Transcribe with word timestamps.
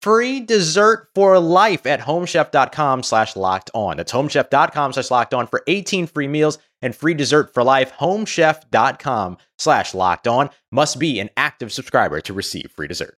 free 0.00 0.40
dessert 0.40 1.08
for 1.14 1.38
life 1.38 1.86
at 1.86 2.00
homechef.com 2.00 3.02
slash 3.02 3.36
locked 3.36 3.70
on. 3.74 3.96
That's 3.96 4.12
homechef.com 4.12 4.92
slash 4.92 5.10
locked 5.10 5.34
on 5.34 5.46
for 5.46 5.62
18 5.66 6.06
free 6.06 6.28
meals 6.28 6.58
and 6.82 6.94
free 6.94 7.14
dessert 7.14 7.52
for 7.54 7.62
life. 7.62 7.92
Homechef.com 7.98 9.38
slash 9.58 9.94
locked 9.94 10.26
on 10.26 10.50
must 10.70 10.98
be 10.98 11.20
an 11.20 11.30
active 11.36 11.72
subscriber 11.72 12.20
to 12.22 12.32
receive 12.32 12.70
free 12.74 12.88
dessert. 12.88 13.16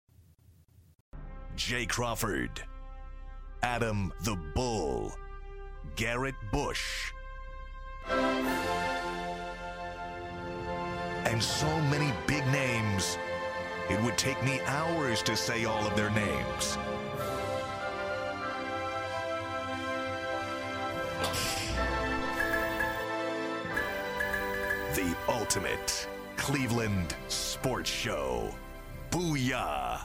Jay 1.56 1.86
Crawford, 1.86 2.62
Adam 3.62 4.12
the 4.24 4.36
Bull, 4.54 5.12
Garrett 5.96 6.34
Bush, 6.50 7.12
and 11.26 11.42
so 11.42 11.66
many 11.82 12.12
big 12.26 12.46
names. 12.48 13.18
It 13.90 14.00
would 14.02 14.16
take 14.16 14.42
me 14.44 14.60
hours 14.66 15.22
to 15.22 15.36
say 15.36 15.64
all 15.64 15.86
of 15.86 15.96
their 15.96 16.10
names. 16.10 16.78
The 24.94 25.16
ultimate 25.28 26.08
Cleveland 26.36 27.14
sports 27.28 27.90
show. 27.90 28.54
Booyah! 29.10 30.00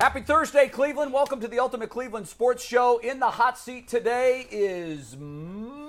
Happy 0.00 0.20
Thursday, 0.20 0.68
Cleveland. 0.68 1.12
Welcome 1.12 1.40
to 1.40 1.48
the 1.48 1.58
Ultimate 1.58 1.88
Cleveland 1.88 2.28
Sports 2.28 2.62
Show. 2.62 2.98
In 2.98 3.18
the 3.18 3.30
hot 3.30 3.58
seat 3.58 3.88
today 3.88 4.46
is 4.50 5.16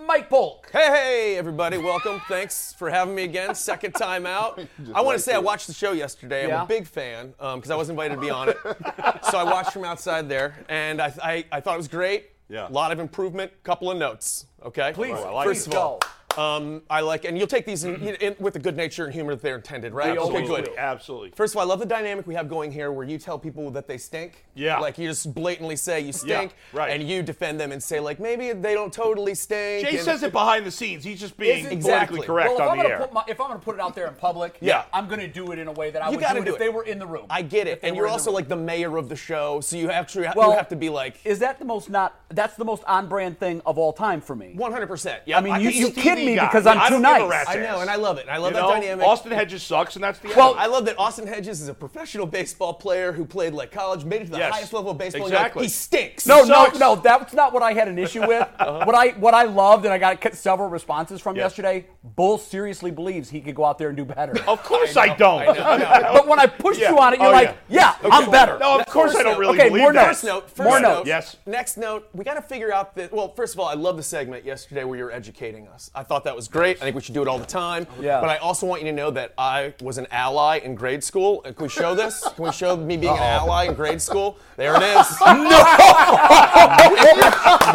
Mike 0.07 0.29
Polk. 0.29 0.69
Hey, 0.71 0.87
hey, 0.87 1.37
everybody. 1.37 1.77
Welcome. 1.77 2.21
Thanks 2.29 2.71
for 2.71 2.89
having 2.89 3.13
me 3.13 3.25
again. 3.25 3.53
Second 3.53 3.91
time 3.91 4.25
out. 4.25 4.57
I 4.95 5.01
want 5.01 5.17
to 5.17 5.21
say 5.21 5.33
I 5.33 5.37
watched 5.37 5.67
the 5.67 5.73
show 5.73 5.91
yesterday. 5.91 6.43
I'm 6.45 6.49
Yeah? 6.49 6.63
a 6.63 6.65
big 6.65 6.87
fan 6.87 7.33
um, 7.41 7.59
because 7.59 7.71
I 7.71 7.75
was 7.75 7.89
invited 7.89 8.15
to 8.15 8.21
be 8.21 8.29
on 8.29 8.47
it. 8.47 8.57
so 9.29 9.37
I 9.37 9.43
watched 9.43 9.73
from 9.73 9.83
outside 9.83 10.29
there, 10.29 10.55
and 10.69 11.01
I, 11.01 11.13
I, 11.21 11.45
I 11.51 11.59
thought 11.59 11.73
it 11.73 11.79
was 11.79 11.89
great. 11.89 12.29
Yeah. 12.47 12.69
A 12.69 12.71
lot 12.71 12.93
of 12.93 12.99
improvement. 12.99 13.51
Couple 13.63 13.91
of 13.91 13.97
notes. 13.97 14.45
Okay. 14.63 14.93
Please, 14.93 15.11
First 15.17 15.43
please 15.43 15.67
of 15.67 15.73
all, 15.73 15.99
go. 15.99 16.07
Um, 16.37 16.81
I 16.89 17.01
like, 17.01 17.25
and 17.25 17.37
you'll 17.37 17.47
take 17.47 17.65
these 17.65 17.83
in, 17.83 17.95
in, 18.15 18.35
with 18.39 18.53
the 18.53 18.59
good 18.59 18.75
nature 18.77 19.05
and 19.05 19.13
humor 19.13 19.33
that 19.35 19.41
they're 19.41 19.55
intended, 19.55 19.93
right? 19.93 20.17
Okay, 20.17 20.37
Absolutely. 20.37 20.61
good. 20.63 20.77
Absolutely. 20.77 21.31
First 21.31 21.53
of 21.53 21.57
all, 21.57 21.63
I 21.63 21.67
love 21.67 21.79
the 21.79 21.85
dynamic 21.85 22.27
we 22.27 22.35
have 22.35 22.47
going 22.49 22.71
here 22.71 22.91
where 22.91 23.05
you 23.07 23.17
tell 23.17 23.39
people 23.39 23.69
that 23.71 23.87
they 23.87 23.97
stink. 23.97 24.45
Yeah. 24.55 24.79
Like 24.79 24.97
you 24.97 25.07
just 25.07 25.33
blatantly 25.33 25.75
say 25.75 26.01
you 26.01 26.13
stink. 26.13 26.53
right. 26.73 26.89
And 26.91 27.07
you 27.07 27.21
defend 27.23 27.59
them 27.59 27.71
and 27.71 27.81
say, 27.81 27.99
like, 27.99 28.19
maybe 28.19 28.53
they 28.53 28.73
don't 28.73 28.93
totally 28.93 29.35
stink. 29.35 29.87
Jay 29.87 29.97
and- 29.97 30.05
says 30.05 30.23
it 30.23 30.31
behind 30.31 30.65
the 30.65 30.71
scenes. 30.71 31.03
He's 31.03 31.19
just 31.19 31.37
being 31.37 31.65
Exactly. 31.65 32.17
politically 32.17 32.27
correct 32.27 32.49
well, 32.49 32.57
if 32.57 32.61
I'm 32.63 32.69
on 32.69 32.77
the 32.77 32.83
gonna 32.83 32.93
air. 32.95 32.99
put 33.01 33.13
my, 33.13 33.23
if 33.27 33.41
I'm 33.41 33.47
going 33.47 33.59
to 33.59 33.65
put 33.65 33.75
it 33.75 33.81
out 33.81 33.95
there 33.95 34.07
in 34.07 34.13
public, 34.15 34.57
Yeah. 34.61 34.83
I'm 34.93 35.07
going 35.07 35.19
to 35.19 35.27
do 35.27 35.51
it 35.51 35.59
in 35.59 35.67
a 35.67 35.71
way 35.71 35.91
that 35.91 36.01
I 36.03 36.07
You 36.09 36.17
would 36.17 36.21
gotta 36.21 36.41
do 36.41 36.47
it 36.47 36.53
if 36.53 36.59
they 36.59 36.69
were 36.69 36.83
in 36.83 36.99
the 36.99 37.07
room. 37.07 37.25
I 37.29 37.41
get 37.41 37.67
it, 37.67 37.79
and 37.83 37.95
you're 37.95 38.05
in 38.05 38.09
the 38.09 38.13
also 38.13 38.31
like 38.31 38.47
the 38.47 38.55
mayor 38.55 38.97
of 38.97 39.09
the 39.09 39.15
show, 39.15 39.59
so 39.61 39.75
you 39.77 39.89
actually 39.91 40.25
ha- 40.25 40.33
well, 40.35 40.51
you 40.51 40.57
have 40.57 40.69
to 40.69 40.75
be 40.75 40.89
like 40.89 41.15
Is 41.25 41.39
that 41.39 41.59
the 41.59 41.65
most 41.65 41.89
not? 41.89 42.19
That's 42.29 42.55
the 42.55 42.65
most 42.65 42.83
on-brand 42.85 43.39
thing 43.39 43.61
of 43.65 43.77
all 43.77 43.93
time 43.93 44.21
for 44.21 44.35
me. 44.35 44.53
100. 44.55 44.87
percent 44.87 45.21
Yeah, 45.25 45.37
I 45.37 45.41
mean, 45.41 45.61
you, 45.61 45.69
he's 45.69 45.79
you 45.79 45.87
a 45.87 45.91
kid 45.91 46.17
TV 46.17 46.25
me 46.27 46.35
guy. 46.35 46.45
because 46.47 46.65
I'm 46.67 46.77
I 46.79 46.87
too 46.89 47.01
don't 47.01 47.01
give 47.03 47.11
a 47.11 47.19
nice. 47.19 47.29
rat's 47.29 47.49
I 47.49 47.55
know, 47.57 47.81
and 47.81 47.89
I 47.89 47.95
love 47.95 48.17
it. 48.17 48.27
I 48.29 48.37
love 48.37 48.51
You 48.51 48.55
that 48.57 48.61
know, 48.61 48.71
dynamic. 48.73 49.05
Austin 49.07 49.31
Hedges 49.31 49.63
sucks, 49.63 49.95
and 49.95 50.03
that's 50.03 50.19
the 50.19 50.27
end. 50.29 50.37
Well. 50.37 50.55
I 50.57 50.67
love 50.67 50.85
that 50.85 50.97
Austin 50.99 51.27
Hedges 51.27 51.61
is 51.61 51.67
a 51.67 51.73
professional 51.73 52.25
baseball 52.25 52.73
player 52.73 53.11
who 53.11 53.25
played 53.25 53.53
like 53.53 53.71
college, 53.71 54.03
made 54.05 54.21
it 54.21 54.25
to 54.25 54.31
the 54.31 54.37
Yes. 54.37 54.53
highest 54.53 54.73
level 54.73 54.91
of 54.91 54.97
baseball. 54.97 55.23
and 55.23 55.31
you're 55.31 55.39
like, 55.39 55.47
Exactly. 55.47 55.63
he 55.65 55.69
stinks. 55.69 56.25
No, 56.27 56.39
no, 56.39 56.65
sucks. 56.65 56.79
no. 56.79 56.95
That's 56.95 57.33
not 57.33 57.53
what 57.53 57.63
I 57.63 57.73
had 57.73 57.87
an 57.87 57.97
issue 57.99 58.25
with. 58.27 58.47
Uh-huh. 58.59 58.83
What 58.85 58.95
I 58.95 59.09
what 59.19 59.33
I 59.33 59.43
loved, 59.43 59.85
and 59.85 59.93
I 59.93 59.97
got 59.97 60.33
several 60.33 60.67
responses 60.69 61.21
from 61.21 61.35
Yes. 61.35 61.43
yesterday. 61.45 61.85
Bull 62.03 62.37
seriously 62.37 62.89
believes 62.91 63.29
he 63.29 63.39
could 63.41 63.55
go 63.55 63.65
out 63.65 63.77
there 63.77 63.89
and 63.89 63.97
do 63.97 64.05
better. 64.05 64.33
of 64.47 64.63
course 64.63 64.95
I, 64.97 65.13
don't. 65.15 65.45
but 65.57 66.27
when 66.27 66.39
I 66.39 66.47
pushed 66.47 66.79
Yeah. 66.79 66.91
you 66.91 66.99
on 66.99 67.13
it, 67.13 67.19
you're 67.19 67.29
Oh, 67.29 67.31
like, 67.31 67.57
yeah, 67.69 67.95
I'm 68.03 68.29
better. 68.31 68.57
No, 68.59 68.79
of 68.79 68.85
course 68.87 69.15
I 69.15 69.23
don't 69.23 69.37
really 69.39 69.55
Okay, 69.57 69.67
believe 69.69 69.81
more 69.83 69.93
that. 69.93 70.07
notes. 70.07 70.21
First 70.21 70.23
note. 70.25 70.49
First 70.49 70.69
More 70.69 70.79
note. 70.79 70.89
notes. 70.99 71.07
Yes. 71.07 71.35
Next 71.45 71.77
note. 71.77 72.07
We 72.13 72.23
got 72.23 72.33
to 72.35 72.41
figure 72.41 72.73
out 72.73 72.95
that. 72.95 73.11
Well, 73.13 73.33
first 73.35 73.53
of 73.53 73.59
all, 73.59 73.67
I 73.67 73.73
love 73.73 73.97
the 73.97 74.03
segment 74.03 74.45
yesterday 74.45 74.83
where 74.85 74.97
you're 74.97 75.11
educating 75.11 75.67
us. 75.67 75.91
I 75.93 76.03
thought 76.03 76.16
that 76.25 76.35
was 76.35 76.47
great. 76.47 76.77
I 76.77 76.81
think 76.81 76.95
we 76.95 77.01
should 77.01 77.13
do 77.13 77.21
it 77.21 77.27
all 77.27 77.39
the 77.39 77.45
time. 77.45 77.87
Yeah. 77.99 78.19
But 78.21 78.29
I 78.29 78.37
also 78.37 78.65
want 78.65 78.81
you 78.81 78.87
to 78.87 78.93
know 78.95 79.11
that 79.11 79.33
I 79.37 79.73
was 79.81 79.97
an 79.97 80.07
ally 80.11 80.57
in 80.57 80.75
grade 80.75 81.03
school. 81.03 81.41
Uh, 81.45 81.51
Can 81.53 81.63
we 81.63 81.69
show 81.69 81.95
this? 81.95 82.21
Can 82.35 82.45
we 82.45 82.51
show 82.51 82.75
me 82.77 82.97
being 82.97 83.13
an 83.13 83.19
ally 83.23 83.65
in 83.65 83.73
grade 83.73 84.01
school? 84.01 84.37
There 84.55 84.75
it 84.75 84.81
is. 84.83 85.07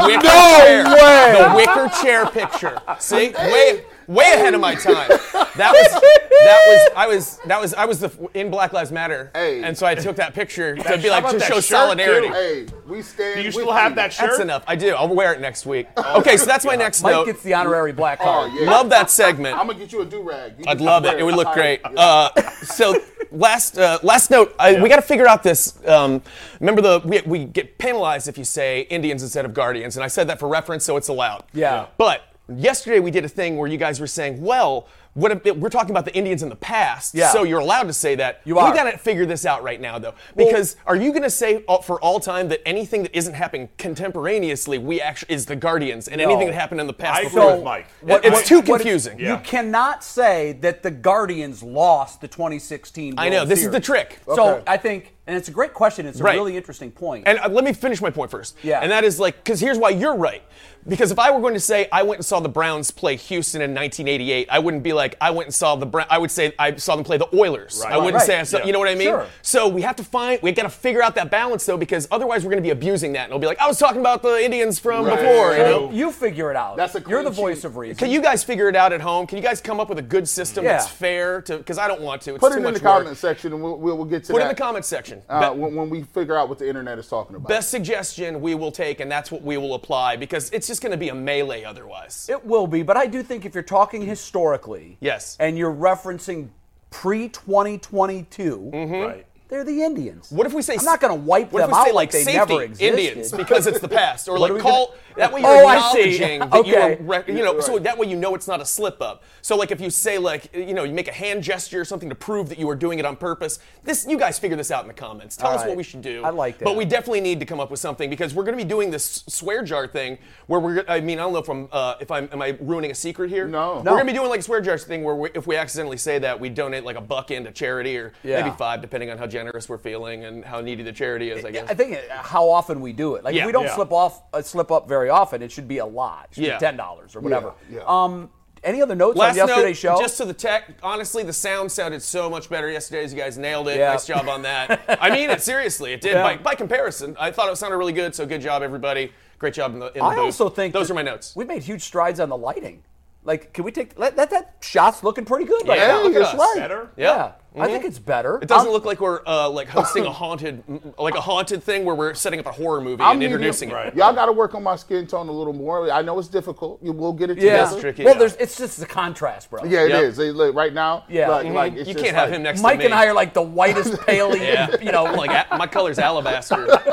Wicker 0.07 0.23
No 0.23 0.59
chair. 0.59 0.85
way. 0.85 1.39
The 1.39 1.53
wicker 1.57 1.89
chair 2.03 2.27
picture. 2.27 2.81
See, 2.99 3.31
way 3.31 3.85
way 4.13 4.25
ahead 4.35 4.55
of 4.55 4.61
my 4.61 4.75
time. 4.75 5.09
That 5.57 5.73
was 5.73 6.01
that 6.45 6.65
was 6.67 6.91
I 6.97 7.07
was 7.07 7.39
that 7.47 7.61
was 7.61 7.75
I 7.75 7.85
was 7.85 8.01
the 8.01 8.11
in 8.35 8.51
Black 8.51 8.73
Lives 8.73 8.91
Matter, 8.91 9.31
Hey. 9.35 9.63
and 9.63 9.77
so 9.77 9.87
I 9.87 9.95
took 9.95 10.17
that 10.17 10.35
picture 10.35 10.75
to 10.77 10.99
be 10.99 11.11
like 11.11 11.29
to 11.31 11.41
show 11.41 11.61
solidarity. 11.61 12.29
Hey, 12.29 12.67
we 12.87 13.03
stand. 13.03 13.37
Do 13.37 13.43
you 13.43 13.53
still 13.53 13.73
have 13.73 13.95
that 13.97 14.13
shirt? 14.13 14.31
That's 14.31 14.41
enough. 14.41 14.65
I 14.67 14.77
do. 14.77 14.95
I'll 14.95 15.15
wear 15.15 15.33
it 15.35 15.41
next 15.41 15.67
week. 15.67 15.87
Okay, 15.99 16.37
so 16.37 16.47
that's 16.47 16.65
my 16.65 16.75
next 16.77 17.03
Mike 17.03 17.13
note. 17.13 17.27
gets 17.27 17.43
the 17.43 17.55
honorary 17.55 17.93
black 17.93 18.19
Oh, 18.21 18.25
card. 18.25 18.53
yeah. 18.55 18.71
Love 18.71 18.91
that 18.91 19.11
segment. 19.11 19.59
I'm 19.59 19.67
gonna 19.67 19.79
get 19.79 19.93
you 19.93 20.01
a 20.03 20.07
do 20.07 20.23
rag. 20.23 20.55
I'd 20.67 20.81
love 20.81 21.05
it. 21.05 21.19
It 21.19 21.25
would 21.25 21.37
look 21.37 21.53
great. 21.53 21.81
Uh, 21.85 22.31
so 22.63 22.97
last 23.31 23.79
uh, 23.79 23.99
last 24.03 24.31
note, 24.31 24.55
I, 24.59 24.81
we 24.83 24.89
got 24.89 24.97
to 24.97 25.03
figure 25.03 25.27
out 25.29 25.43
this. 25.43 25.79
Um, 25.87 26.23
remember 26.61 26.81
the 26.81 27.03
we, 27.05 27.21
we 27.27 27.45
get 27.45 27.79
penalized 27.79 28.27
if 28.29 28.39
you 28.39 28.45
say 28.45 28.83
Indians 28.83 29.23
instead 29.23 29.45
of 29.45 29.53
Guardians, 29.55 29.97
and 29.97 30.05
I 30.05 30.09
said 30.09 30.29
that 30.29 30.39
for 30.41 30.49
reference, 30.49 30.85
so 30.85 30.97
it's 30.97 31.09
allowed. 31.09 31.45
Yeah. 31.53 31.87
But 31.99 32.23
yesterday 32.49 33.01
we 33.01 33.11
did 33.11 33.25
a 33.25 33.29
thing 33.29 33.57
where 33.57 33.69
you 33.69 33.79
guys 33.79 34.01
were 34.01 34.07
saying, 34.07 34.43
well. 34.43 34.89
What 35.15 35.31
if, 35.47 35.57
we're 35.59 35.69
talking 35.69 35.91
about 35.91 36.07
the 36.07 36.15
Indians 36.17 36.43
in 36.43 36.49
the 36.49 36.57
past, 36.57 37.15
Yeah. 37.15 37.33
so 37.33 37.43
you're 37.43 37.59
allowed 37.61 37.83
to 37.83 37.93
say 37.93 38.15
that. 38.15 38.41
You 38.47 38.59
are. 38.59 38.71
we 38.71 38.75
got 38.75 38.91
to 38.91 38.97
figure 38.97 39.27
this 39.27 39.45
out 39.45 39.63
right 39.63 39.79
now, 39.79 39.99
though, 39.99 40.15
because 40.37 40.75
are 40.87 40.97
you 40.97 41.11
going 41.11 41.23
to 41.23 41.29
say 41.29 41.57
all- 41.69 41.83
for 41.83 42.01
all 42.01 42.19
time 42.19 42.49
that 42.49 42.67
anything 42.67 43.03
that 43.03 43.15
isn't 43.15 43.35
happening 43.35 43.69
contemporaneously, 43.77 44.79
we 44.79 45.03
actually 45.03 45.35
is 45.35 45.45
the 45.45 45.55
Guardians, 45.55 46.09
and 46.09 46.19
anything 46.19 46.47
that 46.47 46.55
happened 46.55 46.81
in 46.81 46.87
the 46.87 46.95
past? 46.95 47.21
I 47.21 47.25
before- 47.25 47.43
agree 47.43 47.55
with 47.57 47.63
Mike. 47.65 47.87
What- 48.01 48.25
it's 48.25 48.49
too 48.49 48.57
what- 48.61 48.65
confusing. 48.65 49.19
You 49.19 49.37
cannot 49.45 50.03
say 50.03 50.53
that 50.63 50.83
the 50.83 50.91
Guardians 50.91 51.63
lost 51.63 52.23
the 52.23 52.29
2016. 52.29 53.13
I 53.19 53.29
know, 53.29 53.41
World 53.41 53.49
this 53.51 53.63
is 53.67 53.71
the 53.71 53.81
trick. 53.81 54.19
So 54.35 54.55
Okay. 54.55 54.63
I 54.67 54.79
think 54.79 55.13
And 55.27 55.37
it's 55.37 55.49
a 55.49 55.53
great 55.53 55.73
question. 55.73 56.05
It's 56.07 56.19
a 56.19 56.23
Right. 56.25 56.35
really 56.35 56.57
interesting 56.57 56.91
point. 56.91 57.29
And 57.29 57.39
uh, 57.39 57.49
let 57.49 57.63
me 57.63 57.73
finish 57.73 58.01
my 58.03 58.11
point 58.11 58.31
first. 58.31 58.57
Yeah. 58.63 58.81
And 58.81 58.91
that 58.91 59.05
is 59.05 59.21
like, 59.21 59.37
because 59.37 59.61
here's 59.61 59.79
why 59.79 59.91
you're 59.91 60.17
right. 60.17 60.43
Because 60.89 61.13
if 61.13 61.19
I 61.21 61.31
were 61.31 61.39
going 61.41 61.55
to 61.55 61.61
say 61.61 61.87
I 61.93 62.03
went 62.03 62.19
and 62.19 62.27
saw 62.27 62.41
the 62.41 62.49
Browns 62.49 62.91
play 62.91 63.15
Houston 63.15 63.63
in 63.63 63.71
1988, 63.73 64.49
I 64.51 64.59
wouldn't 64.59 64.83
be 64.83 64.93
like 64.93 65.15
I 65.21 65.31
went 65.31 65.47
and 65.47 65.55
saw 65.55 65.77
the 65.77 65.87
Brown. 65.87 66.09
I 66.11 66.19
would 66.19 66.33
say 66.33 66.53
I 66.59 66.75
saw 66.75 66.97
them 66.97 67.05
play 67.05 67.19
the 67.19 67.29
Oilers. 67.33 67.81
Right. 67.85 67.93
I 67.93 67.99
wouldn't 67.99 68.15
Right. 68.17 68.27
say 68.27 68.41
I 68.41 68.43
saw. 68.43 68.59
Yeah. 68.59 68.65
You 68.65 68.73
know 68.73 68.81
what 68.81 68.89
I 68.89 68.97
mean? 68.97 69.07
Sure. 69.07 69.27
So 69.43 69.69
we 69.69 69.83
have 69.83 69.95
to 69.97 70.03
find. 70.05 70.43
We 70.43 70.51
got 70.51 70.65
to 70.65 70.69
figure 70.69 71.01
out 71.01 71.15
that 71.15 71.31
balance 71.31 71.65
though, 71.67 71.77
because 71.77 72.09
otherwise 72.11 72.43
we're 72.45 72.51
going 72.51 72.65
to 72.65 72.67
be 72.67 72.71
abusing 72.71 73.13
that, 73.13 73.21
and 73.27 73.31
it'll 73.31 73.39
be 73.39 73.47
like 73.47 73.61
I 73.61 73.69
was 73.69 73.79
talking 73.79 74.01
about 74.01 74.25
the 74.25 74.45
Indians 74.45 74.81
from 74.81 75.05
Right. 75.07 75.21
before. 75.21 75.53
You 75.53 75.59
know. 75.59 75.91
you 75.93 76.11
figure 76.11 76.51
it 76.51 76.57
out. 76.57 76.77
That's 76.77 76.97
a 76.97 77.05
You're 77.09 77.23
the 77.23 77.31
clean 77.31 77.41
voice 77.45 77.59
sheet. 77.59 77.65
of 77.67 77.77
reason. 77.77 77.97
Can 77.97 78.11
you 78.11 78.21
guys 78.21 78.43
figure 78.43 78.69
it 78.69 78.75
out 78.75 78.93
at 78.93 79.01
home? 79.01 79.29
Can 79.29 79.39
you 79.39 79.45
guys 79.45 79.61
come 79.61 79.79
up 79.79 79.89
with 79.89 79.99
a 80.01 80.03
good 80.03 80.29
system 80.29 80.65
Yeah. 80.65 80.73
that's 80.79 80.89
fair 80.89 81.43
to? 81.43 81.59
Because 81.59 81.79
I 81.79 81.87
don't 81.87 82.01
want 82.01 82.23
to. 82.23 82.31
It's 82.35 82.41
Put 82.41 82.49
too 82.49 82.55
it 82.55 82.57
in 82.57 82.63
much 82.65 82.75
the 82.75 82.81
comment 82.81 83.17
section, 83.17 83.53
and 83.53 83.63
we'll, 83.63 83.77
we'll, 83.79 83.97
we'll 83.99 84.05
get 84.05 84.25
to 84.25 84.29
that. 84.29 84.33
Put 84.33 84.41
it 84.41 84.47
in 84.47 84.49
the 84.49 84.55
comment 84.57 84.85
section. 84.85 85.12
Uh, 85.29 85.53
Be- 85.53 85.61
when, 85.61 85.75
when 85.75 85.91
we 85.91 86.03
figure 86.03 86.37
out 86.37 86.49
what 86.49 86.59
the 86.59 86.69
internet 86.69 86.99
is 86.99 87.09
talking 87.09 87.37
about. 87.37 87.49
Best 87.49 87.71
suggestion 87.71 88.41
we 88.41 88.55
will 88.55 88.73
take, 88.73 89.01
and 89.01 89.11
that's 89.11 89.31
what 89.31 89.43
we 89.43 89.57
will 89.57 89.75
apply 89.75 90.17
because 90.17 90.51
it's 90.51 90.67
just 90.67 90.81
going 90.83 90.93
to 90.93 90.99
be 90.99 91.09
a 91.11 91.15
melee 91.15 91.65
otherwise. 91.65 92.29
It 92.31 92.45
will 92.45 92.67
be, 92.67 92.83
but 92.83 92.97
I 92.97 93.07
do 93.07 93.23
think 93.23 93.45
if 93.45 93.55
you're 93.55 93.63
talking 93.63 94.03
historically, 94.07 94.97
Yes. 95.01 95.37
and 95.41 95.59
you're 95.59 95.75
referencing 95.75 96.49
pre 96.91 97.29
2022, 97.29 98.71
Right. 98.73 99.27
They're 99.53 99.65
the 99.65 99.83
Indians. 99.83 100.31
What 100.33 100.47
if 100.47 100.55
we 100.55 100.63
say 100.63 100.77
I'm 100.79 100.85
not 100.87 100.99
going 100.99 101.13
to 101.15 101.23
wipe 101.27 101.53
what 101.53 101.61
them 101.61 101.69
if 101.69 101.75
we 101.75 101.79
out 101.81 101.85
say, 101.89 101.93
like, 101.93 101.95
like 101.95 102.11
they 102.13 102.23
safety 102.25 102.39
never 102.55 102.63
existed. 102.63 102.87
Indians 102.99 103.33
because 103.33 103.67
it's 103.67 103.81
the 103.81 103.89
past, 103.89 104.27
or 104.27 104.39
like 104.39 104.59
call 104.59 104.87
gonna- 104.87 104.99
that 105.17 105.31
way 105.31 105.43
you're 105.43 105.51
Oh, 105.51 105.69
acknowledging 105.69 106.39
that 106.41 106.53
Okay. 106.55 106.71
you 106.71 107.05
were, 107.05 107.07
rec- 107.19 107.29
you 107.29 107.35
know, 107.45 107.61
so 107.61 107.79
that 107.79 107.99
way 107.99 108.07
you 108.07 108.17
know 108.17 108.35
it's 108.35 108.49
not 108.49 108.63
a 108.63 108.65
slip 108.65 109.03
up. 109.03 109.23
So 109.43 109.55
like 109.57 109.71
if 109.71 109.79
you 109.79 109.91
say 109.91 110.17
like 110.17 110.49
you 110.57 110.73
know 110.73 110.85
you 110.85 110.95
make 110.95 111.07
a 111.09 111.13
hand 111.13 111.43
gesture 111.43 111.83
or 111.83 111.85
something 111.85 112.09
to 112.09 112.15
prove 112.15 112.49
that 112.49 112.59
you 112.59 112.67
were 112.67 112.75
doing 112.75 112.99
it 112.99 113.05
on 113.05 113.17
purpose. 113.17 113.59
This 113.85 114.07
you 114.09 114.17
guys 114.19 114.39
figure 114.39 114.57
this 114.57 114.71
out 114.71 114.81
in 114.85 114.89
the 114.89 114.95
comments. 114.95 115.37
Tell 115.37 115.51
All 115.51 115.59
us 115.59 115.67
what 115.67 115.77
we 115.77 115.83
should 115.83 116.01
do. 116.01 116.25
I 116.25 116.31
like 116.31 116.57
that. 116.59 116.65
But 116.65 116.77
we 116.77 116.87
definitely 116.87 117.21
need 117.21 117.41
to 117.41 117.45
come 117.47 117.61
up 117.61 117.71
with 117.71 117.79
something 117.79 118.09
because 118.09 118.33
we're 118.33 118.45
going 118.45 118.57
to 118.57 118.65
be 118.65 118.69
doing 118.69 118.91
this 118.91 119.23
swear 119.29 119.63
jar 119.63 119.87
thing 119.87 120.17
where 120.47 120.61
we're. 120.61 120.83
I 120.89 121.01
mean 121.01 121.19
I 121.19 121.25
don't 121.25 121.35
know 121.35 121.41
if 121.41 121.51
I'm 121.51 121.69
uh, 121.71 121.97
if 122.01 122.11
I'm 122.11 122.31
am 122.33 122.41
I 122.41 122.57
ruining 122.63 122.91
a 122.91 122.95
secret 122.95 123.29
here? 123.29 123.47
No. 123.47 123.77
We're 123.77 123.83
going 123.83 124.07
to 124.07 124.13
be 124.15 124.17
doing 124.17 124.31
like 124.31 124.41
a 124.41 124.45
swear 124.45 124.63
jar 124.63 124.79
thing 124.79 125.05
where 125.05 125.15
we, 125.15 125.29
if 125.35 125.47
we 125.47 125.57
accidentally 125.57 125.99
say 125.99 126.19
that 126.21 126.41
we 126.41 126.49
donate 126.49 126.85
like 126.85 126.97
a 126.97 127.03
buck 127.03 127.31
into 127.31 127.51
charity 127.53 127.99
or 127.99 128.15
Yeah. 128.23 128.41
maybe 128.43 128.57
five 128.57 128.81
depending 128.81 129.11
on 129.11 129.19
how 129.19 129.27
generous 129.27 129.42
we're 129.69 129.79
feeling 129.79 130.25
and 130.25 130.45
how 130.45 130.61
needy 130.61 130.83
the 130.83 130.93
charity 130.93 131.31
is. 131.31 131.45
I 131.45 131.51
guess. 131.51 131.69
I 131.71 131.75
think 131.75 131.99
how 132.11 132.49
often 132.49 132.81
we 132.81 132.93
do 132.93 133.15
it. 133.17 133.25
Like 133.25 133.35
Yeah. 133.35 133.43
if 133.43 133.47
we 133.47 133.53
don't 133.53 133.65
Yeah. 133.65 133.75
slip 133.75 133.93
off, 133.93 134.23
uh, 134.33 134.43
slip 134.43 134.71
up 134.71 134.89
very 134.89 135.09
often, 135.09 135.43
it 135.43 135.51
should 135.51 135.69
be 135.69 135.79
a 135.79 135.87
lot. 135.87 136.29
It 136.31 136.35
should 136.37 136.45
Yeah. 136.45 136.57
be 136.59 136.61
ten 136.61 136.77
dollars 136.77 137.17
or 137.17 137.21
whatever. 137.21 137.53
yeah. 137.71 137.81
Um, 137.87 138.31
any 138.65 138.81
other 138.81 138.95
notes 138.95 139.19
Last 139.19 139.33
on 139.41 139.49
yesterday's 139.49 139.83
note, 139.83 139.97
show? 139.97 140.01
just 140.03 140.17
to 140.19 140.25
the 140.25 140.33
tech. 140.35 140.71
Honestly, 140.85 141.25
the 141.25 141.33
sound 141.33 141.73
sounded 141.73 142.01
so 142.01 142.31
much 142.31 142.49
better 142.49 142.71
yesterday. 142.71 143.03
As 143.05 143.13
you 143.13 143.19
guys 143.19 143.37
nailed 143.37 143.67
it. 143.69 143.79
Yeah. 143.79 143.91
Nice 143.93 144.07
job 144.07 144.29
on 144.29 144.43
that. 144.43 144.81
I 145.01 145.11
mean 145.11 145.31
it 145.31 145.43
seriously. 145.43 145.93
It 145.93 146.01
did 146.01 146.13
Yeah. 146.13 146.23
by, 146.23 146.37
by 146.37 146.55
comparison. 146.55 147.17
I 147.19 147.33
thought 147.33 147.51
it 147.51 147.57
sounded 147.57 147.77
really 147.77 147.93
good. 147.93 148.15
So 148.15 148.25
good 148.25 148.41
job, 148.41 148.63
everybody. 148.63 149.13
Great 149.39 149.55
job 149.55 149.73
in 149.75 149.81
the, 149.81 149.87
in 149.89 149.95
the 149.95 150.05
I 150.05 150.15
booth. 150.15 150.25
also 150.27 150.49
think 150.49 150.73
those 150.73 150.89
are 150.91 150.95
my 150.95 151.03
notes. 151.03 151.35
We've 151.35 151.49
made 151.49 151.65
huge 151.65 151.83
strides 151.83 152.21
on 152.21 152.29
the 152.29 152.37
lighting. 152.37 152.85
Like, 153.25 153.53
can 153.53 153.65
we 153.65 153.73
take 153.73 153.97
that? 153.97 154.15
That, 154.17 154.31
that 154.31 154.55
shot's 154.61 155.03
looking 155.03 155.25
pretty 155.25 155.45
good 155.45 155.67
right 155.67 155.79
Yeah, 155.79 155.87
now. 155.89 156.03
look 156.03 156.15
at 156.15 156.23
us. 156.23 156.35
right. 156.35 156.55
Better? 156.59 156.91
Yeah, 156.97 157.13
I 157.13 157.33
Mm-hmm. 157.55 157.73
think 157.73 157.85
it's 157.85 157.99
better. 157.99 158.39
It 158.41 158.49
doesn't 158.49 158.67
I'm- 158.69 158.73
look 158.73 158.85
like 158.85 159.01
we're 159.01 159.21
uh, 159.27 159.49
like 159.51 159.69
hosting 159.69 160.07
a 160.07 160.11
haunted, 160.11 160.63
like 160.99 161.15
a 161.15 161.21
haunted 161.21 161.63
thing 161.63 161.85
where 161.85 161.95
we're 161.95 162.15
setting 162.15 162.41
up 162.41 162.47
a 162.47 162.53
horror 162.53 162.81
movie 162.81 163.03
I'm 163.03 163.11
and 163.13 163.21
medium- 163.21 163.35
introducing 163.41 163.71
it. 163.71 163.75
Right. 163.75 163.95
Y'all 163.95 164.15
got 164.15 164.27
to 164.27 164.33
work 164.33 164.55
on 164.55 164.63
my 164.63 164.77
skin 164.77 165.07
tone 165.07 165.29
a 165.29 165.33
little 165.33 165.53
more. 165.53 165.91
I 165.91 166.01
know 166.03 166.19
it's 166.19 166.29
difficult. 166.29 166.83
You 166.83 166.93
will 166.93 167.13
get 167.13 167.29
it 167.31 167.37
Yeah, 167.39 167.65
together. 167.65 167.81
tricky. 167.81 168.05
well, 168.05 168.15
Yeah. 168.15 168.19
there's 168.21 168.37
it's 168.37 168.57
just 168.57 168.81
the 168.81 168.87
contrast, 168.87 169.51
bro. 169.51 169.65
Yeah, 169.65 169.85
it 169.85 169.91
Yep. 169.91 170.03
is. 170.05 170.17
They 170.17 170.31
look 170.31 170.55
right 170.55 170.73
now. 170.73 171.05
Yeah. 171.09 171.29
like, 171.29 171.47
Mhm. 171.47 171.55
like 171.55 171.73
it's 171.75 171.89
You 171.89 171.95
can't 171.95 172.15
have 172.17 172.31
like- 172.31 172.37
him 172.37 172.43
next 172.43 172.63
Mike 172.63 172.73
to 172.73 172.79
me. 172.79 172.85
Mike 172.85 172.93
and 172.93 172.95
I 172.95 173.07
are 173.07 173.15
like 173.15 173.35
the 173.35 173.43
whitest 173.43 174.01
paley. 174.07 174.41
Yeah. 174.41 174.75
You 174.81 174.91
know, 174.93 175.05
like 175.05 175.31
a- 175.31 175.57
my 175.57 175.67
color's 175.67 175.99
alabaster. 175.99 176.67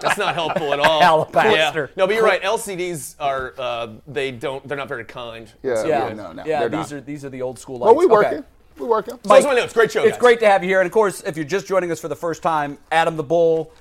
That's 0.00 0.16
not 0.18 0.34
helpful 0.34 0.72
at 0.72 0.78
all. 0.78 1.02
Alabaster. 1.02 1.86
Yeah. 1.90 1.94
No, 1.96 2.06
but 2.06 2.14
you're 2.14 2.24
right. 2.24 2.40
LCDs 2.42 3.16
are 3.18 3.52
uh, 3.58 3.88
they 4.06 4.30
don't 4.30 4.66
they're 4.68 4.78
not 4.78 4.88
very 4.88 5.04
kind. 5.04 5.50
Yeah, 5.62 5.84
yeah, 5.84 6.08
yeah, 6.08 6.14
no, 6.14 6.32
no, 6.32 6.44
yeah. 6.44 6.60
they're 6.60 6.68
These 6.68 6.92
not. 6.92 6.98
are 6.98 7.00
these 7.00 7.24
are 7.24 7.30
the 7.30 7.42
old 7.42 7.58
school. 7.58 7.78
Well, 7.80 7.94
Lights. 7.96 8.08
we 8.08 8.16
Okay. 8.16 8.42
Working. 8.86 9.14
We 9.14 9.18
working. 9.18 9.18
So 9.24 9.34
those 9.34 9.44
are 9.44 9.48
my 9.48 9.54
notes. 9.54 9.72
Great 9.72 9.92
show. 9.92 10.02
It's 10.02 10.12
guys. 10.12 10.20
great 10.20 10.40
to 10.40 10.46
have 10.48 10.62
you 10.62 10.68
here. 10.68 10.80
And 10.80 10.86
of 10.86 10.92
course, 10.92 11.22
if 11.22 11.36
you're 11.36 11.44
just 11.46 11.66
joining 11.66 11.90
us 11.90 12.00
for 12.00 12.08
the 12.08 12.16
first 12.16 12.42
time, 12.42 12.78
Adam 12.92 13.16
the 13.16 13.22
Bull, 13.22 13.72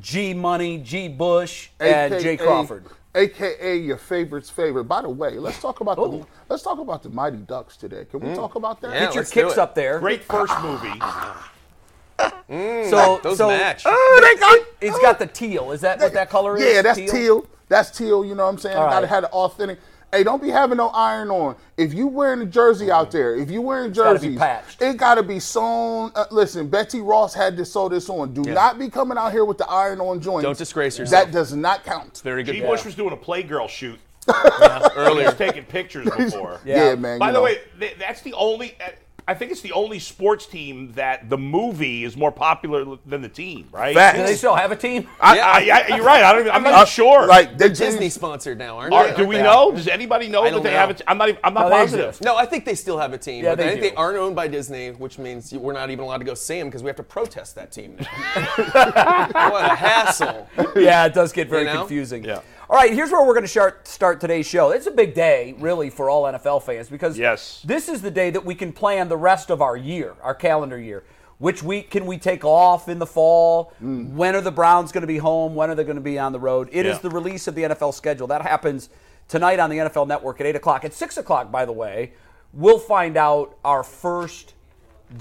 G 0.00 0.34
Money, 0.34 0.78
G 0.78 1.08
Bush, 1.08 1.68
and 1.80 2.20
Jay 2.20 2.36
Crawford. 2.36 2.84
AKA 3.16 3.76
your 3.78 3.96
favorite's 3.96 4.50
favorite. 4.50 4.84
By 4.84 5.02
the 5.02 5.08
way, 5.08 5.38
let's 5.38 5.60
talk 5.60 5.80
about 5.80 5.96
the 5.96 6.02
Oh. 6.02 6.26
let's 6.48 6.62
talk 6.62 6.78
about 6.78 7.02
the 7.02 7.10
Mighty 7.10 7.36
Ducks 7.36 7.76
today. 7.76 8.06
Can 8.10 8.20
we 8.20 8.28
mm. 8.28 8.34
talk 8.34 8.56
about 8.56 8.80
that? 8.80 8.92
Yeah, 8.92 9.06
Get 9.06 9.14
your 9.14 9.24
kicks 9.24 9.56
up 9.56 9.74
there. 9.74 10.00
Great 10.00 10.24
first 10.24 10.52
movie. 10.62 11.00
Mm, 12.48 12.90
so, 12.90 13.18
Those 13.22 13.38
so 13.38 13.48
match. 13.48 13.82
Oh, 13.86 14.20
they 14.22 14.38
got- 14.38 14.66
it's 14.80 14.98
got 15.00 15.18
the 15.18 15.26
teal. 15.26 15.72
Is 15.72 15.80
that 15.80 15.98
what 15.98 16.12
that 16.12 16.30
color 16.30 16.56
is? 16.56 16.62
Yeah, 16.74 16.82
that's 16.82 17.10
teal. 17.10 17.46
That's 17.68 17.90
teal. 17.90 18.24
You 18.24 18.34
know 18.34 18.44
what 18.44 18.50
I'm 18.50 18.58
saying? 18.58 18.76
All 18.76 18.86
Gotta 18.86 19.06
right. 19.06 19.08
have 19.08 19.22
the 19.22 19.30
authentic. 19.30 19.80
Hey, 20.14 20.22
don't 20.22 20.40
be 20.40 20.48
having 20.48 20.76
no 20.76 20.90
iron 20.90 21.28
on. 21.30 21.56
If 21.76 21.92
you 21.92 22.06
wearing 22.06 22.40
a 22.40 22.46
jersey 22.46 22.88
out 22.88 23.10
there, 23.10 23.34
if 23.34 23.50
you 23.50 23.60
wearing 23.60 23.90
gotta 23.90 24.20
be 24.20 24.36
patched. 24.36 24.80
it 24.80 24.96
gotta 24.96 25.24
be 25.24 25.40
sewn. 25.40 26.12
Uh, 26.14 26.26
listen, 26.30 26.68
Betsy 26.68 27.00
Ross 27.00 27.34
had 27.34 27.56
to 27.56 27.64
sew 27.64 27.88
this 27.88 28.08
on. 28.08 28.32
Do 28.32 28.42
not 28.42 28.78
be 28.78 28.88
coming 28.88 29.18
out 29.18 29.32
here 29.32 29.44
with 29.44 29.58
the 29.58 29.66
iron 29.68 30.00
on 30.00 30.20
joints. 30.20 30.44
Don't 30.44 30.56
disgrace 30.56 31.00
yourself. 31.00 31.24
That 31.24 31.32
does 31.32 31.52
not 31.52 31.82
count. 31.82 32.20
Very 32.22 32.44
good. 32.44 32.54
G. 32.54 32.60
Bush 32.60 32.84
was 32.84 32.94
doing 32.94 33.12
a 33.12 33.16
Playgirl 33.16 33.68
shoot. 33.68 33.98
earlier. 34.96 35.20
He 35.20 35.26
was 35.26 35.34
taking 35.34 35.64
pictures 35.64 36.08
before. 36.16 36.60
Yeah, 36.64 36.94
man. 36.94 37.18
By 37.18 37.32
the 37.32 37.38
know. 37.38 37.42
way, 37.42 37.58
th- 37.80 37.96
that's 37.98 38.22
the 38.22 38.34
only. 38.34 38.76
Uh, 39.26 39.30
I 39.30 39.34
think 39.34 39.50
it's 39.52 39.60
the 39.62 39.72
only 39.72 39.98
sports 39.98 40.46
team 40.46 40.92
that 40.92 41.28
the 41.30 41.38
movie 41.38 42.04
is 42.04 42.16
more 42.16 42.30
popular 42.32 42.96
than 43.06 43.22
the 43.22 43.28
team, 43.28 43.68
right? 43.72 43.94
Facts. 43.94 44.18
Do 44.18 44.24
they 44.26 44.36
still 44.36 44.54
have 44.54 44.70
a 44.72 44.76
team? 44.76 45.08
I, 45.20 45.38
I, 45.38 45.54
I, 45.92 45.96
you're 45.96 46.04
right. 46.04 46.22
I 46.22 46.32
don't 46.32 46.42
even, 46.42 46.52
I'm 46.52 46.62
not 46.62 46.74
even 46.74 46.86
sure. 46.86 47.26
Like 47.26 47.56
they're 47.58 47.68
Disney 47.68 48.10
sponsored 48.10 48.58
now, 48.58 48.78
aren't 48.78 48.92
Are- 48.92 49.04
they? 49.04 49.10
do 49.10 49.16
Aren't 49.18 49.28
we 49.28 49.36
they? 49.36 49.42
know? 49.42 49.72
Does 49.72 49.88
anybody 49.88 50.28
know 50.28 50.42
I 50.42 50.50
that 50.50 50.50
don't 50.56 50.62
they 50.62 50.70
know. 50.70 50.76
have 50.76 50.90
it? 50.90 51.02
I'm 51.08 51.18
not. 51.18 51.28
Even, 51.30 51.40
I'm 51.42 51.54
not 51.54 51.70
No, 51.70 51.76
positive. 51.76 52.20
No, 52.20 52.36
I 52.36 52.46
think 52.46 52.64
they 52.64 52.74
still 52.74 52.98
have 52.98 53.12
a 53.12 53.18
team. 53.18 53.44
Yeah, 53.44 53.52
but 53.52 53.58
they 53.58 53.64
I 53.64 53.68
think 53.70 53.82
do. 53.82 53.88
they 53.90 53.96
aren't 53.96 54.18
owned 54.18 54.36
by 54.36 54.46
Disney, 54.48 54.90
which 54.90 55.18
means 55.18 55.52
we're 55.52 55.72
not 55.72 55.90
even 55.90 56.04
allowed 56.04 56.18
to 56.18 56.24
go 56.24 56.34
see 56.34 56.58
them 56.58 56.68
because 56.68 56.82
we 56.82 56.88
have 56.88 56.96
to 56.96 57.02
protest 57.02 57.54
that 57.54 57.72
team 57.72 57.96
now. 57.98 58.06
what 59.50 59.64
a 59.64 59.74
hassle. 59.74 60.48
yeah, 60.76 61.06
it 61.06 61.14
does 61.14 61.32
get 61.32 61.48
very 61.48 61.62
You 61.66 61.72
know? 61.72 61.78
confusing. 61.80 62.24
Yeah. 62.24 62.40
All 62.74 62.80
right, 62.80 62.92
here's 62.92 63.12
where 63.12 63.24
we're 63.24 63.34
going 63.34 63.44
to 63.44 63.48
start, 63.48 63.86
start 63.86 64.20
today's 64.20 64.48
show. 64.48 64.70
It's 64.70 64.88
a 64.88 64.90
big 64.90 65.14
day, 65.14 65.54
really, 65.60 65.90
for 65.90 66.10
all 66.10 66.24
NFL 66.24 66.60
fans 66.64 66.88
because 66.88 67.16
Yes. 67.16 67.62
this 67.64 67.88
is 67.88 68.02
the 68.02 68.10
day 68.10 68.30
that 68.30 68.44
we 68.44 68.56
can 68.56 68.72
plan 68.72 69.08
the 69.08 69.16
rest 69.16 69.48
of 69.48 69.62
our 69.62 69.76
year, 69.76 70.16
our 70.24 70.34
calendar 70.34 70.76
year. 70.76 71.04
Which 71.38 71.62
week 71.62 71.92
can 71.92 72.04
we 72.04 72.18
take 72.18 72.44
off 72.44 72.88
in 72.88 72.98
the 72.98 73.06
fall? 73.06 73.72
Mm. 73.80 74.14
When 74.14 74.34
are 74.34 74.40
the 74.40 74.50
Browns 74.50 74.90
going 74.90 75.02
to 75.02 75.06
be 75.06 75.18
home? 75.18 75.54
When 75.54 75.70
are 75.70 75.76
they 75.76 75.84
going 75.84 75.94
to 75.94 76.00
be 76.02 76.18
on 76.18 76.32
the 76.32 76.40
road? 76.40 76.68
It 76.72 76.84
is 76.84 76.96
Yeah. 76.96 77.02
the 77.02 77.10
release 77.10 77.46
of 77.46 77.54
the 77.54 77.62
NFL 77.62 77.92
schedule. 77.92 78.26
That 78.26 78.42
happens 78.42 78.88
tonight 79.28 79.60
on 79.60 79.70
the 79.70 79.78
NFL 79.78 80.06
Network 80.08 80.40
at 80.40 80.46
8 80.48 80.56
o'clock. 80.56 80.84
At 80.84 80.94
6 80.94 81.16
o'clock, 81.16 81.52
by 81.52 81.64
the 81.64 81.70
way, 81.70 82.14
we'll 82.52 82.80
find 82.80 83.16
out 83.16 83.56
our 83.64 83.84
first 83.84 84.52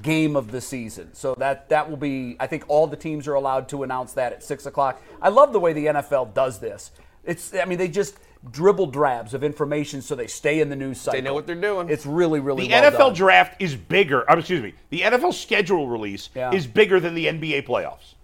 game 0.02 0.36
of 0.36 0.50
the 0.52 0.60
season. 0.62 1.14
So 1.14 1.36
that 1.36 1.70
that 1.70 1.88
will 1.88 1.98
be. 1.98 2.36
I 2.40 2.48
think 2.48 2.64
all 2.68 2.88
the 2.88 2.96
teams 2.96 3.28
are 3.28 3.36
allowed 3.36 3.70
to 3.70 3.84
announce 3.84 4.14
that 4.14 4.34
at 4.34 4.44
six 4.44 4.66
o'clock. 4.66 5.00
I 5.22 5.30
love 5.30 5.54
the 5.54 5.60
way 5.60 5.72
the 5.74 5.86
NFL 5.86 6.34
does 6.34 6.60
this. 6.60 6.90
It's. 7.24 7.54
I 7.54 7.66
mean, 7.66 7.78
they 7.78 7.88
just 7.88 8.18
dribble 8.52 8.88
drabs 8.88 9.34
of 9.34 9.44
information 9.44 10.02
so 10.02 10.16
they 10.16 10.28
stay 10.28 10.60
in 10.60 10.70
the 10.70 10.76
news 10.76 11.00
cycle. 11.00 11.18
They 11.18 11.24
know 11.26 11.34
what 11.34 11.48
they're 11.48 11.56
doing. 11.56 11.90
It's 11.90 12.06
really, 12.06 12.40
really 12.42 12.68
The 12.68 12.74
well 12.74 12.92
NFL 12.92 12.98
done. 12.98 13.14
draft 13.14 13.62
is 13.62 13.76
bigger. 13.76 14.30
um, 14.30 14.40
excuse 14.40 14.62
me. 14.62 14.74
The 14.90 15.02
NFL 15.02 15.34
schedule 15.34 15.88
release 15.88 16.30
Yeah. 16.36 16.52
is 16.54 16.68
bigger 16.68 17.00
than 17.00 17.16
the 17.16 17.28
NBA 17.28 17.62
playoffs. 17.66 18.16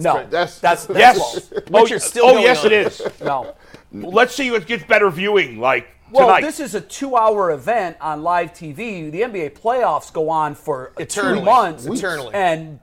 no, 0.00 0.14
great. 0.14 0.30
that's 0.30 0.58
That's- 0.60 0.86
that's, 0.86 0.98
Yes. 0.98 1.18
false. 1.18 1.90
Which 1.90 2.00
still 2.02 2.26
oh, 2.26 2.38
yes, 2.38 2.60
on. 2.60 2.66
it 2.66 2.72
is. 2.72 3.02
No. 3.22 3.54
Let's 3.92 4.34
see 4.34 4.50
what 4.50 4.66
gets 4.66 4.84
better 4.84 5.08
viewing 5.10 5.58
like 5.58 5.88
Well, 6.10 6.26
tonight. 6.26 6.42
this 6.42 6.60
is 6.60 6.74
a 6.74 6.80
two-hour 6.80 7.50
event 7.52 7.96
on 8.00 8.22
live 8.22 8.52
TV. 8.52 9.10
The 9.10 9.22
NBA 9.22 9.50
playoffs 9.58 10.12
go 10.12 10.28
on 10.28 10.54
for 10.54 10.92
Eternally. 10.98 11.38
two 11.40 11.44
months, 11.44 11.86
Eternally. 11.86 12.30
and 12.34 12.78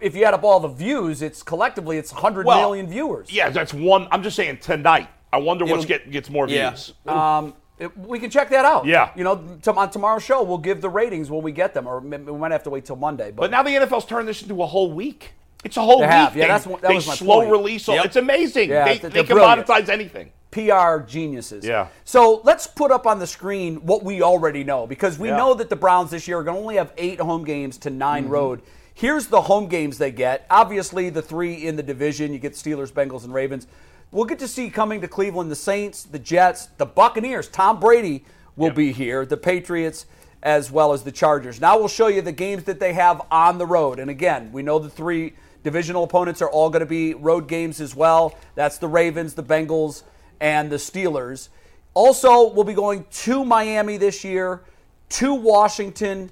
if 0.00 0.14
you 0.14 0.24
add 0.24 0.34
up 0.34 0.44
all 0.44 0.60
the 0.60 0.68
views, 0.68 1.22
it's 1.22 1.42
collectively 1.42 1.96
it's 1.96 2.12
100 2.12 2.46
Well, 2.46 2.58
million 2.60 2.86
viewers. 2.86 3.32
yeah, 3.32 3.48
that's 3.50 3.72
one. 3.74 4.06
I'm 4.10 4.22
just 4.22 4.36
saying 4.36 4.58
tonight. 4.58 5.08
I 5.32 5.38
wonder 5.38 5.64
It'll- 5.64 5.82
get, 5.84 6.10
gets 6.10 6.30
more 6.30 6.46
Yeah. 6.48 6.70
views. 6.70 6.92
Um, 7.06 7.54
it- 7.78 7.96
we 7.98 8.20
can 8.20 8.30
check 8.30 8.50
that 8.50 8.64
out. 8.64 8.84
Yeah. 8.86 9.10
You 9.16 9.24
know, 9.24 9.58
to, 9.62 9.72
on 9.74 9.90
tomorrow's 9.90 10.22
show, 10.22 10.42
we'll 10.42 10.58
give 10.58 10.80
the 10.80 10.88
ratings 10.90 11.30
when 11.30 11.42
we 11.42 11.50
get 11.50 11.74
them, 11.74 11.88
or 11.88 11.98
we 11.98 12.18
might 12.18 12.52
have 12.52 12.62
to 12.64 12.70
wait 12.70 12.84
till 12.84 12.96
Monday. 12.96 13.30
But, 13.32 13.36
But 13.36 13.50
now 13.50 13.62
the 13.64 13.70
NFL's 13.70 14.04
turned 14.04 14.28
this 14.28 14.42
into 14.42 14.62
a 14.62 14.66
whole 14.66 14.92
week. 14.92 15.32
It's 15.64 15.76
a 15.78 15.80
whole 15.82 15.98
They 16.00 16.04
week. 16.04 16.12
have. 16.12 16.36
Yeah, 16.36 16.42
they, 16.44 16.48
that's 16.48 16.66
what- 16.66 16.82
that 16.82 16.88
they 16.88 16.94
was 16.94 17.06
my 17.08 17.14
slow 17.14 17.36
point. 17.40 17.50
release. 17.50 17.88
all- 17.88 17.96
Yep. 17.96 18.04
It's 18.04 18.16
amazing. 18.16 18.68
Yeah, 18.68 18.84
they 18.84 18.98
they 18.98 19.24
can 19.24 19.36
monetize 19.38 19.88
anything. 19.88 20.30
PR 20.54 20.98
geniuses. 21.04 21.64
Yeah. 21.64 21.88
So 22.04 22.40
let's 22.44 22.66
put 22.66 22.92
up 22.92 23.06
on 23.06 23.18
the 23.18 23.26
screen 23.26 23.76
what 23.84 24.04
we 24.04 24.22
already 24.22 24.62
know 24.62 24.86
because 24.86 25.18
we 25.18 25.28
Yeah. 25.28 25.36
know 25.36 25.54
that 25.54 25.68
the 25.68 25.76
Browns 25.76 26.12
this 26.12 26.28
year 26.28 26.38
are 26.38 26.44
going 26.44 26.54
to 26.56 26.60
only 26.60 26.76
have 26.76 26.92
eight 26.96 27.20
home 27.20 27.44
games 27.44 27.76
to 27.78 27.90
9 27.90 28.24
Mm-hmm. 28.24 28.32
road. 28.32 28.62
Here's 28.94 29.26
the 29.26 29.42
home 29.42 29.66
games 29.66 29.98
they 29.98 30.12
get. 30.12 30.46
Obviously, 30.48 31.10
the 31.10 31.20
three 31.22 31.66
in 31.66 31.74
the 31.74 31.82
division. 31.82 32.32
You 32.32 32.38
get 32.38 32.52
Steelers, 32.52 32.92
Bengals, 32.92 33.24
and 33.24 33.34
Ravens. 33.34 33.66
We'll 34.12 34.26
get 34.26 34.38
to 34.38 34.46
see 34.46 34.70
coming 34.70 35.00
to 35.00 35.08
Cleveland 35.08 35.50
the 35.50 35.56
Saints, 35.56 36.04
the 36.04 36.20
Jets, 36.20 36.66
the 36.78 36.86
Buccaneers. 36.86 37.48
Tom 37.48 37.80
Brady 37.80 38.24
will 38.54 38.70
be 38.70 38.92
here. 38.92 39.26
The 39.26 39.36
Patriots, 39.36 40.06
as 40.44 40.70
well 40.70 40.92
as 40.92 41.02
the 41.02 41.10
Chargers. 41.10 41.60
Now 41.60 41.76
we'll 41.76 41.88
show 41.88 42.06
you 42.06 42.22
the 42.22 42.30
games 42.30 42.62
that 42.64 42.78
they 42.78 42.92
have 42.92 43.22
on 43.32 43.58
the 43.58 43.66
road. 43.66 43.98
And 43.98 44.08
again, 44.08 44.50
we 44.52 44.62
know 44.62 44.78
the 44.78 44.90
three 44.90 45.32
Divisional 45.64 46.04
opponents 46.04 46.42
are 46.42 46.50
all 46.50 46.68
going 46.68 46.80
to 46.80 46.86
be 46.86 47.14
road 47.14 47.48
games 47.48 47.80
as 47.80 47.96
well. 47.96 48.34
That's 48.54 48.76
the 48.76 48.86
Ravens, 48.86 49.32
the 49.32 49.42
Bengals, 49.42 50.02
and 50.40 50.70
the 50.70 50.76
Steelers. 50.76 51.48
Also, 51.94 52.50
we'll 52.50 52.64
be 52.64 52.74
going 52.74 53.04
to 53.10 53.44
Miami 53.44 53.96
this 53.96 54.24
year, 54.24 54.62
to 55.10 55.34
Washington, 55.34 56.30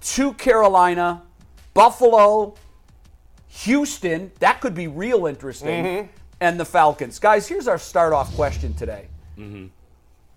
to 0.00 0.32
Carolina, 0.34 1.22
Buffalo, 1.74 2.54
Houston. 3.48 4.30
That 4.38 4.60
could 4.60 4.74
be 4.74 4.86
real 4.86 5.26
interesting. 5.26 5.84
Mm-hmm. 5.84 6.06
And 6.42 6.58
the 6.58 6.64
Falcons. 6.64 7.18
Guys, 7.18 7.46
here's 7.46 7.68
our 7.68 7.76
start 7.76 8.14
off 8.14 8.34
question 8.34 8.72
today. 8.72 9.08
Mm-hmm. 9.36 9.66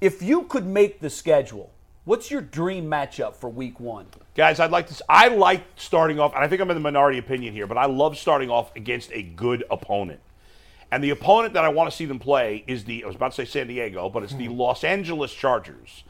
If 0.01 0.21
you 0.21 0.43
could 0.43 0.65
make 0.65 0.99
the 0.99 1.09
schedule, 1.09 1.71
what's 2.03 2.29
your 2.29 2.41
dream 2.41 2.85
matchup 2.89 3.35
for 3.35 3.49
week 3.49 3.79
one? 3.79 4.07
Guys, 4.35 4.59
I'd 4.59 4.71
like 4.71 4.87
to. 4.87 5.03
I 5.07 5.29
like 5.29 5.63
starting 5.77 6.19
off, 6.19 6.35
and 6.35 6.43
I 6.43 6.47
think 6.49 6.61
I'm 6.61 6.69
in 6.69 6.75
the 6.75 6.81
minority 6.81 7.19
opinion 7.19 7.53
here, 7.53 7.67
but 7.67 7.77
I 7.77 7.85
love 7.85 8.17
starting 8.17 8.49
off 8.49 8.75
against 8.75 9.11
a 9.13 9.21
good 9.21 9.63
opponent. 9.71 10.19
And 10.93 11.03
the 11.03 11.09
opponent 11.09 11.55
that 11.55 11.65
I 11.65 11.69
want 11.69 11.89
to 11.89 11.95
see 11.95 12.05
them 12.05 12.19
play 12.19 12.63
is 12.67 12.83
the. 12.83 13.03
I 13.03 13.07
was 13.07 13.15
about 13.15 13.31
to 13.31 13.35
say 13.35 13.45
San 13.45 13.65
Diego, 13.65 14.11
but 14.11 14.21
it's 14.21 14.35
the 14.35 14.47
Los 14.47 14.83
Angeles 14.83 15.33
Chargers, 15.33 16.03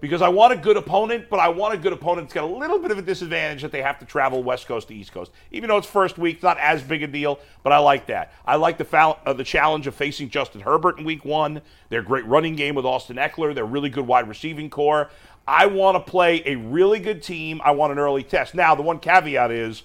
because 0.00 0.22
I 0.22 0.28
want 0.28 0.52
a 0.52 0.56
good 0.56 0.76
opponent, 0.76 1.26
but 1.28 1.40
I 1.40 1.48
want 1.48 1.74
a 1.74 1.76
good 1.76 1.92
opponent 1.92 2.28
that's 2.28 2.34
got 2.34 2.44
a 2.44 2.46
little 2.46 2.78
bit 2.78 2.92
of 2.92 2.98
a 2.98 3.02
disadvantage 3.02 3.62
that 3.62 3.72
they 3.72 3.82
have 3.82 3.98
to 3.98 4.04
travel 4.04 4.44
West 4.44 4.68
Coast 4.68 4.86
to 4.88 4.94
East 4.94 5.10
Coast. 5.10 5.32
Even 5.50 5.68
though 5.68 5.76
it's 5.76 5.88
first 5.88 6.18
week, 6.18 6.36
it's 6.36 6.44
not 6.44 6.56
as 6.60 6.84
big 6.84 7.02
a 7.02 7.08
deal, 7.08 7.40
but 7.64 7.72
I 7.72 7.78
like 7.78 8.06
that. 8.06 8.32
I 8.46 8.54
like 8.54 8.78
the 8.78 8.84
foul, 8.84 9.18
uh, 9.26 9.32
the 9.32 9.42
challenge 9.42 9.88
of 9.88 9.96
facing 9.96 10.28
Justin 10.28 10.60
Herbert 10.60 11.00
in 11.00 11.04
Week 11.04 11.24
One. 11.24 11.60
Their 11.88 12.02
great 12.02 12.24
running 12.24 12.54
game 12.54 12.76
with 12.76 12.84
Austin 12.84 13.16
Ekeler. 13.16 13.52
Their 13.52 13.66
really 13.66 13.90
good 13.90 14.06
wide 14.06 14.28
receiving 14.28 14.70
corps. 14.70 15.10
I 15.48 15.66
want 15.66 15.96
to 15.96 16.08
play 16.08 16.44
a 16.46 16.54
really 16.54 17.00
good 17.00 17.24
team. 17.24 17.60
I 17.64 17.72
want 17.72 17.90
an 17.90 17.98
early 17.98 18.22
test. 18.22 18.54
Now, 18.54 18.76
the 18.76 18.82
one 18.82 19.00
caveat 19.00 19.50
is 19.50 19.82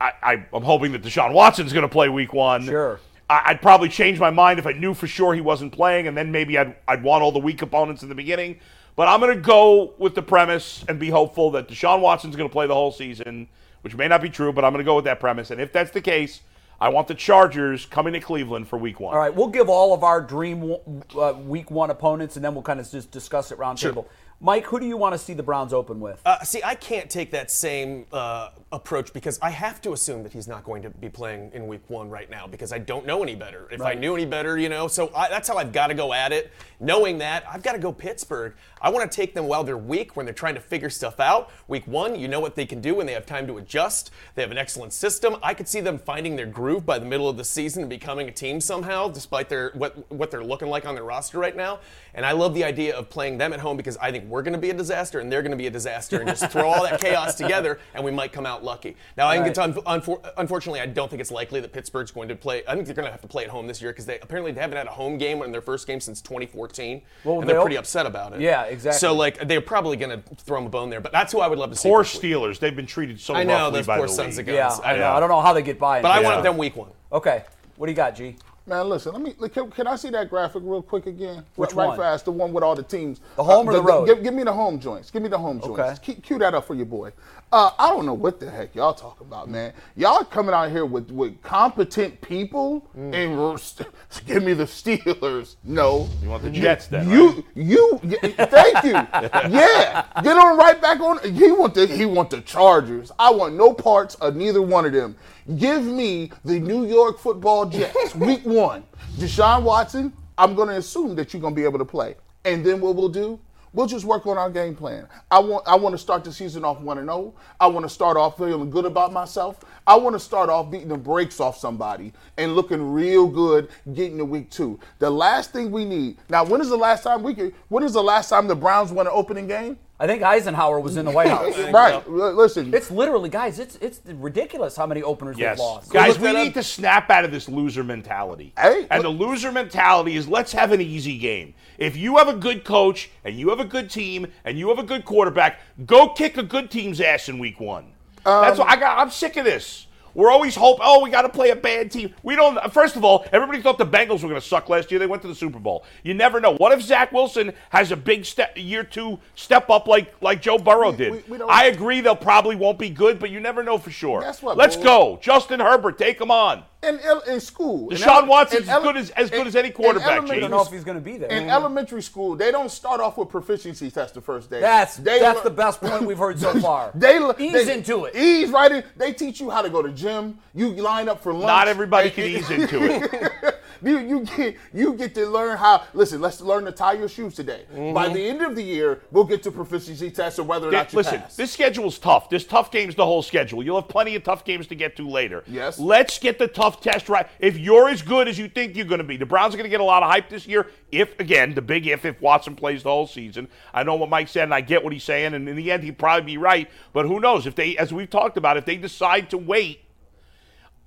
I, 0.00 0.12
I, 0.22 0.46
I'm 0.50 0.62
hoping 0.62 0.92
that 0.92 1.02
Deshaun 1.02 1.34
Watson's 1.34 1.74
going 1.74 1.82
to 1.82 1.92
play 1.92 2.08
week 2.08 2.32
one. 2.32 2.64
Sure. 2.64 3.00
I, 3.28 3.42
I'd 3.46 3.62
probably 3.62 3.88
change 3.88 4.18
my 4.18 4.30
mind 4.30 4.58
if 4.58 4.66
I 4.66 4.72
knew 4.72 4.94
for 4.94 5.06
sure 5.06 5.34
he 5.34 5.40
wasn't 5.40 5.72
playing, 5.72 6.06
and 6.06 6.16
then 6.16 6.30
maybe 6.30 6.58
I'd, 6.58 6.76
I'd 6.86 7.02
want 7.02 7.22
all 7.22 7.32
the 7.32 7.38
weak 7.38 7.62
opponents 7.62 8.02
in 8.02 8.08
the 8.08 8.14
beginning. 8.14 8.58
But 8.94 9.08
I'm 9.08 9.20
going 9.20 9.34
to 9.34 9.40
go 9.40 9.94
with 9.98 10.14
the 10.14 10.22
premise 10.22 10.84
and 10.88 10.98
be 10.98 11.10
hopeful 11.10 11.50
that 11.52 11.68
Deshaun 11.68 12.00
Watson's 12.00 12.34
going 12.34 12.48
to 12.48 12.52
play 12.52 12.66
the 12.66 12.74
whole 12.74 12.92
season, 12.92 13.48
which 13.82 13.94
may 13.94 14.08
not 14.08 14.22
be 14.22 14.30
true, 14.30 14.52
but 14.52 14.64
I'm 14.64 14.72
going 14.72 14.84
to 14.84 14.88
go 14.88 14.96
with 14.96 15.04
that 15.04 15.20
premise. 15.20 15.50
And 15.50 15.60
if 15.60 15.70
that's 15.70 15.90
the 15.90 16.00
case, 16.00 16.40
I 16.80 16.88
want 16.88 17.08
the 17.08 17.14
Chargers 17.14 17.86
coming 17.86 18.12
to 18.14 18.20
Cleveland 18.20 18.68
for 18.68 18.78
week 18.78 19.00
one. 19.00 19.14
All 19.14 19.20
right, 19.20 19.34
we'll 19.34 19.48
give 19.48 19.68
all 19.68 19.94
of 19.94 20.02
our 20.02 20.20
dream 20.20 20.76
uh, 21.18 21.34
week 21.44 21.70
one 21.70 21.90
opponents, 21.90 22.36
and 22.36 22.44
then 22.44 22.54
we'll 22.54 22.62
kind 22.62 22.80
of 22.80 22.90
just 22.90 23.10
discuss 23.10 23.50
it 23.52 23.58
round 23.58 23.78
table. 23.78 24.08
Mike, 24.38 24.66
who 24.66 24.78
do 24.78 24.86
you 24.86 24.98
want 24.98 25.14
to 25.14 25.18
see 25.18 25.32
the 25.32 25.42
Browns 25.42 25.72
open 25.72 25.98
with? 25.98 26.20
Uh, 26.26 26.40
see, 26.42 26.62
I 26.62 26.74
can't 26.74 27.08
take 27.08 27.30
that 27.30 27.50
same 27.50 28.04
uh, 28.12 28.50
approach 28.70 29.14
because 29.14 29.38
I 29.40 29.48
have 29.48 29.80
to 29.82 29.94
assume 29.94 30.22
that 30.24 30.32
he's 30.32 30.46
not 30.46 30.62
going 30.62 30.82
to 30.82 30.90
be 30.90 31.08
playing 31.08 31.52
in 31.54 31.66
week 31.66 31.88
one 31.88 32.10
right 32.10 32.28
now 32.28 32.46
because 32.46 32.70
I 32.70 32.78
don't 32.78 33.06
know 33.06 33.22
any 33.22 33.34
better. 33.34 33.66
If 33.70 33.80
I 33.80 33.94
knew 33.94 34.14
any 34.14 34.26
better, 34.26 34.58
you 34.58 34.68
know, 34.68 34.88
so 34.88 35.10
I, 35.16 35.30
that's 35.30 35.48
how 35.48 35.56
I've 35.56 35.72
got 35.72 35.86
to 35.86 35.94
go 35.94 36.12
at 36.12 36.32
it. 36.32 36.52
Knowing 36.80 37.16
that, 37.18 37.44
I've 37.50 37.62
got 37.62 37.72
to 37.72 37.78
go 37.78 37.92
Pittsburgh. 37.92 38.54
I 38.82 38.90
want 38.90 39.10
to 39.10 39.16
take 39.16 39.32
them 39.32 39.46
while 39.46 39.64
they're 39.64 39.78
weak, 39.78 40.16
when 40.16 40.26
they're 40.26 40.34
trying 40.34 40.54
to 40.54 40.60
figure 40.60 40.90
stuff 40.90 41.18
out. 41.18 41.50
Week 41.66 41.86
one, 41.86 42.14
you 42.14 42.28
know 42.28 42.40
what 42.40 42.56
they 42.56 42.66
can 42.66 42.82
do, 42.82 42.94
when 42.94 43.06
they 43.06 43.14
have 43.14 43.24
time 43.24 43.46
to 43.46 43.56
adjust. 43.56 44.10
They 44.34 44.42
have 44.42 44.50
an 44.50 44.58
excellent 44.58 44.92
system. 44.92 45.36
I 45.42 45.54
could 45.54 45.66
see 45.66 45.80
them 45.80 45.96
finding 45.96 46.36
their 46.36 46.46
groove 46.46 46.84
by 46.84 46.98
the 46.98 47.06
middle 47.06 47.28
of 47.28 47.38
the 47.38 47.44
season 47.44 47.82
and 47.82 47.88
becoming 47.88 48.28
a 48.28 48.32
team 48.32 48.60
somehow, 48.60 49.08
despite 49.08 49.48
their 49.48 49.70
what 49.74 50.10
what 50.12 50.30
they're 50.30 50.44
looking 50.44 50.68
like 50.68 50.84
on 50.84 50.94
their 50.94 51.04
roster 51.04 51.38
right 51.38 51.56
now. 51.56 51.80
And 52.12 52.26
I 52.26 52.32
love 52.32 52.52
the 52.52 52.64
idea 52.64 52.94
of 52.94 53.08
playing 53.08 53.38
them 53.38 53.54
at 53.54 53.60
home 53.60 53.76
because 53.76 53.96
I 53.96 54.10
think 54.10 54.25
we're 54.28 54.42
going 54.42 54.52
to 54.54 54.58
be 54.58 54.70
a 54.70 54.74
disaster 54.74 55.20
and 55.20 55.30
they're 55.30 55.42
going 55.42 55.50
to 55.52 55.56
be 55.56 55.66
a 55.66 55.70
disaster, 55.70 56.18
and 56.20 56.28
just 56.28 56.50
throw 56.50 56.68
all 56.68 56.82
that 56.84 57.00
chaos 57.06 57.34
together, 57.34 57.78
and 57.94 58.04
we 58.04 58.10
might 58.10 58.32
come 58.32 58.46
out 58.46 58.62
lucky. 58.64 58.96
Now, 59.16 59.28
I 59.28 59.36
think 59.36 59.48
it's 59.48 59.58
un- 59.58 59.74
unfor- 59.74 60.32
unfortunately, 60.36 60.80
I 60.80 60.86
don't 60.86 61.08
think 61.08 61.20
it's 61.20 61.30
likely 61.30 61.60
that 61.60 61.72
Pittsburgh's 61.72 62.10
going 62.10 62.28
to 62.28 62.36
play. 62.36 62.62
I 62.68 62.74
think 62.74 62.86
they're 62.86 62.94
going 62.94 63.06
to 63.06 63.12
have 63.12 63.20
to 63.22 63.28
play 63.28 63.44
at 63.44 63.50
home 63.50 63.66
this 63.66 63.80
year 63.80 63.92
because 63.92 64.06
they 64.06 64.18
apparently 64.20 64.52
they 64.52 64.60
haven't 64.60 64.76
had 64.76 64.86
a 64.86 64.90
home 64.90 65.18
game 65.18 65.42
in 65.42 65.52
their 65.52 65.60
first 65.62 65.86
game 65.86 66.00
since 66.00 66.20
2014, 66.20 67.02
Well, 67.24 67.40
and 67.40 67.48
they're 67.48 67.54
they'll- 67.56 67.62
pretty 67.62 67.76
upset 67.76 68.06
about 68.06 68.32
it. 68.32 68.40
Yeah, 68.40 68.62
exactly. 68.64 68.98
So 68.98 69.14
like 69.14 69.46
they're 69.48 69.60
probably 69.60 69.96
going 69.96 70.22
to 70.22 70.34
throw 70.36 70.58
them 70.58 70.66
a 70.66 70.70
bone 70.70 70.90
there, 70.90 71.00
but 71.00 71.12
that's 71.12 71.32
who 71.32 71.40
I 71.40 71.48
would 71.48 71.58
love 71.58 71.70
to 71.70 71.76
see. 71.76 71.88
Poor 71.88 72.02
this 72.02 72.14
week. 72.20 72.32
Steelers. 72.32 72.58
They've 72.58 72.74
been 72.76 72.86
treated 72.86 73.20
so 73.20 73.34
I 73.34 73.44
know 73.44 73.54
roughly 73.54 73.78
those 73.80 73.86
by 73.86 73.96
poor 73.98 74.06
the 74.06 74.12
sons 74.12 74.36
league. 74.38 74.48
of 74.48 74.54
yeah. 74.54 74.76
I 74.84 74.92
know. 74.94 74.98
Yeah. 75.00 75.14
I 75.16 75.20
don't 75.20 75.28
know 75.28 75.40
how 75.40 75.52
they 75.52 75.62
get 75.62 75.78
by. 75.78 75.98
in 75.98 76.02
But 76.02 76.10
I 76.10 76.16
Pittsburgh. 76.18 76.32
want 76.34 76.42
them 76.44 76.56
week 76.58 76.76
one. 76.76 76.90
Okay, 77.12 77.44
what 77.76 77.86
do 77.86 77.92
you 77.92 77.96
got, 77.96 78.14
G? 78.16 78.36
Man, 78.68 78.88
listen. 78.88 79.12
Let 79.12 79.22
me. 79.22 79.48
Can, 79.48 79.70
can 79.70 79.86
I 79.86 79.94
see 79.94 80.10
that 80.10 80.28
graphic 80.28 80.62
real 80.64 80.82
quick 80.82 81.06
again? 81.06 81.44
Which 81.54 81.72
right 81.72 81.86
one? 81.86 81.96
fast. 81.96 82.24
The 82.24 82.32
one 82.32 82.52
with 82.52 82.64
all 82.64 82.74
the 82.74 82.82
teams. 82.82 83.20
The 83.36 83.44
home 83.44 83.68
uh, 83.68 83.70
or 83.70 83.74
the 83.74 83.82
road? 83.82 84.06
Give, 84.06 84.24
give 84.24 84.34
me 84.34 84.42
the 84.42 84.52
home 84.52 84.80
joints. 84.80 85.10
Give 85.10 85.22
me 85.22 85.28
the 85.28 85.38
home 85.38 85.60
joints. 85.60 85.78
Okay. 85.78 85.94
Cue, 86.02 86.14
cue 86.16 86.38
that 86.40 86.52
up 86.52 86.66
for 86.66 86.74
your 86.74 86.86
boy. 86.86 87.12
Uh, 87.52 87.70
I 87.78 87.90
don't 87.90 88.04
know 88.06 88.12
what 88.14 88.40
the 88.40 88.50
heck 88.50 88.74
y'all 88.74 88.92
talking 88.92 89.24
about, 89.26 89.48
man. 89.48 89.72
Y'all 89.94 90.24
coming 90.24 90.52
out 90.52 90.68
here 90.70 90.84
with, 90.84 91.10
with 91.12 91.40
competent 91.42 92.20
people 92.20 92.88
Mm. 92.96 93.14
and 93.14 93.86
give 94.26 94.42
me 94.42 94.52
the 94.52 94.64
Steelers. 94.64 95.54
No. 95.62 96.08
You 96.22 96.28
want 96.30 96.42
the 96.42 96.50
Jets 96.50 96.88
then? 96.88 97.08
You, 97.08 97.28
right? 97.30 97.44
you, 97.54 98.00
y- 98.02 98.16
thank 98.36 98.84
you. 98.84 98.92
Yeah, 99.56 100.04
get 100.22 100.36
on 100.36 100.58
right 100.58 100.80
back 100.82 100.98
on. 101.00 101.18
He 101.32 101.52
want 101.52 101.74
the 101.74 101.86
he 101.86 102.04
want 102.04 102.30
the 102.30 102.40
Chargers. 102.40 103.12
I 103.18 103.30
want 103.30 103.54
no 103.54 103.72
parts 103.72 104.16
of 104.16 104.34
neither 104.34 104.60
one 104.60 104.84
of 104.84 104.92
them. 104.92 105.14
Give 105.56 105.84
me 105.84 106.32
the 106.44 106.58
New 106.58 106.84
York 106.84 107.18
Football 107.18 107.66
Jets, 107.66 108.14
Week 108.16 108.44
One. 108.44 108.82
Deshaun 109.18 109.62
Watson. 109.62 110.12
I'm 110.36 110.54
going 110.54 110.68
to 110.68 110.76
assume 110.76 111.14
that 111.14 111.32
you're 111.32 111.40
going 111.40 111.54
to 111.54 111.58
be 111.60 111.64
able 111.64 111.78
to 111.78 111.84
play, 111.84 112.16
and 112.44 112.64
then 112.66 112.80
what 112.80 112.96
we'll 112.96 113.08
do. 113.08 113.38
We'll 113.72 113.86
just 113.86 114.04
work 114.04 114.26
on 114.26 114.38
our 114.38 114.50
game 114.50 114.74
plan. 114.74 115.06
I 115.30 115.38
want 115.38 115.66
I 115.66 115.74
want 115.76 115.92
to 115.94 115.98
start 115.98 116.24
the 116.24 116.32
season 116.32 116.64
off 116.64 116.80
1 116.80 116.98
and 116.98 117.08
0. 117.08 117.34
I 117.60 117.66
want 117.66 117.84
to 117.84 117.90
start 117.90 118.16
off 118.16 118.38
feeling 118.38 118.70
good 118.70 118.84
about 118.84 119.12
myself. 119.12 119.60
I 119.86 119.96
want 119.96 120.14
to 120.14 120.20
start 120.20 120.48
off 120.48 120.70
beating 120.70 120.88
the 120.88 120.96
brakes 120.96 121.40
off 121.40 121.58
somebody 121.58 122.12
and 122.38 122.54
looking 122.54 122.92
real 122.92 123.26
good 123.26 123.68
getting 123.94 124.18
to 124.18 124.24
week 124.24 124.50
2. 124.50 124.78
The 124.98 125.10
last 125.10 125.52
thing 125.52 125.70
we 125.70 125.84
need. 125.84 126.16
Now, 126.28 126.44
when 126.44 126.60
is 126.60 126.68
the 126.68 126.76
last 126.76 127.02
time 127.02 127.22
we 127.22 127.34
could 127.34 127.54
when 127.68 127.84
is 127.84 127.92
the 127.92 128.02
last 128.02 128.30
time 128.30 128.46
the 128.46 128.56
Browns 128.56 128.92
won 128.92 129.06
an 129.06 129.12
opening 129.14 129.46
game? 129.46 129.78
I 129.98 130.06
think 130.06 130.22
Eisenhower 130.22 130.78
was 130.78 130.98
in 130.98 131.06
the 131.06 131.10
White 131.10 131.28
House. 131.28 131.56
right. 131.72 131.94
L- 132.06 132.34
Listen. 132.34 132.74
It's 132.74 132.90
literally, 132.90 133.30
guys. 133.30 133.58
It's 133.58 133.76
it's 133.76 134.00
ridiculous 134.06 134.76
how 134.76 134.86
many 134.86 135.02
openers 135.02 135.38
Yes. 135.38 135.56
they've 135.56 135.64
lost. 135.64 135.90
Guys, 135.90 136.18
we 136.18 136.32
need 136.32 136.48
up. 136.48 136.54
to 136.54 136.62
snap 136.62 137.08
out 137.10 137.24
of 137.24 137.30
this 137.30 137.48
loser 137.48 137.82
mentality. 137.82 138.52
Hey, 138.58 138.86
and 138.90 139.02
look- 139.02 139.18
the 139.18 139.24
loser 139.24 139.50
mentality 139.50 140.16
is 140.16 140.28
let's 140.28 140.52
have 140.52 140.72
an 140.72 140.82
easy 140.82 141.16
game. 141.16 141.54
If 141.78 141.96
you 141.96 142.18
have 142.18 142.28
a 142.28 142.34
good 142.36 142.64
coach 142.64 143.10
and 143.24 143.36
you 143.38 143.48
have 143.50 143.60
a 143.60 143.64
good 143.64 143.88
team 143.90 144.26
and 144.44 144.58
you 144.58 144.68
have 144.68 144.78
a 144.78 144.82
good 144.82 145.04
quarterback, 145.06 145.60
go 145.86 146.08
kick 146.10 146.36
a 146.36 146.42
good 146.42 146.70
team's 146.70 147.00
ass 147.00 147.28
in 147.30 147.38
week 147.38 147.58
one. 147.58 147.92
That's 148.24 148.58
Um, 148.58 148.66
what 148.66 148.76
I 148.76 148.80
got. 148.80 148.98
I'm 148.98 149.10
sick 149.10 149.36
of 149.36 149.44
this. 149.44 149.85
We're 150.16 150.30
always 150.30 150.54
hope. 150.56 150.78
Oh, 150.82 151.02
we 151.02 151.10
got 151.10 151.22
to 151.22 151.28
play 151.28 151.50
a 151.50 151.56
bad 151.56 151.90
team. 151.92 152.14
We 152.22 152.34
don't. 152.36 152.58
First 152.72 152.96
of 152.96 153.04
all, 153.04 153.26
everybody 153.32 153.60
thought 153.60 153.76
the 153.76 153.84
Bengals 153.86 154.22
were 154.22 154.30
going 154.30 154.40
to 154.40 154.46
suck 154.46 154.68
last 154.70 154.90
year. 154.90 154.98
They 154.98 155.06
went 155.06 155.20
to 155.22 155.28
the 155.28 155.34
Super 155.34 155.58
Bowl. 155.58 155.84
You 156.02 156.14
never 156.14 156.40
know. 156.40 156.54
What 156.56 156.72
if 156.72 156.80
Zach 156.82 157.12
Wilson 157.12 157.52
has 157.68 157.92
a 157.92 157.96
big 157.96 158.24
step, 158.24 158.52
year 158.56 158.82
two 158.82 159.18
step 159.34 159.68
up 159.68 159.86
like 159.86 160.14
like 160.22 160.40
Joe 160.40 160.56
Burrow 160.56 160.90
did? 160.90 161.12
we- 161.12 161.22
we 161.28 161.38
don't- 161.38 161.50
I 161.50 161.66
agree. 161.66 162.00
They'll 162.00 162.16
probably 162.16 162.56
won't 162.56 162.78
be 162.78 162.88
good, 162.88 163.18
but 163.18 163.28
you 163.30 163.40
never 163.40 163.62
know 163.62 163.76
for 163.76 163.90
sure. 163.90 164.22
Guess 164.22 164.40
what, 164.42 164.56
Let's 164.56 164.76
go, 164.76 165.18
Justin 165.20 165.60
Herbert. 165.60 165.98
Take 165.98 166.18
him 166.20 166.30
on. 166.30 166.62
In, 166.82 167.00
in 167.26 167.40
school. 167.40 167.88
in 167.90 167.96
Deshaun 167.96 168.22
ele- 168.22 168.26
Watson's 168.26 168.62
in 168.64 168.68
ele- 168.68 168.78
as 168.78 168.82
good 168.84 168.96
as- 168.96 169.10
as 169.10 169.30
good 169.30 169.40
in- 169.42 169.46
as 169.48 169.56
any 169.56 169.70
quarterback, 169.70 170.08
elementary 170.08 170.36
I 170.36 170.40
don't 170.40 170.50
know 170.50 170.62
if 170.62 170.70
he's 170.70 170.84
going 170.84 170.96
to 170.98 171.02
be 171.02 171.16
there. 171.16 171.30
In 171.30 171.44
mm. 171.44 171.50
elementary 171.50 172.02
school, 172.02 172.36
they 172.36 172.50
don't 172.52 172.70
start 172.70 173.00
off 173.00 173.16
with 173.16 173.28
proficiency 173.28 173.90
test 173.90 174.14
the 174.14 174.20
first 174.20 174.50
day. 174.50 174.60
That's 174.60 174.96
They 174.96 175.18
that's 175.18 175.36
lear- 175.36 175.44
the 175.44 175.50
best 175.50 175.80
point 175.80 176.04
we've 176.04 176.18
heard 176.18 176.38
so 176.38 176.58
far. 176.60 176.92
They 176.94 177.18
ease 177.38 177.52
they- 177.66 177.72
into 177.74 178.04
it. 178.04 178.14
Ease 178.14 178.50
right 178.50 178.70
in. 178.70 178.84
They 178.96 179.12
teach 179.12 179.40
you 179.40 179.50
how 179.50 179.62
to 179.62 179.70
go 179.70 179.82
to 179.82 179.90
gym. 179.90 180.38
You 180.54 180.68
line 180.70 181.08
up 181.08 181.22
for 181.22 181.32
lunch. 181.32 181.46
Not 181.46 181.68
everybody 181.68 182.08
And- 182.08 182.14
can 182.14 182.24
ease 182.24 182.50
into 182.50 182.78
it. 182.84 183.55
You 183.82 183.98
you 183.98 184.24
get 184.24 184.56
you 184.72 184.94
get 184.94 185.14
to 185.14 185.26
learn 185.26 185.56
how. 185.56 185.84
Listen, 185.94 186.20
let's 186.20 186.40
learn 186.40 186.64
to 186.64 186.72
tie 186.72 186.94
your 186.94 187.08
shoes 187.08 187.34
today. 187.34 187.64
By 187.70 187.78
mm-hmm. 187.78 188.14
the 188.14 188.28
end 188.28 188.42
of 188.42 188.56
the 188.56 188.62
year, 188.62 189.02
we'll 189.10 189.24
get 189.24 189.42
to 189.44 189.50
proficiency 189.50 190.10
tests 190.10 190.38
of 190.38 190.46
whether 190.46 190.68
or 190.68 190.72
not 190.72 190.92
you 190.92 190.96
Listen, 190.96 191.20
pass. 191.20 191.36
this 191.36 191.52
schedule's 191.52 191.98
tough. 191.98 192.30
This 192.30 192.44
tough 192.44 192.70
game's 192.70 192.94
the 192.94 193.04
whole 193.04 193.22
schedule. 193.22 193.62
You'll 193.62 193.80
have 193.80 193.88
plenty 193.88 194.14
of 194.14 194.24
tough 194.24 194.44
games 194.44 194.66
to 194.68 194.74
get 194.74 194.96
to 194.96 195.08
later. 195.08 195.44
Yes. 195.46 195.78
Let's 195.78 196.18
get 196.18 196.38
the 196.38 196.48
tough 196.48 196.80
test 196.80 197.08
right. 197.08 197.26
If 197.38 197.58
you're 197.58 197.88
as 197.88 198.02
good 198.02 198.28
as 198.28 198.38
you 198.38 198.48
think 198.48 198.76
you're 198.76 198.86
going 198.86 198.98
to 198.98 199.04
be, 199.04 199.16
the 199.16 199.26
Browns 199.26 199.54
are 199.54 199.56
going 199.56 199.68
to 199.68 199.70
get 199.70 199.80
a 199.80 199.84
lot 199.84 200.02
of 200.02 200.10
hype 200.10 200.28
this 200.28 200.46
year. 200.46 200.68
If 200.92 201.18
again, 201.20 201.54
the 201.54 201.62
big 201.62 201.86
if, 201.86 202.04
if 202.04 202.20
Watson 202.20 202.56
plays 202.56 202.82
the 202.82 202.90
whole 202.90 203.06
season. 203.06 203.48
I 203.74 203.82
know 203.82 203.94
what 203.96 204.08
Mike 204.08 204.28
said, 204.28 204.44
and 204.44 204.54
I 204.54 204.60
get 204.60 204.82
what 204.84 204.92
he's 204.92 205.04
saying, 205.04 205.34
and 205.34 205.48
in 205.48 205.56
the 205.56 205.70
end, 205.70 205.82
he'd 205.82 205.98
probably 205.98 206.26
be 206.26 206.38
right. 206.38 206.70
But 206.92 207.06
who 207.06 207.20
knows? 207.20 207.46
If 207.46 207.54
they, 207.54 207.76
as 207.76 207.92
we've 207.92 208.10
talked 208.10 208.36
about, 208.36 208.56
if 208.56 208.64
they 208.64 208.76
decide 208.76 209.30
to 209.30 209.38
wait 209.38 209.80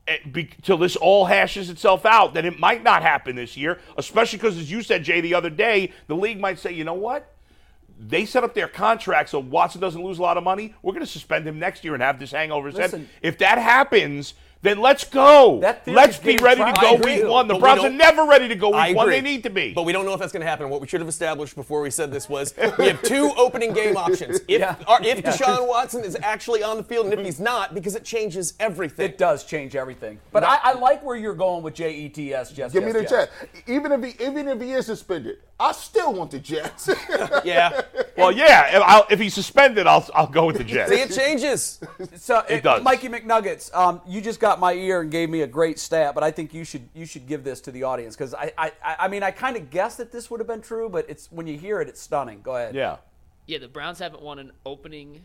Eh, 0.09 0.43
till 0.63 0.77
this 0.77 0.95
all 0.95 1.25
hashes 1.25 1.69
itself 1.69 2.03
out, 2.05 2.33
then 2.33 2.43
it 2.45 2.57
might 2.57 2.83
not 2.83 3.03
happen 3.03 3.35
this 3.35 3.55
year. 3.55 3.79
Especially 3.95 4.37
because, 4.37 4.57
as 4.57 4.71
you 4.71 4.81
said, 4.81 5.03
Jay, 5.03 5.21
the 5.21 5.35
other 5.35 5.51
day, 5.51 5.91
the 6.07 6.15
league 6.15 6.39
might 6.39 6.57
say, 6.57 6.71
you 6.71 6.83
know 6.83 6.95
what? 6.95 7.31
They 7.99 8.25
set 8.25 8.43
up 8.43 8.53
their 8.53 8.67
contract 8.67 9.29
so 9.29 9.39
Watson 9.39 9.81
doesn't 9.81 10.01
lose 10.01 10.17
a 10.17 10.21
lot 10.21 10.37
of 10.37 10.43
money. 10.43 10.73
We're 10.81 10.93
going 10.93 11.05
to 11.05 11.11
suspend 11.11 11.45
him 11.47 11.59
next 11.59 11.83
year 11.83 11.93
and 11.93 12.01
have 12.01 12.17
this 12.17 12.31
hangover. 12.31 12.69
head. 12.71 12.77
Listen. 12.77 13.09
If 13.21 13.37
that 13.39 13.57
happens, 13.59 14.33
then 14.61 14.79
let's 14.79 15.05
go. 15.05 15.59
Let's 15.87 16.17
be 16.17 16.33
getting 16.33 16.43
ready 16.43 16.63
to 16.65 16.73
go 16.81 16.87
I 16.87 16.93
agree. 16.95 17.21
week 17.21 17.29
one. 17.29 17.47
The 17.47 17.53
But 17.53 17.57
we 17.57 17.61
Browns 17.61 17.83
are 17.85 17.89
never 17.89 18.25
ready 18.25 18.49
to 18.49 18.55
go 18.55 18.73
I 18.73 18.89
week 18.89 18.97
one. 18.97 19.09
They 19.09 19.21
need 19.21 19.43
to 19.43 19.49
be. 19.49 19.73
But 19.73 19.83
we 19.83 19.93
don't 19.93 20.05
know 20.05 20.13
if 20.13 20.19
that's 20.19 20.33
going 20.33 20.41
to 20.41 20.47
happen. 20.47 20.69
What 20.69 20.81
we 20.81 20.87
should 20.87 20.99
have 20.99 21.07
established 21.07 21.55
before 21.55 21.81
we 21.81 21.89
said 21.89 22.11
this 22.11 22.27
was 22.27 22.53
we 22.77 22.87
have 22.87 23.01
two 23.01 23.31
opening 23.37 23.71
game 23.71 23.95
options. 23.95 24.41
If, 24.47 24.59
Yeah. 24.59 24.75
or 24.87 25.01
if 25.01 25.23
Deshaun 25.23 25.65
Watson 25.67 26.03
is 26.03 26.17
actually 26.21 26.61
on 26.61 26.75
the 26.75 26.83
field 26.83 27.05
and 27.05 27.13
if 27.13 27.25
he's 27.25 27.39
not, 27.39 27.73
because 27.73 27.95
it 27.95 28.03
changes 28.03 28.53
everything. 28.59 29.05
It 29.05 29.17
does 29.17 29.45
change 29.45 29.75
everything. 29.77 30.19
But 30.31 30.43
I, 30.43 30.57
I 30.61 30.73
like 30.73 31.03
where 31.03 31.15
you're 31.15 31.35
going 31.35 31.63
with 31.63 31.75
J 31.75 31.93
E 31.95 32.09
T 32.09 32.33
S. 32.33 32.51
Jess. 32.51 32.73
Give 32.73 32.83
me 32.83 32.91
the 32.91 33.03
yes. 33.03 33.09
Jets. 33.09 33.31
Even 33.67 33.91
if 33.93 34.03
he 34.03 34.23
even 34.25 34.47
if 34.49 34.59
he 34.61 34.71
is 34.73 34.85
suspended, 34.87 35.37
I 35.57 35.71
still 35.71 36.13
want 36.13 36.31
the 36.31 36.39
Jets. 36.39 36.89
Yeah. 37.45 37.81
well, 38.19 38.31
yeah. 38.31 38.77
If, 38.77 38.83
I'll, 38.85 39.05
if 39.09 39.19
he's 39.19 39.33
suspended, 39.33 39.87
I'll 39.87 40.07
I'll 40.13 40.27
go 40.27 40.45
with 40.45 40.57
the 40.57 40.63
Jets. 40.75 40.91
See, 40.91 40.99
it 40.99 41.11
changes. 41.11 41.79
So 42.15 42.43
It 42.49 42.63
does. 42.63 42.83
Mikey 42.83 43.09
McNuggets, 43.09 43.73
um, 43.73 44.01
you 44.07 44.21
just 44.21 44.39
got 44.39 44.59
my 44.59 44.73
ear 44.73 45.01
and 45.01 45.09
gave 45.11 45.29
me 45.29 45.41
a 45.41 45.47
great 45.47 45.79
stat, 45.79 46.13
but 46.13 46.23
I 46.23 46.31
think 46.31 46.53
you 46.53 46.63
should 46.63 46.87
you 46.93 47.05
should 47.05 47.27
give 47.27 47.43
this 47.43 47.61
to 47.61 47.71
the 47.71 47.83
audience 47.83 48.15
because 48.15 48.33
I, 48.33 48.51
I 48.57 48.71
I 48.83 49.07
mean 49.07 49.23
I 49.23 49.31
kind 49.31 49.57
of 49.57 49.69
guessed 49.69 49.97
that 49.97 50.11
this 50.11 50.29
would 50.29 50.39
have 50.39 50.47
been 50.47 50.61
true, 50.61 50.89
but 50.89 51.09
it's 51.09 51.31
when 51.31 51.47
you 51.47 51.57
hear 51.57 51.81
it, 51.81 51.87
it's 51.89 52.01
stunning. 52.01 52.41
Go 52.41 52.55
ahead. 52.55 52.75
yeah. 52.75 52.97
Yeah, 53.47 53.57
the 53.57 53.67
Browns 53.67 53.97
haven't 53.97 54.21
won 54.21 54.37
an 54.37 54.51
opening 54.63 55.21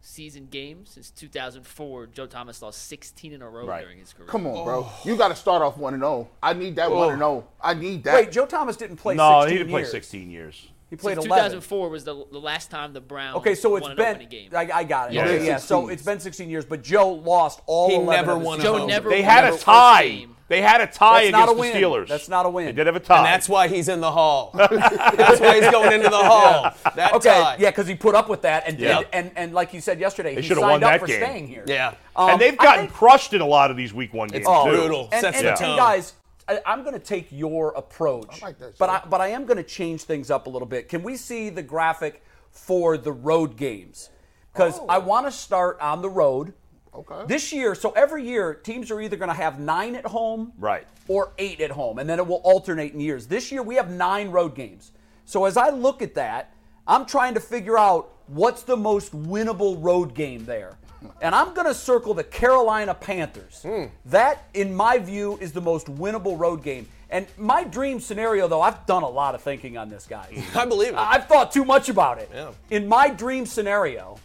season 0.00 0.48
game 0.50 0.84
since 0.84 1.10
2004. 1.10 2.06
Joe 2.08 2.26
Thomas 2.26 2.60
lost 2.62 2.86
16 2.88 3.32
in 3.32 3.42
a 3.42 3.48
row 3.48 3.66
Right. 3.66 3.82
during 3.82 3.98
his 3.98 4.12
career. 4.12 4.26
Come 4.28 4.46
on, 4.48 4.64
bro. 4.64 4.88
You 5.04 5.16
got 5.16 5.28
to 5.28 5.36
start 5.36 5.62
off 5.62 5.76
one 5.76 5.94
and 5.94 6.00
zero. 6.02 6.28
I 6.42 6.54
need 6.54 6.74
that 6.76 6.90
one 6.90 7.10
and 7.10 7.18
zero. 7.18 7.46
I 7.60 7.74
need 7.74 8.02
that. 8.04 8.14
Wait, 8.14 8.32
Joe 8.32 8.46
Thomas 8.46 8.76
didn't 8.76 8.96
play. 8.96 9.14
No, 9.14 9.42
16 9.42 9.52
he 9.52 9.58
didn't 9.58 9.70
play 9.72 9.84
16 9.84 10.30
years. 10.30 10.68
He 10.90 10.96
played 10.96 11.16
Since 11.16 11.26
11. 11.26 11.44
2004 11.60 11.88
was 11.90 12.04
the, 12.04 12.24
the 12.32 12.38
last 12.40 12.70
time 12.70 12.94
the 12.94 13.00
Browns 13.00 13.36
Okay, 13.38 13.54
so 13.54 13.76
it's 13.76 13.82
won 13.82 13.98
an 14.00 14.18
been. 14.18 14.28
game. 14.28 14.50
I, 14.54 14.70
I 14.72 14.84
got 14.84 15.10
it. 15.10 15.14
Yeah, 15.14 15.24
okay, 15.24 15.38
yeah. 15.40 15.44
yeah. 15.44 15.56
So 15.58 15.88
it's 15.88 16.02
been 16.02 16.18
16 16.18 16.48
years, 16.48 16.64
but 16.64 16.82
Joe 16.82 17.12
lost 17.12 17.60
all 17.66 17.90
He 17.90 17.96
11 17.96 18.26
never 18.26 18.32
of 18.38 18.42
won 18.42 18.58
a 18.58 18.62
seasons. 18.62 18.74
Joe 18.74 18.78
home. 18.80 18.88
never 18.88 19.10
They 19.10 19.16
won 19.20 19.24
had 19.30 19.52
a 19.52 19.58
tie. 19.58 20.26
They 20.48 20.62
had 20.62 20.80
a 20.80 20.86
tie 20.86 21.24
That's 21.24 21.32
not 21.32 21.42
against 21.50 21.52
a 21.58 21.60
win. 21.60 21.72
the 21.74 21.78
Steelers. 21.78 22.08
That's 22.08 22.28
not 22.30 22.46
a 22.46 22.48
win. 22.48 22.66
They 22.66 22.72
did 22.72 22.86
have 22.86 22.96
a 22.96 23.00
tie. 23.00 23.18
And 23.18 23.26
that's 23.26 23.50
why 23.50 23.68
he's 23.68 23.86
in 23.90 24.00
the 24.00 24.10
hall. 24.10 24.50
that's 24.54 25.40
why 25.42 25.60
he's 25.60 25.70
going 25.70 25.92
into 25.92 26.08
the 26.08 26.16
hall. 26.16 26.72
That 26.96 27.12
Okay, 27.16 27.28
tie. 27.28 27.56
yeah, 27.58 27.68
because 27.70 27.86
he 27.86 27.94
put 27.94 28.14
up 28.14 28.30
with 28.30 28.40
that, 28.42 28.64
and, 28.66 28.78
Yeah. 28.78 29.00
and 29.00 29.06
and 29.12 29.30
and 29.36 29.52
like 29.52 29.74
you 29.74 29.82
said 29.82 30.00
yesterday, 30.00 30.34
he 30.36 30.40
should've 30.40 30.62
signed 30.62 30.80
won 30.80 30.84
up 30.84 30.90
that 30.92 31.00
for 31.00 31.06
game. 31.06 31.20
staying 31.22 31.48
here. 31.48 31.64
Yeah. 31.66 31.92
Um, 32.16 32.30
and 32.30 32.40
they've 32.40 32.56
gotten 32.56 32.86
think- 32.86 32.94
crushed 32.94 33.34
in 33.34 33.42
a 33.42 33.46
lot 33.46 33.70
of 33.70 33.76
these 33.76 33.92
week 33.92 34.14
one 34.14 34.28
games. 34.28 34.46
It's 34.46 34.48
too. 34.64 34.70
brutal. 34.70 35.08
And, 35.12 35.20
Sets 35.20 35.36
and, 35.36 35.46
the 35.48 35.50
and 35.50 35.76
guys, 35.76 36.14
I, 36.48 36.60
I'm 36.64 36.82
going 36.82 36.94
to 36.94 36.98
take 36.98 37.30
your 37.30 37.72
approach, 37.72 38.42
I 38.42 38.46
like 38.46 38.58
that, 38.58 38.78
but 38.78 38.88
I, 38.88 39.02
but 39.08 39.20
I 39.20 39.28
am 39.28 39.44
going 39.44 39.58
to 39.58 39.62
change 39.62 40.02
things 40.02 40.30
up 40.30 40.46
a 40.46 40.50
little 40.50 40.66
bit. 40.66 40.88
Can 40.88 41.02
we 41.02 41.16
see 41.16 41.50
the 41.50 41.62
graphic 41.62 42.22
for 42.50 42.96
the 42.96 43.12
road 43.12 43.56
games? 43.56 44.10
Because 44.52 44.78
oh. 44.78 44.86
I 44.88 44.98
want 44.98 45.26
to 45.26 45.32
start 45.32 45.78
on 45.80 46.02
the 46.02 46.08
road. 46.08 46.54
Okay. 46.94 47.26
This 47.26 47.52
year, 47.52 47.74
so 47.74 47.90
every 47.90 48.24
year, 48.24 48.54
teams 48.54 48.90
are 48.90 49.00
either 49.00 49.16
going 49.16 49.28
to 49.28 49.34
have 49.34 49.60
nine 49.60 49.94
at 49.94 50.06
home, 50.06 50.52
Right. 50.58 50.86
or 51.06 51.32
eight 51.38 51.60
at 51.60 51.70
home, 51.70 51.98
and 51.98 52.08
then 52.08 52.18
it 52.18 52.26
will 52.26 52.40
alternate 52.44 52.94
in 52.94 53.00
years. 53.00 53.26
This 53.26 53.52
year, 53.52 53.62
we 53.62 53.74
have 53.76 53.90
nine 53.90 54.30
road 54.30 54.54
games. 54.54 54.92
So 55.26 55.44
as 55.44 55.56
I 55.56 55.68
look 55.68 56.00
at 56.00 56.14
that, 56.14 56.54
I'm 56.86 57.04
trying 57.04 57.34
to 57.34 57.40
figure 57.40 57.78
out 57.78 58.14
what's 58.26 58.62
the 58.62 58.76
most 58.76 59.12
winnable 59.12 59.76
road 59.78 60.14
game 60.14 60.46
there. 60.46 60.78
And 61.20 61.34
I'm 61.34 61.54
going 61.54 61.66
to 61.66 61.74
circle 61.74 62.14
the 62.14 62.24
Carolina 62.24 62.94
Panthers. 62.94 63.62
Hmm. 63.62 63.84
That, 64.06 64.48
in 64.54 64.74
my 64.74 64.98
view, 64.98 65.38
is 65.40 65.52
the 65.52 65.60
most 65.60 65.86
winnable 65.86 66.38
road 66.38 66.62
game. 66.62 66.88
And 67.10 67.26
my 67.36 67.64
dream 67.64 68.00
scenario, 68.00 68.48
though, 68.48 68.60
I've 68.60 68.84
done 68.86 69.02
a 69.02 69.08
lot 69.08 69.34
of 69.34 69.42
thinking 69.42 69.78
on 69.78 69.88
this, 69.88 70.06
guy. 70.06 70.44
I 70.54 70.66
believe 70.66 70.90
it. 70.90 70.98
I've 70.98 71.26
thought 71.26 71.52
too 71.52 71.64
much 71.64 71.88
about 71.88 72.18
it. 72.18 72.30
Yeah. 72.32 72.52
In 72.70 72.86
my 72.86 73.08
dream 73.08 73.46
scenario, 73.46 74.18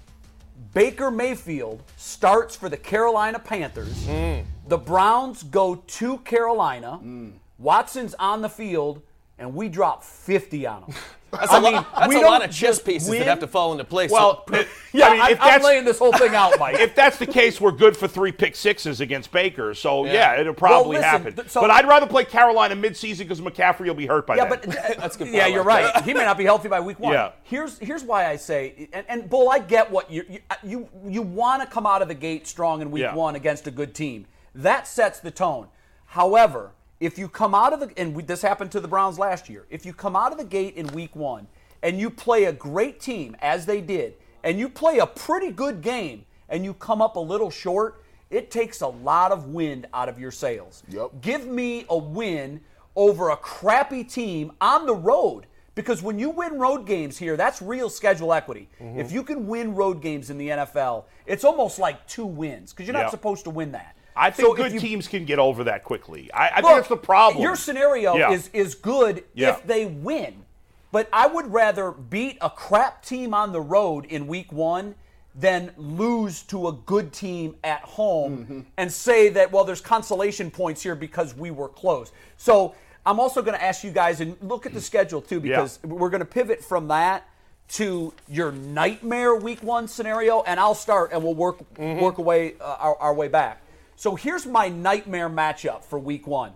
Baker 0.73 1.11
Mayfield 1.11 1.83
starts 1.97 2.55
for 2.55 2.69
the 2.69 2.77
Carolina 2.77 3.39
Panthers. 3.39 4.05
Hmm. 4.05 4.41
The 4.67 4.77
Browns 4.77 5.43
go 5.43 5.75
to 5.75 6.17
Carolina. 6.19 6.97
Hmm. 6.97 7.29
Watson's 7.57 8.13
on 8.15 8.41
the 8.41 8.49
field, 8.49 9.01
and 9.37 9.53
we 9.53 9.69
drop 9.69 10.03
50 10.03 10.65
on 10.67 10.83
him. 10.83 10.93
That's 11.39 11.51
I 11.51 11.57
a, 11.57 11.61
mean, 11.61 11.73
lot, 11.73 11.95
that's 11.95 12.07
we 12.09 12.21
a 12.21 12.25
lot 12.25 12.43
of 12.45 12.51
chess 12.51 12.79
pieces 12.79 13.09
win. 13.09 13.19
that 13.19 13.27
have 13.27 13.39
to 13.39 13.47
fall 13.47 13.71
into 13.71 13.83
place. 13.83 14.11
Well, 14.11 14.45
So- 14.51 14.63
Yeah, 14.93 15.07
I 15.07 15.11
mean, 15.13 15.21
I 15.21 15.29
if 15.31 15.41
am 15.41 15.47
that's 15.47 15.65
laying 15.65 15.85
this 15.85 15.97
whole 15.97 16.11
thing 16.13 16.35
out, 16.35 16.59
Mike. 16.59 16.75
if 16.79 16.93
that's 16.93 17.17
the 17.17 17.25
case, 17.25 17.59
we're 17.59 17.71
good 17.71 17.97
for 17.97 18.07
three 18.07 18.31
pick 18.31 18.55
sixes 18.55 19.01
against 19.01 19.31
Baker. 19.31 19.73
So 19.73 20.05
yeah, 20.05 20.39
it'll 20.39 20.53
probably 20.53 20.97
listen, 20.97 21.09
happen. 21.09 21.33
th- 21.35 21.49
so- 21.49 21.61
but 21.61 21.71
I'd 21.71 21.87
rather 21.87 22.05
play 22.05 22.25
Carolina 22.25 22.75
midseason 22.75 23.19
because 23.19 23.41
McCaffrey 23.41 23.87
will 23.87 23.95
be 23.95 24.05
hurt 24.05 24.27
by 24.27 24.35
that. 24.35 24.43
Yeah, 24.49 24.55
then. 24.55 24.75
but 24.87 24.97
That's 24.99 25.17
good 25.17 25.29
Yeah, 25.29 25.47
you're 25.47 25.63
right. 25.63 26.03
He 26.03 26.13
may 26.13 26.23
not 26.23 26.37
be 26.37 26.43
healthy 26.43 26.69
by 26.69 26.79
week 26.79 26.99
one. 26.99 27.13
Yeah. 27.13 27.31
Here's 27.43 27.79
here's 27.79 28.03
why 28.03 28.27
I 28.27 28.35
say, 28.35 28.87
and, 28.93 29.05
and 29.09 29.29
Bull, 29.29 29.49
I 29.49 29.59
get 29.59 29.89
what 29.89 30.11
you 30.11 30.23
you 30.29 30.39
uh, 30.51 30.55
you, 30.63 30.89
you 31.07 31.21
want 31.23 31.61
to 31.63 31.67
come 31.67 31.85
out 31.87 32.01
of 32.03 32.07
the 32.07 32.13
gate 32.13 32.47
strong 32.47 32.81
in 32.81 32.91
week 32.91 33.01
Yeah. 33.01 33.15
one 33.15 33.35
against 33.35 33.65
a 33.67 33.71
good 33.71 33.95
team. 33.95 34.27
That 34.53 34.87
sets 34.87 35.19
the 35.19 35.31
tone. 35.31 35.67
However, 36.05 36.71
if 36.99 37.17
you 37.17 37.27
come 37.27 37.53
out 37.55 37.73
of 37.73 37.79
the 37.79 37.91
and 37.97 38.15
we, 38.15 38.23
this 38.23 38.41
happened 38.41 38.71
to 38.71 38.79
the 38.79 38.87
Browns 38.87 39.19
last 39.19 39.49
year, 39.49 39.65
if 39.69 39.85
you 39.85 39.93
come 39.93 40.15
out 40.15 40.31
of 40.31 40.37
the 40.37 40.43
gate 40.45 40.75
in 40.75 40.87
week 40.87 41.15
one 41.15 41.47
and 41.81 41.99
you 41.99 42.09
play 42.09 42.45
a 42.45 42.53
great 42.53 42.99
team 42.99 43.35
as 43.41 43.65
they 43.65 43.81
did, 43.81 44.15
and 44.43 44.59
you 44.59 44.69
play 44.69 44.99
a 44.99 45.05
pretty 45.07 45.51
good 45.51 45.81
game, 45.81 46.25
and 46.49 46.63
you 46.63 46.73
come 46.73 47.01
up 47.01 47.15
a 47.15 47.19
little 47.19 47.49
short, 47.49 48.03
it 48.29 48.51
takes 48.51 48.81
a 48.81 48.87
lot 48.87 49.31
of 49.31 49.47
wind 49.47 49.87
out 49.93 50.07
of 50.09 50.19
your 50.19 50.31
sails. 50.31 50.83
Yep. 50.89 51.11
Give 51.21 51.45
me 51.47 51.85
a 51.89 51.97
win 51.97 52.61
over 52.95 53.29
a 53.29 53.37
crappy 53.37 54.03
team 54.03 54.51
on 54.61 54.85
the 54.85 54.95
road. 54.95 55.45
Because 55.75 56.03
when 56.03 56.19
you 56.19 56.29
win 56.29 56.59
road 56.59 56.85
games 56.85 57.17
here, 57.17 57.35
that's 57.35 57.59
real 57.61 57.89
schedule 57.89 58.31
equity. 58.31 58.69
Mm-hmm. 58.79 58.99
If 58.99 59.11
you 59.11 59.23
can 59.23 59.47
win 59.47 59.73
road 59.73 60.01
games 60.01 60.29
in 60.29 60.37
the 60.37 60.49
NFL, 60.49 61.05
it's 61.25 61.43
almost 61.43 61.79
like 61.79 62.05
two 62.07 62.25
wins 62.27 62.71
because 62.71 62.85
you're 62.85 62.93
not 62.93 63.05
Yeah. 63.05 63.09
supposed 63.09 63.43
to 63.45 63.49
win 63.49 63.71
that. 63.71 63.92
I 64.15 64.29
think 64.31 64.47
So 64.47 64.53
good 64.53 64.73
you- 64.73 64.79
teams 64.79 65.07
can 65.07 65.25
get 65.25 65.39
over 65.39 65.63
that 65.65 65.83
quickly. 65.83 66.31
I, 66.33 66.47
I 66.47 66.55
Look, 66.57 66.65
think 66.65 66.75
that's 66.77 66.87
the 66.89 66.97
problem. 66.97 67.41
Your 67.43 67.55
scenario 67.55 68.15
Yeah. 68.15 68.31
is 68.31 68.49
is 68.53 68.75
good 68.75 69.23
Yeah. 69.33 69.49
if 69.51 69.65
they 69.65 69.85
win, 69.85 70.45
but 70.91 71.07
I 71.11 71.27
would 71.27 71.51
rather 71.51 71.91
beat 71.91 72.37
a 72.41 72.49
crap 72.49 73.03
team 73.03 73.33
on 73.33 73.51
the 73.51 73.61
road 73.61 74.05
in 74.05 74.27
week 74.27 74.51
one 74.51 74.95
than 75.35 75.71
lose 75.77 76.43
to 76.43 76.67
a 76.67 76.71
good 76.71 77.11
team 77.11 77.55
at 77.63 77.81
home 77.81 78.37
Mm-hmm. 78.37 78.59
and 78.77 78.91
say 78.91 79.29
that 79.29 79.51
well, 79.51 79.63
there's 79.63 79.81
consolation 79.81 80.51
points 80.51 80.83
here 80.83 80.93
because 80.95 81.35
we 81.35 81.49
were 81.49 81.69
close. 81.69 82.11
So 82.37 82.75
I'm 83.05 83.19
also 83.19 83.41
going 83.41 83.57
to 83.57 83.63
ask 83.63 83.83
you 83.83 83.89
guys 83.91 84.21
and 84.21 84.37
look 84.41 84.65
at 84.67 84.73
the 84.73 84.79
schedule 84.81 85.21
too 85.21 85.39
because 85.39 85.79
we're 85.83 86.09
going 86.09 86.19
to 86.19 86.25
pivot 86.25 86.63
from 86.63 86.87
that 86.89 87.27
to 87.69 88.13
your 88.27 88.51
nightmare 88.51 89.35
week 89.35 89.63
one 89.63 89.87
scenario, 89.87 90.43
and 90.43 90.59
I'll 90.59 90.75
start 90.75 91.11
and 91.11 91.23
we'll 91.23 91.33
work 91.33 91.57
Mm-hmm. 91.75 91.99
work 92.01 92.19
away 92.19 92.53
uh, 92.61 92.75
our, 92.79 92.95
our 92.97 93.13
way 93.15 93.27
back. 93.27 93.62
So 93.95 94.15
here's 94.15 94.45
my 94.45 94.69
nightmare 94.69 95.29
matchup 95.29 95.83
for 95.83 95.99
week 95.99 96.27
one. 96.27 96.53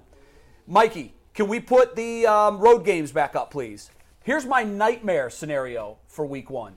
Mikey, 0.68 1.14
can 1.34 1.48
we 1.48 1.60
put 1.60 1.96
the 1.96 2.26
um, 2.26 2.60
road 2.60 2.84
games 2.84 3.12
back 3.12 3.36
up, 3.36 3.52
please? 3.52 3.92
Here's 4.24 4.46
my 4.46 4.64
nightmare 4.64 5.30
scenario 5.30 5.98
for 6.08 6.26
week 6.26 6.50
one. 6.50 6.76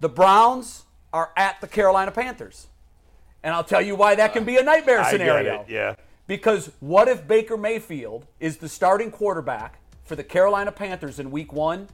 The 0.00 0.08
Browns 0.08 0.84
are 1.12 1.30
at 1.36 1.60
the 1.60 1.68
Carolina 1.68 2.10
Panthers. 2.10 2.68
And 3.42 3.52
I'll 3.54 3.64
tell 3.64 3.82
you 3.82 3.96
why 3.96 4.14
that 4.14 4.32
can 4.32 4.44
be 4.44 4.56
a 4.56 4.62
nightmare 4.62 5.04
scenario. 5.04 5.64
yeah. 5.68 5.96
Because 6.26 6.70
what 6.80 7.08
if 7.08 7.26
Baker 7.26 7.56
Mayfield 7.56 8.26
is 8.40 8.56
the 8.58 8.68
starting 8.68 9.10
quarterback 9.10 9.80
for 10.04 10.16
the 10.16 10.24
Carolina 10.24 10.72
Panthers 10.72 11.18
in 11.18 11.30
week 11.30 11.52
one, 11.52 11.88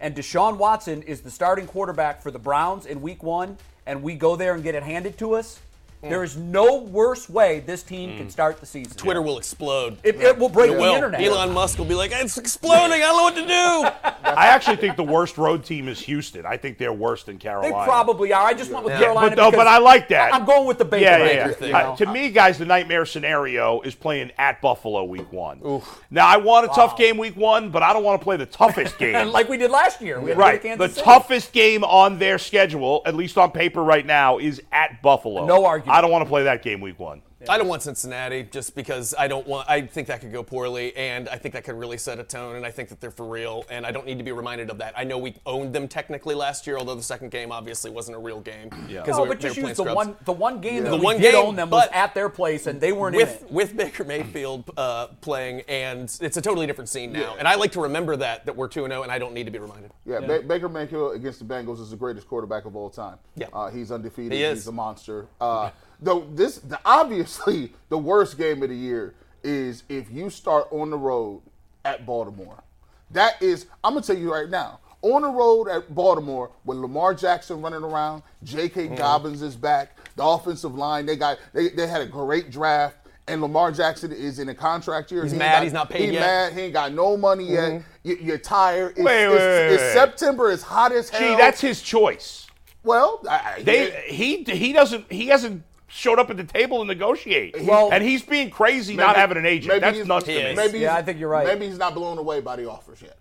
and 0.00 0.14
Deshaun 0.14 0.56
Watson 0.56 1.02
is 1.02 1.20
the 1.20 1.30
starting 1.30 1.66
quarterback 1.66 2.22
for 2.22 2.30
the 2.30 2.38
Browns 2.38 2.86
in 2.86 3.02
week 3.02 3.22
one, 3.22 3.58
and 3.86 4.02
we 4.02 4.14
go 4.14 4.36
there 4.36 4.54
and 4.54 4.62
get 4.62 4.74
it 4.74 4.82
handed 4.82 5.18
to 5.18 5.34
us? 5.34 5.60
There 6.02 6.24
is 6.24 6.36
no 6.36 6.78
worse 6.78 7.28
way 7.28 7.60
this 7.60 7.82
team 7.84 8.16
can 8.18 8.28
start 8.28 8.58
the 8.58 8.66
season. 8.66 8.96
Twitter 8.96 9.22
will 9.22 9.38
explode. 9.38 9.98
It, 10.02 10.16
it 10.20 10.36
will 10.36 10.48
break 10.48 10.70
It 10.70 10.74
the 10.74 10.80
will. 10.80 10.94
internet. 10.94 11.20
Elon 11.20 11.52
Musk 11.54 11.78
will 11.78 11.84
be 11.84 11.94
like, 11.94 12.10
it's 12.12 12.36
exploding. 12.38 12.96
I 12.96 12.98
don't 12.98 13.16
know 13.16 13.22
what 13.22 13.34
to 13.36 13.46
do. 13.46 14.08
I 14.24 14.46
actually 14.48 14.76
think 14.76 14.96
the 14.96 15.04
worst 15.04 15.38
road 15.38 15.64
team 15.64 15.86
is 15.88 16.00
Houston. 16.00 16.44
I 16.44 16.56
think 16.56 16.78
they're 16.78 16.92
worse 16.92 17.22
than 17.22 17.38
Carolina. 17.38 17.72
They 17.74 17.84
probably 17.84 18.32
are. 18.32 18.44
I 18.46 18.52
just 18.54 18.72
went 18.72 18.84
with 18.84 18.94
Yeah. 18.94 19.00
Carolina. 19.00 19.28
But, 19.30 19.36
no, 19.36 19.50
but 19.52 19.66
I 19.68 19.78
like 19.78 20.08
that. 20.08 20.34
I'm 20.34 20.44
going 20.44 20.66
with 20.66 20.78
the 20.78 20.84
Baker 20.84 21.04
yeah, 21.04 21.18
Mayfield 21.18 21.36
yeah, 21.38 21.46
yeah. 21.46 21.52
thing, 21.54 21.74
Uh, 21.74 21.96
to 21.96 22.06
me, 22.12 22.30
guys, 22.30 22.58
the 22.58 22.64
nightmare 22.66 23.06
scenario 23.06 23.80
is 23.82 23.94
playing 23.94 24.32
at 24.38 24.60
Buffalo 24.60 25.04
week 25.04 25.32
one. 25.32 25.82
Now, 26.10 26.26
I 26.26 26.36
want 26.38 26.66
a 26.66 26.68
tough 26.70 26.96
game 26.98 27.16
week 27.16 27.36
one, 27.36 27.70
but 27.70 27.82
I 27.84 27.92
don't 27.92 28.02
want 28.02 28.20
to 28.20 28.24
play 28.24 28.36
the 28.36 28.46
toughest 28.46 28.98
game. 28.98 29.28
like 29.28 29.48
we 29.48 29.56
did 29.56 29.70
last 29.70 30.00
year, 30.00 30.20
we 30.20 30.30
had 30.30 30.38
right. 30.38 30.60
go 30.62 30.72
to 30.72 30.76
The 30.78 30.88
City. 30.88 31.02
toughest 31.04 31.52
game 31.52 31.84
on 31.84 32.18
their 32.18 32.38
schedule, 32.38 33.02
at 33.06 33.14
least 33.14 33.38
on 33.38 33.52
paper 33.52 33.82
right 33.84 34.04
now, 34.04 34.38
is 34.38 34.60
at 34.72 35.00
Buffalo. 35.02 35.46
No 35.46 35.64
argument. 35.64 35.91
I 35.92 36.00
don't 36.00 36.10
want 36.10 36.24
to 36.24 36.28
play 36.28 36.44
that 36.44 36.62
game 36.62 36.80
week 36.80 36.98
one. 36.98 37.20
I 37.48 37.58
don't 37.58 37.68
want 37.68 37.82
Cincinnati 37.82 38.44
just 38.44 38.74
because 38.74 39.14
I 39.18 39.28
don't 39.28 39.46
want. 39.46 39.68
I 39.68 39.82
think 39.82 40.08
that 40.08 40.20
could 40.20 40.32
go 40.32 40.42
poorly, 40.42 40.94
and 40.96 41.28
I 41.28 41.36
think 41.36 41.54
that 41.54 41.64
could 41.64 41.74
really 41.76 41.98
set 41.98 42.18
a 42.18 42.24
tone. 42.24 42.56
And 42.56 42.64
I 42.66 42.70
think 42.70 42.88
that 42.90 43.00
they're 43.00 43.10
for 43.10 43.26
real, 43.26 43.64
and 43.70 43.84
I 43.86 43.90
don't 43.90 44.06
need 44.06 44.18
to 44.18 44.24
be 44.24 44.32
reminded 44.32 44.70
of 44.70 44.78
that. 44.78 44.94
I 44.96 45.04
know 45.04 45.18
we 45.18 45.34
owned 45.46 45.74
them 45.74 45.88
technically 45.88 46.34
last 46.34 46.66
year, 46.66 46.76
although 46.78 46.94
the 46.94 47.02
second 47.02 47.30
game 47.30 47.52
obviously 47.52 47.90
wasn't 47.90 48.16
a 48.16 48.20
real 48.20 48.40
game. 48.40 48.70
Yeah. 48.88 49.04
No, 49.06 49.26
but 49.26 49.40
just 49.40 49.56
use 49.56 49.76
the 49.76 49.84
one 49.84 50.16
the 50.24 50.32
one 50.32 50.60
game 50.60 50.84
that 50.84 50.90
The 50.90 50.96
we 50.96 51.02
one 51.04 51.16
did 51.20 51.32
game, 51.32 51.46
own 51.46 51.56
them 51.56 51.70
was 51.70 51.88
at 51.92 52.14
their 52.14 52.28
place, 52.28 52.66
and 52.66 52.80
they 52.80 52.92
weren't 52.92 53.14
in 53.16 53.20
with 53.22 53.42
it. 53.42 53.50
with 53.52 53.76
Baker 53.76 54.04
Mayfield 54.04 54.70
uh, 54.76 55.08
playing, 55.20 55.62
and 55.68 56.04
it's 56.20 56.36
a 56.36 56.42
totally 56.42 56.66
different 56.66 56.88
scene 56.88 57.12
now. 57.12 57.20
Yeah. 57.20 57.36
And 57.38 57.48
I 57.48 57.54
like 57.56 57.72
to 57.72 57.80
remember 57.82 58.16
that 58.16 58.46
that 58.46 58.56
we're 58.56 58.68
two 58.68 58.84
and 58.84 58.92
zero, 58.92 59.02
and 59.02 59.10
I 59.12 59.18
don't 59.18 59.34
need 59.34 59.44
to 59.44 59.50
be 59.50 59.58
reminded. 59.58 59.90
Yeah, 60.06 60.20
Ba- 60.20 60.42
Baker 60.42 60.68
Mayfield 60.68 61.14
against 61.16 61.38
the 61.38 61.44
Bengals 61.44 61.80
is 61.80 61.90
the 61.90 61.96
greatest 61.96 62.28
quarterback 62.28 62.64
of 62.64 62.76
all 62.76 62.90
time. 62.90 63.18
Yeah. 63.36 63.46
uh, 63.52 63.70
he's 63.70 63.90
undefeated. 63.92 64.32
He 64.32 64.42
is. 64.44 64.58
He's 64.60 64.66
a 64.68 64.72
monster. 64.72 65.26
Uh, 65.40 65.70
the 66.02 66.22
this 66.32 66.56
the, 66.58 66.78
obviously 66.84 67.72
the 67.88 67.98
worst 67.98 68.36
game 68.38 68.62
of 68.62 68.68
the 68.68 68.76
year 68.76 69.14
is 69.42 69.84
if 69.88 70.10
you 70.10 70.30
start 70.30 70.68
on 70.70 70.90
the 70.90 70.98
road 70.98 71.42
at 71.84 72.06
Baltimore. 72.06 72.62
That 73.10 73.40
is, 73.42 73.66
I'm 73.84 73.94
gonna 73.94 74.04
tell 74.06 74.16
you 74.16 74.32
right 74.32 74.48
now. 74.48 74.78
On 75.02 75.20
the 75.22 75.28
road 75.28 75.68
at 75.68 75.92
Baltimore, 75.94 76.52
with 76.64 76.78
Lamar 76.78 77.12
Jackson 77.12 77.60
running 77.60 77.82
around, 77.82 78.22
J.K. 78.44 78.86
Mm-hmm. 78.86 78.94
Dobbins 78.94 79.42
is 79.42 79.56
back, 79.56 79.96
the 80.16 80.24
offensive 80.24 80.74
line 80.76 81.06
they 81.06 81.16
got 81.16 81.38
they, 81.52 81.68
they 81.70 81.86
had 81.88 82.00
a 82.00 82.06
great 82.06 82.50
draft, 82.52 82.96
and 83.26 83.42
Lamar 83.42 83.72
Jackson 83.72 84.12
is 84.12 84.38
in 84.38 84.48
a 84.48 84.54
contract 84.54 85.10
year. 85.10 85.24
He's 85.24 85.32
He 85.32 85.38
mad 85.38 85.56
got- 85.56 85.62
he's 85.64 85.72
not 85.72 85.90
paid 85.90 86.06
he 86.08 86.12
yet. 86.14 86.20
mad. 86.20 86.52
He 86.52 86.60
ain't 86.60 86.72
got 86.72 86.92
no 86.94 87.16
money 87.16 87.44
yet. 87.50 87.82
You, 88.04 88.16
you're 88.20 88.38
tired. 88.38 88.92
It's, 88.92 89.00
Wait, 89.00 89.26
wait, 89.28 89.34
it's, 89.34 89.40
wait, 89.42 89.74
it's. 89.74 89.92
September. 89.92 90.50
It's 90.52 90.62
hot 90.62 90.92
as 90.92 91.08
hell. 91.10 91.20
Gee, 91.20 91.36
that's 91.36 91.60
his 91.60 91.82
choice. 91.82 92.46
well. 92.84 93.20
I, 93.28 93.54
I- 93.58 93.62
They 93.62 94.04
he 94.08 94.44
he 94.44 94.72
doesn't 94.72 95.10
he 95.12 95.26
hasn't 95.26 95.64
showed 95.92 96.18
up 96.18 96.30
at 96.30 96.36
the 96.38 96.44
table 96.44 96.78
to 96.80 96.84
negotiate. 96.86 97.54
Well- 97.62 97.90
and 97.92 98.02
he's 98.02 98.22
being 98.22 98.50
crazy 98.50 98.96
not 98.96 99.14
having 99.16 99.36
an 99.36 99.44
agent. 99.46 99.68
maybe 99.68 99.80
That's 99.80 99.96
he's- 99.96 100.08
nuts 100.08 100.26
He 100.26 100.34
to 100.34 100.38
me. 100.42 100.50
is. 100.50 100.56
Maybe 100.56 100.78
Yeah, 100.80 100.96
I 100.96 101.02
think 101.02 101.18
you're 101.20 101.28
right. 101.28 101.46
Maybe 101.46 101.66
he's 101.68 101.78
not 101.78 101.94
blown 101.94 102.16
away 102.18 102.40
by 102.40 102.56
the 102.56 102.68
offers 102.70 103.02
yet. 103.02 103.18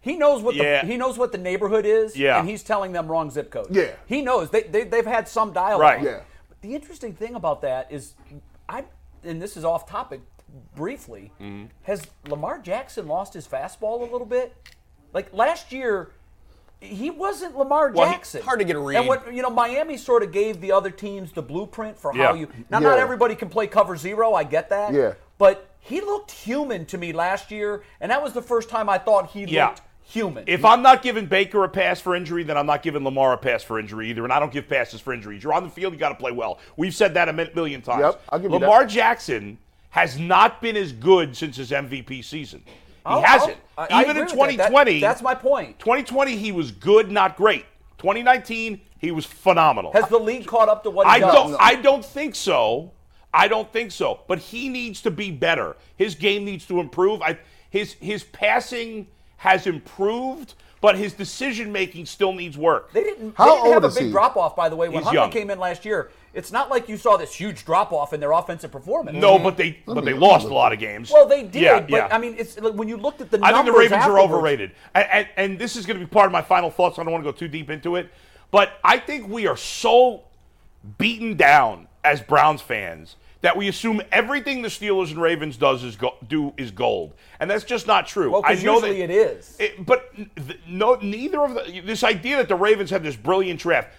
He 0.00 0.16
knows 0.16 0.42
what 0.42 0.54
Yeah. 0.54 0.80
the 0.82 0.86
he 0.86 0.96
knows 0.96 1.18
what 1.18 1.32
the 1.32 1.38
neighborhood 1.38 1.84
is, 1.86 2.16
Yeah. 2.16 2.38
and 2.38 2.48
he's 2.48 2.62
telling 2.62 2.92
them 2.92 3.08
wrong 3.08 3.30
zip 3.30 3.50
code. 3.50 3.68
Yeah. 3.70 3.90
he 4.06 4.22
knows 4.22 4.50
they, 4.50 4.62
they 4.62 4.84
they've 4.84 5.06
had 5.06 5.28
some 5.28 5.52
dialogue. 5.52 5.80
Right. 5.80 6.02
Yeah. 6.02 6.20
But 6.48 6.60
the 6.62 6.74
interesting 6.74 7.12
thing 7.14 7.34
about 7.34 7.60
that 7.62 7.90
is, 7.92 8.14
I 8.68 8.84
and 9.22 9.40
this 9.40 9.56
is 9.56 9.64
off 9.64 9.86
topic, 9.88 10.20
briefly, 10.74 11.30
Mm-hmm. 11.40 11.66
has 11.84 12.06
Lamar 12.28 12.58
Jackson 12.58 13.06
lost 13.06 13.34
his 13.34 13.46
fastball 13.46 14.00
a 14.00 14.04
little 14.10 14.26
bit? 14.26 14.54
Like 15.12 15.32
last 15.32 15.72
year, 15.72 16.10
he 16.84 17.10
wasn't 17.10 17.56
Lamar 17.56 17.90
Well, 17.90 18.06
he- 18.06 18.12
Jackson. 18.14 18.42
hard 18.42 18.58
to 18.60 18.64
get 18.64 18.76
a 18.76 18.78
read. 18.78 18.96
And 18.98 19.06
what 19.08 19.32
you 19.32 19.42
know, 19.42 19.50
Miami 19.50 19.96
sort 19.96 20.22
of 20.22 20.30
gave 20.32 20.60
the 20.60 20.72
other 20.72 20.90
teams 20.90 21.32
the 21.32 21.42
blueprint 21.42 21.98
for 21.98 22.14
Yeah. 22.14 22.28
how 22.28 22.34
you. 22.34 22.48
Now, 22.70 22.78
not 22.78 22.98
everybody 22.98 23.34
can 23.34 23.48
play 23.48 23.66
cover 23.66 23.96
zero. 23.96 24.34
I 24.34 24.44
get 24.44 24.68
that. 24.70 24.92
Yeah. 24.92 25.14
But 25.38 25.68
he 25.80 26.00
looked 26.00 26.30
human 26.30 26.86
to 26.86 26.98
me 26.98 27.12
last 27.12 27.50
year, 27.50 27.82
and 28.00 28.10
that 28.10 28.22
was 28.22 28.32
the 28.32 28.42
first 28.42 28.68
time 28.68 28.88
I 28.88 28.98
thought 28.98 29.30
he 29.30 29.44
Yeah. 29.44 29.66
looked 29.68 29.82
human. 30.06 30.44
If 30.46 30.64
I'm 30.64 30.82
not 30.82 31.02
giving 31.02 31.26
Baker 31.26 31.64
a 31.64 31.68
pass 31.68 31.98
for 32.00 32.14
injury, 32.14 32.42
then 32.44 32.56
I'm 32.58 32.66
not 32.66 32.82
giving 32.82 33.02
Lamar 33.04 33.32
a 33.32 33.38
pass 33.38 33.62
for 33.64 33.78
injury 33.78 34.10
either. 34.10 34.22
And 34.24 34.32
I 34.32 34.38
don't 34.38 34.52
give 34.52 34.68
passes 34.68 35.00
for 35.00 35.12
injuries. 35.14 35.42
You're 35.42 35.54
on 35.54 35.64
the 35.64 35.70
field, 35.70 35.92
you 35.94 35.98
got 35.98 36.10
to 36.10 36.14
play 36.14 36.30
well. 36.30 36.58
We've 36.76 36.94
said 36.94 37.14
that 37.14 37.28
a 37.28 37.32
million 37.32 37.80
times. 37.82 38.02
Yep, 38.02 38.22
I'll 38.30 38.38
give 38.38 38.50
you 38.50 38.58
Lamar 38.58 38.80
that. 38.80 38.90
Jackson 38.90 39.58
has 39.90 40.18
not 40.18 40.60
been 40.60 40.76
as 40.76 40.92
good 40.92 41.36
since 41.36 41.56
his 41.56 41.72
MVP 41.72 42.20
season. 42.22 42.62
He 43.06 43.10
I'll- 43.10 43.22
hasn't. 43.22 43.56
I'll- 43.76 43.86
I- 43.90 43.98
I 43.98 44.02
Even 44.02 44.16
in 44.16 44.22
agree 44.22 44.38
with 44.38 44.50
that. 44.56 44.56
That- 44.56 44.68
2020, 44.68 45.00
that's 45.00 45.20
my 45.22 45.34
point. 45.34 45.78
2020, 45.78 46.36
he 46.36 46.52
was 46.52 46.70
good, 46.70 47.10
not 47.10 47.36
great. 47.36 47.66
2019, 47.98 48.80
he 48.98 49.10
was 49.10 49.26
phenomenal. 49.26 49.92
Has 49.92 50.08
the 50.08 50.18
league 50.18 50.46
caught 50.46 50.68
up 50.68 50.82
to 50.84 50.90
what 50.90 51.06
he 51.06 51.12
I 51.12 51.18
does? 51.18 51.34
don't. 51.34 51.56
I 51.60 51.74
don't 51.74 52.04
think 52.04 52.34
so. 52.34 52.92
I 53.32 53.48
don't 53.48 53.70
think 53.72 53.90
so. 53.90 54.20
But 54.26 54.38
he 54.38 54.68
needs 54.68 55.02
to 55.02 55.10
be 55.10 55.30
better. 55.30 55.76
His 55.96 56.14
game 56.14 56.44
needs 56.44 56.66
to 56.66 56.80
improve. 56.80 57.20
I, 57.20 57.38
his 57.68 57.94
his 57.94 58.24
passing 58.24 59.08
has 59.38 59.66
improved, 59.66 60.54
but 60.84 60.98
his 60.98 61.14
decision 61.14 61.72
making 61.72 62.04
still 62.04 62.34
needs 62.34 62.58
work. 62.58 62.92
They 62.92 63.02
didn't, 63.02 63.34
How 63.38 63.46
they 63.46 63.50
didn't 63.52 63.64
old 63.64 63.74
have 63.74 63.84
a 63.84 63.94
big 63.94 64.04
he? 64.04 64.10
drop 64.10 64.36
off, 64.36 64.54
by 64.54 64.68
the 64.68 64.76
way. 64.76 64.88
When 64.88 64.98
He's 64.98 65.04
Huntley 65.04 65.22
young. 65.22 65.30
came 65.30 65.48
in 65.48 65.58
last 65.58 65.86
year, 65.86 66.10
it's 66.34 66.52
not 66.52 66.68
like 66.68 66.90
you 66.90 66.98
saw 66.98 67.16
this 67.16 67.34
huge 67.34 67.64
drop 67.64 67.90
off 67.90 68.12
in 68.12 68.20
their 68.20 68.32
offensive 68.32 68.70
performance. 68.70 69.16
No, 69.16 69.38
but 69.38 69.56
they 69.56 69.70
mm-hmm. 69.70 69.94
but 69.94 70.04
they 70.04 70.12
lost 70.12 70.44
a 70.44 70.52
lot 70.52 70.74
of 70.74 70.78
games. 70.78 71.10
Well, 71.10 71.26
they 71.26 71.42
did, 71.42 71.62
Yeah, 71.62 71.80
but 71.80 71.90
yeah. 71.90 72.08
I 72.12 72.18
mean, 72.18 72.34
it's 72.36 72.60
like 72.60 72.74
when 72.74 72.86
you 72.86 72.98
looked 72.98 73.22
at 73.22 73.30
the 73.30 73.40
I 73.42 73.50
think 73.54 73.64
the 73.64 73.72
Ravens 73.72 74.04
are 74.04 74.20
overrated, 74.20 74.72
and, 74.94 75.08
and, 75.10 75.28
and 75.38 75.58
this 75.58 75.74
is 75.74 75.86
going 75.86 75.98
to 75.98 76.04
be 76.04 76.10
part 76.10 76.26
of 76.26 76.32
my 76.32 76.42
final 76.42 76.70
thoughts. 76.70 76.98
I 76.98 77.02
don't 77.02 77.12
want 77.12 77.24
to 77.24 77.32
go 77.32 77.34
too 77.34 77.48
deep 77.48 77.70
into 77.70 77.96
it, 77.96 78.10
but 78.50 78.78
I 78.84 78.98
think 78.98 79.26
we 79.26 79.46
are 79.46 79.56
so 79.56 80.24
beaten 80.98 81.34
down 81.34 81.88
as 82.04 82.20
Browns 82.20 82.60
fans 82.60 83.16
that 83.44 83.54
we 83.58 83.68
assume 83.68 84.00
everything 84.10 84.62
the 84.62 84.68
Steelers 84.68 85.10
and 85.10 85.20
Ravens 85.20 85.58
does 85.58 85.84
is 85.84 85.96
go, 85.96 86.14
do 86.26 86.54
is 86.56 86.70
gold, 86.70 87.12
and 87.40 87.50
that's 87.50 87.62
just 87.64 87.86
not 87.86 88.06
true. 88.06 88.30
Well, 88.30 88.42
'cause 88.42 88.58
I 88.62 88.64
know 88.64 88.74
usually 88.76 88.96
that, 89.06 89.10
it 89.10 89.10
is. 89.10 89.56
It- 89.60 89.84
but 89.84 90.14
th- 90.16 90.60
no, 90.66 90.94
neither 91.02 91.42
of 91.44 91.52
the, 91.54 91.80
this 91.84 92.02
idea 92.02 92.38
that 92.38 92.48
the 92.48 92.54
Ravens 92.56 92.88
had 92.88 93.02
this 93.04 93.16
brilliant 93.16 93.60
draft. 93.60 93.90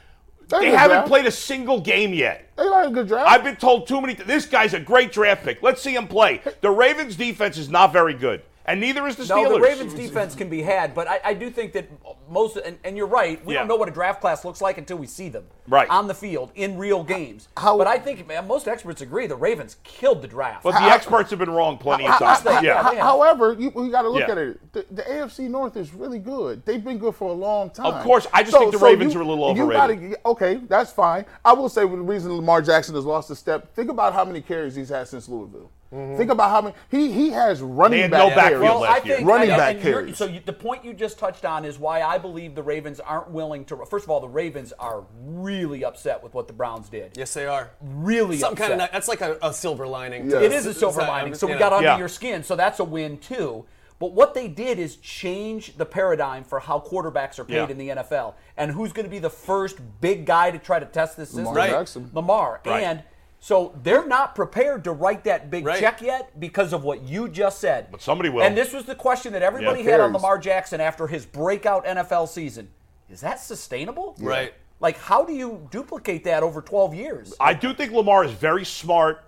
That's 0.48 0.64
They 0.64 0.72
haven't 0.72 0.98
draft. 0.98 1.08
played 1.08 1.26
a 1.28 1.32
single 1.32 1.80
game 1.80 2.12
yet. 2.14 2.50
They 2.58 2.64
like 2.64 2.88
a 2.88 2.92
good 2.92 3.08
draft. 3.08 3.30
I've 3.30 3.44
been 3.44 3.56
told 3.56 3.88
too 3.88 4.02
many. 4.02 4.16
This 4.16 4.48
guy's 4.48 4.74
a 4.74 4.80
great 4.80 5.12
draft 5.12 5.44
pick. 5.44 5.62
Let's 5.62 5.80
see 5.82 5.96
him 5.96 6.08
play. 6.08 6.42
The 6.62 6.72
Ravens' 6.72 7.16
defense 7.16 7.58
is 7.60 7.70
not 7.70 7.94
very 7.94 8.16
good, 8.16 8.42
and 8.68 8.80
neither 8.80 9.06
is 9.08 9.16
the 9.16 9.24
Steelers. 9.24 9.44
No, 9.44 9.54
the 9.54 9.60
Ravens 9.62 9.94
defense 9.94 10.36
can 10.36 10.50
be 10.50 10.62
had, 10.62 10.94
but 10.94 11.08
I, 11.08 11.20
I 11.24 11.34
do 11.34 11.50
think 11.50 11.74
that 11.74 11.88
most, 12.30 12.58
and, 12.58 12.78
and 12.84 12.98
you're 12.98 13.06
right, 13.08 13.44
we 13.46 13.54
Yeah. 13.54 13.60
don't 13.60 13.68
know 13.68 13.76
what 13.76 13.88
a 13.88 13.92
draft 13.92 14.22
class 14.22 14.44
looks 14.44 14.62
like 14.62 14.78
until 14.78 14.98
we 14.98 15.06
see 15.08 15.30
them 15.30 15.46
Right. 15.68 15.88
on 15.90 16.08
the 16.08 16.14
field 16.16 16.52
in 16.56 16.78
real 16.78 17.04
games. 17.04 17.48
How- 17.58 17.78
but 17.78 17.86
I 17.88 17.98
think 18.00 18.28
man, 18.28 18.48
most 18.48 18.68
experts 18.68 19.02
agree 19.02 19.28
the 19.28 19.36
Ravens 19.36 19.78
killed 19.84 20.22
the 20.22 20.28
draft. 20.28 20.64
But 20.64 20.72
the 20.72 20.82
experts 20.82 21.30
have 21.30 21.40
been 21.40 21.50
wrong 21.52 21.78
plenty 21.78 22.08
of 22.08 22.18
times. 22.18 22.40
how- 22.42 22.62
yeah. 22.62 22.82
However, 23.02 23.54
you, 23.54 23.72
you 23.76 23.92
got 23.92 24.02
to 24.04 24.10
look 24.10 24.22
Yeah. 24.28 24.32
at 24.32 24.38
it. 24.38 24.74
The, 24.74 24.86
the 24.92 25.02
AFC 25.04 25.48
North 25.50 25.78
is 25.78 25.94
really 25.94 26.20
good. 26.20 26.66
They've 26.66 26.84
been 26.84 26.98
good 26.98 27.16
for 27.16 27.30
a 27.30 27.34
long 27.34 27.70
time. 27.70 27.86
Of 27.88 28.04
course, 28.04 28.26
I 28.34 28.44
just 28.44 28.58
think 28.58 28.72
the 28.72 28.78
Ravens 28.80 29.16
are 29.16 29.22
a 29.22 29.26
little 29.26 29.56
you 29.56 29.64
overrated. 29.64 30.12
gotta- 30.12 30.28
okay, 30.30 30.56
that's 30.68 30.92
fine. 30.92 31.26
I 31.44 31.54
will 31.54 31.70
say 31.70 31.82
the 31.82 31.88
reason 31.88 32.36
Lamar 32.36 32.62
Jackson 32.62 32.96
has 32.96 33.06
lost 33.06 33.30
a 33.30 33.36
step. 33.36 33.74
Think 33.76 33.90
about 33.92 34.14
how 34.14 34.26
many 34.26 34.42
carries 34.42 34.76
he's 34.76 34.90
had 34.90 35.08
since 35.08 35.30
Louisville. 35.30 35.70
Mm-hmm. 35.94 36.18
Think 36.18 36.32
about 36.32 36.50
how 36.50 36.62
many 36.62 36.76
he 36.90 37.12
he 37.12 37.30
has 37.30 37.62
running 37.62 37.98
They 37.98 38.02
had 38.04 38.12
back 38.12 38.30
no 38.30 38.36
backfield. 38.36 38.62
Well, 38.64 38.80
last 38.82 39.04
I 39.04 39.08
year. 39.08 39.22
Running 39.22 39.50
and- 39.52 39.58
back 39.58 39.80
carries. 39.82 40.18
So 40.18 40.26
you, 40.26 40.42
the 40.44 40.52
point 40.54 40.84
you 40.84 40.94
just 40.94 41.20
touched 41.20 41.46
on 41.46 41.64
is 41.64 41.78
why 41.78 42.02
I 42.02 42.18
believe 42.18 42.56
the 42.56 42.64
Ravens 42.64 43.00
aren't 43.00 43.30
willing 43.30 43.66
to. 43.66 43.86
First 43.86 44.04
of 44.06 44.10
all, 44.10 44.20
the 44.20 44.28
Ravens 44.28 44.74
are 44.80 45.04
really 45.22 45.86
upset 45.86 46.24
with 46.24 46.34
what 46.34 46.48
the 46.48 46.54
Browns 46.54 46.90
did. 46.90 47.12
Yes, 47.16 47.34
they 47.34 47.46
are. 47.46 47.70
Really 47.82 48.38
Some 48.38 48.56
kind 48.56 48.74
of 48.74 48.80
that's 48.92 49.08
like 49.08 49.22
a, 49.22 49.38
a 49.42 49.54
silver 49.54 49.88
lining. 49.88 50.26
Yeah. 50.30 50.40
to 50.40 50.46
It 50.46 50.50
this. 50.50 50.66
is 50.66 50.76
a 50.76 50.80
silver 50.80 51.02
not- 51.02 51.10
lining. 51.10 51.36
So 51.36 51.48
you 51.48 51.54
we 51.54 51.60
know. 51.60 51.60
got 51.70 51.74
under 51.74 51.88
Yeah. 51.90 51.98
your 51.98 52.10
skin. 52.10 52.44
So 52.44 52.56
that's 52.56 52.80
a 52.80 52.84
win 52.84 53.18
too. 53.20 53.66
But 53.98 54.12
what 54.12 54.34
they 54.34 54.50
did 54.50 54.78
is 54.78 54.98
change 54.98 55.78
the 55.78 55.86
paradigm 55.86 56.44
for 56.44 56.60
how 56.60 56.80
quarterbacks 56.82 57.40
are 57.40 57.46
paid 57.46 57.56
Yeah. 57.56 57.70
in 57.70 57.78
the 57.78 57.90
NFL, 57.90 58.34
and 58.58 58.70
who's 58.72 58.92
going 58.92 59.06
to 59.06 59.10
be 59.10 59.20
the 59.20 59.30
first 59.30 59.78
big 60.02 60.26
guy 60.26 60.52
to 60.52 60.58
try 60.58 60.80
to 60.80 60.86
test 60.86 61.16
this 61.16 61.30
system? 61.30 61.46
Lamar 61.46 61.56
Right. 61.56 61.70
Jackson. 61.70 62.10
Lamar. 62.14 62.60
Right. 62.66 62.84
And 62.84 63.04
so 63.46 63.76
they're 63.84 64.08
not 64.08 64.34
prepared 64.34 64.84
to 64.86 64.92
write 64.92 65.24
that 65.26 65.52
big 65.52 65.68
Right. 65.68 65.80
check 65.80 66.02
yet 66.02 66.40
because 66.40 66.74
of 66.74 66.84
what 66.84 67.04
you 67.04 67.30
just 67.30 67.60
said. 67.60 67.90
But 67.92 68.02
somebody 68.02 68.28
will. 68.28 68.42
And 68.42 68.58
this 68.58 68.74
was 68.74 68.86
the 68.86 68.96
question 68.96 69.34
that 69.34 69.44
everybody 69.44 69.84
Yeah. 69.84 69.92
had 69.92 70.00
on 70.00 70.14
Lamar 70.14 70.40
Jackson 70.40 70.82
after 70.82 71.06
his 71.06 71.28
breakout 71.28 71.86
NFL 71.86 72.26
season. 72.26 72.70
Is 73.08 73.22
that 73.22 73.40
sustainable? 73.40 74.16
Right. 74.20 74.56
Like, 74.80 74.98
how 74.98 75.24
do 75.24 75.32
you 75.32 75.68
duplicate 75.70 76.24
that 76.24 76.42
over 76.42 76.60
12 76.60 76.96
years? 76.96 77.36
I 77.40 77.54
do 77.54 77.72
think 77.72 77.92
Lamar 77.92 78.24
is 78.24 78.32
very 78.32 78.66
smart 78.66 79.24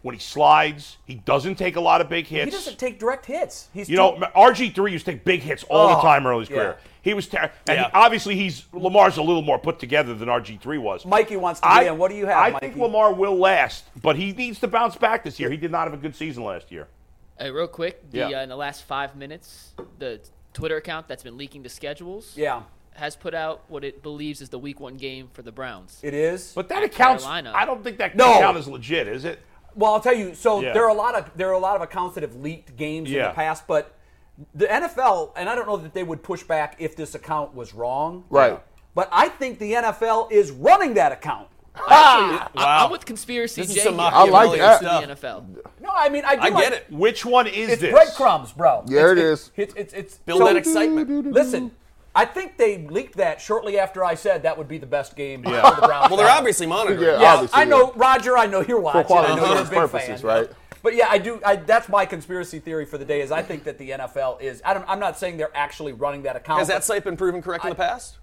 when 0.00 0.14
he 0.14 0.18
slides. 0.20 0.96
He 1.04 1.16
doesn't 1.16 1.56
take 1.56 1.76
a 1.76 1.80
lot 1.82 2.00
of 2.00 2.08
big 2.08 2.26
hits. 2.26 2.46
He 2.46 2.50
doesn't 2.50 2.78
take 2.78 2.98
direct 2.98 3.26
hits. 3.26 3.68
He's 3.74 3.90
you 3.90 3.96
too- 3.98 4.18
know, 4.18 4.28
RG3 4.34 4.92
used 4.92 5.04
to 5.04 5.12
take 5.12 5.26
big 5.26 5.42
hits 5.42 5.62
all 5.64 5.88
the 5.88 5.98
Oh, 5.98 6.00
time 6.00 6.26
early 6.26 6.36
in 6.36 6.40
his 6.44 6.48
yeah. 6.50 6.56
career. 6.56 6.76
He 7.06 7.14
was 7.14 7.28
ter- 7.28 7.38
and 7.38 7.50
Yeah. 7.68 7.84
he- 7.84 7.90
obviously 7.94 8.34
he's 8.34 8.66
Lamar's 8.72 9.16
a 9.16 9.22
little 9.22 9.40
more 9.42 9.60
put 9.60 9.78
together 9.78 10.12
than 10.12 10.28
RG3 10.28 10.76
was. 10.78 11.06
Mikey 11.06 11.36
wants 11.36 11.60
to 11.60 11.68
I, 11.68 11.82
in. 11.84 11.98
What 11.98 12.10
do 12.10 12.16
you 12.16 12.26
have, 12.26 12.36
I 12.36 12.50
Mikey? 12.50 12.66
think 12.66 12.78
Lamar 12.78 13.12
will 13.14 13.36
last, 13.38 13.84
but 14.02 14.16
he 14.16 14.32
needs 14.32 14.58
to 14.58 14.66
bounce 14.66 14.96
back 14.96 15.22
this 15.22 15.38
year. 15.38 15.48
He 15.48 15.56
did 15.56 15.70
not 15.70 15.84
have 15.84 15.94
a 15.94 16.02
good 16.02 16.16
season 16.16 16.42
last 16.42 16.72
year. 16.72 16.88
Hey, 17.38 17.52
real 17.52 17.68
quick, 17.68 18.10
the, 18.10 18.18
Yeah. 18.18 18.40
uh, 18.40 18.42
in 18.42 18.48
the 18.48 18.56
last 18.56 18.82
five 18.82 19.14
minutes, 19.14 19.70
the 20.00 20.18
Twitter 20.52 20.78
account 20.78 21.06
that's 21.06 21.22
been 21.22 21.36
leaking 21.36 21.62
the 21.62 21.68
schedules 21.68 22.32
yeah, 22.36 22.62
has 22.94 23.14
put 23.14 23.34
out 23.34 23.60
what 23.68 23.84
it 23.84 24.02
believes 24.02 24.40
is 24.40 24.48
the 24.48 24.58
Week 24.58 24.80
One 24.80 24.96
game 24.96 25.28
for 25.32 25.42
the 25.42 25.52
Browns. 25.52 26.00
it 26.02 26.12
is. 26.12 26.50
But 26.56 26.68
that 26.70 26.82
accounts. 26.82 27.22
Carolina. 27.22 27.52
I 27.54 27.64
don't 27.66 27.84
think 27.84 27.98
that 27.98 28.16
No. 28.16 28.34
account 28.34 28.58
is 28.58 28.66
legit, 28.66 29.06
is 29.06 29.24
it? 29.24 29.38
Well, 29.76 29.92
I'll 29.94 30.00
tell 30.00 30.14
you. 30.16 30.34
So 30.34 30.60
Yeah. 30.60 30.72
there 30.72 30.84
are 30.84 30.88
a 30.90 30.94
lot 30.94 31.14
of 31.14 31.30
there 31.36 31.48
are 31.50 31.52
a 31.52 31.58
lot 31.60 31.76
of 31.76 31.82
accounts 31.82 32.14
that 32.16 32.22
have 32.22 32.34
leaked 32.34 32.74
games 32.76 33.12
in 33.12 33.22
the 33.22 33.30
past, 33.30 33.68
but 33.68 33.92
the 34.54 34.66
NFL 34.66 35.32
and 35.36 35.48
I 35.48 35.54
don't 35.54 35.66
know 35.66 35.76
that 35.78 35.94
they 35.94 36.02
would 36.02 36.22
push 36.22 36.42
back 36.42 36.76
if 36.78 36.96
this 36.96 37.14
account 37.14 37.54
was 37.54 37.74
wrong. 37.74 38.24
Right. 38.30 38.60
But 38.94 39.08
I 39.12 39.28
think 39.28 39.58
the 39.58 39.72
NFL 39.72 40.30
is 40.32 40.50
running 40.50 40.94
that 40.94 41.12
account. 41.12 41.48
I, 41.74 41.80
ah! 41.88 42.50
Wow. 42.54 42.84
I'm 42.86 42.90
with 42.90 43.04
conspiracy 43.04 43.60
This 43.60 43.76
is 43.76 43.82
some 43.82 43.98
here. 43.98 44.08
I 44.10 44.24
like 44.24 44.58
that. 44.58 44.78
stuff. 44.80 45.06
the 45.06 45.14
NFL. 45.14 45.44
No, 45.82 45.90
I 45.94 46.08
mean 46.08 46.24
I 46.24 46.36
do 46.36 46.42
I 46.42 46.48
like- 46.48 46.64
get 46.64 46.72
it. 46.72 46.86
Which 46.90 47.24
one 47.26 47.46
is 47.46 47.68
It's 47.70 47.82
this? 47.82 47.92
breadcrumbs, 47.92 48.52
bro. 48.52 48.84
Yeah, 48.88 49.12
it's, 49.14 49.20
it's. 49.20 49.50
It's 49.56 49.74
it's, 49.74 49.92
it's 49.92 50.14
Build 50.18 50.38
so- 50.38 50.46
that 50.46 50.56
excitement. 50.56 51.32
Listen, 51.32 51.70
I 52.14 52.24
think 52.24 52.56
they 52.56 52.78
leaked 52.78 53.16
that 53.18 53.42
shortly 53.42 53.78
after 53.78 54.02
I 54.02 54.14
said 54.14 54.42
that 54.44 54.56
would 54.56 54.68
be 54.68 54.78
the 54.78 54.86
best 54.86 55.16
game 55.16 55.44
Yeah. 55.44 55.68
for 55.68 55.80
the 55.82 55.86
Browns. 55.86 56.08
Well, 56.08 56.16
they're 56.16 56.30
obviously 56.30 56.66
monitoring. 56.66 57.02
Yeah. 57.02 57.20
Yeah, 57.20 57.34
Obviously, 57.34 57.60
I 57.60 57.64
know, 57.66 57.92
yeah. 57.94 58.00
Roger. 58.02 58.38
I 58.38 58.46
know 58.46 58.62
you're 58.62 58.80
watching. 58.80 59.04
quality 59.04 59.32
I 59.32 59.36
know 59.36 59.44
you're 59.52 59.58
a 59.60 59.64
big 59.64 59.72
purposes, 59.78 60.20
fan. 60.22 60.26
right? 60.30 60.50
But 60.86 60.94
yeah, 60.94 61.08
I 61.10 61.18
do. 61.18 61.40
I, 61.44 61.56
that's 61.56 61.88
my 61.88 62.06
conspiracy 62.06 62.60
theory 62.60 62.84
for 62.84 62.96
the 62.96 63.04
day. 63.04 63.20
Is 63.20 63.32
I 63.32 63.42
think 63.42 63.64
that 63.64 63.76
the 63.76 63.90
NFL 63.90 64.40
is. 64.40 64.62
I 64.64 64.72
don't, 64.72 64.88
I'm 64.88 65.00
not 65.00 65.18
saying 65.18 65.36
they're 65.36 65.50
actually 65.52 65.92
running 65.92 66.22
that 66.22 66.36
account. 66.36 66.60
Has 66.60 66.68
that 66.68 66.84
site 66.84 67.02
been 67.02 67.16
proven 67.16 67.42
correct 67.42 67.64
in 67.64 67.70
the 67.70 67.74
past? 67.74 68.18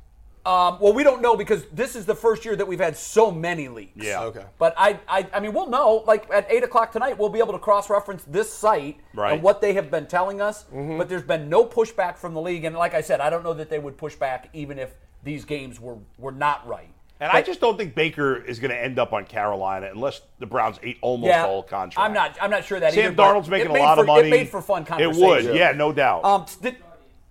Um, 0.45 0.77
well, 0.79 0.93
we 0.93 1.03
don't 1.03 1.21
know 1.21 1.35
because 1.35 1.65
this 1.73 1.93
is 1.93 2.05
the 2.05 2.15
first 2.15 2.45
year 2.45 2.55
that 2.55 2.65
we've 2.65 2.79
had 2.79 2.95
so 2.95 3.31
many 3.31 3.67
leaks. 3.67 3.91
Yeah. 3.97 4.23
Okay. 4.23 4.45
But 4.59 4.75
I, 4.77 4.97
I, 5.09 5.27
I 5.33 5.41
mean, 5.41 5.51
we'll 5.51 5.67
know. 5.67 6.05
Like 6.07 6.31
at 6.31 6.49
eight 6.49 6.63
o'clock 6.63 6.93
tonight, 6.93 7.17
we'll 7.19 7.27
be 7.27 7.39
able 7.39 7.51
to 7.51 7.59
cross-reference 7.59 8.23
this 8.29 8.49
site 8.49 8.97
Right. 9.13 9.33
and 9.33 9.43
what 9.43 9.59
they 9.59 9.73
have 9.73 9.91
been 9.91 10.05
telling 10.05 10.39
us. 10.39 10.63
But 10.71 11.09
there's 11.09 11.21
been 11.23 11.49
no 11.49 11.65
pushback 11.65 12.15
from 12.15 12.33
the 12.33 12.39
league, 12.39 12.63
and 12.63 12.77
like 12.77 12.93
I 12.93 13.01
said, 13.01 13.19
I 13.19 13.29
don't 13.29 13.43
know 13.43 13.53
that 13.55 13.69
they 13.69 13.79
would 13.79 13.97
push 13.97 14.15
back 14.15 14.49
even 14.53 14.79
if 14.79 14.95
these 15.21 15.43
games 15.43 15.81
were 15.81 15.97
were 16.17 16.31
not 16.31 16.65
right. 16.65 16.93
And 17.23 17.31
I 17.31 17.41
just 17.41 17.61
don't 17.61 17.77
think 17.77 17.95
Baker 17.95 18.35
is 18.35 18.59
going 18.59 18.71
to 18.71 18.77
end 18.77 18.99
up 18.99 19.13
on 19.13 19.23
Carolina 19.23 19.89
unless 19.89 20.21
the 20.39 20.45
Browns 20.45 20.77
ate 20.83 20.97
almost 21.01 21.29
yeah, 21.29 21.45
all 21.45 21.63
contract. 21.63 21.97
I'm 21.97 22.13
not. 22.13 22.37
I'm 22.41 22.49
not 22.51 22.65
sure 22.65 22.81
that 22.81 22.93
Sam 22.93 23.13
either. 23.13 23.23
Darnold's 23.23 23.47
making 23.47 23.73
a 23.73 23.79
lot 23.79 23.95
for, 23.95 24.01
of 24.01 24.07
money. 24.07 24.27
It 24.27 24.31
made 24.31 24.49
for 24.49 24.61
fun 24.61 24.85
It 24.99 25.15
would, 25.15 25.55
yeah, 25.55 25.71
no 25.71 25.93
doubt. 25.93 26.25
Um, 26.25 26.45
did, 26.61 26.75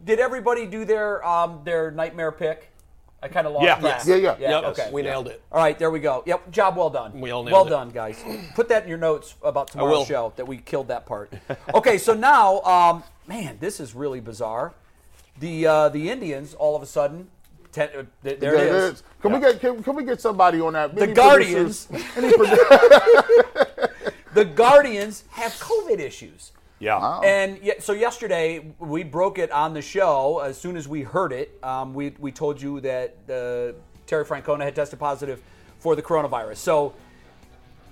did 0.02 0.18
everybody 0.18 0.64
do 0.66 0.86
their 0.86 1.22
um, 1.26 1.60
their 1.64 1.90
nightmare 1.90 2.32
pick? 2.32 2.70
I 3.22 3.28
kind 3.28 3.46
of 3.46 3.52
lost 3.52 3.64
Yeah. 3.64 3.78
track. 3.78 4.02
Yeah, 4.06 4.16
yeah. 4.16 4.36
Yep, 4.38 4.64
Okay. 4.64 4.90
we 4.92 5.02
nailed 5.02 5.28
it. 5.28 5.42
All 5.52 5.62
right, 5.62 5.78
there 5.78 5.90
we 5.90 6.00
go. 6.00 6.24
Yep, 6.26 6.50
job 6.50 6.76
well 6.76 6.90
done. 6.90 7.20
We 7.20 7.30
all 7.30 7.44
nailed 7.44 7.52
well 7.52 7.66
it. 7.66 7.70
done, 7.70 7.90
guys. 7.90 8.24
Put 8.54 8.68
that 8.70 8.84
in 8.84 8.88
your 8.88 8.98
notes 8.98 9.36
about 9.44 9.72
will. 9.74 9.84
tomorrow's 9.84 10.08
show 10.08 10.32
that 10.36 10.48
we 10.48 10.56
killed 10.56 10.88
that 10.88 11.06
part. 11.06 11.32
okay, 11.74 11.98
so 11.98 12.14
now, 12.14 12.62
um, 12.62 13.04
man, 13.28 13.58
this 13.60 13.78
is 13.78 13.94
really 13.94 14.20
bizarre. 14.20 14.72
The 15.38 15.66
uh, 15.66 15.88
the 15.90 16.10
Indians 16.10 16.54
all 16.54 16.74
of 16.74 16.82
a 16.82 16.86
sudden, 16.86 17.28
ten, 17.72 17.88
uh, 17.96 18.02
th- 18.22 18.38
there 18.40 18.54
Yeah, 18.54 18.60
it 18.62 18.66
it 18.68 18.74
is. 18.74 18.92
is. 18.94 19.02
Can 19.20 19.32
we 19.32 19.40
get 19.40 19.60
can, 19.60 19.82
can 19.82 19.96
we 19.96 20.04
get 20.04 20.20
somebody 20.20 20.60
on 20.60 20.74
that? 20.74 20.94
The 20.94 21.06
Guardians. 21.08 21.86
producers- 21.86 22.16
any 22.16 22.32
produ- 22.32 23.88
The 24.34 24.44
Guardians 24.46 25.24
have 25.30 25.52
COVID 25.52 25.98
issues. 25.98 26.52
yeah. 26.78 27.20
And 27.20 27.58
ye- 27.62 27.74
so 27.80 27.92
yesterday 27.92 28.64
we 28.78 29.02
broke 29.02 29.38
it 29.38 29.50
on 29.50 29.74
the 29.74 29.82
show. 29.82 30.38
As 30.38 30.56
soon 30.58 30.76
as 30.76 30.88
we 30.88 31.02
heard 31.02 31.32
it, 31.32 31.58
um, 31.62 31.92
we 31.94 32.14
we 32.18 32.32
told 32.32 32.60
you 32.60 32.80
that 32.80 33.14
uh, 33.28 33.72
Terry 34.06 34.24
Francona 34.24 34.62
had 34.64 34.74
tested 34.74 34.98
positive 34.98 35.42
for 35.78 35.94
the 35.96 36.02
coronavirus. 36.02 36.56
So 36.56 36.94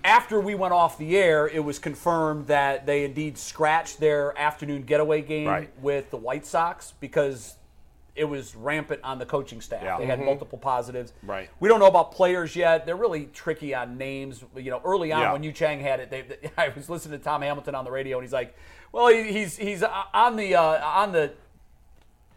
after 0.02 0.40
we 0.40 0.54
went 0.54 0.72
off 0.72 0.96
the 0.96 1.14
air, 1.18 1.46
it 1.46 1.62
was 1.62 1.78
confirmed 1.78 2.46
that 2.46 2.86
they 2.86 3.04
indeed 3.04 3.36
scratched 3.36 4.00
their 4.00 4.36
afternoon 4.38 4.82
getaway 4.84 5.20
game 5.20 5.46
Right. 5.48 5.70
with 5.82 6.10
the 6.10 6.16
White 6.16 6.46
Sox 6.46 6.94
because 7.00 7.56
it 8.16 8.24
was 8.24 8.54
rampant 8.56 9.00
on 9.04 9.18
the 9.18 9.26
coaching 9.26 9.60
staff. 9.60 9.82
Yeah. 9.82 9.98
They 9.98 10.06
had 10.06 10.20
multiple 10.20 10.58
positives. 10.58 11.12
Right. 11.22 11.48
We 11.60 11.68
don't 11.68 11.78
know 11.80 11.86
about 11.86 12.12
players 12.12 12.54
yet. 12.56 12.84
They're 12.86 12.96
really 12.96 13.26
tricky 13.32 13.74
on 13.74 13.96
names. 13.96 14.44
You 14.56 14.70
know, 14.70 14.80
early 14.84 15.12
on 15.12 15.20
Yeah. 15.20 15.32
when 15.32 15.42
Yu 15.42 15.52
Chang 15.52 15.80
had 15.80 16.00
it, 16.00 16.10
they, 16.10 16.22
they- 16.22 16.50
I 16.58 16.68
was 16.70 16.90
listening 16.90 17.18
to 17.18 17.24
Tom 17.24 17.42
Hamilton 17.42 17.74
on 17.74 17.84
the 17.84 17.90
radio, 17.90 18.18
and 18.18 18.24
he's 18.24 18.32
like, 18.32 18.54
"Well, 18.92 19.08
he, 19.08 19.32
he's 19.32 19.56
he's 19.56 19.82
on 19.82 20.36
the 20.36 20.54
uh, 20.56 20.84
on 20.86 21.12
the 21.12 21.32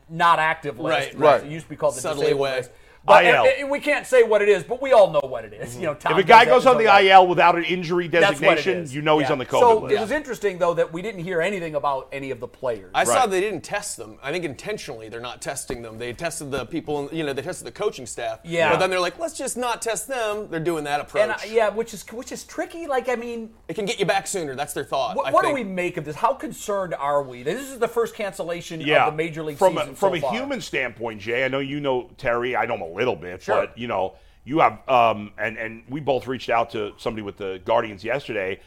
not 0.10 0.40
active 0.40 0.80
list. 0.80 1.14
Right, 1.14 1.20
right. 1.20 1.44
It 1.44 1.52
used 1.52 1.66
to 1.66 1.70
be 1.70 1.76
called 1.76 1.96
the 1.96 2.02
Subtly 2.02 2.24
disabled 2.26 2.42
way. 2.42 2.56
list. 2.58 2.72
But 3.06 3.26
IL. 3.26 3.44
and- 3.44 3.54
and 3.64 3.70
we 3.70 3.80
can't 3.80 4.08
say 4.08 4.24
what 4.24 4.42
it 4.42 4.50
is, 4.50 4.64
but 4.64 4.82
we 4.82 4.94
all 4.94 5.12
know 5.12 5.22
what 5.22 5.44
it 5.46 5.54
is. 5.54 5.72
Mm-hmm. 5.72 5.82
You 5.82 5.88
know, 5.88 5.94
Tom 5.94 6.14
if 6.14 6.26
a 6.26 6.28
guy 6.28 6.46
goes 6.46 6.66
on 6.66 6.78
the 6.78 6.84
own 6.84 6.96
life. 6.96 7.06
IL 7.06 7.28
without 7.28 7.58
an 7.58 7.66
injury 7.66 8.08
That's 8.08 8.40
what 8.40 8.54
it 8.54 8.56
designation, 8.56 8.96
you 8.96 9.02
know 9.02 9.20
he's 9.20 9.30
on 9.30 9.38
the 9.38 9.46
COVID 9.46 9.60
so 9.60 9.80
list. 9.80 9.96
it 9.96 10.00
was 10.00 10.12
interesting 10.12 10.58
though 10.58 10.74
that 10.74 10.94
we 10.94 11.02
didn't 11.02 11.24
hear 11.24 11.42
anything 11.42 11.76
about 11.76 12.08
any 12.12 12.32
of 12.32 12.40
the 12.40 12.48
players. 12.48 12.92
I 12.94 13.04
saw 13.04 13.26
they 13.26 13.42
didn't 13.42 13.62
test 13.62 13.98
them. 13.98 14.18
I 14.24 14.32
think 14.32 14.46
intentionally 14.46 15.10
they're 15.10 15.20
not 15.20 15.42
testing 15.42 15.82
them. 15.82 15.98
They 15.98 16.14
tested 16.14 16.52
the 16.52 16.66
people, 16.66 17.10
you 17.12 17.24
know, 17.26 17.34
they 17.34 17.42
tested 17.42 17.68
the 17.68 17.72
coaching 17.72 18.06
staff. 18.06 18.40
Yeah. 18.44 18.72
But 18.72 18.80
then 18.80 18.90
they're 18.90 19.00
like, 19.00 19.20
let's 19.20 19.38
just 19.38 19.58
not 19.58 19.82
test 19.82 20.08
them. 20.08 20.48
They're 20.50 20.60
doing 20.60 20.84
that 20.86 21.00
uh, 21.00 21.04
approach. 21.04 21.24
and 21.24 21.32
I, 21.32 21.46
yeah, 21.46 21.70
which 21.70 21.94
is 21.94 22.04
which 22.12 22.32
is 22.32 22.44
tricky. 22.44 22.88
Like, 22.88 23.10
I 23.10 23.16
mean, 23.16 23.52
It 23.68 23.74
can 23.74 23.86
get 23.86 24.00
you 24.00 24.06
back 24.06 24.28
sooner. 24.28 24.56
That's 24.56 24.74
their 24.74 24.84
thought. 24.84 25.16
what, 25.16 25.28
I 25.28 25.32
what 25.32 25.46
do 25.46 25.54
we 25.54 25.64
make 25.64 25.98
of 25.98 26.06
this? 26.06 26.16
How 26.16 26.34
concerned 26.34 26.94
are 26.94 27.24
we? 27.24 27.44
This 27.44 27.70
is 27.70 27.80
the 27.80 27.88
first 27.88 28.16
cancellation 28.16 28.82
yeah. 28.82 29.06
of 29.06 29.14
the 29.14 29.18
major 29.18 29.44
league 29.44 29.58
from 29.58 29.74
season 29.74 29.90
a, 29.92 29.96
from 29.96 30.12
so 30.12 30.16
a 30.16 30.22
far. 30.22 30.34
human 30.34 30.62
standpoint, 30.62 31.22
Jay. 31.22 31.44
I 31.44 31.48
know 31.48 31.60
you 31.60 31.80
know 31.80 32.10
Terry. 32.18 32.56
I 32.56 32.66
know 32.66 32.76
him 32.76 32.82
a 32.82 32.93
little 32.94 33.16
bit, 33.16 33.42
Sure. 33.42 33.66
but 33.68 33.78
you 33.78 33.88
know 33.88 34.14
you 34.46 34.60
have 34.60 34.88
um 34.90 35.32
and 35.38 35.58
and 35.58 35.84
we 35.90 36.00
both 36.00 36.28
reached 36.28 36.50
out 36.50 36.70
to 36.72 36.94
somebody 36.98 37.22
with 37.24 37.38
the 37.38 37.62
Guardians 37.66 38.04
yesterday. 38.04 38.60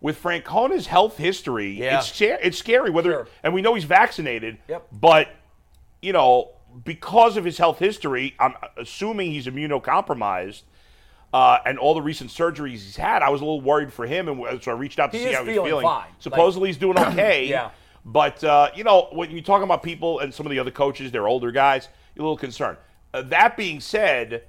With 0.00 0.18
Francona's 0.18 0.88
health 0.88 1.16
history, 1.16 1.70
Yeah. 1.70 1.98
it's 2.00 2.20
it's 2.20 2.58
scary. 2.58 2.90
Whether 2.90 3.10
Sure. 3.12 3.28
and 3.44 3.54
we 3.54 3.62
know 3.62 3.74
he's 3.74 3.84
vaccinated, 3.84 4.58
Yep. 4.68 4.88
but 4.92 5.28
you 6.00 6.12
know 6.12 6.50
because 6.84 7.36
of 7.36 7.44
his 7.44 7.58
health 7.58 7.78
history, 7.78 8.34
I'm 8.40 8.54
assuming 8.78 9.30
he's 9.30 9.46
immunocompromised. 9.46 10.62
Uh, 11.34 11.58
and 11.64 11.78
all 11.78 11.94
the 11.94 12.02
recent 12.02 12.28
surgeries 12.30 12.72
he's 12.72 12.96
had, 12.96 13.22
I 13.22 13.30
was 13.30 13.40
a 13.40 13.44
little 13.44 13.62
worried 13.62 13.90
for 13.90 14.04
him, 14.06 14.28
and 14.28 14.62
so 14.62 14.70
I 14.70 14.74
reached 14.74 14.98
out 14.98 15.12
to 15.12 15.18
He 15.18 15.24
see 15.24 15.32
how 15.32 15.44
he's 15.44 15.54
feeling 15.56 15.82
fine. 15.82 16.08
Supposedly 16.18 16.68
he's 16.68 16.76
doing 16.76 16.98
okay. 17.08 17.46
Yeah. 17.46 17.70
But 18.04 18.42
uh, 18.44 18.68
you 18.74 18.84
know, 18.84 19.08
when 19.12 19.30
you 19.30 19.40
talk 19.40 19.62
about 19.62 19.82
people 19.82 20.18
and 20.18 20.34
some 20.34 20.44
of 20.44 20.50
the 20.50 20.58
other 20.58 20.70
coaches, 20.70 21.10
they're 21.10 21.28
older 21.28 21.50
guys. 21.50 21.88
You're 22.14 22.24
a 22.24 22.26
little 22.28 22.36
concerned. 22.36 22.76
Uh, 23.14 23.22
that 23.22 23.56
being 23.56 23.80
said, 23.80 24.44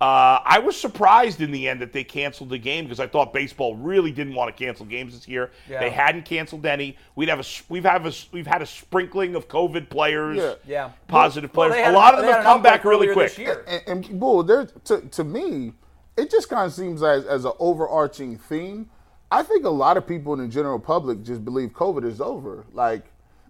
uh, 0.00 0.38
I 0.44 0.60
was 0.60 0.76
surprised 0.76 1.40
in 1.40 1.50
the 1.50 1.68
end 1.68 1.80
that 1.80 1.92
they 1.92 2.04
canceled 2.04 2.50
the 2.50 2.58
game 2.58 2.84
because 2.84 3.00
I 3.00 3.06
thought 3.08 3.32
baseball 3.32 3.74
really 3.76 4.12
didn't 4.12 4.34
want 4.34 4.54
to 4.56 4.64
cancel 4.64 4.86
games 4.86 5.12
this 5.12 5.26
year. 5.26 5.50
Yeah. 5.68 5.80
They 5.80 5.90
hadn't 5.90 6.24
canceled 6.24 6.64
any. 6.66 6.96
We'd 7.16 7.28
have 7.28 7.38
a 7.38 7.40
s- 7.40 7.62
we've 7.68 7.84
have 7.84 8.04
a 8.04 8.08
s- 8.08 8.28
we've 8.30 8.46
had 8.46 8.62
a 8.62 8.66
sprinkling 8.66 9.34
of 9.34 9.48
COVID 9.48 9.88
players, 9.88 10.36
Yeah. 10.36 10.54
Yeah. 10.66 10.90
positive 11.08 11.50
Well, 11.54 11.68
players. 11.68 11.78
they 11.80 11.82
had 11.84 11.94
a 11.94 11.96
lot 11.98 12.14
an- 12.14 12.20
of 12.20 12.26
them 12.26 12.34
have 12.34 12.44
come 12.44 12.62
back 12.62 12.84
really 12.84 13.12
quick. 13.12 13.30
this 13.30 13.38
year. 13.38 13.64
and, 13.66 13.82
and 14.08 14.20
bull, 14.20 14.42
there 14.44 14.66
to, 14.84 15.00
to 15.00 15.24
me, 15.24 15.72
it 16.16 16.30
just 16.30 16.48
kind 16.48 16.66
of 16.66 16.72
seems 16.72 17.02
as 17.02 17.24
as 17.24 17.44
an 17.44 17.52
overarching 17.58 18.36
theme. 18.38 18.88
I 19.32 19.42
think 19.42 19.64
a 19.64 19.68
lot 19.70 19.96
of 19.96 20.06
people 20.06 20.32
in 20.32 20.38
the 20.40 20.48
general 20.48 20.78
public 20.78 21.22
just 21.24 21.44
believe 21.44 21.70
COVID 21.70 22.04
is 22.04 22.20
over. 22.20 22.64
Like 22.72 23.02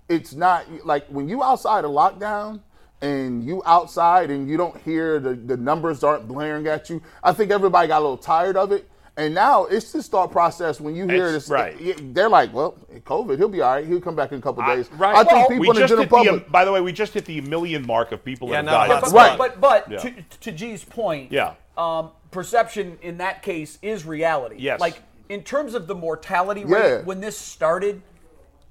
it's 0.09 0.33
not 0.35 0.65
like 0.87 1.07
when 1.09 1.29
you 1.29 1.43
outside 1.45 1.85
a 1.85 1.89
lockdown 1.89 2.61
and 3.01 3.45
you 3.45 3.63
outside 3.65 4.31
and 4.31 4.49
you 4.49 4.57
don't 4.57 4.77
hear 4.83 5.21
the, 5.21 5.35
the 5.35 5.57
numbers 5.57 6.03
aren't 6.03 6.27
blaring 6.27 6.67
at 6.67 6.91
you. 6.91 7.01
I 7.23 7.33
think 7.33 7.51
everybody 7.51 7.89
got 7.89 7.99
a 7.99 8.01
little 8.03 8.17
tired 8.17 8.57
of 8.57 8.73
it. 8.73 8.89
And 9.17 9.35
now 9.35 9.65
it's 9.65 9.91
this 9.91 10.07
thought 10.07 10.31
process 10.31 10.81
when 10.81 10.95
you 10.95 11.07
hear 11.09 11.27
It's- 11.27 11.33
this. 11.45 11.51
right. 11.51 11.77
They're 12.15 12.29
like, 12.29 12.53
well, 12.55 12.77
COVID, 13.05 13.37
he'll 13.37 13.49
be 13.49 13.61
all 13.61 13.75
right. 13.75 13.85
He'll 13.85 14.01
come 14.01 14.15
back 14.15 14.31
in 14.31 14.39
a 14.39 14.41
couple 14.43 14.63
I- 14.63 14.77
days. 14.77 14.89
right. 14.93 15.15
I 15.17 15.25
think 15.25 15.31
Well, 15.33 15.49
people 15.49 15.71
in 15.77 15.83
the 15.83 15.89
general 15.89 16.23
hit 16.25 16.45
the, 16.47 16.51
by 16.51 16.65
the 16.65 16.71
way, 16.71 16.81
we 16.81 16.93
just 16.93 17.15
hit 17.15 17.25
the 17.25 17.41
million 17.41 17.85
mark 17.85 18.13
of 18.13 18.25
people 18.25 18.49
Yeah, 18.49 18.63
that 18.63 18.71
have 18.71 18.89
not 18.89 18.89
died. 18.89 18.99
a 18.99 19.01
But, 19.01 19.13
lot. 19.13 19.39
but, 19.39 19.61
but, 19.61 19.91
Yeah. 19.91 19.99
to, 19.99 20.15
to 20.41 20.53
G's 20.53 20.85
point, 20.85 21.33
Yeah. 21.33 21.55
um, 21.77 22.11
perception 22.31 22.97
in 23.03 23.19
that 23.19 23.43
case 23.43 23.79
is 23.83 24.07
reality. 24.07 24.57
Yes. 24.59 24.81
Like 24.81 25.03
in 25.29 25.43
terms 25.43 25.75
of 25.75 25.89
the 25.89 25.97
mortality 25.97 26.65
rate, 26.65 26.81
Yeah. 26.99 27.01
when 27.03 27.21
this 27.21 27.37
started, 27.37 28.03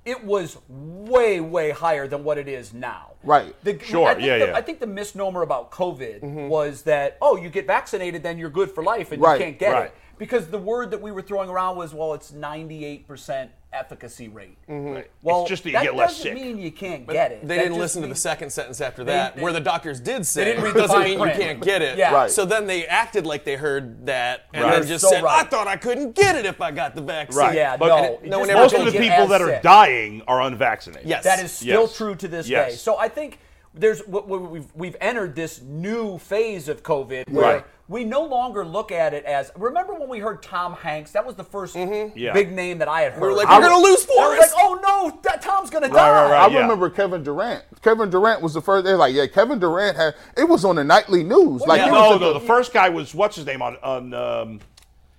it 0.07 0.23
was 0.23 0.57
way, 0.69 1.41
way 1.41 1.71
higher 1.71 2.07
than 2.07 2.23
what 2.23 2.37
it 2.37 2.47
is 2.47 2.73
now. 2.73 3.11
Right. 3.23 3.53
The, 3.63 3.77
Sure, 3.83 4.07
I 4.07 4.15
think 4.15 4.25
yeah, 4.25 4.37
the, 4.37 4.45
yeah. 4.47 4.55
I 4.55 4.61
think 4.61 4.79
the 4.79 4.87
misnomer 4.87 5.41
about 5.41 5.69
COVID 5.69 6.21
Mm-hmm. 6.21 6.47
was 6.47 6.83
that 6.83 7.17
oh, 7.21 7.35
you 7.35 7.49
get 7.49 7.67
vaccinated, 7.67 8.23
then 8.23 8.37
you're 8.37 8.49
good 8.49 8.71
for 8.71 8.83
life, 8.83 9.11
and 9.11 9.21
Right, 9.21 9.37
you 9.39 9.45
can't 9.45 9.59
get 9.59 9.73
right. 9.73 9.85
it 9.87 9.95
because 10.17 10.47
the 10.47 10.57
word 10.57 10.91
that 10.91 11.01
we 11.01 11.11
were 11.11 11.21
throwing 11.21 11.49
around 11.49 11.75
was 11.75 11.93
well, 11.93 12.13
it's 12.13 12.31
98 12.31 13.05
percent 13.05 13.51
efficacy 13.73 14.27
rate. 14.29 14.57
Mm-hmm. 14.69 14.89
Right. 14.95 15.11
Well, 15.21 15.41
it's 15.41 15.49
just 15.49 15.63
that 15.63 15.69
you 15.69 15.73
that 15.73 15.83
get 15.83 15.95
less 15.95 16.09
doesn't 16.17 16.23
sick. 16.23 16.33
mean 16.33 16.57
you 16.57 16.71
can't 16.71 17.05
get 17.07 17.31
it. 17.31 17.41
They 17.47 17.57
That 17.57 17.63
didn't 17.63 17.77
listen 17.77 18.01
to 18.01 18.07
the 18.07 18.15
second 18.15 18.49
sentence 18.51 18.79
after 18.81 19.03
that, 19.05 19.35
they- 19.35 19.41
where 19.41 19.51
the 19.53 19.59
doctors 19.59 19.99
did 19.99 20.25
say 20.25 20.45
didn't 20.45 20.63
read 20.63 20.69
it 20.71 20.73
the 20.75 20.81
doesn't 20.81 20.95
fine 20.95 21.17
mean 21.17 21.19
you 21.19 21.33
can't 21.35 21.61
get 21.61 21.81
it. 21.81 21.97
Yeah. 21.97 22.13
Right. 22.13 22.31
So 22.31 22.45
then 22.45 22.65
they 22.65 22.85
acted 22.87 23.25
like 23.25 23.43
they 23.43 23.55
heard 23.55 24.05
that, 24.05 24.45
and 24.53 24.63
Right. 24.63 24.79
then 24.79 24.87
just 24.87 25.03
So 25.03 25.09
said, 25.09 25.23
"I 25.25 25.43
thought 25.43 25.67
I 25.67 25.75
couldn't 25.75 26.15
get 26.15 26.35
it 26.35 26.45
if 26.45 26.61
I 26.61 26.71
got 26.71 26.95
the 26.95 27.01
vaccine." 27.01 27.39
Right. 27.39 27.55
Yeah, 27.55 27.77
But- 27.77 27.87
no. 27.87 28.03
It- 28.03 28.19
it 28.23 28.29
no 28.29 28.39
one 28.39 28.49
ever 28.49 28.61
Most 28.61 28.73
of 28.75 28.85
the 28.85 28.91
people 28.97 29.27
that 29.27 29.41
are 29.41 29.47
sick. 29.47 29.61
dying 29.63 30.21
are 30.27 30.41
unvaccinated. 30.41 31.07
Yes. 31.07 31.23
That 31.25 31.39
is 31.43 31.51
still 31.51 31.83
Yes. 31.83 31.95
true 31.97 32.15
to 32.15 32.27
this 32.27 32.47
Yes. 32.47 32.71
day. 32.71 32.75
So 32.77 32.97
I 32.97 33.09
think 33.09 33.39
there's 33.79 33.99
what 34.07 34.27
what 34.27 34.49
we've 34.51 34.67
we've 34.75 34.95
entered 35.01 35.35
this 35.35 35.61
new 35.61 36.17
phase 36.17 36.67
of 36.67 36.83
COVID 36.83 37.29
where 37.29 37.45
Right. 37.55 37.65
we 37.87 38.03
no 38.03 38.23
longer 38.25 38.65
look 38.65 38.91
at 38.91 39.13
it 39.13 39.23
as. 39.25 39.51
Remember 39.55 39.93
when 39.93 40.09
we 40.09 40.19
heard 40.19 40.41
Tom 40.43 40.73
Hanks? 40.73 41.11
That 41.11 41.25
was 41.25 41.35
the 41.35 41.43
1st 41.43 42.11
Yeah. 42.15 42.33
big 42.33 42.51
name 42.51 42.79
that 42.79 42.87
I 42.87 43.01
had 43.01 43.13
heard. 43.13 43.21
We 43.21 43.27
were 43.29 43.33
like, 43.33 43.47
I 43.47 43.59
"We're 43.59 43.69
gonna 43.69 43.81
lose 43.83 44.05
I 44.05 44.07
was 44.07 44.37
Forrest." 44.37 44.55
like, 44.55 44.63
oh 44.65 44.79
no, 45.13 45.19
that 45.23 45.41
Tom's 45.41 45.69
gonna 45.69 45.87
Right, 45.87 45.93
die. 45.95 46.09
right, 46.23 46.31
right. 46.31 46.49
I 46.49 46.53
yeah. 46.53 46.61
remember 46.61 46.89
Kevin 46.89 47.23
Durant. 47.23 47.63
Kevin 47.81 48.09
Durant 48.09 48.41
was 48.41 48.53
the 48.53 48.61
first. 48.61 48.85
They're 48.85 48.97
like, 48.97 49.13
yeah, 49.13 49.27
Kevin 49.27 49.59
Durant 49.59 49.95
had. 49.95 50.15
It 50.35 50.47
was 50.49 50.65
on 50.65 50.75
the 50.77 50.83
nightly 50.83 51.23
news. 51.23 51.61
like, 51.61 51.79
yeah. 51.79 51.85
he 51.85 51.91
no, 51.91 51.97
was 52.01 52.15
at 52.15 52.21
no, 52.21 52.33
the- 52.33 52.39
the 52.39 52.45
first 52.45 52.73
guy 52.73 52.89
was 52.89 53.13
what's 53.15 53.35
his 53.35 53.45
name 53.45 53.61
on 53.61 53.77
on. 53.83 54.13
Um, 54.13 54.59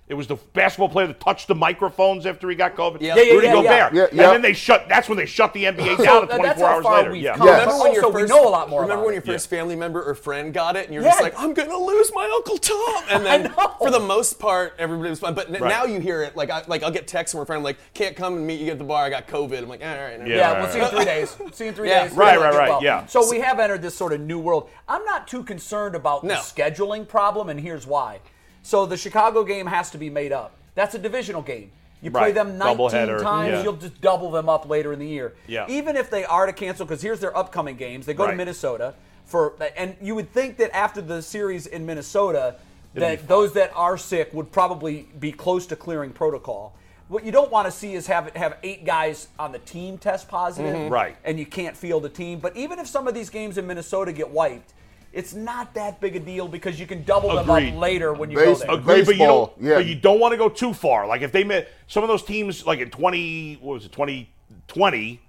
it 0.09 0.15
was 0.15 0.25
the 0.25 0.35
basketball 0.53 0.89
player 0.89 1.05
that 1.05 1.19
touched 1.19 1.47
the 1.47 1.53
microphones 1.53 2.25
after 2.25 2.49
he 2.49 2.55
got 2.55 2.75
COVID. 2.75 2.99
Yeah. 2.99 3.15
Yeah, 3.15 3.21
yeah, 3.21 3.33
Rudy 3.33 3.45
yeah, 3.47 3.53
Gobert. 3.53 3.93
yeah. 3.93 4.07
Yeah, 4.11 4.23
And 4.23 4.33
then 4.33 4.41
they 4.41 4.53
shut. 4.53 4.89
That's 4.89 5.07
when 5.07 5.19
they 5.19 5.27
shut 5.27 5.53
the 5.53 5.65
NBA 5.65 5.97
So 5.97 6.03
down. 6.03 6.27
that- 6.27 6.35
24 6.37 6.45
that's 6.47 6.61
how 6.61 6.67
hours 6.67 6.83
far 6.83 6.97
later. 6.97 7.11
we've 7.11 7.21
yeah. 7.21 7.37
come. 7.37 7.45
Yeah. 7.47 7.59
Remember 7.59 7.83
when 7.83 7.93
your 7.93 8.03
Also, 8.05 8.15
we 8.15 8.21
first, 8.23 8.33
know 8.33 8.47
a 8.47 8.49
lot 8.49 8.69
more 8.71 8.81
Remember 8.81 9.01
about 9.01 9.05
when 9.05 9.13
your 9.13 9.21
it. 9.23 9.25
first 9.27 9.49
family 9.51 9.75
member 9.75 10.01
or 10.03 10.15
friend 10.15 10.51
got 10.51 10.75
it, 10.75 10.85
and 10.85 10.93
you're 10.95 11.03
Yeah. 11.03 11.09
just 11.11 11.21
like, 11.21 11.39
"I'm 11.39 11.53
gonna 11.53 11.77
lose 11.77 12.11
my 12.15 12.25
uncle 12.35 12.57
Tom," 12.57 13.03
and 13.11 13.23
then 13.25 13.53
for 13.77 13.91
the 13.91 13.99
most 13.99 14.39
part, 14.39 14.73
everybody 14.79 15.11
was 15.11 15.19
fine. 15.19 15.35
But 15.35 15.49
n- 15.53 15.61
Right. 15.61 15.69
now 15.69 15.85
you 15.85 15.99
hear 15.99 16.23
it, 16.23 16.35
like, 16.35 16.49
I, 16.49 16.63
like 16.67 16.81
I'll 16.81 16.89
get 16.91 17.07
texts 17.07 17.33
from 17.33 17.41
a 17.41 17.45
friend, 17.45 17.63
like, 17.63 17.77
"Can't 17.93 18.15
come 18.15 18.35
and 18.35 18.47
meet 18.47 18.61
you 18.61 18.71
at 18.71 18.79
the 18.79 18.83
bar. 18.83 19.03
I 19.05 19.11
got 19.11 19.27
COVID." 19.27 19.59
I'm 19.59 19.69
like, 19.69 19.83
"All 19.83 19.87
right." 19.87 20.19
Yeah. 20.19 20.35
Yeah, 20.35 20.51
right, 20.53 20.61
we'll 20.63 20.71
see 20.71 20.79
you 20.79 20.85
in 20.85 20.89
three 20.95 21.05
days. 21.05 21.37
See 21.53 21.63
you 21.65 21.69
in 21.69 21.75
three 21.75 21.89
Yeah. 21.89 22.07
days. 22.07 22.13
Right, 22.17 22.39
right, 22.39 22.55
right, 22.55 22.69
well. 22.69 22.83
yeah. 22.83 23.05
So 23.05 23.29
we 23.29 23.41
have 23.41 23.59
entered 23.59 23.83
this 23.83 23.93
sort 23.95 24.13
of 24.13 24.21
new 24.21 24.39
world. 24.39 24.69
I'm 24.87 25.05
not 25.05 25.27
too 25.27 25.43
concerned 25.43 25.93
about 25.95 26.23
the 26.27 26.33
scheduling 26.33 27.07
problem, 27.07 27.47
and 27.49 27.59
here's 27.59 27.85
why. 27.85 28.21
So 28.63 28.85
the 28.85 28.97
Chicago 28.97 29.43
game 29.43 29.65
has 29.67 29.89
to 29.91 29.97
be 29.97 30.09
made 30.09 30.31
up. 30.31 30.53
That's 30.75 30.95
a 30.95 30.99
divisional 30.99 31.41
game. 31.41 31.71
You 32.01 32.11
play 32.11 32.21
Right. 32.21 32.33
them 32.33 32.57
19 32.57 32.89
times, 33.19 33.49
yeah. 33.51 33.63
you'll 33.63 33.73
just 33.75 33.99
double 33.99 34.31
them 34.31 34.47
up 34.47 34.69
later 34.69 34.93
in 34.93 34.99
the 34.99 35.07
year. 35.07 35.33
Yeah. 35.47 35.65
Even 35.67 35.97
if 35.97 36.09
they 36.09 36.23
are 36.23 36.45
to 36.45 36.53
cancel, 36.53 36.85
because 36.85 37.01
here's 37.01 37.19
their 37.19 37.35
upcoming 37.35 37.75
games. 37.75 38.05
They 38.05 38.13
go 38.13 38.27
to 38.27 38.35
Minnesota 38.35 38.93
for, 39.25 39.53
and 39.75 39.95
you 40.01 40.15
would 40.15 40.31
think 40.31 40.57
that 40.57 40.73
after 40.75 41.01
the 41.01 41.21
series 41.21 41.67
in 41.67 41.85
Minnesota, 41.85 42.55
be 42.93 43.01
that 43.01 43.27
those 43.27 43.53
that 43.53 43.71
are 43.75 43.97
sick 43.97 44.33
would 44.33 44.51
probably 44.51 45.09
be 45.19 45.31
close 45.31 45.67
to 45.67 45.75
clearing 45.75 46.11
protocol. 46.11 46.73
What 47.09 47.25
you 47.25 47.31
don't 47.31 47.51
want 47.51 47.65
to 47.65 47.71
see 47.71 47.95
is 47.95 48.07
have 48.07 48.33
have 48.35 48.57
eight 48.63 48.85
guys 48.85 49.27
on 49.37 49.51
the 49.51 49.59
team 49.59 49.97
test 49.97 50.27
positive, 50.27 50.73
Mm-hmm. 50.75 50.93
Right. 50.93 51.17
And 51.25 51.37
you 51.39 51.45
can't 51.45 51.75
field 51.75 52.05
a 52.05 52.09
team. 52.09 52.39
But 52.39 52.55
even 52.55 52.79
if 52.79 52.87
some 52.87 53.07
of 53.07 53.13
these 53.13 53.29
games 53.29 53.57
in 53.57 53.67
Minnesota 53.67 54.13
get 54.13 54.29
wiped, 54.29 54.73
it's 55.13 55.33
not 55.33 55.73
that 55.73 55.99
big 55.99 56.15
a 56.15 56.19
deal 56.19 56.47
because 56.47 56.79
you 56.79 56.85
can 56.87 57.03
double 57.03 57.37
Agreed. 57.37 57.67
them 57.67 57.75
up 57.75 57.81
later 57.81 58.13
when 58.13 58.29
you 58.31 58.37
Base- 58.37 58.59
go 58.61 58.67
there. 58.67 58.75
Agreed, 58.79 59.05
but 59.05 59.15
you 59.15 59.25
don't. 59.25 59.51
yeah. 59.59 59.75
But 59.75 59.85
you 59.87 59.95
don't 59.95 60.19
want 60.19 60.31
to 60.33 60.37
go 60.37 60.49
too 60.49 60.73
far. 60.73 61.07
Like 61.07 61.21
if 61.21 61.31
they 61.31 61.43
met 61.43 61.69
some 61.87 62.03
of 62.03 62.09
those 62.09 62.23
teams, 62.23 62.65
like 62.65 62.79
in 62.79 62.89
twenty, 62.89 63.55
what 63.55 63.73
was 63.75 63.85
it, 63.85 63.91
twenty 63.91 64.29
twenty? 64.67 65.21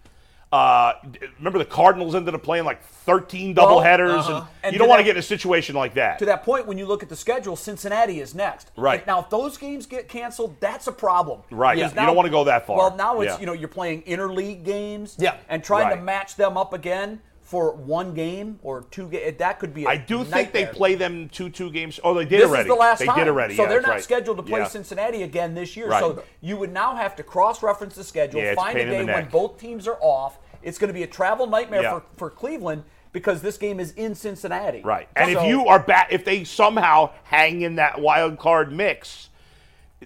Uh, 0.52 0.94
remember 1.38 1.60
the 1.60 1.64
Cardinals 1.64 2.12
ended 2.16 2.34
up 2.34 2.42
playing 2.42 2.64
like 2.64 2.82
thirteen 2.82 3.54
Well, 3.54 3.68
doubleheaders, 3.78 4.18
uh-huh. 4.18 4.32
and, 4.38 4.46
And 4.64 4.72
you 4.72 4.78
to 4.78 4.78
don't 4.78 4.88
want 4.88 4.98
that- 4.98 5.02
to 5.04 5.08
get 5.10 5.14
in 5.16 5.20
a 5.20 5.22
situation 5.22 5.76
like 5.76 5.94
that. 5.94 6.18
to 6.18 6.24
that 6.24 6.42
point, 6.42 6.66
when 6.66 6.76
you 6.76 6.86
look 6.86 7.04
at 7.04 7.08
the 7.08 7.14
schedule, 7.14 7.54
Cincinnati 7.54 8.18
is 8.20 8.34
next. 8.34 8.72
Right. 8.76 9.06
Now, 9.06 9.20
if 9.20 9.30
those 9.30 9.56
games 9.56 9.86
get 9.86 10.08
canceled, 10.08 10.56
that's 10.58 10.88
a 10.88 10.92
problem. 10.92 11.42
Right. 11.52 11.76
Because 11.76 11.92
You 11.92 12.00
don't 12.00 12.16
wanna 12.16 12.30
go 12.30 12.42
that 12.44 12.66
far. 12.66 12.76
Well, 12.78 12.96
now 12.96 13.20
it's 13.20 13.34
Yeah. 13.34 13.38
you 13.40 13.46
know 13.46 13.52
you're 13.52 13.68
playing 13.68 14.02
interleague 14.02 14.64
games. 14.64 15.14
Yeah. 15.20 15.36
And 15.48 15.62
trying 15.62 15.88
to 15.90 15.94
Right. 15.94 16.02
match 16.04 16.34
them 16.34 16.56
up 16.56 16.72
again 16.72 17.20
for 17.50 17.72
one 17.72 18.14
game 18.14 18.60
or 18.62 18.82
two 18.92 19.08
games. 19.08 19.24
Eh, 19.26 19.32
that 19.38 19.58
could 19.58 19.74
be. 19.74 19.84
I 19.84 19.90
I 19.94 19.96
do 19.96 20.22
think 20.22 20.52
they 20.52 20.66
play 20.66 20.94
them 20.94 21.28
two 21.30 21.50
two 21.50 21.68
games. 21.68 21.98
Oh, 22.04 22.14
they 22.14 22.24
did 22.24 22.42
This 22.42 22.48
already. 22.48 22.60
is 22.62 22.66
the 22.68 22.74
last 22.80 22.98
they 23.00 23.06
time. 23.06 23.18
did 23.18 23.26
already. 23.26 23.56
So 23.56 23.64
yeah, 23.64 23.68
they're 23.70 23.80
not 23.80 23.90
right. 23.90 24.02
scheduled 24.04 24.36
to 24.36 24.42
play 24.44 24.60
Yeah. 24.60 24.66
Cincinnati 24.68 25.24
again 25.24 25.56
this 25.56 25.76
year. 25.76 25.88
Right. 25.88 25.98
So 25.98 26.22
you 26.40 26.56
would 26.58 26.72
now 26.72 26.94
have 26.94 27.16
to 27.16 27.24
cross-reference 27.24 27.96
the 27.96 28.04
schedule, 28.04 28.40
Yeah, 28.40 28.54
find 28.54 28.78
a 28.78 28.84
pain 28.84 28.92
in 28.92 29.00
the 29.00 29.06
day 29.06 29.12
when 29.14 29.28
both 29.30 29.58
teams 29.58 29.88
are 29.88 29.98
off. 30.00 30.38
It's 30.62 30.78
going 30.78 30.90
to 30.90 30.94
be 30.94 31.02
a 31.02 31.08
travel 31.08 31.48
nightmare 31.48 31.82
Yeah. 31.82 31.98
for, 31.98 32.02
for 32.16 32.30
Cleveland 32.30 32.84
because 33.12 33.42
this 33.42 33.58
game 33.58 33.80
is 33.80 33.90
in 33.94 34.14
Cincinnati. 34.14 34.82
Right. 34.82 35.08
And 35.16 35.32
So- 35.32 35.40
if 35.40 35.48
you 35.48 35.66
are 35.66 35.80
back, 35.80 36.12
if 36.12 36.24
they 36.24 36.44
somehow 36.44 37.10
hang 37.24 37.62
in 37.62 37.74
that 37.76 38.00
wild 38.00 38.38
card 38.38 38.70
mix, 38.70 39.28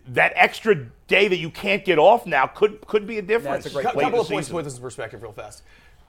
that 0.08 0.32
extra 0.34 0.74
day 1.08 1.28
that 1.28 1.36
you 1.36 1.50
can't 1.50 1.84
get 1.84 1.98
off 1.98 2.26
now 2.26 2.46
could 2.46 2.86
could 2.86 3.06
be 3.06 3.18
a 3.18 3.22
difference. 3.22 3.64
That's 3.64 3.74
a 3.76 3.82
great 3.82 3.84
A 3.84 3.88
late 3.88 3.94
in 3.96 4.00
couple 4.04 4.18
the 4.18 4.22
of 4.22 4.30
points 4.30 4.48
to 4.48 4.54
put 4.54 4.64
this 4.64 4.76
in 4.76 4.82
perspective 4.82 5.22
real 5.22 5.32
fast. 5.32 5.62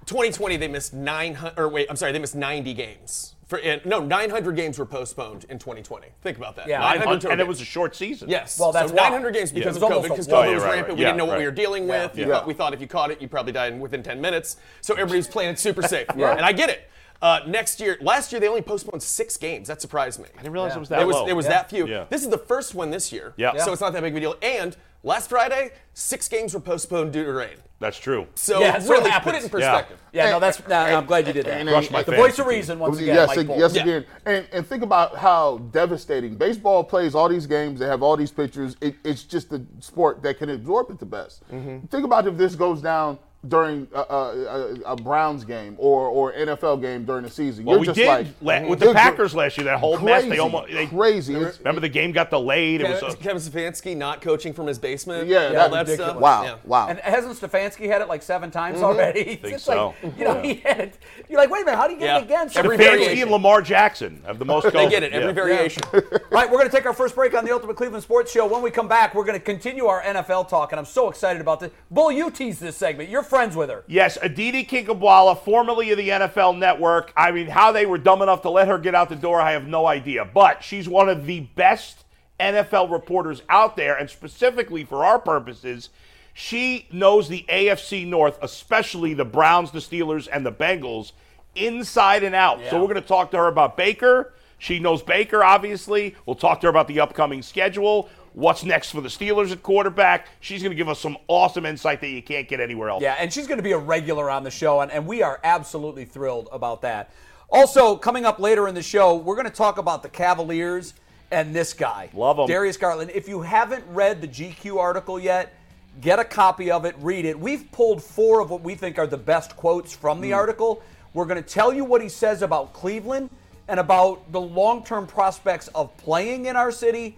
2020, 0.06 0.58
they 0.58 0.68
missed 0.68 0.94
900, 0.94 1.58
or 1.60 1.68
wait, 1.70 1.88
I'm 1.90 1.96
sorry, 1.96 2.12
they 2.12 2.20
missed 2.20 2.36
90 2.36 2.74
games. 2.74 3.34
For 3.48 3.60
and, 3.60 3.86
No, 3.86 4.00
900 4.00 4.56
games 4.56 4.80
were 4.80 4.86
postponed 4.88 5.46
in 5.50 5.60
2020. 5.60 6.08
Think 6.24 6.38
about 6.38 6.56
that. 6.56 6.68
Yeah. 6.68 6.80
900 6.80 6.94
And, 7.12 7.22
total 7.22 7.32
and 7.32 7.42
it 7.42 7.44
games. 7.44 7.48
was 7.48 7.62
a 7.62 7.66
short 7.66 7.96
season. 7.96 8.28
Yes. 8.30 8.60
Well, 8.60 8.72
that's 8.72 8.90
so 8.90 8.96
why. 8.96 9.04
900 9.04 9.34
games 9.34 9.52
Yeah. 9.52 9.60
because 9.60 9.78
It 9.78 9.82
was 9.82 9.84
of 9.84 9.90
COVID. 9.90 9.94
almost 9.96 10.10
Because 10.12 10.28
a- 10.28 10.32
COVID 10.32 10.54
was 10.56 10.64
yeah, 10.64 10.68
right, 10.68 10.76
rampant. 10.76 10.88
right. 10.90 10.98
We 10.98 11.04
didn't 11.04 11.18
know 11.18 11.26
what 11.26 11.38
we 11.38 11.44
right. 11.44 11.50
were 11.52 11.56
dealing 11.56 11.88
with. 11.88 12.18
You 12.18 12.26
Yeah. 12.28 12.34
thought- 12.34 12.48
we 12.48 12.54
thought 12.56 12.74
if 12.74 12.82
you 12.82 12.88
caught 12.88 13.12
it, 13.12 13.22
you 13.22 13.28
probably 13.28 13.52
died 13.52 13.80
within 13.80 14.02
10 14.02 14.20
minutes. 14.20 14.58
So 14.82 14.94
everybody's 14.96 15.28
playing 15.28 15.52
it 15.52 15.60
super 15.60 15.82
safe. 15.88 16.08
And 16.10 16.24
I 16.46 16.54
get 16.54 16.70
it. 16.70 16.90
Uh, 17.22 17.40
next 17.48 17.80
year, 17.80 17.98
last 18.02 18.32
year 18.32 18.42
they 18.42 18.48
only 18.48 18.62
postponed 18.62 19.02
six 19.02 19.38
games. 19.38 19.68
That 19.68 19.80
surprised 19.82 20.20
me. 20.20 20.26
I 20.34 20.42
didn't 20.42 20.52
realize 20.54 20.76
it 20.76 20.80
was 20.80 20.90
that 20.90 21.02
It 21.02 21.06
was 21.08 21.16
low. 21.16 21.28
it 21.28 21.34
was 21.34 21.46
Yeah. 21.46 21.52
that 21.52 21.70
few. 21.70 21.88
Yeah. 21.88 22.06
This 22.10 22.24
is 22.24 22.30
the 22.30 22.38
first 22.38 22.74
one 22.76 22.90
this 22.90 23.12
year. 23.12 23.34
Yeah. 23.38 23.56
So 23.58 23.72
it's 23.72 23.82
not 23.82 23.94
that 23.94 24.02
big 24.02 24.14
of 24.14 24.18
a 24.18 24.20
deal. 24.20 24.36
And 24.42 24.76
last 25.06 25.30
Friday, 25.30 25.72
six 25.94 26.28
games 26.28 26.54
were 26.54 26.60
postponed 26.60 27.14
due 27.14 27.24
to 27.24 27.32
rain. 27.32 27.56
That's 27.80 27.98
true. 27.98 28.26
So 28.36 28.60
Yeah, 28.62 28.80
so 28.80 28.94
it 28.94 28.98
really, 29.00 29.12
put 29.22 29.36
it 29.36 29.44
in 29.44 29.50
perspective. 29.50 30.02
Yeah, 30.14 30.32
no, 30.32 30.40
that's. 30.40 30.66
No, 30.66 30.76
I'm 30.76 31.06
glad 31.06 31.28
you 31.28 31.34
did 31.34 31.46
that. 31.46 31.60
and- 31.60 31.70
Crush 31.70 31.92
my 31.92 32.04
the 32.04 32.16
voice 32.16 32.40
of 32.40 32.48
reason 32.48 32.80
once 32.80 32.98
again. 33.00 33.16
yes, 33.16 33.28
Mike 33.28 33.38
ag- 33.40 33.48
Bolt. 33.48 33.60
yes, 33.60 33.76
Yeah. 33.76 33.82
again, 33.82 34.06
and 34.26 34.48
and 34.54 34.66
think 34.68 34.82
about 34.82 35.16
how 35.18 35.58
devastating 35.72 36.36
baseball 36.36 36.84
plays 36.84 37.16
all 37.16 37.28
these 37.30 37.46
games. 37.46 37.80
They 37.80 37.86
have 37.86 38.02
all 38.02 38.16
these 38.16 38.32
pitchers. 38.32 38.78
It, 38.82 38.96
it's 39.04 39.24
just 39.24 39.50
the 39.50 39.66
sport 39.82 40.24
that 40.24 40.38
can 40.38 40.50
absorb 40.50 40.90
it 40.90 41.00
the 41.00 41.06
best. 41.06 41.44
Mm-hmm. 41.52 41.88
Think 41.88 42.06
about 42.06 42.28
if 42.28 42.38
this 42.38 42.56
goes 42.56 42.82
down 42.82 43.20
during 43.48 43.88
a, 43.94 44.00
a, 44.00 44.04
a, 44.10 44.74
a 44.94 44.96
Browns 44.96 45.44
game 45.44 45.76
or 45.78 46.08
or 46.08 46.34
NFL 46.34 46.82
game 46.82 47.06
during 47.06 47.24
the 47.24 47.30
season. 47.30 47.66
Well, 47.66 47.76
You're 47.76 47.80
we 47.82 47.86
just 47.88 47.98
did 47.98 48.08
like 48.08 48.28
la- 48.42 48.68
with 48.70 48.80
the 48.80 48.94
Packers 48.94 49.36
last 49.36 49.58
year. 49.58 49.66
That 49.66 49.80
whole 49.80 50.00
mess. 50.00 50.26
They 50.26 50.40
almost 50.40 50.72
they, 50.72 50.88
crazy. 50.88 51.36
It's- 51.36 51.60
Remember 51.60 51.82
the 51.82 51.90
game 51.90 52.12
got 52.12 52.30
delayed. 52.30 52.82
It 52.82 52.90
was 52.90 53.00
Kevin, 53.00 53.16
a, 53.16 53.18
Kevin 53.18 53.42
Stefanski 53.42 53.98
not 53.98 54.22
coaching 54.22 54.54
from 54.54 54.68
his 54.68 54.80
basement. 54.80 55.28
Yeah, 55.28 55.48
all 55.48 55.54
that's 55.54 55.72
that 55.72 55.80
ridiculous. 55.82 56.10
stuff. 56.12 56.22
Wow, 56.22 56.44
Yeah. 56.44 56.56
wow. 56.66 56.88
And 56.88 57.00
hasn't 57.00 57.36
Stefanski 57.40 57.88
had 57.88 58.02
it 58.02 58.08
like 58.08 58.22
seven 58.24 58.52
times 58.52 58.78
mm-hmm. 58.78 58.86
already? 58.86 59.16
It's 59.36 59.42
Think 59.42 59.54
just 59.56 59.66
so. 59.66 59.94
like, 60.04 60.18
you 60.18 60.24
know, 60.26 60.42
he 60.42 60.56
had 60.56 60.80
it. 60.80 60.98
You're 61.30 61.40
like, 61.40 61.50
wait 61.50 61.62
a 61.64 61.66
minute, 61.66 61.78
how 61.78 61.88
do 61.88 61.94
you 61.94 62.00
get 62.00 62.06
Yeah. 62.06 62.18
it 62.20 62.24
again? 62.24 62.50
Every 62.56 62.78
Stefanski 62.78 62.80
variation. 62.80 63.22
and 63.24 63.32
Lamar 63.32 63.62
Jackson 63.62 64.22
have 64.26 64.40
the 64.40 64.46
most. 64.46 64.72
They 64.72 64.90
get 64.90 65.04
it. 65.04 65.14
Every 65.14 65.28
Yeah. 65.28 65.34
variation. 65.34 65.84
Right, 66.32 66.50
we're 66.50 66.58
going 66.58 66.70
to 66.70 66.76
take 66.76 66.86
our 66.86 66.94
first 66.94 67.16
break 67.16 67.34
on 67.34 67.46
the 67.46 67.52
Ultimate 67.52 67.78
Cleveland 67.78 68.04
Sports 68.04 68.32
Show. 68.32 68.46
When 68.46 68.62
we 68.62 68.70
come 68.70 68.88
back, 68.90 69.16
we're 69.16 69.24
going 69.24 69.38
to 69.40 69.44
continue 69.44 69.86
our 69.86 70.02
NFL 70.02 70.50
talk, 70.50 70.72
and 70.74 70.80
I'm 70.80 70.86
so 70.86 71.10
excited 71.10 71.42
about 71.42 71.60
this. 71.62 71.72
Bull, 71.90 72.12
you 72.12 72.30
tease 72.30 72.60
this 72.60 72.76
segment. 72.76 73.10
You're 73.10 73.24
friends 73.36 73.56
with 73.56 73.70
her. 73.70 73.84
Yes, 73.88 74.18
Aditi 74.22 74.66
Kinkhabwala, 74.66 75.38
formerly 75.40 75.92
of 75.92 75.98
the 75.98 76.10
NFL 76.10 76.58
Network. 76.58 77.12
I 77.18 77.32
mean, 77.32 77.48
how 77.48 77.72
they 77.72 77.86
were 77.86 77.98
dumb 77.98 78.22
enough 78.22 78.42
to 78.44 78.50
let 78.50 78.68
her 78.68 78.78
get 78.78 78.96
out 78.96 79.10
the 79.10 79.16
door, 79.16 79.42
I 79.42 79.52
have 79.52 79.68
no 79.68 79.86
idea. 79.86 80.26
But 80.26 80.64
she's 80.64 80.88
one 80.88 81.10
of 81.10 81.26
the 81.26 81.42
best 81.42 82.06
NFL 82.40 82.92
reporters 82.92 83.42
out 83.50 83.76
there, 83.76 83.96
and 83.96 84.10
specifically 84.10 84.84
for 84.84 85.06
our 85.06 85.20
purposes, 85.20 85.90
she 86.34 86.88
knows 86.92 87.30
the 87.30 87.46
AFC 87.50 88.06
North, 88.06 88.38
especially 88.42 89.14
the 89.14 89.26
Browns, 89.26 89.72
the 89.72 89.80
Steelers, 89.80 90.28
and 90.32 90.46
the 90.46 90.52
Bengals, 90.52 91.12
inside 91.56 92.24
and 92.24 92.36
out. 92.36 92.60
So 92.70 92.80
we're 92.82 92.88
going 92.88 93.02
to 93.02 93.08
talk 93.08 93.32
to 93.32 93.38
her 93.38 93.48
about 93.48 93.78
Baker. 93.78 94.34
She 94.58 94.80
knows 94.80 95.02
Baker, 95.02 95.44
obviously. 95.44 96.16
We'll 96.26 96.36
talk 96.36 96.62
to 96.62 96.68
her 96.68 96.70
about 96.70 96.88
the 96.88 97.00
upcoming 97.00 97.42
schedule. 97.42 98.10
What's 98.36 98.66
next 98.66 98.92
for 98.92 99.00
the 99.00 99.08
Steelers 99.08 99.54
at 99.54 99.64
quarterback? 99.64 100.28
She's 100.42 100.62
going 100.62 100.72
to 100.72 100.76
give 100.76 100.90
us 100.90 101.00
some 101.00 101.18
awesome 101.30 101.66
insight 101.66 102.02
that 102.02 102.10
you 102.10 102.22
can't 102.22 102.50
get 102.50 102.60
anywhere 102.60 102.90
else. 102.90 103.02
Yeah, 103.02 103.16
and 103.18 103.32
she's 103.32 103.48
going 103.48 103.60
to 103.60 103.64
be 103.64 103.72
a 103.72 103.78
regular 103.78 104.30
on 104.30 104.44
the 104.44 104.52
show, 104.52 104.82
and, 104.82 104.92
and 104.92 105.08
we 105.08 105.24
are 105.24 105.40
absolutely 105.46 106.04
thrilled 106.04 106.50
about 106.52 106.82
that. 106.82 107.12
Also, 107.50 107.96
coming 107.96 108.26
up 108.26 108.38
later 108.38 108.68
in 108.68 108.76
the 108.76 108.82
show, 108.82 109.16
we're 109.16 109.38
going 109.38 109.48
to 109.48 109.54
talk 109.54 109.78
about 109.78 110.04
the 110.04 110.10
Cavaliers 110.10 110.96
and 111.32 111.56
this 111.56 111.72
guy. 111.72 112.10
Love 112.14 112.38
'em. 112.38 112.48
Darius 112.48 112.76
Garland. 112.76 113.10
If 113.16 113.30
you 113.30 113.42
haven't 113.42 113.86
read 113.88 114.20
the 114.20 114.28
GQ 114.28 114.80
article 114.80 115.18
yet, 115.18 115.54
get 116.02 116.20
a 116.20 116.26
copy 116.26 116.70
of 116.70 116.84
it, 116.84 116.94
read 117.00 117.24
it. 117.24 117.40
We've 117.40 117.72
pulled 117.72 118.04
four 118.04 118.42
of 118.42 118.50
what 118.50 118.62
we 118.62 118.76
think 118.76 119.00
are 119.00 119.08
the 119.08 119.16
best 119.16 119.56
quotes 119.56 119.96
from 119.96 120.20
the 120.20 120.32
hmm. 120.32 120.36
article. 120.36 120.84
We're 121.14 121.26
going 121.26 121.42
to 121.42 121.50
tell 121.50 121.74
you 121.74 121.86
what 121.86 122.02
he 122.02 122.10
says 122.10 122.42
about 122.42 122.74
Cleveland 122.74 123.30
and 123.70 123.80
about 123.80 124.34
the 124.34 124.42
long 124.42 124.84
term 124.84 125.08
prospects 125.08 125.70
of 125.70 125.96
playing 125.96 126.48
in 126.48 126.58
our 126.58 126.70
city 126.70 127.18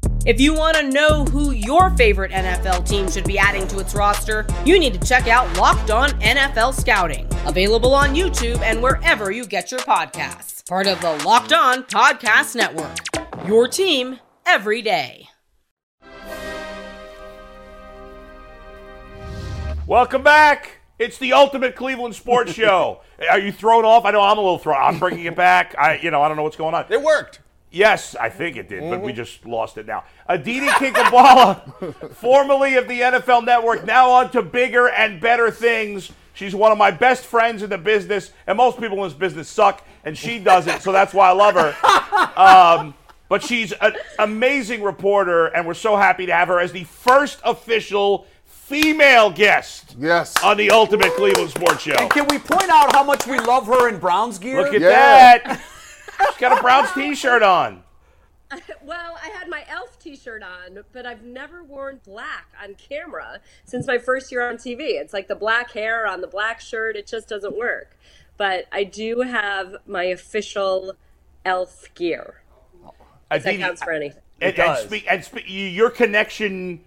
If 0.23 0.39
you 0.39 0.53
want 0.53 0.77
to 0.77 0.87
know 0.87 1.25
who 1.25 1.49
your 1.49 1.89
favorite 1.97 2.31
NFL 2.31 2.87
team 2.87 3.09
should 3.09 3.23
be 3.23 3.39
adding 3.39 3.67
to 3.69 3.79
its 3.79 3.95
roster, 3.95 4.45
you 4.67 4.77
need 4.77 4.93
to 4.93 4.99
check 4.99 5.27
out 5.27 5.57
Locked 5.57 5.89
On 5.89 6.11
NFL 6.21 6.79
Scouting, 6.79 7.27
available 7.47 7.95
on 7.95 8.13
YouTube 8.13 8.61
and 8.61 8.83
wherever 8.83 9.31
you 9.31 9.47
get 9.47 9.71
your 9.71 9.79
podcasts. 9.79 10.63
Part 10.69 10.85
of 10.85 11.01
the 11.01 11.13
Locked 11.25 11.53
On 11.53 11.81
Podcast 11.81 12.55
Network. 12.55 12.97
Your 13.47 13.67
team 13.67 14.19
every 14.45 14.83
day. 14.83 15.27
Welcome 19.87 20.21
back. 20.21 20.81
It's 20.99 21.17
the 21.17 21.33
ultimate 21.33 21.75
Cleveland 21.75 22.13
sports 22.13 22.53
show. 22.53 23.01
Are 23.27 23.39
you 23.39 23.51
thrown 23.51 23.85
off? 23.85 24.05
I 24.05 24.11
know 24.11 24.21
I'm 24.21 24.37
a 24.37 24.41
little 24.41 24.59
thrown. 24.59 24.83
I'm 24.83 24.99
bringing 24.99 25.25
it 25.25 25.35
back. 25.35 25.73
I, 25.79 25.97
you 25.97 26.11
know, 26.11 26.21
I 26.21 26.27
don't 26.27 26.37
know 26.37 26.43
what's 26.43 26.57
going 26.57 26.75
on. 26.75 26.85
It 26.91 27.01
worked. 27.01 27.40
Yes, 27.73 28.15
I 28.19 28.27
think 28.29 28.57
it 28.57 28.67
did, 28.67 28.81
but 28.89 29.01
we 29.01 29.13
just 29.13 29.45
lost 29.45 29.77
it 29.77 29.87
now. 29.87 30.03
Aditi 30.27 30.67
Kinkhabwala, 30.67 32.13
formerly 32.15 32.75
of 32.75 32.87
the 32.89 32.99
NFL 32.99 33.45
Network, 33.45 33.85
now 33.85 34.09
on 34.11 34.29
to 34.31 34.41
bigger 34.41 34.89
and 34.89 35.21
better 35.21 35.49
things. 35.49 36.11
She's 36.33 36.53
one 36.53 36.71
of 36.73 36.77
my 36.77 36.91
best 36.91 37.25
friends 37.25 37.63
in 37.63 37.69
the 37.69 37.77
business, 37.77 38.31
and 38.45 38.57
most 38.57 38.79
people 38.79 38.97
in 38.97 39.03
this 39.03 39.13
business 39.17 39.47
suck, 39.47 39.85
and 40.03 40.17
she 40.17 40.37
doesn't, 40.39 40.81
so 40.81 40.91
that's 40.91 41.13
why 41.13 41.29
I 41.29 41.31
love 41.31 41.53
her. 41.55 41.73
Um, 42.35 42.93
but 43.29 43.41
she's 43.41 43.71
an 43.73 43.93
amazing 44.19 44.83
reporter, 44.83 45.47
and 45.47 45.65
we're 45.65 45.73
so 45.73 45.95
happy 45.95 46.25
to 46.25 46.33
have 46.33 46.49
her 46.49 46.59
as 46.59 46.73
the 46.73 46.83
first 46.83 47.39
official 47.45 48.25
female 48.45 49.29
guest 49.29 49.95
Yes. 49.99 50.41
on 50.43 50.57
the 50.57 50.71
Ultimate 50.71 51.13
Cleveland 51.15 51.49
Sports 51.51 51.81
Show. 51.83 51.93
And 51.99 52.09
can 52.09 52.25
we 52.27 52.37
point 52.39 52.69
out 52.69 52.93
how 52.93 53.03
much 53.03 53.27
we 53.27 53.37
love 53.39 53.67
her 53.67 53.87
in 53.89 53.97
Browns 53.97 54.37
gear? 54.39 54.61
Look 54.61 54.73
at 54.73 54.81
Yeah. 54.81 54.89
that. 54.89 55.61
She's 56.27 56.37
got 56.39 56.57
a 56.57 56.61
Browns 56.61 56.91
t-shirt 56.93 57.43
on. 57.43 57.83
Well, 58.83 59.17
I 59.23 59.29
had 59.29 59.47
my 59.47 59.63
elf 59.69 59.97
T-shirt 59.99 60.43
on, 60.43 60.83
but 60.91 61.05
I've 61.05 61.23
never 61.23 61.63
worn 61.63 62.01
black 62.05 62.47
on 62.61 62.75
camera 62.75 63.39
since 63.63 63.87
my 63.87 63.97
first 63.97 64.29
year 64.29 64.45
on 64.47 64.57
TV. 64.57 64.99
It's 64.99 65.13
like 65.13 65.29
the 65.29 65.35
black 65.35 65.71
hair 65.71 66.05
on 66.05 66.19
the 66.19 66.27
black 66.27 66.59
shirt; 66.59 66.97
it 66.97 67.07
just 67.07 67.29
doesn't 67.29 67.57
work. 67.57 67.95
But 68.35 68.65
I 68.71 68.83
do 68.83 69.21
have 69.21 69.77
my 69.87 70.03
official 70.03 70.93
elf 71.45 71.87
gear. 71.95 72.41
If 73.31 73.43
that 73.43 73.51
Aditi- 73.51 73.63
counts 73.63 73.81
for 73.83 73.93
anything. 73.93 74.21
and, 74.41 74.49
and, 74.49 74.55
does. 74.57 74.83
speak, 74.85 75.05
and 75.09 75.23
spe- 75.23 75.47
your 75.47 75.89
connection 75.89 76.81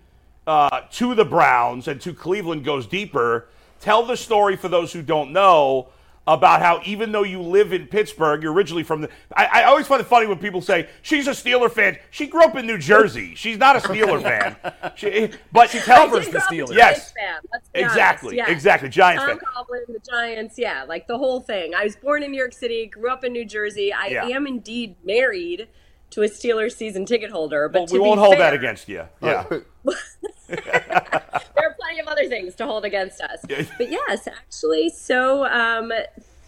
uh, 0.46 0.82
to 0.92 1.14
the 1.14 1.24
Browns 1.24 1.88
and 1.88 1.98
to 2.02 2.12
Cleveland 2.12 2.64
goes 2.64 2.86
deeper. 2.86 3.46
Tell 3.80 4.04
the 4.04 4.16
story 4.18 4.56
for 4.56 4.68
those 4.68 4.92
who 4.92 5.00
don't 5.00 5.32
know 5.32 5.88
about 6.26 6.62
how 6.62 6.80
even 6.84 7.12
though 7.12 7.22
you 7.22 7.40
live 7.40 7.72
in 7.72 7.86
Pittsburgh, 7.86 8.42
you're 8.42 8.52
originally 8.52 8.82
from 8.82 9.02
the. 9.02 9.10
I, 9.36 9.46
I 9.46 9.62
always 9.64 9.86
find 9.86 10.00
it 10.00 10.04
funny 10.04 10.26
when 10.26 10.38
people 10.38 10.60
say 10.62 10.88
she's 11.02 11.26
a 11.26 11.32
Steeler 11.32 11.70
fan. 11.70 11.98
She 12.10 12.26
grew 12.26 12.42
up 12.44 12.56
in 12.56 12.66
New 12.66 12.78
Jersey. 12.78 13.34
She's 13.34 13.58
not 13.58 13.76
a 13.76 13.80
Steeler 13.80 14.22
fan. 14.22 14.56
She, 14.96 15.30
but 15.50 15.70
she 15.70 15.78
covers 15.80 16.28
the 16.28 16.38
I 16.40 16.50
did 16.50 16.56
grow 16.56 16.64
up 16.66 16.70
a 16.70 16.72
Steelers. 16.72 16.76
Yes. 16.76 17.12
Fan, 17.12 17.34
let's 17.52 17.68
be 17.68 17.80
Exactly, 17.80 18.36
yeah. 18.36 18.50
exactly. 18.50 18.88
Giants 18.88 19.24
Tom 19.24 19.38
fan. 19.38 19.38
Coughlin, 19.38 19.86
the 19.92 20.00
Giants, 20.08 20.58
yeah, 20.58 20.84
like 20.84 21.06
the 21.08 21.18
whole 21.18 21.40
thing. 21.40 21.74
I 21.74 21.84
was 21.84 21.96
born 21.96 22.22
in 22.22 22.30
New 22.30 22.38
York 22.38 22.52
City, 22.52 22.86
grew 22.86 23.10
up 23.10 23.24
in 23.24 23.32
New 23.32 23.44
Jersey. 23.44 23.92
I 23.92 24.06
Yeah. 24.06 24.26
am 24.28 24.46
indeed 24.46 24.96
married 25.04 25.68
to 26.14 26.22
a 26.22 26.28
Steelers 26.28 26.76
season 26.76 27.04
ticket 27.04 27.30
holder, 27.30 27.68
but 27.68 27.90
Well, 27.90 27.92
we 27.92 27.98
won't 27.98 28.20
hold 28.20 28.36
fair, 28.36 28.50
that 28.50 28.54
against 28.54 28.88
you. 28.88 29.02
Yeah. 29.20 29.44
there 30.48 30.62
are 31.56 31.74
plenty 31.76 31.98
of 31.98 32.06
other 32.06 32.28
things 32.28 32.54
to 32.54 32.66
hold 32.66 32.84
against 32.84 33.20
us. 33.20 33.44
But 33.78 33.90
yes, 33.90 34.28
actually, 34.28 34.90
so 34.90 35.44
um, 35.46 35.92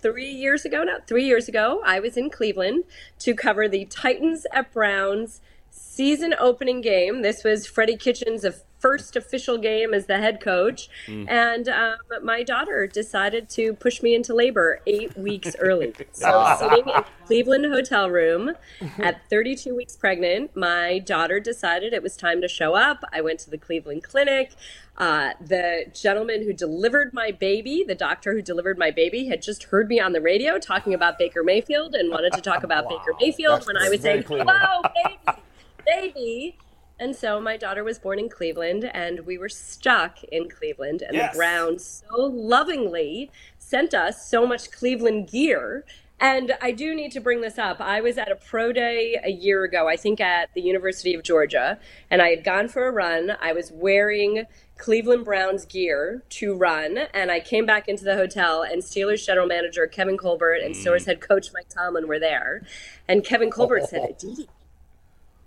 three 0.01 0.31
years 0.31 0.64
ago, 0.64 0.85
now 0.85 0.99
three 1.09 1.25
years 1.25 1.49
ago, 1.49 1.83
I 1.85 1.99
was 1.99 2.17
in 2.17 2.31
Cleveland 2.31 2.85
to 3.21 3.35
cover 3.35 3.69
the 3.69 3.87
Titans 3.87 4.47
at 4.53 4.73
Browns 4.73 5.41
season 5.81 6.35
opening 6.39 6.81
game. 6.81 7.22
This 7.22 7.45
was 7.45 7.66
Freddie 7.66 7.97
Kitchens' 7.97 8.45
first 8.79 9.16
official 9.16 9.57
game 9.57 9.95
as 9.95 10.05
the 10.07 10.18
head 10.18 10.39
coach, 10.41 10.89
Mm. 11.07 11.27
and 11.31 11.68
um, 11.68 11.97
my 12.22 12.43
daughter 12.43 12.87
decided 12.87 13.49
to 13.51 13.72
push 13.72 14.03
me 14.03 14.14
into 14.14 14.35
labor 14.35 14.81
eight 14.87 15.16
weeks 15.16 15.57
early. 15.59 15.95
So 16.12 16.57
sitting 16.59 16.87
in 16.89 17.03
Cleveland 17.27 17.66
hotel 17.66 18.11
room 18.11 18.53
at 18.99 19.20
32 19.31 19.74
weeks 19.74 19.97
pregnant, 19.97 20.55
my 20.57 20.99
daughter 20.99 21.41
decided 21.41 21.93
it 21.95 22.03
was 22.03 22.16
time 22.16 22.41
to 22.43 22.49
show 22.49 22.74
up. 22.74 23.03
I 23.12 23.20
went 23.22 23.41
to 23.41 23.51
the 23.51 23.59
Cleveland 23.59 24.03
Clinic. 24.05 24.53
Uh, 24.99 25.31
the 25.41 25.85
gentleman 25.95 26.43
who 26.43 26.53
delivered 26.53 27.12
my 27.12 27.31
baby, 27.31 27.85
the 27.87 27.95
doctor 27.95 28.33
who 28.35 28.41
delivered 28.43 28.79
my 28.79 28.91
baby, 28.91 29.27
had 29.27 29.43
just 29.43 29.64
heard 29.64 29.89
me 29.89 29.99
on 30.01 30.12
the 30.12 30.20
radio 30.20 30.59
talking 30.59 30.95
about 30.95 31.18
Baker 31.18 31.43
Mayfield 31.43 31.95
and 31.95 32.11
wanted 32.11 32.33
to 32.35 32.41
talk 32.41 32.62
about 32.62 32.89
Baker 32.89 33.12
Mayfield 33.20 33.57
That's 33.57 33.66
when 33.66 33.77
I 33.79 33.89
was 33.89 34.01
saying, 34.01 34.22
Cleveland. 34.22 34.51
"Hello, 34.59 34.83
baby, 35.27 35.39
baby." 35.87 36.59
And 36.99 37.14
so 37.14 37.41
my 37.41 37.57
daughter 37.57 37.84
was 37.84 37.99
born 37.99 38.18
in 38.18 38.28
Cleveland, 38.28 38.91
and 38.95 39.20
we 39.20 39.37
were 39.37 39.51
stuck 39.51 40.24
in 40.24 40.49
Cleveland. 40.49 41.03
And 41.03 41.14
Yes. 41.14 41.32
the 41.32 41.39
Browns 41.39 42.03
so 42.09 42.22
lovingly 42.22 43.30
sent 43.59 43.93
us 43.93 44.26
so 44.26 44.47
much 44.47 44.70
Cleveland 44.70 45.30
gear. 45.30 45.84
And 46.18 46.57
I 46.62 46.72
do 46.72 46.95
need 46.95 47.12
to 47.12 47.20
bring 47.20 47.43
this 47.43 47.59
up. 47.59 47.78
I 47.78 48.01
was 48.01 48.16
at 48.16 48.30
a 48.30 48.37
pro 48.37 48.72
day 48.72 49.20
a 49.22 49.30
year 49.30 49.64
ago, 49.64 49.87
I 49.87 49.97
think 49.97 50.18
at 50.18 50.49
the 50.55 50.62
University 50.62 51.12
of 51.12 51.22
Georgia, 51.22 51.78
and 52.11 52.22
I 52.22 52.30
had 52.30 52.43
gone 52.43 52.68
for 52.68 52.87
a 52.87 52.91
run. 52.91 53.37
I 53.39 53.53
was 53.53 53.70
wearing 53.70 54.47
Cleveland 54.78 55.26
Browns 55.26 55.66
gear 55.66 56.22
to 56.30 56.55
run, 56.55 56.97
and 57.12 57.30
I 57.30 57.41
came 57.41 57.66
back 57.66 57.87
into 57.87 58.05
the 58.05 58.16
hotel, 58.16 58.62
and 58.62 58.82
Steelers 58.82 59.26
general 59.26 59.47
manager 59.47 59.87
Kevin 59.87 60.16
Colbert 60.16 60.61
and 60.64 60.74
mm. 60.74 60.82
Steelers 60.82 61.05
head 61.05 61.20
coach 61.20 61.49
Mike 61.53 61.68
Tomlin 61.68 62.09
were 62.09 62.18
there. 62.18 62.62
And 63.07 63.22
Kevin 63.22 63.51
Colbert 63.51 63.87
said, 63.89 64.09
Aditi, 64.11 64.49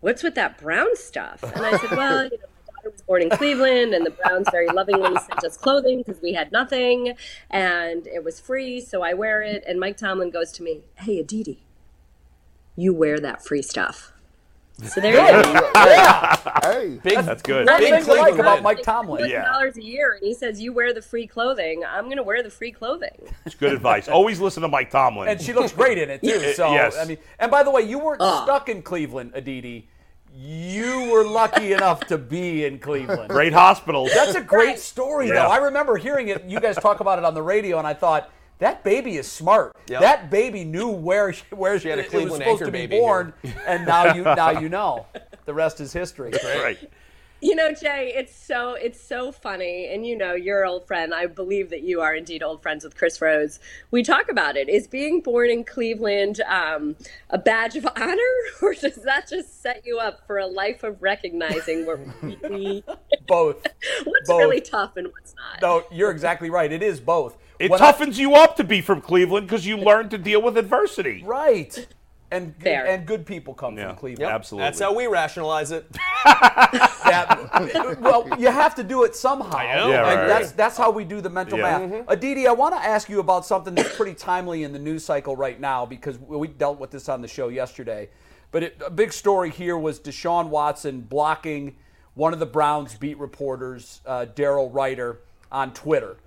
what's 0.02 0.24
with 0.24 0.36
that 0.36 0.58
brown 0.58 0.96
stuff? 0.96 1.44
And 1.44 1.66
I 1.66 1.78
said, 1.78 1.92
well, 1.92 2.24
you 2.26 2.32
know, 2.32 2.48
my 2.58 2.74
daughter 2.76 2.92
was 2.92 3.02
born 3.02 3.22
in 3.22 3.30
Cleveland, 3.30 3.94
and 3.94 4.06
the 4.06 4.12
Browns 4.12 4.48
very 4.52 4.68
lovingly 4.68 5.16
sent 5.16 5.44
us 5.44 5.58
clothing 5.58 6.04
because 6.06 6.22
we 6.22 6.34
had 6.34 6.52
nothing, 6.52 7.16
and 7.50 8.08
it 8.08 8.24
was 8.24 8.40
free, 8.40 8.82
so 8.82 9.02
I 9.02 9.14
wear 9.14 9.42
it. 9.42 9.64
And 9.68 9.80
Mike 9.80 9.98
Tomlin 9.98 10.30
goes 10.30 10.52
to 10.54 10.64
me, 10.64 10.82
hey, 10.96 11.20
Aditi, 11.20 11.64
you 12.76 12.94
wear 12.94 13.20
that 13.20 13.44
free 13.44 13.62
stuff. 13.62 14.14
So 14.88 15.02
there 15.02 15.14
you 15.14 15.44
go. 15.44 15.72
Hey, 16.64 17.00
Big, 17.04 17.26
That's 17.26 17.42
good. 17.42 17.68
One 17.68 17.80
Big 17.80 17.92
thing 17.94 18.04
to 18.06 18.14
like 18.14 18.36
about. 18.36 18.62
Mike 18.62 18.82
Tomlin. 18.84 19.30
Yeah. 19.30 19.44
dollars 19.44 19.78
a 19.78 19.84
year, 19.84 20.14
and 20.14 20.24
he 20.24 20.34
says 20.34 20.62
you 20.62 20.72
wear 20.74 20.94
the 20.94 21.02
free 21.02 21.26
clothing. 21.28 21.84
I'm 21.86 22.06
going 22.06 22.18
to 22.18 22.24
wear 22.24 22.44
the 22.44 22.50
free 22.50 22.72
clothing. 22.72 23.10
It's 23.46 23.56
good 23.56 23.74
advice. 23.74 24.08
Always 24.08 24.40
listen 24.40 24.62
to 24.62 24.68
Mike 24.68 24.90
Tomlin. 24.92 25.28
and 25.30 25.42
she 25.42 25.52
looks 25.54 25.72
great 25.72 25.98
in 25.98 26.10
it 26.10 26.22
too. 26.22 26.54
So 26.56 26.72
Yes. 26.74 26.98
I 26.98 27.06
mean, 27.06 27.18
and 27.40 27.50
by 27.50 27.64
the 27.64 27.72
way, 27.72 27.82
you 27.82 27.98
weren't 28.00 28.22
Ah. 28.22 28.44
stuck 28.44 28.70
in 28.70 28.82
Cleveland, 28.82 29.32
Aditi. 29.34 29.90
You 30.34 31.10
were 31.12 31.24
lucky 31.26 31.74
enough 31.74 32.02
to 32.08 32.18
be 32.18 32.66
in 32.66 32.78
Cleveland. 32.80 33.30
Great 33.30 33.52
hospitals. 33.54 34.12
That's 34.14 34.36
a 34.36 34.42
great 34.42 34.80
story, 34.80 35.28
Yeah. 35.28 35.34
though. 35.36 35.48
I 35.50 35.58
remember 35.58 35.98
hearing 35.98 36.28
it. 36.30 36.44
You 36.46 36.60
guys 36.60 36.76
talk 36.78 37.00
about 37.00 37.18
it 37.20 37.26
on 37.26 37.34
the 37.34 37.42
radio, 37.42 37.78
and 37.80 37.88
I 37.88 37.94
thought 37.94 38.30
that 38.60 38.84
baby 38.84 39.18
is 39.18 39.30
smart. 39.30 39.76
Yep. 39.88 40.02
That 40.02 40.30
baby 40.30 40.64
knew 40.64 40.90
where 40.90 41.34
she, 41.34 41.44
where 41.52 41.80
she, 41.80 41.88
had 41.88 42.00
a 42.00 42.02
it 42.02 42.06
was 42.06 42.12
Cleveland 42.12 42.44
supposed 42.44 42.66
to 42.66 42.72
be 42.72 42.88
baby 42.88 43.00
born, 43.00 43.34
and 43.68 43.86
now 43.86 44.14
you 44.14 44.24
now 44.24 44.52
you 44.52 44.70
know. 44.70 45.08
The 45.46 45.54
rest 45.54 45.80
is 45.80 45.92
history. 45.92 46.32
right. 46.44 46.78
You 47.42 47.56
know, 47.56 47.72
Jay, 47.72 48.12
it's 48.14 48.36
so 48.36 48.74
it's 48.74 49.00
so 49.00 49.32
funny, 49.32 49.88
and 49.88 50.06
you 50.06 50.18
know, 50.18 50.34
your 50.34 50.66
old 50.66 50.86
friend. 50.86 51.14
I 51.14 51.26
believe 51.26 51.70
that 51.70 51.84
you 51.84 52.02
are 52.02 52.14
indeed 52.14 52.44
old 52.44 52.62
friends 52.62 52.84
with 52.84 52.98
Chris 52.98 53.22
Rose. 53.22 53.62
We 53.92 54.04
talk 54.04 54.30
about 54.30 54.58
it. 54.58 54.68
Is 54.68 54.88
being 54.88 55.22
born 55.22 55.50
in 55.50 55.64
Cleveland 55.64 56.42
um, 56.42 56.98
a 57.30 57.38
badge 57.38 57.78
of 57.78 57.88
honor, 57.96 58.18
or 58.62 58.74
does 58.74 58.96
that 59.06 59.30
just 59.30 59.62
set 59.62 59.84
you 59.86 60.00
up 60.00 60.28
for 60.28 60.38
a 60.38 60.48
life 60.48 60.84
of 60.84 61.02
recognizing 61.02 61.86
what 61.86 62.00
really, 62.22 62.84
Both. 63.26 63.66
what's 64.04 64.28
Both. 64.28 64.42
really 64.42 64.60
tough 64.60 64.98
and 64.98 65.08
what's 65.08 65.34
not? 65.36 65.62
No, 65.62 65.86
you're 65.94 66.12
exactly 66.12 66.50
right. 66.50 66.70
It 66.70 66.84
is 66.84 67.00
both. 67.00 67.38
It 67.60 67.70
When 67.70 67.82
I- 67.82 67.92
toughens 67.92 68.18
you 68.18 68.36
up 68.36 68.56
to 68.56 68.64
be 68.64 68.80
from 68.82 69.02
Cleveland 69.02 69.48
because 69.48 69.66
you 69.66 69.76
learn 69.78 70.10
to 70.10 70.18
deal 70.18 70.42
with 70.42 70.58
adversity. 70.58 71.22
right. 71.26 71.88
And 72.32 72.54
good, 72.60 72.64
Fair. 72.64 72.86
and 72.86 73.08
good 73.08 73.26
people 73.26 73.56
come 73.56 73.76
Yeah, 73.76 73.88
from 73.88 73.96
Cleveland. 73.98 74.32
absolutely. 74.32 74.68
That's 74.68 74.80
how 74.80 74.94
we 74.94 75.08
rationalize 75.08 75.72
it. 75.72 75.88
That- 77.10 77.98
well, 78.02 78.28
you 78.38 78.52
have 78.52 78.76
to 78.76 78.84
do 78.84 79.04
it 79.04 79.16
somehow. 79.16 79.58
I 79.58 79.76
know. 79.78 79.90
Yeah, 79.90 80.08
And 80.08 80.20
right. 80.22 80.28
that's 80.28 80.52
that's 80.52 80.78
how 80.78 80.92
we 80.92 81.04
do 81.06 81.22
the 81.22 81.30
mental 81.30 81.58
Yeah. 81.58 81.80
math. 81.80 82.06
Aditi, 82.08 82.46
I 82.48 82.52
want 82.52 82.76
to 82.76 82.82
ask 82.82 83.10
you 83.10 83.20
about 83.20 83.46
something 83.48 83.74
that's 83.74 83.96
pretty 83.96 84.14
timely 84.14 84.64
in 84.64 84.74
the 84.74 84.80
news 84.80 85.04
cycle 85.04 85.36
right 85.36 85.60
now 85.60 85.88
because 85.88 86.20
we 86.20 86.48
dealt 86.50 86.80
with 86.80 86.92
this 86.92 87.10
on 87.10 87.22
the 87.24 87.28
show 87.28 87.48
yesterday. 87.48 88.10
But 88.52 88.62
it, 88.64 88.82
a 88.86 88.92
big 88.92 89.12
story 89.12 89.50
here 89.50 89.78
was 89.78 90.00
Deshaun 90.00 90.50
Watson 90.50 91.02
blocking 91.02 91.78
one 92.14 92.34
of 92.34 92.40
the 92.40 92.46
Browns 92.46 92.96
beat 92.96 93.18
reporters, 93.18 94.02
uh, 94.06 94.28
Daryl 94.36 94.72
Ruiter, 94.72 95.22
on 95.52 95.74
Twitter. 95.74 96.18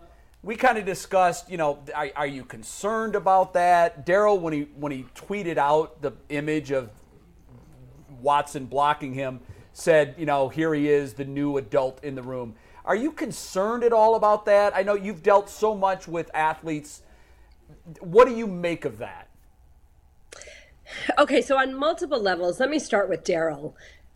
We 0.43 0.57
kind 0.57 0.77
of 0.77 0.85
discussed, 0.85 1.49
you 1.49 1.57
know, 1.57 1.79
are, 1.95 2.11
are 2.17 2.27
you 2.27 2.45
concerned 2.45 3.15
about 3.15 3.53
that? 3.55 4.05
Daryl, 4.05 4.41
when 4.41 4.53
he 4.53 4.63
when 4.75 4.91
he 4.91 5.05
tweeted 5.15 5.57
out 5.57 6.03
the 6.03 6.13
image 6.31 6.73
of 6.73 6.91
Watson 8.21 8.67
blocking 8.67 9.15
him, 9.15 9.41
said, 9.73 10.15
you 10.19 10.27
know, 10.27 10.49
here 10.49 10.75
he 10.75 10.89
is, 10.89 11.15
the 11.15 11.25
new 11.25 11.57
adult 11.57 12.03
in 12.03 12.15
the 12.15 12.23
room. 12.23 12.55
Are 12.85 12.97
you 12.97 13.13
concerned 13.13 13.85
at 13.85 13.93
all 13.93 14.17
about 14.17 14.45
that? 14.47 14.75
I 14.75 14.83
know 14.83 14.95
you've 14.95 15.23
dealt 15.23 15.49
so 15.49 15.75
much 15.75 16.09
with 16.09 16.31
athletes. 16.35 17.03
What 18.01 18.27
do 18.27 18.35
you 18.35 18.47
make 18.47 18.85
of 18.85 18.99
that? 18.99 19.29
Okay, 21.19 21.41
so 21.41 21.57
on 21.57 21.75
multiple 21.75 22.21
levels, 22.21 22.61
let 22.61 22.69
me 22.69 22.79
start 22.79 23.09
with 23.09 23.25
Daryl. 23.25 23.75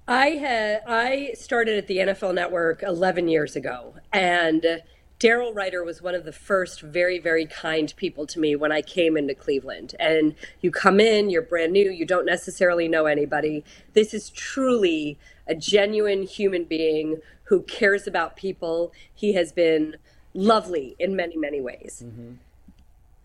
I 0.09 0.31
had 0.31 0.83
I 0.87 1.33
started 1.35 1.79
at 1.79 1.87
the 1.87 1.99
NFL 1.99 2.35
Network 2.35 2.83
11 2.83 3.29
years 3.29 3.57
ago, 3.57 3.95
and 4.13 4.83
Daryl 5.19 5.55
Ruiter 5.55 5.83
was 5.83 6.03
one 6.03 6.15
of 6.15 6.25
the 6.25 6.33
first 6.33 6.83
very, 6.83 7.19
very 7.19 7.47
kind 7.47 7.93
people 7.97 8.27
to 8.27 8.39
me 8.39 8.55
when 8.55 8.71
I 8.71 8.83
came 8.83 9.17
into 9.17 9.35
Cleveland. 9.35 9.95
And 9.99 10.35
you 10.61 10.71
come 10.71 11.01
in, 11.01 11.31
you're 11.31 11.43
brand 11.43 11.73
new, 11.73 11.91
you 11.91 12.05
don't 12.05 12.27
necessarily 12.27 12.87
know 12.87 13.07
anybody. 13.07 13.65
This 13.95 14.13
is 14.13 14.29
truly 14.31 15.19
a 15.47 15.55
genuine 15.55 16.25
human 16.25 16.65
being 16.65 17.23
who 17.45 17.63
cares 17.63 18.07
about 18.07 18.37
people. 18.37 18.93
He 19.15 19.33
has 19.35 19.53
been 19.53 19.97
lovely 20.35 20.97
in 20.99 21.17
many, 21.17 21.37
many 21.37 21.61
ways. 21.61 22.03
Mm-hmm. 22.05 22.35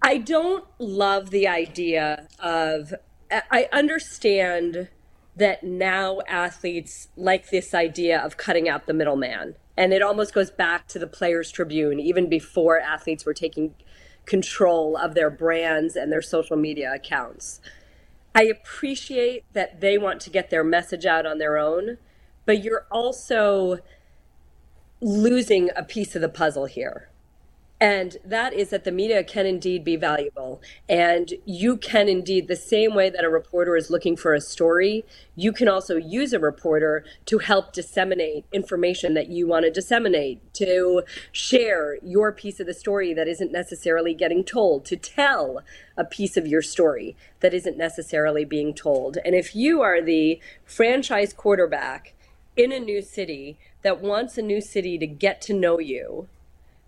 I 0.01 0.17
don't 0.17 0.65
love 0.79 1.29
the 1.29 1.47
idea 1.47 2.27
of. 2.39 2.93
I 3.29 3.41
I 3.51 3.69
understand 3.71 4.89
that 5.35 5.63
now 5.63 6.19
athletes 6.27 7.07
like 7.15 7.49
this 7.49 7.73
idea 7.73 8.19
of 8.19 8.37
cutting 8.37 8.67
out 8.67 8.87
the 8.87 8.93
middleman. 8.93 9.55
And 9.77 9.93
it 9.93 10.01
almost 10.01 10.33
goes 10.33 10.51
back 10.51 10.87
to 10.89 10.99
the 10.99 11.07
Players 11.07 11.51
Tribune, 11.51 11.99
even 11.99 12.29
before 12.29 12.79
athletes 12.79 13.25
were 13.25 13.33
taking 13.33 13.73
control 14.25 14.97
of 14.97 15.13
their 15.13 15.29
brands 15.29 15.95
and 15.95 16.11
their 16.11 16.21
social 16.21 16.57
media 16.57 16.93
accounts. 16.93 17.61
I 18.33 18.43
appreciate 18.43 19.43
that 19.53 19.81
they 19.81 19.97
want 19.97 20.21
to 20.21 20.29
get 20.29 20.49
their 20.49 20.63
message 20.63 21.05
out 21.05 21.25
on 21.25 21.37
their 21.37 21.57
own, 21.57 21.97
but 22.45 22.63
you're 22.63 22.85
also 22.91 23.79
losing 25.01 25.69
a 25.75 25.83
piece 25.83 26.15
of 26.15 26.21
the 26.21 26.29
puzzle 26.29 26.65
here. 26.65 27.10
And 27.81 28.17
that 28.23 28.53
is 28.53 28.69
that 28.69 28.83
the 28.83 28.91
media 28.91 29.23
can 29.23 29.47
indeed 29.47 29.83
be 29.83 29.95
valuable. 29.95 30.61
And 30.87 31.33
you 31.45 31.77
can 31.77 32.07
indeed, 32.07 32.47
the 32.47 32.55
same 32.55 32.93
way 32.93 33.09
that 33.09 33.25
a 33.25 33.29
reporter 33.29 33.75
is 33.75 33.89
looking 33.89 34.15
for 34.15 34.35
a 34.35 34.39
story, 34.39 35.03
you 35.35 35.51
can 35.51 35.67
also 35.67 35.95
use 35.95 36.31
a 36.31 36.37
reporter 36.37 37.03
to 37.25 37.39
help 37.39 37.73
disseminate 37.73 38.45
information 38.51 39.15
that 39.15 39.29
you 39.29 39.47
want 39.47 39.65
to 39.65 39.71
disseminate, 39.71 40.53
to 40.53 41.01
share 41.31 41.97
your 42.03 42.31
piece 42.31 42.59
of 42.59 42.67
the 42.67 42.73
story 42.75 43.15
that 43.15 43.27
isn't 43.27 43.51
necessarily 43.51 44.13
getting 44.13 44.43
told, 44.43 44.85
to 44.85 44.95
tell 44.95 45.63
a 45.97 46.05
piece 46.05 46.37
of 46.37 46.45
your 46.45 46.61
story 46.61 47.15
that 47.39 47.51
isn't 47.51 47.79
necessarily 47.79 48.45
being 48.45 48.75
told. 48.75 49.17
And 49.25 49.33
if 49.33 49.55
you 49.55 49.81
are 49.81 50.03
the 50.03 50.39
franchise 50.63 51.33
quarterback 51.33 52.13
in 52.55 52.71
a 52.71 52.79
new 52.79 53.01
city 53.01 53.57
that 53.81 54.01
wants 54.01 54.37
a 54.37 54.43
new 54.43 54.61
city 54.61 54.99
to 54.99 55.07
get 55.07 55.41
to 55.41 55.53
know 55.55 55.79
you, 55.79 56.27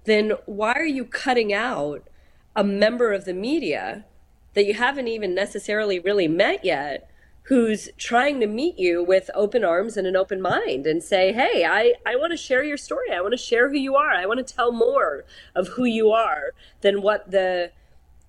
then 0.06 0.34
why 0.46 0.74
are 0.74 0.86
you 0.86 1.06
cutting 1.06 1.54
out 1.54 2.08
a 2.56 2.64
member 2.64 3.12
of 3.12 3.26
the 3.26 3.34
media 3.34 4.06
that 4.54 4.66
you 4.66 4.74
haven't 4.74 5.08
even 5.08 5.34
necessarily 5.34 6.00
really 6.00 6.28
met 6.28 6.64
yet 6.64 7.10
who's 7.44 7.90
trying 7.98 8.40
to 8.40 8.48
meet 8.48 8.78
you 8.80 9.04
with 9.04 9.30
open 9.36 9.64
arms 9.64 9.98
and 9.98 10.08
an 10.08 10.16
open 10.16 10.42
mind 10.42 10.88
and 10.88 11.04
say, 11.04 11.34
Hey, 11.34 11.66
I, 11.66 11.94
I 12.06 12.16
want 12.16 12.32
to 12.32 12.38
share 12.38 12.64
your 12.64 12.78
story. 12.78 13.12
I 13.12 13.22
want 13.22 13.34
to 13.34 13.38
share 13.38 13.70
who 13.70 13.78
you 13.78 13.96
are. 13.96 14.12
I 14.12 14.26
want 14.26 14.46
to 14.46 14.54
tell 14.54 14.72
more 14.72 15.26
of 15.56 15.70
who 15.70 15.84
you 15.84 16.12
are 16.12 16.54
than 16.82 17.02
what 17.02 17.32
the 17.32 17.72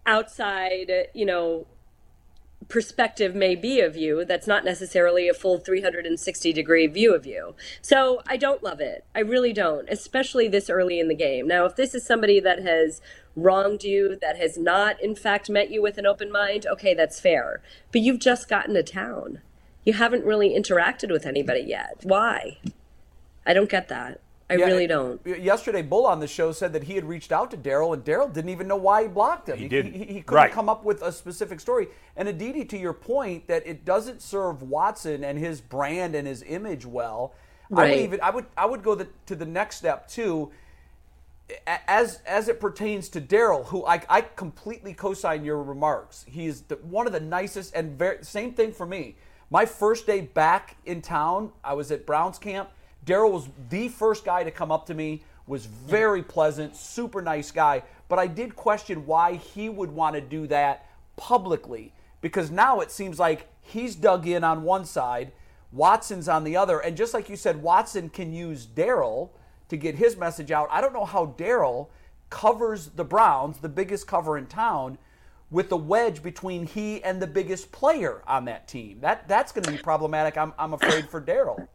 outside, 0.05 0.91
you 1.15 1.25
know, 1.25 1.67
perspective 2.69 3.35
may 3.35 3.55
be 3.55 3.81
of 3.81 3.97
you 3.97 4.25
that's 4.25 4.47
not 4.47 4.65
necessarily 4.65 5.29
a 5.29 5.35
full 5.35 5.59
360 5.59 6.53
degree 6.53 6.87
view 6.87 7.15
of 7.15 7.27
you. 7.27 7.55
So 7.83 8.23
I 8.27 8.37
don't 8.37 8.63
love 8.63 8.81
it. 8.81 9.05
I 9.15 9.21
really 9.21 9.53
don't, 9.53 9.89
especially 9.89 10.49
this 10.49 10.71
early 10.71 10.99
in 11.01 11.09
the 11.09 11.15
game. 11.15 11.47
Now, 11.49 11.65
if 11.67 11.77
this 11.77 11.95
is 11.95 12.07
somebody 12.07 12.41
that 12.41 12.63
has 12.63 13.01
wronged 13.37 13.85
you, 13.85 14.17
that 14.21 14.37
has 14.37 14.57
not, 14.57 15.01
in 15.03 15.15
fact, 15.15 15.51
met 15.51 15.71
you 15.71 15.83
with 15.83 15.99
an 15.99 16.07
open 16.07 16.31
mind, 16.31 16.67
okay, 16.67 16.95
that's 16.95 17.21
fair. 17.21 17.63
But 17.93 18.01
you've 18.01 18.21
just 18.21 18.49
gotten 18.49 18.75
to 18.75 18.83
town. 18.83 19.41
You 19.85 19.95
haven't 19.95 20.25
really 20.25 20.51
interacted 20.51 21.11
with 21.11 21.27
anybody 21.27 21.61
yet. 21.61 22.01
Why? 22.03 22.59
I 23.47 23.53
don't 23.53 23.69
get 23.69 23.89
that. 23.89 24.21
I 24.51 24.57
Yeah, 24.57 24.67
really 24.67 24.87
don't. 24.87 25.25
Yesterday, 25.27 25.83
Bull 25.83 26.07
on 26.07 26.21
the 26.21 26.27
show 26.27 26.53
said 26.53 26.73
that 26.75 26.85
he 26.85 26.95
had 26.95 27.05
reached 27.05 27.33
out 27.33 27.51
to 27.53 27.57
Daryl, 27.57 27.95
and 27.95 28.05
Daryl 28.05 28.31
didn't 28.33 28.51
even 28.51 28.69
know 28.69 28.77
why 28.77 29.03
he 29.03 29.09
blocked 29.09 29.49
him. 29.49 29.59
He 29.59 29.69
didn't. 29.69 29.95
He, 29.95 30.05
he 30.05 30.23
couldn't 30.23 30.35
Right. 30.35 30.53
come 30.53 30.69
up 30.69 30.85
with 30.85 31.03
a 31.03 31.11
specific 31.13 31.61
story. 31.61 31.89
And 32.17 32.29
Aditi, 32.29 32.65
to 32.67 32.79
your 32.79 32.93
point, 32.93 33.49
that 33.49 33.67
it 33.67 33.85
doesn't 33.85 34.21
serve 34.23 34.63
Watson 34.63 35.25
and 35.25 35.39
his 35.39 35.61
brand 35.61 36.15
and 36.15 36.27
his 36.29 36.43
image 36.47 36.85
well. 36.87 37.33
I 37.75 37.91
would 37.91 37.99
even 37.99 38.21
I 38.23 38.31
would 38.31 38.47
I 38.57 38.67
would 38.67 38.83
go 38.83 38.95
the, 38.95 39.09
to 39.27 39.35
the 39.35 39.47
next 39.47 39.77
step 39.77 40.07
too. 40.09 40.53
As 41.67 42.21
as 42.27 42.49
it 42.49 42.61
pertains 42.61 43.09
to 43.11 43.21
Daryl, 43.21 43.67
who 43.67 43.85
I, 43.87 44.03
I 44.09 44.21
completely 44.23 44.95
co-sign 44.95 45.45
your 45.45 45.63
remarks. 45.63 46.25
He's 46.29 46.63
the, 46.63 46.77
one 46.77 47.07
of 47.07 47.13
the 47.13 47.21
nicest 47.21 47.75
and 47.75 47.99
very 47.99 48.19
same 48.25 48.53
thing 48.55 48.73
for 48.73 48.87
me. 48.87 49.17
My 49.51 49.67
first 49.67 50.07
day 50.07 50.21
back 50.23 50.77
in 50.87 51.03
town, 51.03 51.53
I 51.63 51.75
was 51.75 51.91
at 51.91 52.07
Browns 52.07 52.39
camp. 52.39 52.71
Daryl 53.05 53.33
was 53.33 53.49
the 53.71 53.89
first 53.89 54.25
guy 54.25 54.45
to 54.45 54.51
come 54.51 54.73
up 54.73 54.87
to 54.87 54.95
me. 54.95 55.23
Was 55.47 55.67
very 55.67 56.23
pleasant, 56.23 56.75
super 56.75 57.21
nice 57.21 57.51
guy. 57.51 57.83
But 58.09 58.19
I 58.19 58.27
did 58.27 58.57
question 58.57 59.05
why 59.07 59.35
he 59.35 59.69
would 59.69 59.91
want 59.91 60.15
to 60.15 60.21
do 60.23 60.47
that 60.47 60.87
publicly 61.17 61.93
because 62.25 62.51
now 62.51 62.81
it 62.81 62.91
seems 62.91 63.19
like 63.19 63.49
he's 63.61 63.95
dug 63.95 64.27
in 64.27 64.45
on 64.45 64.63
one 64.63 64.87
side, 64.87 65.33
Watson's 65.73 66.29
on 66.29 66.45
the 66.45 66.57
other, 66.57 66.79
and 66.79 66.97
just 66.97 67.13
like 67.13 67.29
you 67.29 67.37
said, 67.37 67.63
Watson 67.63 68.09
can 68.09 68.33
use 68.33 68.67
Daryl 68.67 69.29
to 69.69 69.77
get 69.77 69.97
his 69.97 70.17
message 70.17 70.51
out. 70.51 70.69
I 70.71 70.81
don't 70.81 70.95
know 70.95 71.05
how 71.05 71.35
Daryl 71.37 71.89
covers 72.31 72.89
the 72.89 73.05
Browns, 73.05 73.59
the 73.59 73.69
biggest 73.69 74.07
cover 74.07 74.39
in 74.39 74.47
town, 74.47 74.97
with 75.51 75.69
the 75.69 75.77
wedge 75.77 76.23
between 76.23 76.67
he 76.67 77.03
and 77.05 77.21
the 77.21 77.27
biggest 77.27 77.71
player 77.71 78.23
on 78.27 78.47
that 78.47 78.67
team. 78.67 79.01
That 79.01 79.29
that's 79.29 79.53
going 79.53 79.65
to 79.65 79.71
be 79.71 79.79
problematic. 79.79 80.39
I'm 80.39 80.55
I'm 80.59 80.73
afraid 80.73 81.11
for 81.11 81.21
Daryl. 81.21 81.69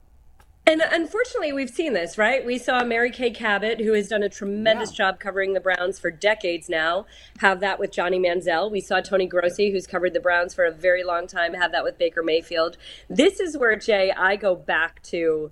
And 0.69 0.83
unfortunately, 0.83 1.51
we've 1.51 1.71
seen 1.71 1.93
this, 1.93 2.15
right? 2.15 2.45
We 2.45 2.59
saw 2.59 2.83
Mary 2.83 3.09
Kay 3.09 3.31
Cabot, 3.31 3.79
who 3.79 3.93
has 3.93 4.07
done 4.07 4.21
a 4.21 4.29
tremendous 4.29 4.91
job 4.91 5.19
covering 5.19 5.53
the 5.53 5.59
Browns 5.59 5.97
for 5.97 6.11
decades 6.11 6.69
now, 6.69 7.07
have 7.39 7.59
that 7.61 7.79
with 7.79 7.91
Johnny 7.91 8.19
Manziel. 8.19 8.69
We 8.69 8.79
saw 8.79 9.01
Tony 9.01 9.25
Grossi, 9.25 9.71
who's 9.71 9.87
covered 9.87 10.13
the 10.13 10.19
Browns 10.19 10.53
for 10.53 10.65
a 10.65 10.71
very 10.71 11.03
long 11.03 11.25
time, 11.25 11.55
have 11.55 11.71
that 11.71 11.83
with 11.83 11.97
Baker 11.97 12.21
Mayfield. 12.21 12.77
This 13.09 13.39
is 13.39 13.57
where, 13.57 13.75
Jay, 13.77 14.11
I 14.11 14.35
go 14.35 14.55
back 14.55 15.01
to. 15.05 15.51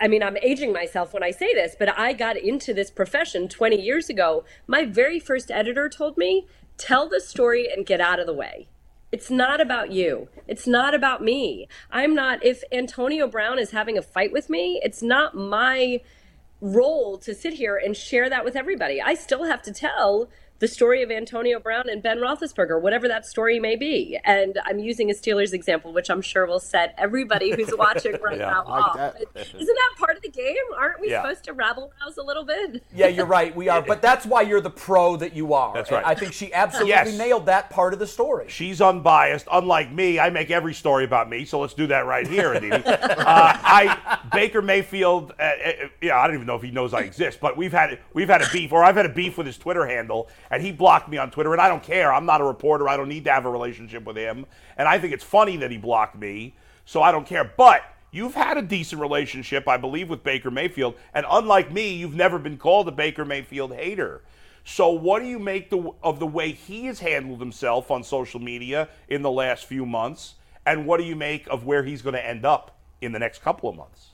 I 0.00 0.08
mean, 0.08 0.22
I'm 0.22 0.38
aging 0.38 0.72
myself 0.72 1.12
when 1.12 1.22
I 1.22 1.30
say 1.30 1.52
this, 1.52 1.76
but 1.78 1.98
I 1.98 2.14
got 2.14 2.38
into 2.38 2.72
this 2.72 2.90
profession 2.90 3.48
20 3.48 3.78
years 3.82 4.08
ago. 4.08 4.44
My 4.66 4.86
very 4.86 5.20
first 5.20 5.50
editor 5.50 5.90
told 5.90 6.16
me, 6.16 6.46
tell 6.78 7.06
the 7.06 7.20
story 7.20 7.70
and 7.70 7.84
get 7.84 8.00
out 8.00 8.18
of 8.18 8.24
the 8.24 8.32
way. 8.32 8.68
It's 9.12 9.30
not 9.30 9.60
about 9.60 9.92
you. 9.92 10.28
It's 10.48 10.66
not 10.66 10.94
about 10.94 11.22
me. 11.22 11.68
I'm 11.90 12.14
not, 12.14 12.42
if 12.44 12.64
Antonio 12.72 13.28
Brown 13.28 13.58
is 13.58 13.70
having 13.70 13.98
a 13.98 14.02
fight 14.02 14.32
with 14.32 14.48
me, 14.48 14.80
it's 14.82 15.02
not 15.02 15.34
my 15.34 16.00
role 16.62 17.18
to 17.18 17.34
sit 17.34 17.52
here 17.54 17.76
and 17.76 17.94
share 17.94 18.30
that 18.30 18.44
with 18.44 18.56
everybody. 18.56 19.02
I 19.02 19.14
still 19.14 19.44
have 19.44 19.60
to 19.62 19.72
tell 19.72 20.30
the 20.62 20.68
story 20.68 21.02
of 21.02 21.10
Antonio 21.10 21.58
Brown 21.58 21.88
and 21.90 22.00
Ben 22.00 22.18
Roethlisberger, 22.18 22.80
whatever 22.80 23.08
that 23.08 23.26
story 23.26 23.58
may 23.58 23.74
be. 23.74 24.16
And 24.24 24.60
I'm 24.64 24.78
using 24.78 25.10
a 25.10 25.12
Steelers 25.12 25.52
example, 25.52 25.92
which 25.92 26.08
I'm 26.08 26.22
sure 26.22 26.46
will 26.46 26.60
set 26.60 26.94
everybody 26.96 27.50
who's 27.50 27.74
watching 27.76 28.12
right 28.22 28.38
Yeah, 28.38 28.46
now 28.50 28.64
like 28.68 28.84
off. 28.86 28.96
that. 28.96 29.16
But 29.34 29.42
Isn't 29.48 29.66
that 29.66 29.90
part 29.98 30.16
of 30.16 30.22
the 30.22 30.28
game? 30.28 30.54
Aren't 30.78 31.00
we 31.00 31.10
Yeah. 31.10 31.20
supposed 31.22 31.42
to 31.46 31.52
rabble 31.52 31.92
rouse 32.00 32.16
a 32.16 32.22
little 32.22 32.44
bit? 32.44 32.80
Yeah, 32.94 33.08
you're 33.08 33.26
right. 33.26 33.54
We 33.56 33.68
are, 33.68 33.82
but 33.82 34.00
that's 34.00 34.24
why 34.24 34.42
you're 34.42 34.60
the 34.60 34.70
pro 34.70 35.16
that 35.16 35.34
you 35.34 35.52
are. 35.52 35.74
That's 35.74 35.90
right. 35.90 36.06
I 36.06 36.14
think 36.14 36.32
she 36.32 36.54
absolutely 36.54 36.90
Yes. 36.90 37.18
nailed 37.18 37.46
that 37.46 37.68
part 37.70 37.92
of 37.92 37.98
the 37.98 38.06
story. 38.06 38.44
She's 38.46 38.80
unbiased, 38.80 39.48
unlike 39.50 39.90
me. 39.90 40.20
I 40.20 40.30
make 40.30 40.52
every 40.52 40.74
story 40.74 41.04
about 41.04 41.28
me, 41.28 41.44
so 41.44 41.58
let's 41.58 41.74
do 41.74 41.88
that 41.88 42.06
right 42.06 42.24
here, 42.28 42.52
Aditi. 42.52 42.70
uh, 42.86 42.94
I 43.26 44.18
Baker 44.32 44.62
Mayfield. 44.62 45.32
Uh, 45.40 45.42
uh, 45.42 45.72
yeah, 46.00 46.20
I 46.20 46.26
don't 46.28 46.36
even 46.36 46.46
know 46.46 46.54
if 46.54 46.62
he 46.62 46.70
knows 46.70 46.94
I 46.94 47.00
exist, 47.00 47.40
but 47.40 47.56
we've 47.56 47.72
had 47.72 47.98
we've 48.14 48.28
had 48.28 48.42
a 48.42 48.48
beef, 48.52 48.70
or 48.70 48.84
I've 48.84 48.94
had 48.94 49.06
a 49.06 49.12
beef 49.12 49.36
with 49.36 49.48
his 49.48 49.58
Twitter 49.58 49.86
handle, 49.86 50.28
and 50.52 50.62
he 50.62 50.70
blocked 50.70 51.08
me 51.08 51.16
on 51.18 51.32
Twitter, 51.32 51.52
and 51.52 51.60
I 51.60 51.68
don't 51.68 51.82
care. 51.82 52.12
I'm 52.12 52.26
not 52.26 52.40
a 52.40 52.44
reporter. 52.44 52.88
I 52.88 52.96
don't 52.96 53.08
need 53.08 53.24
to 53.24 53.32
have 53.32 53.46
a 53.46 53.50
relationship 53.50 54.04
with 54.04 54.16
him, 54.16 54.46
and 54.76 54.86
I 54.86 55.00
think 55.00 55.12
it's 55.12 55.24
funny 55.24 55.56
that 55.56 55.72
he 55.72 55.78
blocked 55.78 56.16
me, 56.16 56.54
so 56.84 57.02
I 57.02 57.10
don't 57.10 57.26
care. 57.26 57.50
But 57.56 57.82
You've 58.14 58.34
had 58.34 58.58
a 58.58 58.62
decent 58.62 59.00
relationship, 59.00 59.66
I 59.66 59.78
believe, 59.78 60.10
with 60.10 60.22
Baker 60.22 60.50
Mayfield, 60.50 60.96
and 61.14 61.24
unlike 61.30 61.72
me, 61.72 61.94
you've 61.94 62.14
never 62.14 62.38
been 62.38 62.58
called 62.58 62.86
a 62.86 62.92
Baker 62.92 63.24
Mayfield 63.24 63.72
hater. 63.72 64.20
So, 64.64 64.90
what 64.90 65.20
do 65.20 65.26
you 65.26 65.38
make 65.38 65.70
the, 65.70 65.90
of 66.02 66.18
the 66.18 66.26
way 66.26 66.52
he 66.52 66.84
has 66.86 67.00
handled 67.00 67.40
himself 67.40 67.90
on 67.90 68.04
social 68.04 68.38
media 68.38 68.90
in 69.08 69.22
the 69.22 69.30
last 69.30 69.64
few 69.64 69.86
months? 69.86 70.34
And 70.66 70.86
what 70.86 70.98
do 70.98 71.04
you 71.04 71.16
make 71.16 71.46
of 71.48 71.64
where 71.64 71.84
he's 71.84 72.02
going 72.02 72.14
to 72.14 72.24
end 72.24 72.44
up 72.44 72.78
in 73.00 73.12
the 73.12 73.18
next 73.18 73.42
couple 73.42 73.70
of 73.70 73.76
months? 73.76 74.11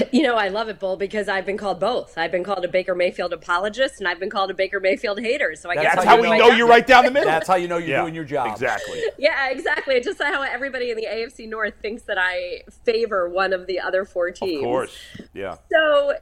You 0.12 0.22
know, 0.22 0.36
I 0.36 0.48
love 0.48 0.68
it, 0.68 0.78
Bull, 0.78 0.96
because 0.96 1.28
I've 1.28 1.46
been 1.46 1.56
called 1.56 1.80
both. 1.80 2.16
I've 2.18 2.30
been 2.30 2.44
called 2.44 2.64
a 2.64 2.68
Baker 2.68 2.94
Mayfield 2.94 3.32
apologist, 3.32 3.94
and 3.98 4.06
I've 4.06 4.20
been 4.20 4.28
called 4.30 4.50
a 4.50 4.54
Baker 4.54 4.78
Mayfield 4.78 5.18
hater. 5.20 5.54
So 5.56 5.70
I 5.70 5.74
guess 5.74 5.84
That's 5.84 5.94
That's 5.96 6.06
how 6.06 6.16
do 6.16 6.22
we 6.22 6.38
know 6.38 6.48
job. 6.50 6.58
you're 6.58 6.68
right 6.68 6.86
down 6.86 7.04
the 7.04 7.10
middle. 7.10 7.28
That's 7.30 7.48
how 7.48 7.56
you 7.56 7.66
know 7.68 7.78
you're 7.78 7.88
Yeah, 7.88 8.00
doing 8.02 8.14
your 8.14 8.24
job. 8.24 8.48
Exactly. 8.52 9.02
Yeah, 9.18 9.48
exactly. 9.50 10.00
Just 10.00 10.22
how 10.22 10.42
everybody 10.42 10.90
in 10.90 10.96
the 10.96 11.06
AFC 11.06 11.48
North 11.48 11.74
thinks 11.80 12.02
that 12.04 12.18
I 12.18 12.62
favor 12.84 13.28
one 13.28 13.52
of 13.52 13.66
the 13.66 13.80
other 13.80 14.04
four 14.04 14.30
teams. 14.30 14.58
Of 14.62 14.64
course. 14.64 14.96
Yeah. 15.32 15.56
So 15.70 16.14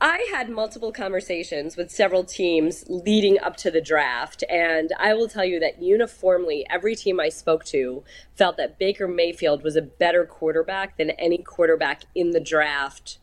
I 0.00 0.26
had 0.32 0.50
multiple 0.50 0.92
conversations 0.92 1.76
with 1.76 1.90
several 1.90 2.24
teams 2.24 2.84
leading 2.88 3.38
up 3.38 3.56
to 3.58 3.70
the 3.70 3.80
draft, 3.80 4.42
and 4.50 4.92
I 4.98 5.14
will 5.14 5.28
tell 5.28 5.44
you 5.44 5.60
that 5.60 5.80
uniformly, 5.80 6.66
every 6.68 6.96
team 6.96 7.20
I 7.20 7.28
spoke 7.28 7.64
to 7.66 8.02
felt 8.34 8.56
that 8.56 8.78
Baker 8.78 9.06
Mayfield 9.06 9.62
was 9.62 9.76
a 9.76 9.82
better 9.82 10.24
quarterback 10.26 10.98
than 10.98 11.10
any 11.10 11.38
quarterback 11.38 12.02
in 12.14 12.30
the 12.30 12.40
draft 12.40 13.18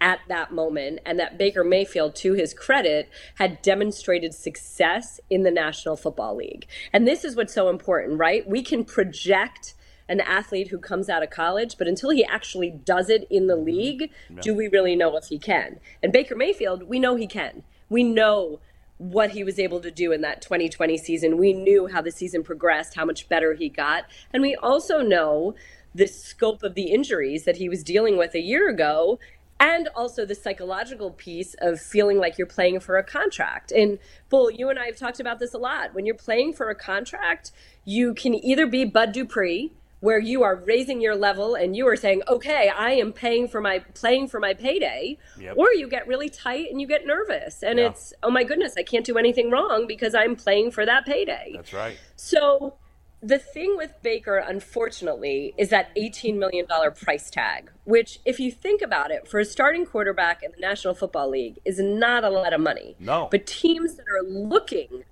at 0.00 0.20
that 0.28 0.52
moment, 0.52 1.00
and 1.06 1.18
that 1.18 1.38
Baker 1.38 1.64
Mayfield, 1.64 2.14
to 2.16 2.34
his 2.34 2.52
credit, 2.52 3.08
had 3.36 3.62
demonstrated 3.62 4.34
success 4.34 5.20
in 5.30 5.44
the 5.44 5.50
National 5.50 5.96
Football 5.96 6.36
League. 6.36 6.66
And 6.92 7.06
this 7.06 7.24
is 7.24 7.36
what's 7.36 7.54
so 7.54 7.68
important, 7.68 8.18
right? 8.18 8.48
We 8.48 8.62
can 8.62 8.84
project 8.84 9.74
an 10.08 10.20
athlete 10.20 10.68
who 10.68 10.78
comes 10.78 11.08
out 11.08 11.22
of 11.22 11.30
college, 11.30 11.76
but 11.78 11.86
until 11.86 12.10
he 12.10 12.24
actually 12.24 12.70
does 12.70 13.10
it 13.10 13.26
in 13.30 13.46
the 13.46 13.54
mm-hmm. 13.54 13.66
league, 13.66 14.10
do 14.40 14.54
we 14.54 14.68
really 14.68 14.96
know 14.96 15.16
if 15.16 15.26
he 15.26 15.38
can? 15.38 15.80
And 16.02 16.12
Baker 16.12 16.34
Mayfield, 16.34 16.84
we 16.84 16.98
know 16.98 17.16
he 17.16 17.26
can. 17.26 17.62
We 17.88 18.02
know 18.02 18.60
what 18.98 19.30
he 19.30 19.44
was 19.44 19.58
able 19.58 19.80
to 19.80 19.90
do 19.90 20.12
in 20.12 20.20
that 20.22 20.42
2020 20.42 20.96
season. 20.98 21.38
We 21.38 21.52
knew 21.52 21.86
how 21.86 22.02
the 22.02 22.10
season 22.10 22.42
progressed, 22.42 22.96
how 22.96 23.04
much 23.04 23.28
better 23.28 23.54
he 23.54 23.68
got. 23.68 24.04
And 24.32 24.42
we 24.42 24.56
also 24.56 25.00
know 25.00 25.54
the 25.94 26.06
scope 26.06 26.62
of 26.62 26.74
the 26.74 26.90
injuries 26.90 27.44
that 27.44 27.56
he 27.56 27.68
was 27.68 27.82
dealing 27.82 28.18
with 28.18 28.34
a 28.34 28.40
year 28.40 28.68
ago 28.68 29.18
and 29.60 29.88
also 29.96 30.24
the 30.24 30.34
psychological 30.34 31.10
piece 31.10 31.54
of 31.60 31.80
feeling 31.80 32.18
like 32.18 32.38
you're 32.38 32.46
playing 32.46 32.80
for 32.80 32.96
a 32.96 33.02
contract. 33.02 33.72
And 33.72 33.98
Bull, 34.28 34.50
you 34.50 34.68
and 34.68 34.78
I 34.78 34.86
have 34.86 34.96
talked 34.96 35.18
about 35.18 35.40
this 35.40 35.52
a 35.52 35.58
lot. 35.58 35.94
When 35.94 36.06
you're 36.06 36.14
playing 36.14 36.52
for 36.52 36.70
a 36.70 36.74
contract, 36.74 37.50
you 37.84 38.14
can 38.14 38.34
either 38.34 38.66
be 38.66 38.84
Bud 38.84 39.12
Dupree, 39.12 39.72
where 40.00 40.18
you 40.18 40.42
are 40.42 40.54
raising 40.56 41.00
your 41.00 41.16
level 41.16 41.54
and 41.54 41.74
you 41.76 41.86
are 41.88 41.96
saying, 41.96 42.22
"Okay, 42.28 42.68
I 42.68 42.92
am 42.92 43.12
paying 43.12 43.48
for 43.48 43.60
my 43.60 43.80
playing 43.94 44.28
for 44.28 44.38
my 44.40 44.54
payday," 44.54 45.18
Yep. 45.40 45.54
or 45.56 45.72
you 45.74 45.88
get 45.88 46.06
really 46.06 46.28
tight 46.28 46.70
and 46.70 46.80
you 46.80 46.86
get 46.86 47.04
nervous, 47.06 47.62
and 47.62 47.78
Yeah. 47.78 47.86
it's, 47.88 48.12
"Oh 48.22 48.30
my 48.30 48.44
goodness, 48.44 48.74
I 48.76 48.82
can't 48.82 49.04
do 49.04 49.18
anything 49.18 49.50
wrong 49.50 49.86
because 49.86 50.14
I'm 50.14 50.36
playing 50.36 50.70
for 50.70 50.86
that 50.86 51.04
payday." 51.04 51.52
That's 51.54 51.72
right. 51.72 51.96
So 52.16 52.74
the 53.20 53.38
thing 53.40 53.76
with 53.76 53.92
Baker, 54.00 54.36
unfortunately, 54.36 55.52
is 55.58 55.70
that 55.70 55.88
$18 55.96 56.38
million 56.38 56.66
price 56.92 57.30
tag, 57.30 57.68
which, 57.82 58.20
if 58.24 58.38
you 58.38 58.52
think 58.52 58.80
about 58.80 59.10
it, 59.10 59.26
for 59.26 59.40
a 59.40 59.44
starting 59.44 59.84
quarterback 59.84 60.40
in 60.44 60.52
the 60.52 60.60
National 60.60 60.94
Football 60.94 61.28
League, 61.30 61.58
is 61.64 61.80
not 61.80 62.22
a 62.22 62.30
lot 62.30 62.52
of 62.52 62.60
money. 62.60 62.94
No. 63.00 63.26
But 63.28 63.44
teams 63.44 63.96
that 63.96 64.06
are 64.08 64.22
looking 64.22 65.02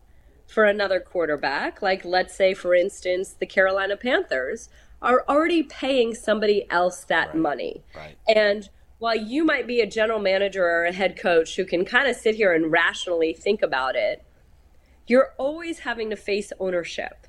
for 0.47 0.65
another 0.65 1.01
quarterback, 1.01 1.83
like 1.83 2.05
let's 2.05 2.35
say, 2.35 2.55
for 2.55 2.75
instance, 2.75 3.33
the 3.33 3.47
Carolina 3.47 3.97
Panthers, 3.97 4.69
are 5.03 5.25
already 5.29 5.63
paying 5.63 6.15
somebody 6.15 6.67
else 6.71 7.05
that 7.05 7.37
money. 7.37 7.85
Right. 7.95 8.17
And 8.27 8.69
while 8.99 9.17
you 9.17 9.45
might 9.45 9.67
be 9.67 9.81
a 9.81 9.87
general 9.87 10.19
manager 10.19 10.65
or 10.65 10.85
a 10.85 10.93
head 10.93 11.19
coach 11.19 11.57
who 11.57 11.65
can 11.65 11.85
kind 11.85 12.09
of 12.09 12.17
sit 12.17 12.35
here 12.35 12.53
and 12.53 12.73
rationally 12.73 13.35
think 13.35 13.61
about 13.63 13.95
it, 13.95 14.25
you're 15.07 15.35
always 15.37 15.81
having 15.81 16.11
to 16.11 16.17
face 16.17 16.53
ownership. 16.59 17.27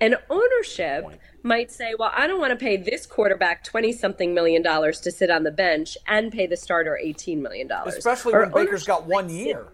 And 0.00 0.16
ownership 0.30 1.04
might 1.42 1.70
say, 1.70 1.94
well, 1.96 2.10
I 2.14 2.26
don't 2.26 2.40
want 2.40 2.50
to 2.50 2.56
pay 2.56 2.76
this 2.76 3.06
quarterback 3.06 3.62
20 3.62 3.92
something 3.92 4.34
million 4.34 4.62
dollars 4.62 5.00
to 5.00 5.12
sit 5.12 5.30
on 5.30 5.44
the 5.44 5.50
bench 5.50 5.96
and 6.06 6.32
pay 6.32 6.46
the 6.46 6.56
starter 6.56 6.96
18 6.96 7.40
million 7.42 7.68
dollars. 7.68 7.94
Especially 7.94 8.32
Or 8.32 8.40
when 8.40 8.64
Baker's 8.64 8.84
got 8.84 9.06
one 9.06 9.28
year. 9.28 9.68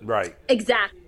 Right. 0.00 0.34
Exactly. 0.48 1.00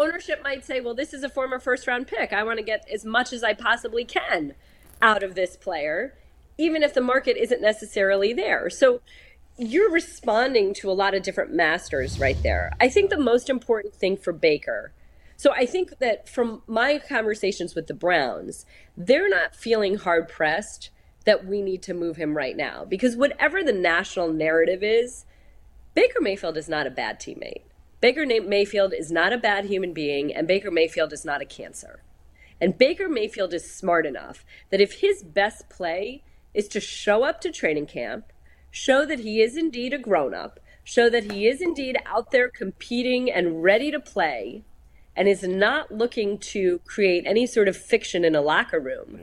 Ownership 0.00 0.42
might 0.42 0.64
say, 0.64 0.80
well, 0.80 0.94
this 0.94 1.12
is 1.12 1.22
a 1.22 1.28
former 1.28 1.58
first 1.58 1.86
round 1.86 2.06
pick. 2.06 2.32
I 2.32 2.42
want 2.42 2.58
to 2.58 2.64
get 2.64 2.88
as 2.90 3.04
much 3.04 3.34
as 3.34 3.44
I 3.44 3.52
possibly 3.52 4.06
can 4.06 4.54
out 5.02 5.22
of 5.22 5.34
this 5.34 5.58
player, 5.58 6.16
even 6.56 6.82
if 6.82 6.94
the 6.94 7.02
market 7.02 7.36
isn't 7.36 7.60
necessarily 7.60 8.32
there. 8.32 8.70
So 8.70 9.02
you're 9.58 9.90
responding 9.90 10.72
to 10.74 10.90
a 10.90 10.92
lot 10.92 11.12
of 11.12 11.22
different 11.22 11.52
masters 11.52 12.18
right 12.18 12.42
there. 12.42 12.72
I 12.80 12.88
think 12.88 13.10
the 13.10 13.18
most 13.18 13.50
important 13.50 13.94
thing 13.94 14.16
for 14.16 14.32
Baker. 14.32 14.92
So 15.36 15.52
I 15.52 15.66
think 15.66 15.98
that 15.98 16.30
from 16.30 16.62
my 16.66 16.98
conversations 16.98 17.74
with 17.74 17.86
the 17.86 17.94
Browns, 17.94 18.64
they're 18.96 19.28
not 19.28 19.54
feeling 19.54 19.96
hard 19.96 20.28
pressed 20.28 20.88
that 21.26 21.44
we 21.44 21.60
need 21.60 21.82
to 21.82 21.92
move 21.92 22.16
him 22.16 22.34
right 22.34 22.56
now 22.56 22.86
because 22.86 23.16
whatever 23.16 23.62
the 23.62 23.74
national 23.74 24.32
narrative 24.32 24.82
is, 24.82 25.26
Baker 25.92 26.22
Mayfield 26.22 26.56
is 26.56 26.70
not 26.70 26.86
a 26.86 26.90
bad 26.90 27.20
teammate. 27.20 27.64
Baker 28.00 28.24
Mayfield 28.24 28.94
is 28.94 29.12
not 29.12 29.32
a 29.32 29.38
bad 29.38 29.66
human 29.66 29.92
being, 29.92 30.34
and 30.34 30.48
Baker 30.48 30.70
Mayfield 30.70 31.12
is 31.12 31.24
not 31.24 31.42
a 31.42 31.46
cancer. 31.46 32.02
And 32.60 32.78
Baker 32.78 33.08
Mayfield 33.08 33.52
is 33.52 33.70
smart 33.70 34.06
enough 34.06 34.44
that 34.70 34.80
if 34.80 35.00
his 35.00 35.22
best 35.22 35.68
play 35.68 36.22
is 36.54 36.66
to 36.68 36.80
show 36.80 37.24
up 37.24 37.40
to 37.42 37.52
training 37.52 37.86
camp, 37.86 38.32
show 38.70 39.04
that 39.04 39.20
he 39.20 39.42
is 39.42 39.56
indeed 39.56 39.92
a 39.92 39.98
grown 39.98 40.34
up, 40.34 40.60
show 40.82 41.10
that 41.10 41.30
he 41.30 41.46
is 41.46 41.60
indeed 41.60 41.98
out 42.06 42.30
there 42.30 42.48
competing 42.48 43.30
and 43.30 43.62
ready 43.62 43.90
to 43.90 44.00
play, 44.00 44.64
and 45.14 45.28
is 45.28 45.42
not 45.42 45.92
looking 45.92 46.38
to 46.38 46.80
create 46.86 47.24
any 47.26 47.46
sort 47.46 47.68
of 47.68 47.76
fiction 47.76 48.24
in 48.24 48.34
a 48.34 48.40
locker 48.40 48.80
room, 48.80 49.20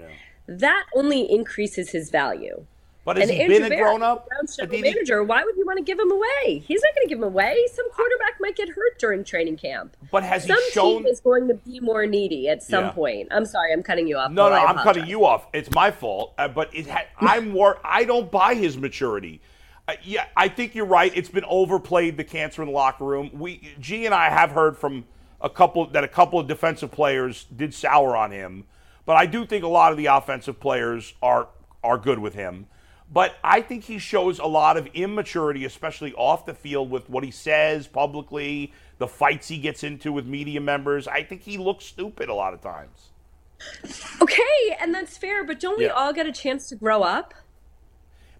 that 0.47 0.85
only 0.95 1.29
increases 1.31 1.91
his 1.91 2.11
value. 2.11 2.65
But 3.07 3.15
has 3.15 3.29
And 3.29 3.37
he 3.37 3.41
Andrew 3.45 3.59
been 3.59 3.71
a 3.71 3.77
grown 3.77 4.03
up? 4.03 4.27
Browns 4.27 4.57
general 4.57 4.79
Aditi? 4.79 4.93
manager, 4.93 5.23
why 5.23 5.41
would 5.41 5.55
you 5.55 5.65
want 5.65 5.77
to 5.77 5.83
give 5.85 5.97
him 5.97 6.11
away? 6.11 6.59
He's 6.67 6.81
not 6.83 6.93
going 6.93 7.07
to 7.07 7.07
give 7.07 7.19
him 7.19 7.23
away. 7.23 7.55
Some 7.73 7.89
quarterback 7.89 8.33
might 8.41 8.57
get 8.57 8.67
hurt 8.67 8.99
during 8.99 9.23
training 9.23 9.55
camp. 9.55 9.95
But 10.11 10.23
has 10.23 10.43
he 10.43 10.49
Some 10.49 10.71
shown- 10.73 11.03
team 11.03 11.05
is 11.07 11.21
going 11.21 11.47
to 11.47 11.53
be 11.53 11.79
more 11.79 12.05
needy 12.05 12.49
at 12.49 12.61
some 12.61 12.83
Yeah. 12.83 12.91
point. 12.91 13.29
I'm 13.31 13.45
sorry, 13.45 13.71
I'm 13.71 13.81
cutting 13.81 14.09
you 14.09 14.17
off. 14.17 14.31
No, 14.31 14.49
no, 14.49 14.55
I 14.55 14.57
I'm 14.57 14.63
apologize. 14.71 14.83
cutting 14.83 15.05
you 15.07 15.23
off. 15.25 15.47
It's 15.53 15.71
my 15.71 15.89
fault. 15.89 16.33
Uh, 16.37 16.49
but 16.49 16.69
it 16.75 16.89
ha- 16.89 17.05
I'm 17.21 17.51
more. 17.51 17.79
I 17.81 18.03
don't 18.03 18.29
buy 18.29 18.55
his 18.55 18.77
maturity. 18.77 19.39
Uh, 19.87 19.93
yeah, 20.03 20.25
I 20.35 20.49
think 20.49 20.75
you're 20.75 20.85
right. 20.85 21.13
It's 21.15 21.29
been 21.29 21.45
overplayed. 21.47 22.17
The 22.17 22.25
cancer 22.25 22.61
in 22.61 22.67
the 22.67 22.73
locker 22.73 23.05
room. 23.05 23.29
We 23.31 23.73
G 23.79 24.05
and 24.05 24.13
I 24.13 24.27
have 24.29 24.51
heard 24.51 24.77
from 24.77 25.05
a 25.39 25.49
couple 25.49 25.85
that 25.91 26.03
a 26.03 26.09
couple 26.09 26.41
of 26.41 26.47
defensive 26.47 26.91
players 26.91 27.45
did 27.55 27.73
sour 27.73 28.17
on 28.17 28.31
him, 28.31 28.65
but 29.05 29.15
I 29.15 29.27
do 29.27 29.45
think 29.45 29.63
a 29.63 29.67
lot 29.69 29.93
of 29.93 29.97
the 29.97 30.07
offensive 30.07 30.59
players 30.59 31.13
are 31.23 31.47
are 31.85 31.97
good 31.97 32.19
with 32.19 32.33
him. 32.35 32.67
But 33.11 33.35
I 33.43 33.61
think 33.61 33.85
he 33.85 33.99
shows 33.99 34.37
a 34.39 34.45
lot 34.45 34.75
of 34.77 34.87
immaturity, 34.93 35.63
especially 35.65 36.13
off 36.13 36.45
the 36.45 36.53
field 36.53 36.89
with 36.89 37.09
what 37.09 37.23
he 37.23 37.31
says 37.31 37.87
publicly, 37.87 38.73
the 38.97 39.07
fights 39.07 39.47
he 39.47 39.57
gets 39.59 39.83
into 39.83 40.11
with 40.11 40.25
media 40.25 40.59
members. 40.59 41.07
I 41.07 41.23
think 41.23 41.41
he 41.41 41.57
looks 41.57 41.85
stupid 41.85 42.27
a 42.29 42.33
lot 42.33 42.53
of 42.53 42.61
times. 42.61 43.09
Okay, 44.21 44.77
and 44.79 44.93
that's 44.93 45.17
fair, 45.17 45.43
but 45.45 45.59
don't 45.59 45.77
we 45.77 45.87
all 45.87 46.13
get 46.13 46.27
a 46.27 46.31
chance 46.31 46.67
to 46.69 46.75
grow 46.75 47.01
up? 47.01 47.33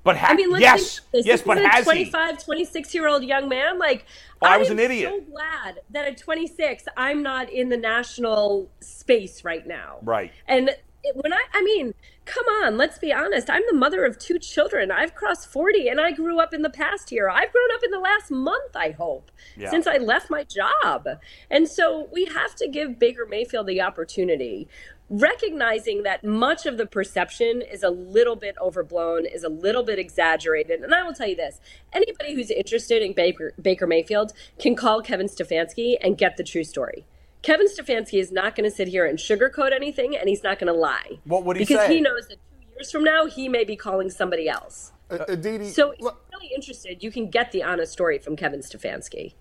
But 0.04 0.18
ha- 0.18 0.28
I 0.30 0.36
mean, 0.36 0.52
let's 0.52 0.62
yes, 0.62 1.02
this. 1.12 1.26
yes, 1.26 1.40
This 1.40 1.42
but 1.48 1.58
a 1.58 1.68
has 1.68 1.80
he? 1.80 1.84
25, 1.84 2.44
26 2.44 2.96
year 2.96 3.08
old 3.08 3.24
young 3.24 3.50
man. 3.50 3.78
Like, 3.80 4.06
Oh, 4.42 4.48
I 4.48 4.58
was 4.58 4.70
an 4.70 4.80
idiot. 4.80 5.12
so 5.12 5.32
glad 5.32 5.80
that 5.90 6.08
at 6.08 6.18
26, 6.18 6.84
I'm 6.96 7.24
not 7.24 7.50
in 7.50 7.70
the 7.70 7.78
national 7.78 8.70
space 8.80 9.44
right 9.44 9.66
now. 9.66 9.98
Right. 10.04 10.32
And 10.48 10.70
it, 10.70 11.16
when 11.16 11.34
I, 11.34 11.42
I 11.54 11.64
mean, 11.64 11.94
come 12.28 12.46
on, 12.64 12.78
let's 12.78 13.00
be 13.00 13.12
honest. 13.14 13.50
I'm 13.50 13.64
the 13.70 13.76
mother 13.78 14.06
of 14.06 14.20
two 14.20 14.38
children. 14.38 14.92
I've 14.92 15.16
crossed 15.16 15.48
40 15.52 15.88
and 15.88 16.00
I 16.00 16.12
grew 16.12 16.40
up 16.40 16.54
in 16.54 16.62
the 16.62 16.70
past 16.70 17.12
year. 17.12 17.30
I've 17.30 17.52
grown 17.52 17.72
up 17.74 17.82
in 17.84 17.92
the 17.92 18.00
last 18.00 18.30
month, 18.30 18.76
I 18.76 18.92
hope, 18.92 19.32
Yeah. 19.56 19.70
since 19.72 19.88
I 19.88 19.98
left 19.98 20.30
my 20.30 20.44
job. 20.44 21.08
And 21.50 21.68
so 21.68 22.10
we 22.12 22.26
have 22.26 22.54
to 22.56 22.68
give 22.68 23.00
Baker 23.00 23.26
Mayfield 23.26 23.66
the 23.68 23.82
opportunity, 23.82 24.68
recognizing 25.10 26.04
that 26.04 26.24
much 26.24 26.66
of 26.66 26.78
the 26.78 26.86
perception 26.86 27.62
is 27.62 27.82
a 27.82 27.90
little 27.90 28.36
bit 28.36 28.56
overblown, 28.62 29.26
is 29.26 29.44
a 29.44 29.50
little 29.50 29.84
bit 29.84 29.98
exaggerated. 29.98 30.82
And 30.82 30.94
I 30.94 31.04
will 31.04 31.14
tell 31.14 31.28
you 31.28 31.36
this 31.36 31.62
anybody 31.94 32.36
who's 32.36 32.52
interested 32.52 33.02
in 33.02 33.14
Baker, 33.14 33.54
Baker 33.62 33.88
Mayfield 33.88 34.34
can 34.60 34.76
call 34.76 35.02
Kevin 35.02 35.28
Stefanski 35.28 35.96
and 36.02 36.18
get 36.18 36.36
the 36.38 36.44
true 36.44 36.66
story. 36.66 37.06
Kevin 37.42 37.68
Stefanski 37.68 38.20
is 38.20 38.32
not 38.32 38.56
going 38.56 38.70
to 38.70 38.76
sit 38.76 38.88
here 38.88 39.06
and 39.06 39.18
sugarcoat 39.18 39.72
anything, 39.74 40.18
and 40.18 40.28
he's 40.28 40.44
not 40.44 40.60
going 40.60 40.72
to 40.72 40.78
lie. 40.78 41.20
What 41.26 41.46
would 41.46 41.58
he 41.58 41.64
because 41.64 41.86
say? 41.88 41.96
he 41.96 42.02
knows 42.02 42.28
that 42.28 42.38
two 42.52 42.68
years 42.76 42.92
from 42.92 43.04
now, 43.04 43.26
he 43.26 43.48
may 43.48 43.64
be 43.64 43.76
calling 43.76 44.10
somebody 44.10 44.50
else. 44.50 44.92
Uh, 45.10 45.20
Aditi, 45.28 45.70
So 45.70 45.92
if 45.92 46.00
you're 46.00 46.16
really 46.34 46.54
interested, 46.54 47.02
you 47.02 47.12
can 47.12 47.30
get 47.30 47.52
the 47.52 47.64
honest 47.64 47.94
story 47.94 48.20
from 48.20 48.36
Kevin 48.36 48.60
Stefanski. 48.60 49.34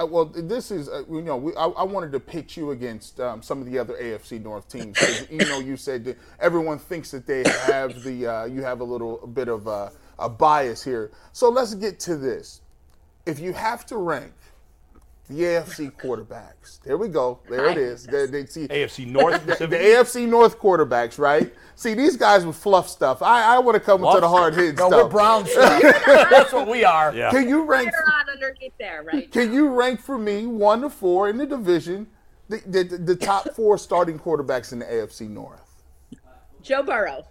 Uh, 0.00 0.06
well, 0.06 0.24
this 0.24 0.70
is 0.70 0.88
uh, 0.88 1.04
you 1.08 1.22
know 1.22 1.36
we, 1.36 1.54
I, 1.54 1.66
I 1.66 1.82
wanted 1.84 2.12
to 2.12 2.20
pitch 2.20 2.56
you 2.56 2.72
against 2.72 3.20
um, 3.20 3.40
some 3.40 3.60
of 3.60 3.66
the 3.66 3.78
other 3.78 3.94
AFC 3.94 4.42
North 4.42 4.68
teams. 4.68 4.98
you 5.30 5.38
know, 5.38 5.60
you 5.60 5.76
said 5.76 6.04
that 6.04 6.18
everyone 6.40 6.78
thinks 6.78 7.12
that 7.12 7.26
they 7.26 7.44
have 7.66 8.02
the 8.02 8.26
uh, 8.26 8.44
you 8.46 8.62
have 8.62 8.80
a 8.80 8.84
little 8.84 9.26
bit 9.28 9.48
of 9.48 9.66
a, 9.66 9.92
a 10.18 10.28
bias 10.28 10.82
here. 10.82 11.12
So 11.32 11.48
let's 11.48 11.74
get 11.74 12.00
to 12.00 12.16
this. 12.16 12.62
If 13.26 13.38
you 13.40 13.52
have 13.52 13.86
to 13.86 13.96
rank 13.96 14.32
the 15.28 15.40
AFC 15.42 15.90
quarterbacks, 15.92 16.80
there 16.82 16.96
we 16.96 17.08
go. 17.08 17.40
There 17.48 17.66
it 17.66 17.78
is. 17.78 18.04
They, 18.04 18.26
they 18.26 18.46
see 18.46 18.68
AFC 18.68 19.06
North 19.06 19.44
the, 19.58 19.66
the? 19.66 19.76
AFC 19.76 20.28
North 20.28 20.58
quarterbacks, 20.58 21.18
right? 21.18 21.52
See 21.74 21.94
these 21.94 22.16
guys 22.16 22.46
with 22.46 22.56
fluff 22.56 22.88
stuff. 22.88 23.22
I, 23.22 23.56
I 23.56 23.58
want 23.58 23.74
to 23.74 23.80
come 23.80 24.04
into 24.04 24.20
the 24.20 24.28
hard 24.28 24.54
hitting 24.54 24.76
No, 24.76 24.88
stuff. 24.88 25.02
we're 25.04 25.08
Brown 25.10 25.46
stuff. 25.46 25.82
That's 26.30 26.52
what 26.52 26.68
we 26.68 26.84
are. 26.84 27.14
Yeah. 27.14 27.30
Can 27.30 27.48
you 27.48 27.64
rank? 27.64 27.90
They're 27.90 28.34
underneath 28.44 28.72
there, 28.78 29.02
right? 29.02 29.30
Can 29.32 29.52
you 29.52 29.68
rank 29.68 30.00
for 30.00 30.16
me 30.16 30.46
one 30.46 30.80
to 30.82 30.90
four 30.90 31.28
in 31.28 31.36
the 31.38 31.46
division, 31.46 32.06
the, 32.48 32.62
the, 32.66 32.84
the 32.84 33.16
top 33.16 33.48
four 33.54 33.76
starting 33.78 34.18
quarterbacks 34.18 34.72
in 34.72 34.78
the 34.78 34.86
AFC 34.86 35.28
North? 35.28 35.60
Joe 36.62 36.82
Burrow. 36.82 37.24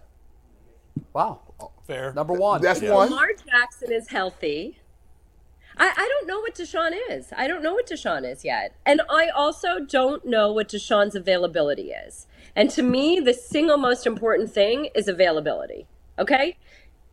Wow. 1.12 1.40
Fair. 1.86 2.12
Number 2.14 2.34
one. 2.34 2.60
That's 2.60 2.80
one. 2.82 3.10
Lamar 3.10 3.28
Jackson 3.48 3.92
is 3.92 4.08
healthy. 4.08 4.78
I, 5.76 5.92
I 5.96 6.08
don't 6.08 6.26
know 6.26 6.40
what 6.40 6.54
Deshaun 6.54 6.92
is. 7.10 7.32
I 7.36 7.46
don't 7.46 7.62
know 7.62 7.74
what 7.74 7.88
Deshaun 7.88 8.30
is 8.30 8.44
yet. 8.44 8.74
And 8.84 9.02
I 9.10 9.28
also 9.28 9.80
don't 9.80 10.24
know 10.24 10.52
what 10.52 10.68
Deshaun's 10.68 11.14
availability 11.14 11.90
is. 11.90 12.26
And 12.54 12.70
to 12.70 12.82
me, 12.82 13.20
the 13.20 13.34
single 13.34 13.76
most 13.76 14.06
important 14.06 14.50
thing 14.50 14.88
is 14.94 15.08
availability. 15.08 15.86
Okay? 16.18 16.56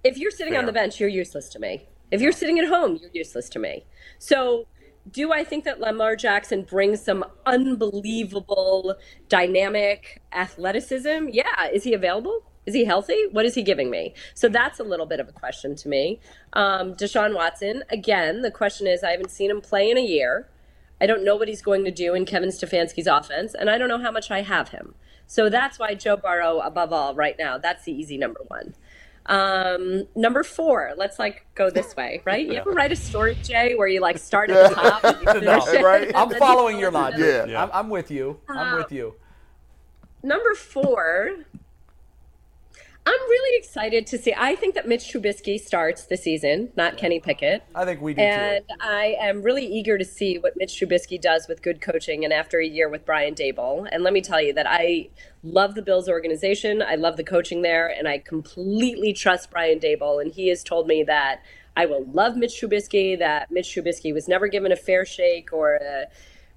If 0.03 0.17
you're 0.17 0.31
sitting 0.31 0.55
on 0.55 0.65
the 0.65 0.71
bench, 0.71 0.99
you're 0.99 1.09
useless 1.09 1.49
to 1.49 1.59
me. 1.59 1.87
If 2.11 2.21
you're 2.21 2.31
sitting 2.31 2.59
at 2.59 2.67
home, 2.67 2.99
you're 3.01 3.11
useless 3.13 3.49
to 3.49 3.59
me. 3.59 3.85
So, 4.19 4.67
do 5.11 5.33
I 5.33 5.43
think 5.43 5.65
that 5.65 5.81
Lamar 5.81 6.15
Jackson 6.15 6.61
brings 6.61 7.01
some 7.01 7.25
unbelievable 7.45 8.95
dynamic 9.27 10.21
athleticism? 10.31 11.27
Yeah. 11.31 11.67
Is 11.73 11.83
he 11.83 11.93
available? 11.93 12.43
Is 12.65 12.73
he 12.73 12.85
healthy? 12.85 13.27
What 13.31 13.45
is 13.45 13.55
he 13.55 13.63
giving 13.63 13.89
me? 13.89 14.13
So 14.33 14.47
that's 14.47 14.79
a 14.79 14.83
little 14.83 15.05
bit 15.05 15.19
of 15.19 15.27
a 15.27 15.33
question 15.33 15.75
to 15.75 15.89
me. 15.89 16.19
Um, 16.53 16.95
Deshaun 16.95 17.35
Watson, 17.35 17.83
again, 17.89 18.41
the 18.41 18.51
question 18.51 18.87
is 18.87 19.03
I 19.03 19.11
haven't 19.11 19.31
seen 19.31 19.51
him 19.51 19.61
play 19.61 19.89
in 19.89 19.97
a 19.97 20.05
year. 20.05 20.47
I 21.01 21.05
don't 21.05 21.25
know 21.25 21.35
what 21.35 21.49
he's 21.49 21.61
going 21.61 21.83
to 21.83 21.91
do 21.91 22.13
in 22.13 22.25
Kevin 22.25 22.49
Stefanski's 22.49 23.07
offense, 23.07 23.53
and 23.53 23.69
I 23.69 23.77
don't 23.77 23.89
know 23.89 23.99
how 23.99 24.11
much 24.11 24.31
I 24.31 24.41
have 24.41 24.69
him. 24.69 24.95
So 25.27 25.49
that's 25.49 25.77
why 25.77 25.95
Joe 25.95 26.15
Burrow, 26.15 26.59
above 26.59 26.93
all, 26.93 27.15
right 27.15 27.35
now, 27.37 27.57
that's 27.57 27.83
the 27.83 27.91
easy 27.91 28.17
number 28.17 28.39
one. 28.47 28.75
Um, 29.25 30.07
number 30.15 30.43
four, 30.43 30.93
let's 30.97 31.17
like 31.17 31.45
go 31.55 31.69
this 31.69 31.95
way, 31.95 32.21
right? 32.25 32.45
You 32.45 32.55
ever 32.55 32.71
write 32.71 32.91
a 32.91 32.95
story, 32.95 33.35
Jay, 33.41 33.73
where 33.75 33.87
you 33.87 34.01
like 34.01 34.17
start 34.17 34.49
at 34.49 34.69
the 34.69 34.75
top 34.75 35.03
and 35.03 35.21
you 35.21 35.33
finish 35.33 35.67
it, 35.67 35.83
right? 35.83 36.11
I'm 36.15 36.29
then 36.29 36.35
you 36.35 36.39
following 36.39 36.79
your 36.79 36.91
to 36.91 36.97
logic. 36.97 37.49
yeah. 37.49 37.63
I'm, 37.63 37.69
I'm 37.73 37.89
with 37.89 38.11
you. 38.11 38.39
I'm 38.49 38.77
with 38.77 38.91
you. 38.91 39.15
Number 40.23 40.53
four, 40.55 41.35
I'm 43.05 43.19
really 43.29 43.57
excited 43.57 44.07
to 44.07 44.17
see. 44.17 44.33
I 44.37 44.55
think 44.55 44.75
that 44.75 44.87
Mitch 44.87 45.11
Trubisky 45.11 45.59
starts 45.59 46.05
the 46.05 46.15
season, 46.15 46.71
not 46.77 46.97
Kenny 46.97 47.19
Pickett. 47.19 47.63
I 47.75 47.83
think 47.83 48.01
we 48.01 48.13
do 48.13 48.21
And 48.21 48.63
I 48.79 49.17
am 49.19 49.41
really 49.41 49.65
eager 49.65 49.97
to 49.97 50.05
see 50.05 50.37
what 50.37 50.53
Mitch 50.55 50.79
Trubisky 50.79 51.19
does 51.19 51.47
with 51.49 51.61
good 51.61 51.81
coaching 51.81 52.23
and 52.23 52.31
after 52.31 52.59
a 52.59 52.65
year 52.65 52.87
with 52.87 53.05
Brian 53.05 53.35
Daboll. 53.35 53.87
And 53.91 54.03
let 54.03 54.13
me 54.13 54.21
tell 54.21 54.41
you 54.41 54.53
that 54.53 54.67
I 54.69 55.09
love 55.43 55.75
the 55.75 55.81
Bills 55.81 56.07
organization. 56.07 56.81
I 56.81 56.95
love 56.95 57.17
the 57.17 57.25
coaching 57.25 57.61
there, 57.61 57.87
and 57.87 58.07
I 58.07 58.19
completely 58.19 59.11
trust 59.11 59.51
Brian 59.51 59.79
Daboll. 59.79 60.21
And 60.21 60.31
he 60.31 60.47
has 60.47 60.63
told 60.63 60.87
me 60.87 61.03
that 61.03 61.41
I 61.75 61.85
will 61.85 62.05
love 62.05 62.37
Mitch 62.37 62.61
Trubisky, 62.61 63.19
that 63.19 63.51
Mitch 63.51 63.75
Trubisky 63.75 64.13
was 64.13 64.29
never 64.29 64.47
given 64.47 64.71
a 64.71 64.77
fair 64.77 65.05
shake 65.05 65.51
or 65.51 65.75
a 65.75 66.05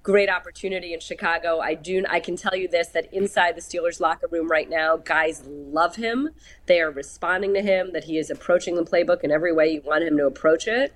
great 0.07 0.29
opportunity 0.29 0.93
in 0.93 1.01
Chicago. 1.01 1.59
I 1.59 1.73
do 1.73 2.05
I 2.09 2.21
can 2.21 2.37
tell 2.37 2.55
you 2.55 2.69
this 2.69 2.87
that 2.89 3.13
inside 3.13 3.57
the 3.57 3.61
Steelers 3.61 3.99
locker 3.99 4.27
room 4.31 4.47
right 4.47 4.69
now, 4.69 4.95
guys 4.95 5.43
love 5.45 5.97
him. 5.97 6.29
They 6.65 6.79
are 6.79 6.89
responding 6.89 7.53
to 7.55 7.61
him 7.61 7.91
that 7.91 8.05
he 8.05 8.17
is 8.17 8.29
approaching 8.29 8.75
the 8.75 8.85
playbook 8.85 9.25
in 9.25 9.31
every 9.31 9.51
way 9.51 9.67
you 9.67 9.81
want 9.81 10.05
him 10.05 10.15
to 10.15 10.25
approach 10.25 10.65
it. 10.65 10.95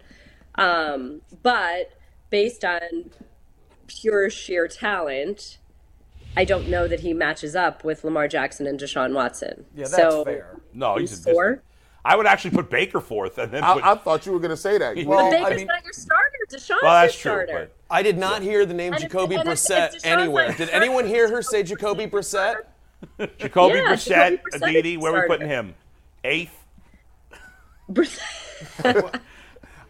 Um, 0.56 1.24
but 1.44 1.92
based 2.30 2.64
on 2.64 3.12
pure 3.88 4.30
sheer 4.30 4.70
talent, 4.70 5.58
I 6.38 6.46
don't 6.46 6.70
know 6.70 6.88
that 6.88 7.02
he 7.02 7.14
matches 7.14 7.54
up 7.54 7.84
with 7.84 8.06
Lamar 8.06 8.30
Jackson 8.30 8.66
and 8.66 8.80
Deshaun 8.80 9.14
Watson. 9.14 9.66
Yeah, 9.76 9.90
that's 9.90 9.96
so, 9.98 10.24
fair. 10.24 10.62
No, 10.74 10.96
he's 10.96 11.20
a 11.20 11.34
four. 11.34 11.64
I 12.04 12.16
would 12.16 12.26
actually 12.26 12.52
put 12.52 12.70
Baker 12.70 13.00
fourth, 13.00 13.38
and 13.38 13.52
then 13.52 13.62
put, 13.64 13.84
I, 13.84 13.92
I 13.92 13.96
thought 13.96 14.26
you 14.26 14.32
were 14.32 14.40
going 14.40 14.50
to 14.52 14.58
say 14.58 14.78
that. 14.80 14.98
Well, 15.06 15.30
but 15.30 15.38
I 15.38 15.44
Baker's 15.44 15.58
mean- 15.58 15.68
not 15.68 15.84
your 15.84 15.94
starter. 15.94 16.38
Deshaun's 16.52 16.80
well, 16.82 16.94
that's 17.02 17.24
your 17.24 17.36
true. 17.36 17.46
starter. 17.48 17.72
But 17.88 17.96
I 17.96 18.02
did 18.04 18.18
not 18.18 18.42
hear 18.42 18.66
the 18.66 18.74
name 18.74 18.94
And 18.94 19.02
Jacoby 19.04 19.36
and 19.36 19.48
if- 19.48 19.54
if 19.54 19.60
Brissett 19.68 20.00
anywhere. 20.06 20.48
like 20.50 20.58
Did 20.58 20.70
anyone 20.70 21.06
hear 21.06 21.30
her 21.30 21.42
say 21.42 21.62
Jacoby 21.64 22.08
Brissett? 22.08 22.56
Jacoby 23.38 23.76
Yeah, 23.78 23.84
Brissett, 23.94 24.08
Jacoby 24.08 24.42
Brissett 24.52 24.68
Aditi, 24.70 24.98
where 24.98 25.16
are 25.16 25.22
we 25.22 25.28
putting 25.28 25.48
him? 25.48 25.76
Eighth. 26.24 26.58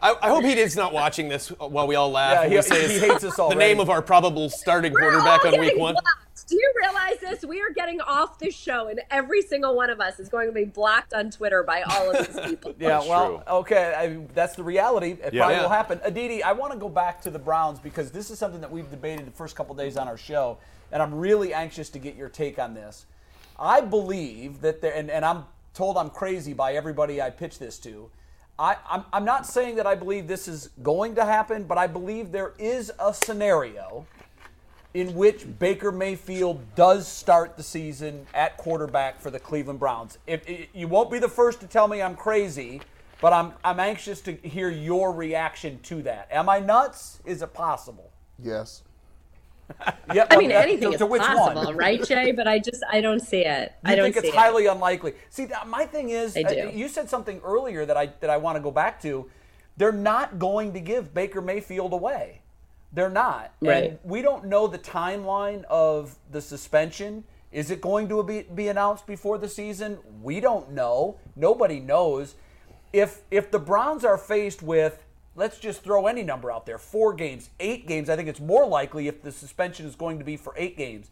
I, 0.02 0.16
I 0.20 0.28
hope 0.30 0.44
he 0.44 0.52
is 0.58 0.74
not 0.76 0.92
watching 0.92 1.28
this 1.28 1.48
while 1.48 1.86
we 1.86 1.94
all 1.94 2.10
laugh. 2.10 2.32
Yeah, 2.50 2.60
when 2.60 2.80
he- 2.80 2.86
we 2.88 2.92
he 2.94 2.98
hates 2.98 3.22
us 3.24 3.38
all. 3.38 3.48
The 3.52 3.54
name 3.54 3.78
of 3.80 3.88
our 3.88 4.02
probable 4.02 4.50
starting 4.50 4.92
We're 4.92 5.00
quarterback 5.00 5.44
on 5.44 5.60
week 5.60 5.76
one. 5.78 5.94
blocked. 5.94 6.48
Do 6.48 6.56
you 6.56 6.72
realize 6.80 7.18
this? 7.20 7.44
We 7.44 7.60
are 7.60 7.70
getting 7.70 8.00
off 8.00 8.38
this 8.38 8.54
show, 8.54 8.88
and 8.88 9.00
every 9.10 9.42
single 9.42 9.76
one 9.76 9.90
of 9.90 10.00
us 10.00 10.18
is 10.18 10.28
going 10.28 10.48
to 10.48 10.52
be 10.52 10.64
blocked 10.64 11.14
on 11.14 11.30
Twitter 11.30 11.62
by 11.62 11.82
all 11.82 12.10
of 12.10 12.26
these 12.26 12.44
people. 12.46 12.74
Yeah, 12.80 12.88
That's 12.98 13.06
well, 13.08 13.28
true. 13.28 13.42
okay, 13.58 13.94
I, 13.96 14.26
that's 14.34 14.56
the 14.56 14.64
reality. 14.64 15.12
It 15.12 15.32
Yeah. 15.34 15.40
probably 15.42 15.56
Yeah. 15.56 15.62
will 15.62 15.68
happen. 15.68 16.00
Aditi, 16.02 16.42
I 16.42 16.52
want 16.52 16.72
to 16.72 16.78
go 16.78 16.88
back 16.88 17.20
to 17.22 17.30
the 17.30 17.38
Browns 17.38 17.78
because 17.78 18.10
this 18.10 18.30
is 18.30 18.38
something 18.38 18.60
that 18.60 18.70
we've 18.72 18.90
debated 18.90 19.26
the 19.26 19.30
first 19.30 19.54
couple 19.54 19.74
days 19.76 19.96
on 19.96 20.08
our 20.08 20.16
show, 20.16 20.58
and 20.90 21.00
I'm 21.00 21.14
really 21.14 21.54
anxious 21.54 21.88
to 21.90 21.98
get 22.00 22.16
your 22.16 22.28
take 22.28 22.58
on 22.58 22.74
this. 22.74 23.06
I 23.58 23.80
believe 23.82 24.62
that 24.62 24.80
there, 24.80 24.94
and, 24.94 25.10
and 25.10 25.24
I'm 25.24 25.44
told 25.74 25.96
I'm 25.96 26.10
crazy 26.10 26.54
by 26.54 26.72
everybody 26.74 27.22
I 27.22 27.30
pitch 27.30 27.58
this 27.60 27.78
to. 27.80 28.10
I, 28.58 28.76
I'm, 28.88 29.04
I'm 29.12 29.24
not 29.24 29.46
saying 29.46 29.76
that 29.76 29.86
I 29.86 29.94
believe 29.94 30.26
this 30.28 30.46
is 30.46 30.70
going 30.82 31.14
to 31.16 31.24
happen, 31.24 31.64
but 31.64 31.78
I 31.78 31.86
believe 31.86 32.32
there 32.32 32.52
is 32.58 32.92
a 32.98 33.12
scenario 33.12 34.06
in 34.94 35.14
which 35.14 35.46
Baker 35.58 35.90
Mayfield 35.90 36.74
does 36.74 37.08
start 37.08 37.56
the 37.56 37.62
season 37.62 38.26
at 38.34 38.56
quarterback 38.58 39.20
for 39.20 39.30
the 39.30 39.40
Cleveland 39.40 39.80
Browns. 39.80 40.18
If, 40.26 40.46
if- 40.48 40.68
you 40.74 40.86
won't 40.86 41.10
be 41.10 41.18
the 41.18 41.28
first 41.30 41.60
to 41.60 41.66
tell 41.66 41.88
me 41.88 42.02
I'm 42.02 42.14
crazy, 42.14 42.82
but 43.22 43.32
I'm 43.32 43.52
I'm 43.64 43.78
anxious 43.80 44.20
to 44.22 44.32
hear 44.32 44.68
your 44.68 45.12
reaction 45.12 45.78
to 45.84 46.02
that. 46.02 46.28
Am 46.30 46.48
I 46.48 46.58
nuts? 46.58 47.20
Is 47.24 47.40
it 47.40 47.54
possible? 47.54 48.10
Yes. 48.38 48.82
Yep. 50.12 50.26
I 50.30 50.36
mean, 50.36 50.52
anything 50.52 50.90
to, 50.90 50.94
is 50.94 50.98
to 50.98 51.06
possible, 51.06 51.64
one? 51.64 51.76
right, 51.76 52.02
Jay? 52.04 52.32
But 52.32 52.46
I 52.46 52.58
just 52.58 52.82
I 52.90 53.00
don't 53.00 53.20
see 53.20 53.44
it. 53.44 53.72
You 53.84 53.92
I 53.92 53.96
don't 53.96 54.12
think 54.12 54.16
it's 54.24 54.34
it. 54.34 54.34
highly 54.34 54.66
unlikely. 54.66 55.14
See, 55.30 55.46
my 55.66 55.86
thing 55.86 56.10
is, 56.10 56.36
I 56.36 56.42
uh, 56.42 56.70
you 56.70 56.88
said 56.88 57.08
something 57.08 57.40
earlier 57.44 57.86
that 57.86 57.96
I 57.96 58.06
that 58.20 58.30
I 58.30 58.36
want 58.36 58.56
to 58.56 58.60
go 58.60 58.70
back 58.70 59.00
to. 59.02 59.30
They're 59.76 59.92
not 59.92 60.38
going 60.38 60.74
to 60.74 60.80
give 60.80 61.14
Baker 61.14 61.40
Mayfield 61.40 61.92
away. 61.92 62.42
They're 62.92 63.10
not. 63.10 63.54
Right. 63.60 63.84
And 63.84 63.98
we 64.04 64.20
don't 64.20 64.44
know 64.46 64.66
the 64.66 64.78
timeline 64.78 65.64
of 65.64 66.16
the 66.30 66.42
suspension. 66.42 67.24
Is 67.50 67.70
it 67.70 67.80
going 67.80 68.08
to 68.08 68.22
be, 68.22 68.42
be 68.42 68.68
announced 68.68 69.06
before 69.06 69.38
the 69.38 69.48
season? 69.48 69.98
We 70.22 70.40
don't 70.40 70.72
know. 70.72 71.18
Nobody 71.36 71.80
knows. 71.80 72.34
If 72.92 73.22
if 73.30 73.50
the 73.50 73.58
Browns 73.58 74.04
are 74.04 74.18
faced 74.18 74.62
with 74.62 75.04
let's 75.34 75.58
just 75.58 75.82
throw 75.82 76.06
any 76.06 76.22
number 76.22 76.50
out 76.50 76.66
there, 76.66 76.78
4 76.78 77.14
games, 77.14 77.50
8 77.60 77.86
games, 77.86 78.08
I 78.08 78.16
think 78.16 78.28
it's 78.28 78.40
more 78.40 78.66
likely 78.66 79.08
if 79.08 79.22
the 79.22 79.32
suspension 79.32 79.86
is 79.86 79.94
going 79.94 80.18
to 80.18 80.24
be 80.24 80.36
for 80.36 80.54
8 80.56 80.76
games. 80.76 81.10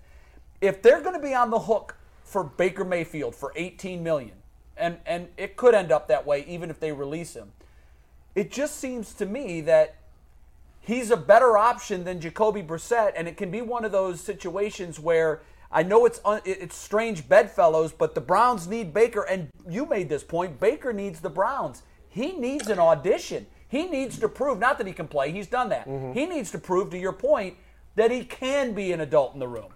If 0.61 0.83
they're 0.83 1.01
going 1.01 1.15
to 1.15 1.27
be 1.27 1.35
on 1.35 1.51
the 1.51 1.61
hook 1.61 1.97
for 2.23 2.45
Baker 2.45 2.85
Mayfield 2.85 3.35
for 3.35 3.53
18 3.57 4.03
million, 4.03 4.33
and 4.77 4.99
and 5.05 5.29
it 5.37 5.57
could 5.57 5.75
end 5.75 5.93
up 5.93 6.09
that 6.09 6.27
way 6.27 6.45
even 6.49 6.71
if 6.71 6.81
they 6.81 6.93
release 6.93 7.35
him. 7.35 7.53
It 8.35 8.51
just 8.51 8.77
seems 8.77 9.13
to 9.15 9.27
me 9.27 9.61
that 9.63 9.97
he's 10.81 11.11
a 11.11 11.17
better 11.17 11.59
option 11.59 12.05
than 12.05 12.21
Jacoby 12.21 12.63
Brissett, 12.63 13.13
and 13.17 13.29
it 13.29 13.37
can 13.37 13.51
be 13.51 13.61
one 13.61 13.85
of 13.85 13.93
those 13.93 14.21
situations 14.21 14.99
where 14.99 15.43
I 15.73 15.83
know 15.83 16.07
it's 16.07 16.21
it's 16.45 16.77
strange 16.77 17.29
bedfellows, 17.29 17.93
but 17.93 18.15
the 18.15 18.21
Browns 18.21 18.67
need 18.67 18.95
Baker, 18.95 19.23
and 19.23 19.51
you 19.69 19.87
made 19.87 20.09
this 20.09 20.25
point. 20.25 20.59
Baker 20.59 20.93
needs 20.93 21.21
the 21.21 21.31
Browns. 21.31 21.83
He 22.09 22.33
needs 22.33 22.69
an 22.69 22.79
audition. 22.79 23.47
He 23.71 23.87
needs 23.87 24.19
to 24.19 24.29
prove 24.29 24.59
not 24.59 24.79
that 24.79 24.87
he 24.87 24.93
can 24.93 25.07
play. 25.07 25.31
He's 25.31 25.47
done 25.47 25.69
that. 25.69 25.87
Mm-hmm. 25.89 26.13
He 26.13 26.27
needs 26.27 26.51
to 26.51 26.59
prove, 26.59 26.91
to 26.91 26.99
your 26.99 27.13
point, 27.13 27.57
that 27.95 28.11
he 28.11 28.25
can 28.25 28.75
be 28.75 28.93
an 28.93 29.01
adult 29.01 29.33
in 29.33 29.41
the 29.41 29.49
room. 29.49 29.73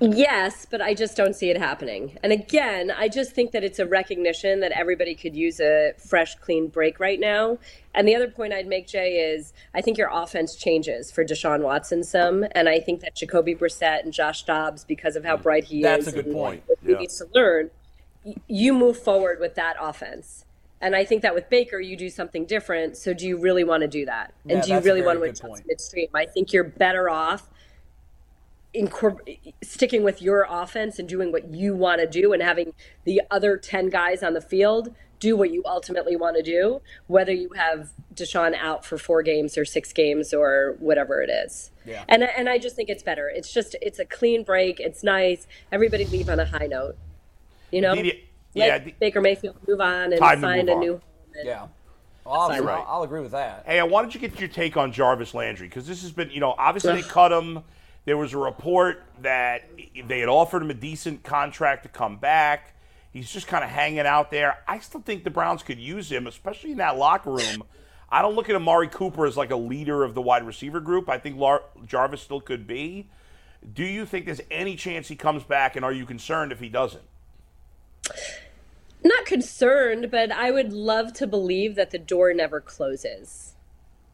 Yes, 0.00 0.66
but 0.68 0.80
I 0.80 0.94
just 0.94 1.16
don't 1.16 1.36
see 1.36 1.50
it 1.50 1.58
happening. 1.58 2.18
And 2.22 2.32
again, 2.32 2.90
I 2.90 3.08
just 3.08 3.32
think 3.32 3.52
that 3.52 3.62
it's 3.62 3.78
a 3.78 3.86
recognition 3.86 4.60
that 4.60 4.72
everybody 4.72 5.14
could 5.14 5.36
use 5.36 5.60
a 5.60 5.92
fresh, 5.98 6.34
clean 6.34 6.66
break 6.66 6.98
right 6.98 7.20
now. 7.20 7.58
And 7.94 8.08
the 8.08 8.16
other 8.16 8.28
point 8.28 8.52
I'd 8.52 8.66
make, 8.66 8.88
Jay, 8.88 9.18
is 9.18 9.52
I 9.72 9.82
think 9.82 9.96
your 9.96 10.10
offense 10.12 10.56
changes 10.56 11.12
for 11.12 11.24
Deshaun 11.24 11.60
Watson 11.62 12.02
some. 12.02 12.44
And 12.52 12.68
I 12.68 12.80
think 12.80 13.00
that 13.02 13.14
Jacoby 13.14 13.54
Brissett 13.54 14.02
and 14.02 14.12
Josh 14.12 14.44
Dobbs, 14.44 14.82
because 14.82 15.14
of 15.14 15.24
how 15.24 15.36
mm. 15.36 15.42
bright 15.42 15.64
he 15.64 15.82
That's 15.82 16.08
is, 16.08 16.14
a 16.14 16.16
good 16.16 16.26
and 16.26 16.34
point. 16.34 16.62
what 16.66 16.78
he 16.82 16.90
Yeah. 16.90 16.98
needs 16.98 17.18
to 17.18 17.26
learn, 17.32 17.70
you 18.48 18.72
move 18.72 18.98
forward 18.98 19.38
with 19.38 19.54
that 19.54 19.76
offense. 19.80 20.43
And 20.84 20.94
I 20.94 21.04
think 21.04 21.22
that 21.22 21.34
with 21.34 21.48
Baker, 21.48 21.80
you 21.80 21.96
do 21.96 22.10
something 22.10 22.44
different. 22.44 22.96
So 22.98 23.14
do 23.14 23.26
you 23.26 23.38
really 23.38 23.64
want 23.64 23.80
to 23.80 23.88
do 23.88 24.04
that? 24.04 24.34
And 24.48 24.58
Yeah, 24.58 24.60
do 24.62 24.72
you 24.74 24.80
really 24.80 25.02
want 25.02 25.16
to 25.16 25.20
good 25.20 25.30
adjust 25.30 25.42
point. 25.42 25.66
midstream? 25.66 26.08
I 26.12 26.26
think 26.26 26.52
you're 26.52 26.62
better 26.62 27.08
off 27.08 27.48
incorpor- 28.74 29.54
sticking 29.62 30.02
with 30.02 30.20
your 30.20 30.46
offense 30.48 30.98
and 30.98 31.08
doing 31.08 31.32
what 31.32 31.48
you 31.52 31.74
want 31.74 32.00
to 32.00 32.06
do 32.06 32.32
and 32.32 32.42
having 32.42 32.74
the 33.04 33.22
other 33.30 33.56
10 33.56 33.88
guys 33.88 34.22
on 34.22 34.34
the 34.34 34.40
field 34.40 34.94
do 35.20 35.36
what 35.36 35.50
you 35.50 35.62
ultimately 35.64 36.16
want 36.16 36.36
to 36.36 36.42
do, 36.42 36.82
whether 37.06 37.32
you 37.32 37.48
have 37.56 37.90
Deshaun 38.14 38.54
out 38.54 38.84
for 38.84 38.98
four 38.98 39.22
games 39.22 39.56
or 39.56 39.64
six 39.64 39.92
games 39.92 40.34
or 40.34 40.76
whatever 40.80 41.22
it 41.22 41.30
is. 41.30 41.70
Yeah. 41.86 42.04
And, 42.08 42.24
and 42.24 42.46
I 42.48 42.58
just 42.58 42.76
think 42.76 42.90
it's 42.90 43.02
better. 43.02 43.28
It's 43.34 43.50
just, 43.52 43.74
it's 43.80 43.98
a 43.98 44.04
clean 44.04 44.42
break. 44.42 44.80
It's 44.80 45.02
nice. 45.02 45.46
Everybody 45.72 46.04
leave 46.04 46.28
on 46.28 46.40
a 46.40 46.44
high 46.44 46.66
note. 46.66 46.96
You 47.70 47.80
know? 47.80 47.94
Didi- 47.94 48.08
Let 48.08 48.18
yeah, 48.54 48.78
the- 48.78 48.94
Baker 48.98 49.20
Mayfield 49.20 49.56
move 49.66 49.80
on 49.80 50.12
and 50.12 50.18
Time 50.18 50.40
find 50.40 50.68
a 50.68 50.72
on. 50.72 50.80
new 50.80 51.00
Yeah. 51.44 51.66
Well, 52.24 52.34
I'll, 52.34 52.48
right. 52.48 52.78
I'll, 52.78 52.86
I'll 52.88 53.02
agree 53.02 53.20
with 53.20 53.32
that. 53.32 53.64
Hey, 53.66 53.78
I 53.78 53.84
wanted 53.84 54.12
to 54.12 54.18
get 54.18 54.40
your 54.40 54.48
take 54.48 54.76
on 54.78 54.92
Jarvis 54.92 55.34
Landry 55.34 55.68
because 55.68 55.86
this 55.86 56.00
has 56.02 56.10
been, 56.10 56.30
you 56.30 56.40
know, 56.40 56.54
obviously 56.56 56.94
they 56.94 57.02
cut 57.02 57.32
him. 57.32 57.62
There 58.06 58.16
was 58.16 58.32
a 58.32 58.38
report 58.38 59.02
that 59.20 59.68
they 60.06 60.20
had 60.20 60.28
offered 60.28 60.62
him 60.62 60.70
a 60.70 60.74
decent 60.74 61.22
contract 61.22 61.82
to 61.82 61.88
come 61.90 62.16
back. 62.16 62.74
He's 63.12 63.30
just 63.30 63.46
kind 63.46 63.62
of 63.62 63.70
hanging 63.70 64.00
out 64.00 64.30
there. 64.30 64.58
I 64.66 64.78
still 64.78 65.00
think 65.00 65.24
the 65.24 65.30
Browns 65.30 65.62
could 65.62 65.78
use 65.78 66.10
him, 66.10 66.26
especially 66.26 66.72
in 66.72 66.78
that 66.78 66.96
locker 66.96 67.30
room. 67.30 67.62
I 68.10 68.22
don't 68.22 68.34
look 68.34 68.48
at 68.48 68.56
Amari 68.56 68.88
Cooper 68.88 69.26
as 69.26 69.36
like 69.36 69.50
a 69.50 69.56
leader 69.56 70.02
of 70.02 70.14
the 70.14 70.22
wide 70.22 70.46
receiver 70.46 70.80
group. 70.80 71.08
I 71.08 71.18
think 71.18 71.36
Lar- 71.36 71.62
Jarvis 71.86 72.22
still 72.22 72.40
could 72.40 72.66
be. 72.66 73.08
Do 73.72 73.84
you 73.84 74.04
think 74.04 74.26
there's 74.26 74.40
any 74.50 74.76
chance 74.76 75.08
he 75.08 75.16
comes 75.16 75.42
back, 75.42 75.76
and 75.76 75.84
are 75.84 75.92
you 75.92 76.04
concerned 76.06 76.52
if 76.52 76.60
he 76.60 76.68
doesn't? 76.68 77.04
Not 79.04 79.26
concerned, 79.26 80.10
but 80.10 80.32
I 80.32 80.50
would 80.50 80.72
love 80.72 81.12
to 81.14 81.26
believe 81.26 81.74
that 81.74 81.90
the 81.90 81.98
door 81.98 82.32
never 82.32 82.60
closes. 82.60 83.54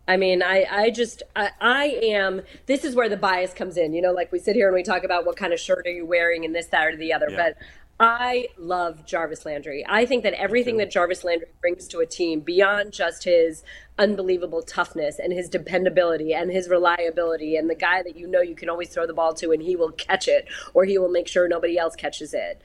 I 0.09 0.17
mean, 0.17 0.43
I, 0.43 0.67
I 0.69 0.91
just, 0.91 1.23
I, 1.37 1.51
I 1.61 1.85
am, 2.03 2.43
this 2.67 2.85
is 2.85 2.97
where 2.97 3.09
the 3.09 3.17
bias 3.17 3.55
comes 3.55 3.77
in. 3.77 3.93
You 3.93 4.03
know, 4.03 4.13
like 4.13 4.33
we 4.33 4.41
sit 4.41 4.57
here 4.57 4.67
and 4.67 4.75
we 4.75 4.83
talk 4.83 5.05
about 5.05 5.25
what 5.25 5.37
kind 5.37 5.53
of 5.53 5.61
shirt 5.61 5.87
are 5.87 5.93
you 5.93 6.05
wearing 6.05 6.45
and 6.45 6.53
this, 6.53 6.67
that, 6.67 6.87
or 6.89 6.97
the 6.97 7.13
other. 7.13 7.29
Yeah. 7.31 7.37
But 7.37 7.57
I 8.01 8.49
love 8.57 9.05
Jarvis 9.07 9.45
Landry. 9.45 9.85
I 9.87 10.07
think 10.07 10.25
that 10.25 10.33
everything 10.33 10.79
that 10.79 10.91
Jarvis 10.91 11.23
Landry 11.23 11.49
brings 11.61 11.87
to 11.89 12.01
a 12.01 12.07
team, 12.07 12.41
beyond 12.41 12.93
just 12.93 13.25
his 13.25 13.63
unbelievable 13.99 14.63
toughness 14.63 15.19
and 15.19 15.33
his 15.33 15.49
dependability 15.51 16.33
and 16.33 16.51
his 16.51 16.69
reliability, 16.69 17.57
and 17.57 17.69
the 17.69 17.75
guy 17.75 18.03
that 18.03 18.17
you 18.17 18.27
know 18.27 18.41
you 18.41 18.57
can 18.57 18.71
always 18.71 18.89
throw 18.89 19.07
the 19.07 19.13
ball 19.13 19.35
to 19.35 19.53
and 19.53 19.63
he 19.63 19.77
will 19.77 19.93
catch 19.93 20.27
it 20.27 20.49
or 20.73 20.87
he 20.87 20.99
will 20.99 21.11
make 21.11 21.29
sure 21.29 21.47
nobody 21.47 21.79
else 21.79 21.95
catches 21.95 22.33
it 22.33 22.63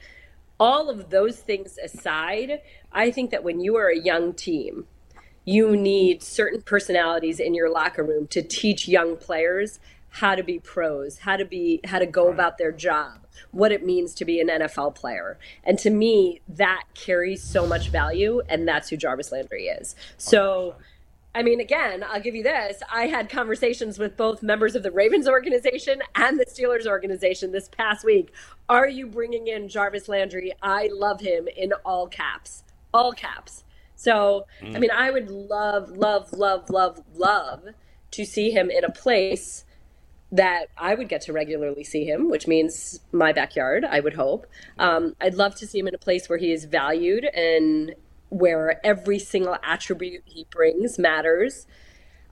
all 0.58 0.88
of 0.88 1.10
those 1.10 1.38
things 1.38 1.78
aside, 1.82 2.60
I 2.92 3.10
think 3.10 3.30
that 3.30 3.44
when 3.44 3.60
you 3.60 3.76
are 3.76 3.88
a 3.88 3.98
young 3.98 4.32
team, 4.32 4.86
you 5.44 5.76
need 5.76 6.22
certain 6.22 6.62
personalities 6.62 7.38
in 7.38 7.54
your 7.54 7.70
locker 7.70 8.02
room 8.02 8.26
to 8.28 8.42
teach 8.42 8.88
young 8.88 9.16
players 9.16 9.78
how 10.08 10.34
to 10.34 10.42
be 10.42 10.58
pros, 10.58 11.18
how 11.18 11.36
to 11.36 11.44
be 11.44 11.80
how 11.84 11.98
to 11.98 12.06
go 12.06 12.30
about 12.30 12.58
their 12.58 12.72
job, 12.72 13.26
what 13.50 13.70
it 13.70 13.84
means 13.84 14.14
to 14.14 14.24
be 14.24 14.40
an 14.40 14.48
NFL 14.48 14.94
player. 14.94 15.38
And 15.62 15.78
to 15.80 15.90
me, 15.90 16.40
that 16.48 16.84
carries 16.94 17.42
so 17.42 17.66
much 17.66 17.90
value 17.90 18.40
and 18.48 18.66
that's 18.66 18.88
who 18.88 18.96
Jarvis 18.96 19.30
Landry 19.30 19.66
is. 19.66 19.94
So 20.16 20.76
I 21.36 21.42
mean, 21.42 21.60
again, 21.60 22.02
I'll 22.02 22.20
give 22.20 22.34
you 22.34 22.42
this. 22.42 22.82
I 22.90 23.08
had 23.08 23.28
conversations 23.28 23.98
with 23.98 24.16
both 24.16 24.42
members 24.42 24.74
of 24.74 24.82
the 24.82 24.90
Ravens 24.90 25.28
organization 25.28 26.00
and 26.14 26.40
the 26.40 26.46
Steelers 26.46 26.86
organization 26.86 27.52
this 27.52 27.68
past 27.68 28.06
week. 28.06 28.32
Are 28.70 28.88
you 28.88 29.06
bringing 29.06 29.46
in 29.46 29.68
Jarvis 29.68 30.08
Landry? 30.08 30.54
I 30.62 30.88
love 30.90 31.20
him 31.20 31.46
in 31.54 31.74
all 31.84 32.06
caps, 32.06 32.64
all 32.94 33.12
caps. 33.12 33.64
So, 33.96 34.46
I 34.62 34.78
mean, 34.78 34.90
I 34.90 35.10
would 35.10 35.28
love, 35.30 35.90
love, 35.90 36.32
love, 36.32 36.70
love, 36.70 37.02
love 37.14 37.64
to 38.12 38.24
see 38.24 38.50
him 38.50 38.70
in 38.70 38.82
a 38.82 38.90
place 38.90 39.66
that 40.32 40.68
I 40.78 40.94
would 40.94 41.10
get 41.10 41.20
to 41.22 41.34
regularly 41.34 41.84
see 41.84 42.04
him, 42.04 42.30
which 42.30 42.46
means 42.46 43.00
my 43.12 43.34
backyard, 43.34 43.84
I 43.84 44.00
would 44.00 44.14
hope. 44.14 44.46
Um, 44.78 45.14
I'd 45.20 45.34
love 45.34 45.54
to 45.56 45.66
see 45.66 45.80
him 45.80 45.86
in 45.86 45.94
a 45.94 45.98
place 45.98 46.30
where 46.30 46.38
he 46.38 46.50
is 46.50 46.64
valued 46.64 47.26
and 47.26 47.94
where 48.28 48.84
every 48.84 49.18
single 49.18 49.56
attribute 49.62 50.22
he 50.24 50.46
brings 50.50 50.98
matters. 50.98 51.66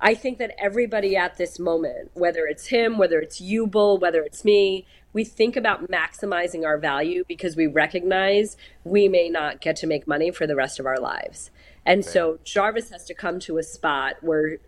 I 0.00 0.14
think 0.14 0.38
that 0.38 0.54
everybody 0.58 1.16
at 1.16 1.38
this 1.38 1.58
moment, 1.58 2.10
whether 2.14 2.46
it's 2.46 2.66
him, 2.66 2.98
whether 2.98 3.20
it's 3.20 3.40
you, 3.40 3.66
Bull, 3.66 3.98
whether 3.98 4.22
it's 4.22 4.44
me, 4.44 4.86
we 5.12 5.24
think 5.24 5.56
about 5.56 5.88
maximizing 5.88 6.66
our 6.66 6.76
value 6.76 7.24
because 7.28 7.56
we 7.56 7.68
recognize 7.68 8.56
we 8.82 9.08
may 9.08 9.28
not 9.28 9.60
get 9.60 9.76
to 9.76 9.86
make 9.86 10.08
money 10.08 10.30
for 10.32 10.46
the 10.46 10.56
rest 10.56 10.80
of 10.80 10.86
our 10.86 10.98
lives. 10.98 11.50
And 11.86 12.04
so 12.04 12.38
Jarvis 12.42 12.90
has 12.90 13.04
to 13.04 13.14
come 13.14 13.38
to 13.40 13.58
a 13.58 13.62
spot 13.62 14.16
where 14.20 14.58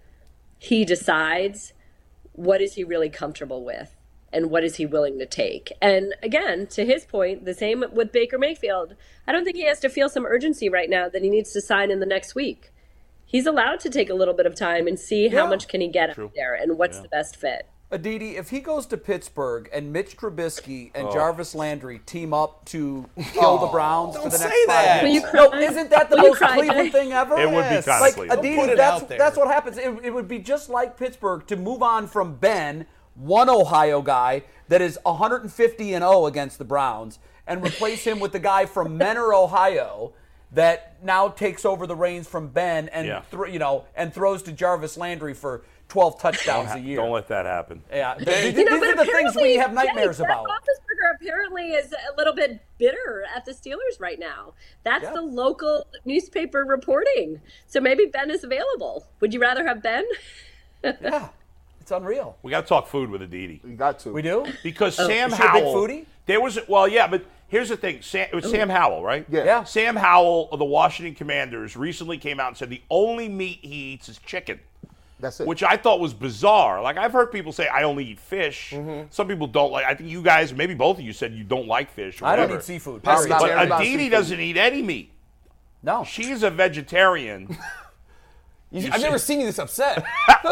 he 0.59 0.85
decides 0.85 1.73
what 2.33 2.61
is 2.61 2.75
he 2.75 2.85
really 2.85 3.11
comfortable 3.11 3.65
with 3.65 3.96
and 4.33 4.51
what 4.51 4.65
is 4.65 4.77
he 4.77 4.87
willing 4.87 5.19
to 5.19 5.27
take. 5.27 5.73
And 5.81 6.15
again, 6.23 6.67
to 6.69 6.85
his 6.85 7.05
point, 7.05 7.45
the 7.45 7.55
same 7.55 7.85
with 7.93 8.13
Baker 8.13 8.39
Mayfield. 8.39 8.95
I 9.27 9.33
don't 9.33 9.45
think 9.45 9.57
he 9.57 9.67
has 9.67 9.81
to 9.81 9.89
feel 9.89 10.09
some 10.09 10.27
urgency 10.27 10.69
right 10.69 10.91
now 10.91 11.09
that 11.09 11.23
he 11.23 11.31
needs 11.31 11.53
to 11.53 11.61
sign 11.61 11.91
in 11.91 12.01
the 12.01 12.07
next 12.07 12.35
week. 12.35 12.73
He's 13.25 13.47
allowed 13.47 13.81
to 13.81 13.91
take 13.91 14.11
a 14.11 14.15
little 14.15 14.35
bit 14.35 14.47
of 14.47 14.55
time 14.55 14.87
and 14.87 14.99
see 14.99 15.29
how 15.29 15.47
much 15.49 15.69
can 15.69 15.81
he 15.81 15.89
get 15.89 16.17
out 16.19 16.33
there 16.35 16.55
and 16.55 16.79
what's 16.79 17.01
the 17.01 17.09
best 17.09 17.37
fit. 17.37 17.69
Aditi, 17.89 18.37
if 18.37 18.51
he 18.51 18.59
goes 18.61 18.85
to 18.87 18.97
Pittsburgh 18.97 19.69
and 19.73 19.93
Mitch 19.93 20.17
Trubisky 20.17 20.91
and 20.93 21.07
Oh. 21.07 21.13
Jarvis 21.13 21.55
Landry 21.55 22.01
team 22.01 22.35
up 22.35 22.65
to 22.67 23.09
kill 23.33 23.45
oh. 23.45 23.59
the 23.61 23.67
Browns 23.69 24.17
for 24.17 24.23
Don't 24.23 24.33
the 24.33 24.39
next 24.39 24.51
say 24.53 24.67
five 24.67 24.85
that. 24.85 25.03
Will 25.05 25.09
you 25.11 25.21
years, 25.21 25.31
cry? 25.31 25.47
no, 25.47 25.55
isn't 25.59 25.91
that 25.91 26.11
the 26.11 26.17
Will 26.17 26.29
most 26.29 26.39
cry, 26.39 26.57
Cleveland 26.57 26.93
thing 26.93 27.13
ever? 27.13 27.39
It 27.39 27.47
would 27.47 27.69
be 27.69 27.75
Yes. 27.77 27.85
kind 27.85 28.01
like 28.01 28.11
of 28.13 28.17
Cleveland. 28.17 28.41
Aditi, 28.41 28.57
Put 28.57 28.69
it 28.71 28.77
that's 28.77 29.03
out 29.03 29.09
there. 29.09 29.19
that's 29.19 29.37
what 29.37 29.47
happens. 29.49 29.79
It, 29.79 29.99
it 30.05 30.11
would 30.13 30.27
be 30.27 30.41
just 30.41 30.69
like 30.69 30.97
Pittsburgh 30.97 31.47
to 31.47 31.57
move 31.57 31.81
on 31.83 32.09
from 32.09 32.35
Ben, 32.35 32.87
one 33.17 33.49
Ohio 33.51 34.03
guy 34.03 34.43
that 34.69 34.81
is 34.81 34.99
150 35.05 35.95
and 35.95 36.03
0 36.03 36.27
against 36.27 36.59
the 36.59 36.65
Browns, 36.65 37.19
and 37.47 37.63
replace 37.65 38.05
him 38.05 38.19
with 38.21 38.33
the 38.33 38.39
guy 38.41 38.67
from 38.67 38.97
Mentor, 38.99 39.35
Ohio. 39.35 40.13
That 40.53 41.03
now 41.05 41.29
takes 41.29 41.65
over 41.65 41.89
the 41.89 41.97
reins 41.97 42.29
from 42.29 42.49
Ben 42.49 42.89
and 42.91 43.07
Yeah. 43.07 43.23
thro- 43.23 43.47
you 43.49 43.59
know 43.59 43.85
and 43.97 44.15
throws 44.15 44.45
to 44.45 44.53
Jarvis 44.53 44.97
Landry 44.97 45.35
for 45.35 45.65
12 45.89 46.21
touchdowns 46.21 46.71
a 46.73 46.79
year. 46.79 46.97
Don't 46.99 47.11
let 47.11 47.27
that 47.29 47.47
happen. 47.47 47.83
Yeah, 47.91 48.15
th- 48.15 48.27
th- 48.27 48.55
You 48.57 48.65
know, 48.65 48.81
these 48.81 48.89
are 48.91 48.97
the 48.97 49.05
things 49.11 49.35
we 49.35 49.57
have 49.57 49.73
nightmares 49.75 50.19
Jay, 50.19 50.25
about. 50.25 50.47
Ben 50.47 50.55
Roethlisberger 50.57 51.17
apparently 51.21 51.73
is 51.73 51.93
a 51.93 52.17
little 52.17 52.33
bit 52.33 52.61
bitter 52.79 53.25
at 53.35 53.45
the 53.45 53.53
Steelers 53.53 53.99
right 54.01 54.19
now. 54.21 54.55
That's 54.85 55.03
Yeah. 55.03 55.15
the 55.15 55.21
local 55.23 55.87
newspaper 56.05 56.65
reporting. 56.65 57.41
So 57.67 57.81
maybe 57.81 58.07
Ben 58.07 58.31
is 58.31 58.45
available. 58.45 59.05
Would 59.21 59.35
you 59.35 59.41
rather 59.41 59.67
have 59.67 59.83
Ben? 59.83 60.05
Yeah, 60.85 61.29
it's 61.87 61.93
unreal. 61.93 62.37
We 62.43 62.51
got 62.51 62.63
to 62.63 62.67
talk 62.67 62.89
food 62.89 63.11
with 63.11 63.23
Aditi. 63.23 63.61
We 63.63 63.75
got 63.77 64.01
to. 64.01 64.13
We 64.13 64.21
do. 64.21 64.45
Because 64.65 64.97
Sam 64.97 65.31
Is 65.31 65.37
she 65.37 65.43
a 65.45 65.53
big 65.53 65.63
Howell, 65.63 65.75
foodie? 65.75 66.07
there 66.27 66.41
was 66.41 66.59
well, 66.67 66.89
yeah, 66.89 67.07
but 67.07 67.25
here's 67.47 67.69
the 67.69 67.77
thing: 67.77 68.03
Sam, 68.03 68.27
it 68.33 68.35
was 68.35 68.51
Sam 68.51 68.69
Howell, 68.69 69.05
right? 69.05 69.25
Yeah. 69.31 69.45
Yeah. 69.45 69.63
Sam 69.63 69.95
Howell 69.95 70.49
of 70.51 70.59
the 70.59 70.65
Washington 70.65 71.15
Commanders 71.15 71.77
recently 71.77 72.19
came 72.19 72.41
out 72.41 72.49
and 72.49 72.57
said 72.57 72.71
the 72.71 72.83
only 72.91 73.29
meat 73.29 73.61
he 73.63 73.93
eats 73.93 74.09
is 74.09 74.19
chicken, 74.19 74.59
That's 75.21 75.39
it. 75.39 75.47
which 75.47 75.63
I 75.63 75.77
thought 75.77 76.01
was 76.01 76.13
bizarre. 76.13 76.83
Like 76.83 76.97
I've 76.97 77.13
heard 77.13 77.31
people 77.31 77.53
say 77.53 77.69
I 77.69 77.85
only 77.85 78.05
eat 78.07 78.19
fish. 78.19 78.73
Mm-hmm. 78.75 79.07
Some 79.11 79.29
people 79.29 79.47
don't 79.47 79.71
like. 79.71 79.85
I 79.85 79.95
think 79.95 80.11
you 80.11 80.23
guys, 80.23 80.53
maybe 80.53 80.75
both 80.75 80.99
of 80.99 81.05
you, 81.05 81.13
said 81.13 81.35
you 81.35 81.45
don't 81.45 81.69
like 81.69 81.93
fish. 81.93 82.21
Or 82.21 82.25
I 82.27 82.35
don't 82.35 82.51
eat 82.51 82.65
seafood. 82.65 83.05
That's 83.05 83.29
But 83.29 83.43
Very 83.43 83.69
not 83.69 83.81
Aditi 83.81 83.97
seafood. 83.97 84.11
doesn't 84.11 84.41
eat 84.41 84.57
any 84.57 84.83
meat. 84.83 85.13
No, 85.85 86.03
She's 86.03 86.43
a 86.43 86.51
vegetarian. 86.51 87.57
You- 88.71 88.91
I've 88.93 89.01
never 89.01 89.19
seen 89.19 89.41
you 89.41 89.47
this 89.47 89.59
upset. 89.59 90.05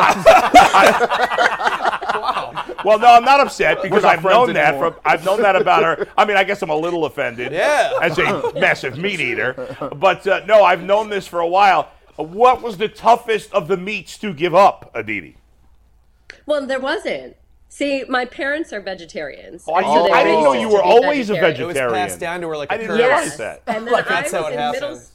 wow. 1.44 2.64
Well, 2.84 2.98
no, 2.98 3.06
I'm 3.08 3.24
not 3.24 3.40
upset 3.40 3.82
because 3.82 4.04
I've 4.04 4.20
friends 4.20 4.34
known 4.36 4.52
that 4.54 4.68
anymore. 4.74 4.92
from 4.92 5.00
I've 5.04 5.24
known 5.24 5.42
that 5.42 5.56
about 5.56 5.82
her. 5.82 6.06
I 6.16 6.24
mean, 6.24 6.36
I 6.36 6.44
guess 6.44 6.62
I'm 6.62 6.70
a 6.70 6.76
little 6.76 7.04
offended. 7.06 7.52
Yeah. 7.52 7.92
As 8.00 8.18
a 8.18 8.52
massive 8.54 8.96
meat 8.98 9.20
eater, 9.20 9.76
but 9.96 10.26
uh, 10.26 10.44
no, 10.46 10.62
I've 10.64 10.82
known 10.82 11.08
this 11.08 11.26
for 11.26 11.40
a 11.40 11.46
while. 11.48 11.90
What 12.16 12.62
was 12.62 12.76
the 12.76 12.88
toughest 12.88 13.52
of 13.52 13.66
the 13.68 13.76
meats 13.76 14.16
to 14.18 14.32
give 14.32 14.54
up, 14.54 14.90
Aditi? 14.94 15.36
Well, 16.46 16.66
there 16.66 16.78
wasn't. 16.80 17.36
See, 17.68 18.04
my 18.08 18.24
parents 18.24 18.72
are 18.72 18.80
vegetarians. 18.80 19.64
Oh, 19.66 19.74
I, 19.74 19.82
so 19.82 20.12
I 20.12 20.22
didn't 20.22 20.44
know 20.44 20.52
you 20.52 20.68
were 20.68 20.76
to 20.78 20.84
be 20.84 20.88
always 20.88 21.28
a 21.30 21.34
vegetarian. 21.34 21.76
It 21.76 21.82
was 21.82 21.92
passed 21.92 22.20
down 22.20 22.40
to 22.42 22.48
her 22.48 22.56
like 22.56 22.70
I 22.70 22.76
a 22.76 22.78
didn't 22.78 22.90
curse. 22.90 22.98
realize 23.00 23.24
Yes. 23.26 23.36
that. 23.38 23.62
And 23.66 23.86
then 23.86 23.92
Like, 23.92 24.06
I 24.08 24.14
that's 24.22 24.32
was 24.32 24.42
how 24.42 24.48
it 24.48 24.52
in 24.52 24.58
happens. 24.58 25.00
school. 25.06 25.13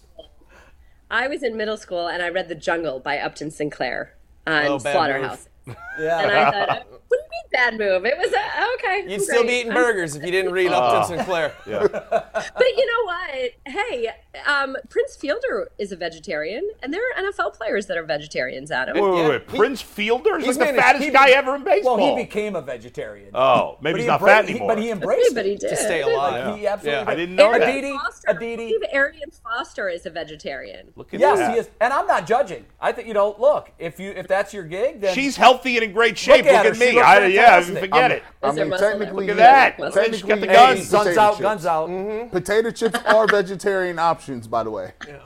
I 1.09 1.27
was 1.27 1.43
in 1.43 1.57
middle 1.57 1.77
school 1.77 2.07
and 2.07 2.21
I 2.21 2.29
read 2.29 2.49
The 2.49 2.55
Jungle 2.55 2.99
by 2.99 3.17
Upton 3.19 3.51
Sinclair 3.51 4.15
on 4.45 4.65
Oh, 4.65 4.77
Slaughterhouse. 4.77 5.49
yeah. 5.99 6.19
And 6.21 6.31
I 6.31 6.51
thought, 6.51 6.87
what 7.09 7.17
do 7.19 7.23
you 7.23 7.29
mean 7.29 7.49
bad 7.51 7.77
move? 7.77 8.05
It 8.05 8.17
was 8.17 8.31
a, 8.31 8.73
okay. 8.75 9.03
You'd 9.11 9.13
I'm 9.15 9.19
still 9.19 9.41
be 9.41 9.47
great. 9.47 9.59
eating 9.61 9.71
I'm- 9.73 9.83
burgers 9.83 10.15
if 10.15 10.23
you 10.23 10.31
didn't 10.31 10.51
read 10.53 10.71
Upton 10.71 11.17
Sinclair. 11.17 11.53
But 11.65 12.67
you 12.77 12.85
know 12.85 13.05
what? 13.05 13.51
Hey, 13.65 14.09
um, 14.45 14.75
Prince 14.89 15.15
Fielder 15.15 15.69
is 15.77 15.91
a 15.91 15.95
vegetarian, 15.95 16.69
and 16.83 16.93
there 16.93 17.01
are 17.01 17.23
NFL 17.23 17.53
players 17.55 17.87
that 17.87 17.97
are 17.97 18.03
vegetarians, 18.03 18.71
Adam. 18.71 18.95
Wait, 18.95 19.01
wait, 19.09 19.21
Yeah. 19.21 19.29
wait. 19.29 19.47
Prince 19.47 19.81
Fielder's 19.81 20.45
he's 20.45 20.57
like 20.57 20.75
the 20.75 20.81
fattest 20.81 21.05
he- 21.05 21.11
guy 21.11 21.29
ever 21.31 21.55
in 21.55 21.63
baseball. 21.63 21.97
Well, 21.97 22.15
he 22.15 22.23
became 22.23 22.55
a 22.55 22.61
vegetarian. 22.61 23.31
Oh, 23.33 23.77
maybe 23.81 23.99
he's 23.99 24.05
he 24.05 24.07
not 24.09 24.21
embra- 24.21 24.25
fat 24.27 24.45
he- 24.45 24.51
anymore. 24.51 24.67
but 24.75 24.77
he 24.83 24.91
embraced 24.91 25.21
Everybody 25.31 25.53
it. 25.53 25.59
did. 25.61 25.69
To 25.69 25.75
stay 25.77 26.01
alive. 26.01 26.45
Like, 26.47 26.57
he 26.59 26.67
absolutely. 26.67 27.01
Yeah. 27.03 27.09
I 27.11 27.15
did. 27.15 27.21
didn't 27.21 27.35
know 27.35 27.51
that. 27.53 27.69
Aditi, 27.69 27.91
Foster, 27.97 28.29
I 28.29 28.31
Aditi. 28.33 28.55
believe 28.55 28.81
Arian 28.91 29.31
Foster 29.43 29.89
is 29.89 30.05
a 30.05 30.09
vegetarian. 30.09 30.91
Look 30.95 31.13
at 31.13 31.19
Yes, 31.19 31.37
that. 31.39 31.53
he 31.53 31.59
is, 31.59 31.69
and 31.81 31.91
I'm 31.93 32.07
not 32.07 32.27
judging. 32.27 32.65
I 32.79 32.91
think 32.91 33.07
you 33.07 33.13
know. 33.13 33.35
Look, 33.39 33.71
if 33.79 33.99
you 33.99 34.11
if 34.11 34.27
that's 34.27 34.53
your 34.53 34.63
gig, 34.63 35.01
then 35.01 35.15
She's 35.15 35.35
healthy 35.37 35.75
and 35.77 35.85
in 35.85 35.91
great 35.93 36.17
shape. 36.17 36.37
Look 36.37 36.45
Look 36.45 36.53
at 36.53 36.65
at, 36.65 36.69
her. 36.69 36.73
She 36.75 36.98
me. 36.99 37.05
I, 37.05 37.25
yeah, 37.27 37.61
fantastic. 37.61 37.79
forget 37.79 38.11
it. 38.11 38.23
I 38.41 38.51
mean, 38.51 38.69
technically, 38.71 39.05
there? 39.05 39.13
Look 39.13 39.29
at 39.29 39.37
yeah. 39.37 39.89
that. 39.89 40.13
She's 40.13 40.23
got 40.23 40.39
the 40.39 40.47
Technically, 40.47 40.47
hey, 40.47 40.75
guns. 40.75 40.91
guns 40.91 41.17
out, 41.17 41.31
chips. 41.31 41.41
guns 41.41 41.65
out. 41.65 41.89
Mm-hmm. 41.89 42.29
Potato 42.29 42.71
chips 42.71 42.99
are 43.05 43.27
vegetarian 43.31 43.99
options, 43.99 44.47
by 44.47 44.63
the 44.63 44.71
way. 44.71 44.93
Yeah. 45.07 45.19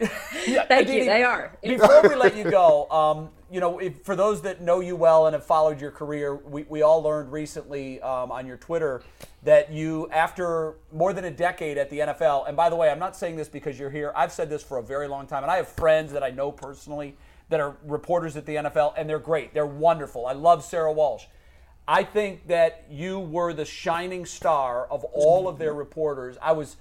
Thank 0.68 0.88
you. 0.88 1.04
They 1.04 1.22
are. 1.22 1.56
Before 1.62 2.02
we 2.02 2.14
let 2.14 2.36
you 2.36 2.50
go, 2.50 2.88
um, 2.90 3.30
you 3.50 3.60
know, 3.60 3.78
if, 3.78 4.02
for 4.02 4.16
those 4.16 4.42
that 4.42 4.60
know 4.60 4.80
you 4.80 4.96
well 4.96 5.26
and 5.26 5.34
have 5.34 5.46
followed 5.46 5.80
your 5.80 5.90
career, 5.90 6.34
we, 6.34 6.64
we 6.64 6.82
all 6.82 7.02
learned 7.02 7.30
recently 7.30 8.00
um, 8.00 8.32
on 8.32 8.46
your 8.46 8.56
Twitter 8.56 9.02
that 9.44 9.70
you, 9.70 10.08
after 10.10 10.74
more 10.92 11.12
than 11.12 11.26
a 11.26 11.30
decade 11.30 11.78
at 11.78 11.90
the 11.90 12.00
NFL, 12.00 12.48
and 12.48 12.56
by 12.56 12.68
the 12.68 12.76
way, 12.76 12.90
I'm 12.90 12.98
not 12.98 13.14
saying 13.14 13.36
this 13.36 13.48
because 13.48 13.78
you're 13.78 13.90
here. 13.90 14.12
I've 14.16 14.32
said 14.32 14.50
this 14.50 14.62
for 14.62 14.78
a 14.78 14.82
very 14.82 15.06
long 15.06 15.26
time, 15.26 15.42
and 15.42 15.52
I 15.52 15.56
have 15.56 15.68
friends 15.68 16.12
that 16.12 16.22
I 16.22 16.30
know 16.30 16.50
personally 16.50 17.16
that 17.48 17.60
are 17.60 17.76
reporters 17.84 18.36
at 18.36 18.46
the 18.46 18.56
NFL, 18.56 18.94
and 18.96 19.08
they're 19.08 19.18
great. 19.18 19.54
They're 19.54 19.66
wonderful. 19.66 20.26
I 20.26 20.32
love 20.32 20.64
Sara 20.64 20.92
Walsh. 20.92 21.24
I 21.86 22.02
think 22.02 22.46
that 22.46 22.84
you 22.90 23.18
were 23.18 23.52
the 23.52 23.66
shining 23.66 24.24
star 24.24 24.86
of 24.86 25.04
all 25.04 25.46
of 25.46 25.58
their 25.58 25.74
reporters. 25.74 26.38
I 26.40 26.52
was, 26.52 26.76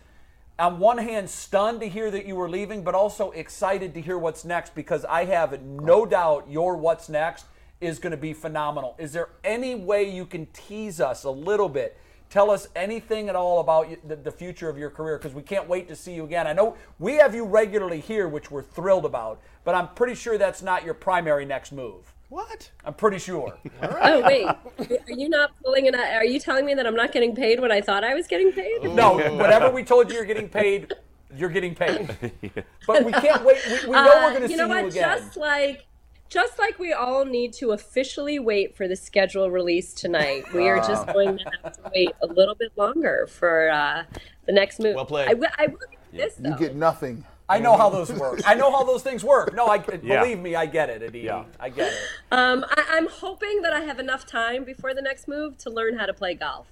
on 0.58 0.80
one 0.80 0.98
hand, 0.98 1.30
stunned 1.30 1.82
to 1.82 1.90
hear 1.90 2.10
that 2.10 2.26
you 2.26 2.36
were 2.36 2.50
leaving, 2.50 2.84
but 2.84 2.96
also 2.96 3.32
excited 3.32 3.94
to 3.96 4.02
hear 4.02 4.18
what's 4.18 4.46
next 4.46 4.74
because 4.76 5.04
I 5.04 5.26
have 5.26 5.62
no 5.62 6.06
doubt 6.06 6.48
your 6.50 6.78
what's 6.78 7.10
next 7.10 7.46
is 7.82 8.00
going 8.00 8.12
to 8.12 8.18
be 8.18 8.32
phenomenal. 8.34 8.96
Is 8.98 9.12
there 9.12 9.28
any 9.44 9.76
way 9.76 10.10
you 10.10 10.26
can 10.26 10.46
tease 10.54 11.02
us 11.02 11.26
a 11.26 11.30
little 11.30 11.68
bit? 11.68 11.98
Tell 12.34 12.50
us 12.50 12.68
anything 12.76 13.30
at 13.30 13.36
all 13.36 13.60
about 13.60 13.88
the, 14.08 14.16
the 14.16 14.32
future 14.32 14.68
of 14.68 14.76
your 14.76 14.90
career 14.90 15.20
because 15.20 15.36
we 15.36 15.44
can't 15.44 15.70
wait 15.70 15.88
to 15.88 15.96
see 15.96 16.16
you 16.16 16.24
again. 16.24 16.48
I 16.48 16.54
know 16.54 16.76
we 16.98 17.14
have 17.18 17.36
you 17.36 17.46
regularly 17.46 18.00
here, 18.00 18.28
which 18.28 18.50
we're 18.50 18.64
thrilled 18.64 19.06
about, 19.06 19.40
but 19.64 19.76
I'm 19.76 19.90
pretty 19.90 20.16
sure 20.16 20.40
that's 20.40 20.64
not 20.64 20.84
your 20.84 20.96
primary 20.96 21.46
next 21.46 21.72
move. 21.72 22.12
What? 22.30 22.72
I'm 22.86 22.96
pretty 22.96 23.20
sure. 23.20 23.56
Oh 23.84 24.24
wait, 24.26 24.48
are 24.48 25.14
you 25.16 25.30
not 25.30 25.52
pulling 25.64 25.86
it? 25.86 25.94
Are 25.94 26.26
you 26.26 26.40
telling 26.40 26.66
me 26.66 26.74
that 26.74 26.88
I'm 26.88 26.96
not 26.96 27.12
getting 27.12 27.36
paid 27.36 27.60
what 27.60 27.72
I 27.72 27.82
thought 27.82 28.04
I 28.04 28.16
was 28.16 28.26
getting 28.26 28.52
paid? 28.52 28.82
No, 28.82 29.14
whatever 29.36 29.70
we 29.70 29.84
told 29.84 30.10
you 30.10 30.16
you're 30.16 30.26
getting 30.26 30.50
paid, 30.50 30.92
you're 31.38 31.50
getting 31.50 31.76
paid. 31.76 32.16
But 32.88 33.06
we 33.06 33.12
can't 33.12 33.46
wait. 33.46 33.58
We, 33.68 33.74
we 33.90 33.92
know 33.92 34.00
Uh, 34.00 34.06
we're 34.24 34.30
going 34.32 34.42
to 34.42 34.48
see 34.48 34.54
you 34.54 34.58
know 34.58 34.68
what? 34.70 34.82
you 34.86 34.88
again. 34.90 35.20
Just 35.20 35.38
like, 35.38 35.86
just 36.34 36.58
like 36.58 36.80
we 36.80 36.92
all 36.94 37.26
need 37.26 37.54
to 37.54 37.72
officially 37.72 38.40
wait 38.40 38.76
for 38.76 38.88
the 38.88 38.96
schedule 38.96 39.52
release 39.52 39.94
tonight, 39.94 40.52
we 40.52 40.68
are 40.68 40.78
just 40.80 41.06
going 41.14 41.38
to 41.38 41.52
have 41.64 41.74
to 41.74 41.92
wait 41.94 42.10
a 42.24 42.26
little 42.26 42.56
bit 42.56 42.72
longer 42.76 43.28
for 43.28 43.70
uh, 43.70 44.04
the 44.48 44.52
next 44.52 44.80
move. 44.80 44.96
Well 44.96 45.06
played. 45.06 45.30
I, 45.30 45.34
will- 45.36 45.48
I 45.60 45.68
will 45.68 45.78
get 45.78 46.00
this 46.12 46.36
though. 46.36 46.50
You 46.50 46.58
get 46.58 46.76
nothing. 46.76 47.24
I 47.48 47.60
know 47.60 47.78
how 47.78 47.90
those 47.90 48.12
work. 48.20 48.40
I 48.48 48.56
know 48.56 48.72
how 48.72 48.84
those 48.84 49.04
things 49.04 49.24
work. 49.24 49.54
No, 49.54 49.68
I 49.68 49.76
Yeah. 50.02 50.22
believe 50.24 50.40
me, 50.40 50.56
I 50.56 50.66
get 50.66 50.90
it, 50.90 51.04
Aditi. 51.04 51.20
Yeah. 51.20 51.44
I 51.60 51.70
get 51.70 51.94
it. 51.94 52.00
Um, 52.32 52.66
I, 52.68 52.84
I'm 52.92 53.08
hoping 53.08 53.62
that 53.62 53.74
I 53.74 53.82
have 53.82 54.00
enough 54.00 54.26
time 54.26 54.64
before 54.64 54.96
the 54.96 55.02
next 55.04 55.28
move 55.28 55.58
to 55.60 55.70
learn 55.70 55.98
how 56.00 56.08
to 56.08 56.14
play 56.14 56.34
golf. 56.34 56.68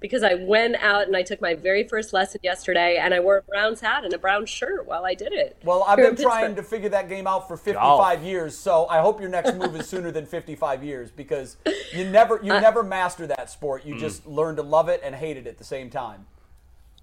Because 0.00 0.22
I 0.22 0.34
went 0.34 0.76
out 0.76 1.06
and 1.06 1.16
I 1.16 1.22
took 1.22 1.40
my 1.40 1.54
very 1.54 1.86
first 1.86 2.12
lesson 2.12 2.40
yesterday, 2.42 2.98
and 2.98 3.14
I 3.14 3.20
wore 3.20 3.38
a 3.38 3.42
Browns 3.42 3.80
hat 3.80 4.04
and 4.04 4.12
a 4.12 4.18
brown 4.18 4.46
shirt 4.46 4.86
while 4.86 5.04
I 5.04 5.14
did 5.14 5.32
it. 5.32 5.56
Well, 5.64 5.84
I've 5.86 5.96
been 5.96 6.16
trying 6.16 6.56
to 6.56 6.62
figure 6.62 6.88
that 6.90 7.08
game 7.08 7.26
out 7.26 7.48
for 7.48 7.56
55 7.56 8.22
years, 8.22 8.56
so 8.56 8.86
I 8.88 9.00
hope 9.00 9.20
your 9.20 9.30
next 9.30 9.54
move 9.54 9.74
is 9.76 9.88
sooner 9.88 10.10
than 10.10 10.26
55 10.26 10.82
years 10.84 11.10
because 11.10 11.56
you 11.92 12.04
never 12.04 12.40
you 12.42 12.48
never 12.60 12.82
master 12.82 13.26
that 13.26 13.50
sport. 13.50 13.84
You 13.84 13.94
hmm. 13.94 14.00
just 14.00 14.26
learn 14.26 14.56
to 14.56 14.62
love 14.62 14.88
it 14.88 15.00
and 15.04 15.14
hate 15.14 15.36
it 15.36 15.46
at 15.46 15.58
the 15.58 15.64
same 15.64 15.90
time. 15.90 16.26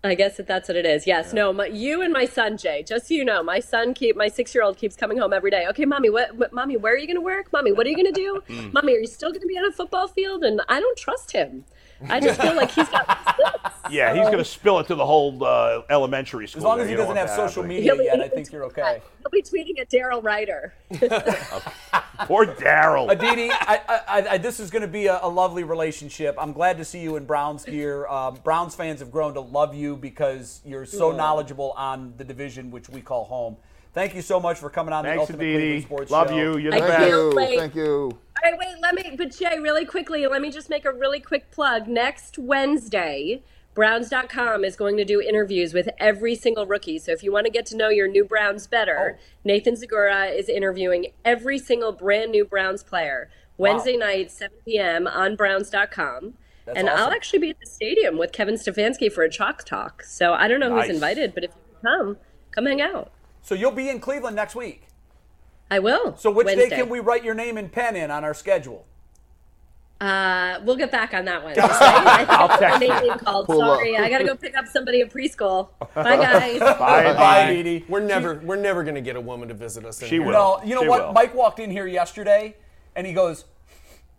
I 0.04 0.16
guess 0.16 0.38
that 0.38 0.48
that's 0.48 0.68
what 0.68 0.76
it 0.76 0.86
is. 0.86 1.06
Yes. 1.06 1.32
No. 1.32 1.54
My, 1.54 1.68
you 1.68 2.02
and 2.02 2.12
my 2.12 2.26
son 2.26 2.58
Jay. 2.58 2.84
Just 2.84 3.08
so 3.08 3.14
you 3.14 3.24
know, 3.24 3.44
my 3.44 3.60
son 3.60 3.94
keep 3.94 4.16
my 4.16 4.28
six 4.28 4.56
year 4.56 4.64
old 4.64 4.78
keeps 4.78 4.96
coming 4.96 5.18
home 5.18 5.32
every 5.32 5.52
day. 5.52 5.68
Okay, 5.68 5.86
mommy, 5.86 6.10
what, 6.10 6.36
what? 6.36 6.54
Mommy, 6.54 6.76
where 6.76 6.94
are 6.94 6.98
you 6.98 7.06
going 7.06 7.18
to 7.18 7.22
work? 7.22 7.54
Mommy, 7.54 7.72
what 7.72 7.86
are 7.86 7.90
you 7.90 7.96
going 7.96 8.12
to 8.12 8.20
do? 8.20 8.42
Hmm. 8.48 8.72
mommy, 8.74 8.96
are 8.96 9.00
you 9.00 9.08
still 9.08 9.30
going 9.30 9.42
to 9.42 9.48
be 9.48 9.58
on 9.58 9.66
a 9.66 9.72
football 9.72 10.08
field? 10.08 10.44
And 10.44 10.62
I 10.68 10.80
don't 10.80 10.98
trust 10.98 11.34
him. 11.34 11.66
I 12.10 12.20
just 12.20 12.42
feel 12.42 12.56
like 12.56 12.72
he's 12.72 12.90
got. 12.90 13.18
Yeah, 13.90 14.14
he's 14.14 14.24
going 14.28 14.38
to 14.38 14.46
spill 14.46 14.80
it 14.80 14.88
to 14.88 14.96
the 14.96 15.06
whole 15.06 15.44
uh, 15.44 15.82
elementary 15.90 16.48
school. 16.48 16.60
As 16.62 16.64
long 16.64 16.78
there. 16.78 16.86
as 16.86 16.90
he 16.90 16.94
You 16.94 16.98
doesn't 16.98 17.18
have 17.18 17.30
social 17.30 17.62
happening. 17.64 17.68
media 17.80 17.84
He'll 17.92 17.98
be- 17.98 18.06
yet, 18.06 18.22
I 18.22 18.30
think 18.30 18.50
you're 18.50 18.64
okay. 18.66 19.02
He'll 19.20 19.30
be 19.32 19.42
tweeting 19.42 19.78
at 19.82 19.90
Daryl 19.90 20.24
Ruiter. 20.24 20.74
Poor 22.26 22.46
Daryl. 22.46 23.12
Aditi, 23.12 23.50
I, 23.52 23.82
I, 24.08 24.28
I, 24.30 24.38
this 24.38 24.62
is 24.62 24.70
going 24.70 24.84
to 24.84 24.88
be 24.88 25.08
a, 25.08 25.20
a 25.22 25.28
lovely 25.28 25.64
relationship. 25.66 26.36
I'm 26.38 26.54
glad 26.54 26.78
to 26.78 26.86
see 26.86 27.00
you 27.02 27.18
in 27.18 27.26
Browns 27.26 27.66
gear. 27.66 28.08
Um, 28.08 28.36
Browns 28.44 28.76
fans 28.76 29.02
have 29.02 29.12
grown 29.12 29.34
to 29.34 29.42
love 29.42 29.76
you 29.76 29.98
because 29.98 30.62
you're 30.64 30.86
so 30.86 31.12
Yeah. 31.12 31.18
knowledgeable 31.18 31.72
on 31.76 32.14
the 32.16 32.24
division 32.24 32.72
which 32.72 32.88
we 32.88 33.02
call 33.02 33.26
home. 33.26 33.58
Thank 33.94 34.16
you 34.16 34.22
so 34.22 34.40
much 34.40 34.58
for 34.58 34.70
coming 34.70 34.94
on 34.94 35.04
the 35.04 35.18
Ultimate 35.18 35.38
Cleveland 35.40 35.64
Aditi. 35.64 35.82
Sports 35.82 36.12
Love 36.12 36.30
Show. 36.30 36.36
you. 36.38 36.58
You're 36.58 36.72
the 36.72 36.78
I 36.78 36.80
best. 36.80 36.92
Thank 36.92 37.00
can't 37.00 37.12
you. 37.12 37.34
wait. 37.36 37.60
Thank 37.60 37.76
you. 37.76 38.12
All 38.44 38.52
right, 38.52 38.58
wait, 38.58 38.76
let 38.82 38.96
me, 38.96 39.16
but 39.18 39.32
Jay, 39.38 39.60
really 39.60 39.86
quickly, 39.86 40.26
let 40.28 40.42
me 40.42 40.50
just 40.50 40.70
make 40.70 40.86
a 40.86 40.92
really 40.94 41.20
quick 41.20 41.52
plug. 41.52 41.88
Next 41.88 42.38
Wednesday, 42.40 43.44
Browns.com 43.74 44.64
is 44.64 44.76
going 44.76 44.98
to 44.98 45.06
do 45.06 45.22
interviews 45.22 45.74
with 45.74 45.90
every 46.00 46.36
single 46.36 46.66
rookie. 46.66 47.00
So 47.00 47.12
if 47.12 47.22
you 47.24 47.32
want 47.32 47.46
to 47.46 47.52
get 47.52 47.66
to 47.68 47.76
know 47.78 47.90
your 47.90 48.08
new 48.08 48.24
Browns 48.24 48.66
better, 48.68 49.18
Oh. 49.18 49.22
Nathan 49.44 49.76
Zegura 49.76 50.34
is 50.34 50.48
interviewing 50.50 51.08
every 51.26 51.58
single 51.60 51.92
brand 51.92 52.32
new 52.32 52.46
Browns 52.46 52.84
player 52.84 53.30
Wednesday 53.58 53.96
night, 53.98 54.32
7 54.32 54.58
p.m. 54.66 55.06
on 55.08 55.36
Browns.com. 55.36 56.34
That's 56.66 56.78
and 56.78 56.90
I'll 56.90 57.12
actually 57.12 57.40
be 57.40 57.50
at 57.52 57.60
the 57.60 57.66
stadium 57.66 58.18
with 58.18 58.32
Kevin 58.32 58.56
Stefanski 58.56 59.12
for 59.12 59.24
a 59.24 59.30
chalk 59.30 59.64
talk. 59.66 60.04
So 60.04 60.34
I 60.34 60.48
don't 60.48 60.60
know 60.60 60.70
Nice. 60.74 60.88
who's 60.88 60.96
invited, 60.96 61.34
but 61.34 61.44
if 61.44 61.52
you 61.52 61.90
come, 61.90 62.18
come 62.52 62.66
hang 62.66 62.82
out. 62.82 63.12
So 63.42 63.56
you'll 63.56 63.72
be 63.72 63.90
in 63.90 64.00
Cleveland 64.00 64.36
next 64.36 64.56
week. 64.56 64.88
I 65.70 65.80
will. 65.80 66.16
So 66.18 66.30
which 66.32 66.46
Wednesday. 66.46 66.70
day 66.70 66.76
can 66.76 66.90
we 66.90 67.00
write 67.00 67.24
your 67.24 67.34
name 67.34 67.58
and 67.58 67.72
pen 67.72 67.96
in 67.96 68.12
on 68.12 68.24
our 68.24 68.34
schedule? 68.34 68.86
Uh, 70.02 70.60
we'll 70.64 70.76
get 70.76 70.92
back 70.92 71.14
on 71.14 71.26
that 71.26 71.44
one. 71.44 71.54
I 71.60 72.26
I'll 72.28 72.48
think 72.48 72.60
text 72.60 72.90
my 72.90 73.04
you. 73.04 73.12
called. 73.20 73.46
Pull 73.46 73.62
up. 73.62 73.78
Sorry, 73.78 73.96
I 73.96 74.10
gotta 74.10 74.26
go 74.26 74.36
pick 74.36 74.58
up 74.58 74.66
somebody 74.66 75.02
at 75.02 75.12
preschool. 75.14 75.70
Bye, 75.94 76.18
guys. 76.18 76.60
Bye, 76.60 76.74
Bye, 76.80 77.14
bye. 77.14 77.40
Aditi. 77.42 77.86
We're 77.88 78.00
never 78.00 78.40
we're 78.44 78.56
never 78.56 78.84
gonna 78.84 79.02
get 79.02 79.16
a 79.16 79.22
woman 79.22 79.48
to 79.50 79.54
visit 79.54 79.86
us. 79.86 80.02
In 80.02 80.08
She 80.10 80.16
here. 80.16 80.26
will. 80.26 80.32
No, 80.34 80.60
you 80.66 80.74
know 80.74 80.82
She 80.82 80.88
what? 80.88 81.06
will. 81.08 81.14
Mike 81.14 81.36
walked 81.36 81.60
in 81.60 81.70
here 81.70 81.86
yesterday, 81.86 82.56
and 82.96 83.06
he 83.06 83.14
goes, 83.14 83.46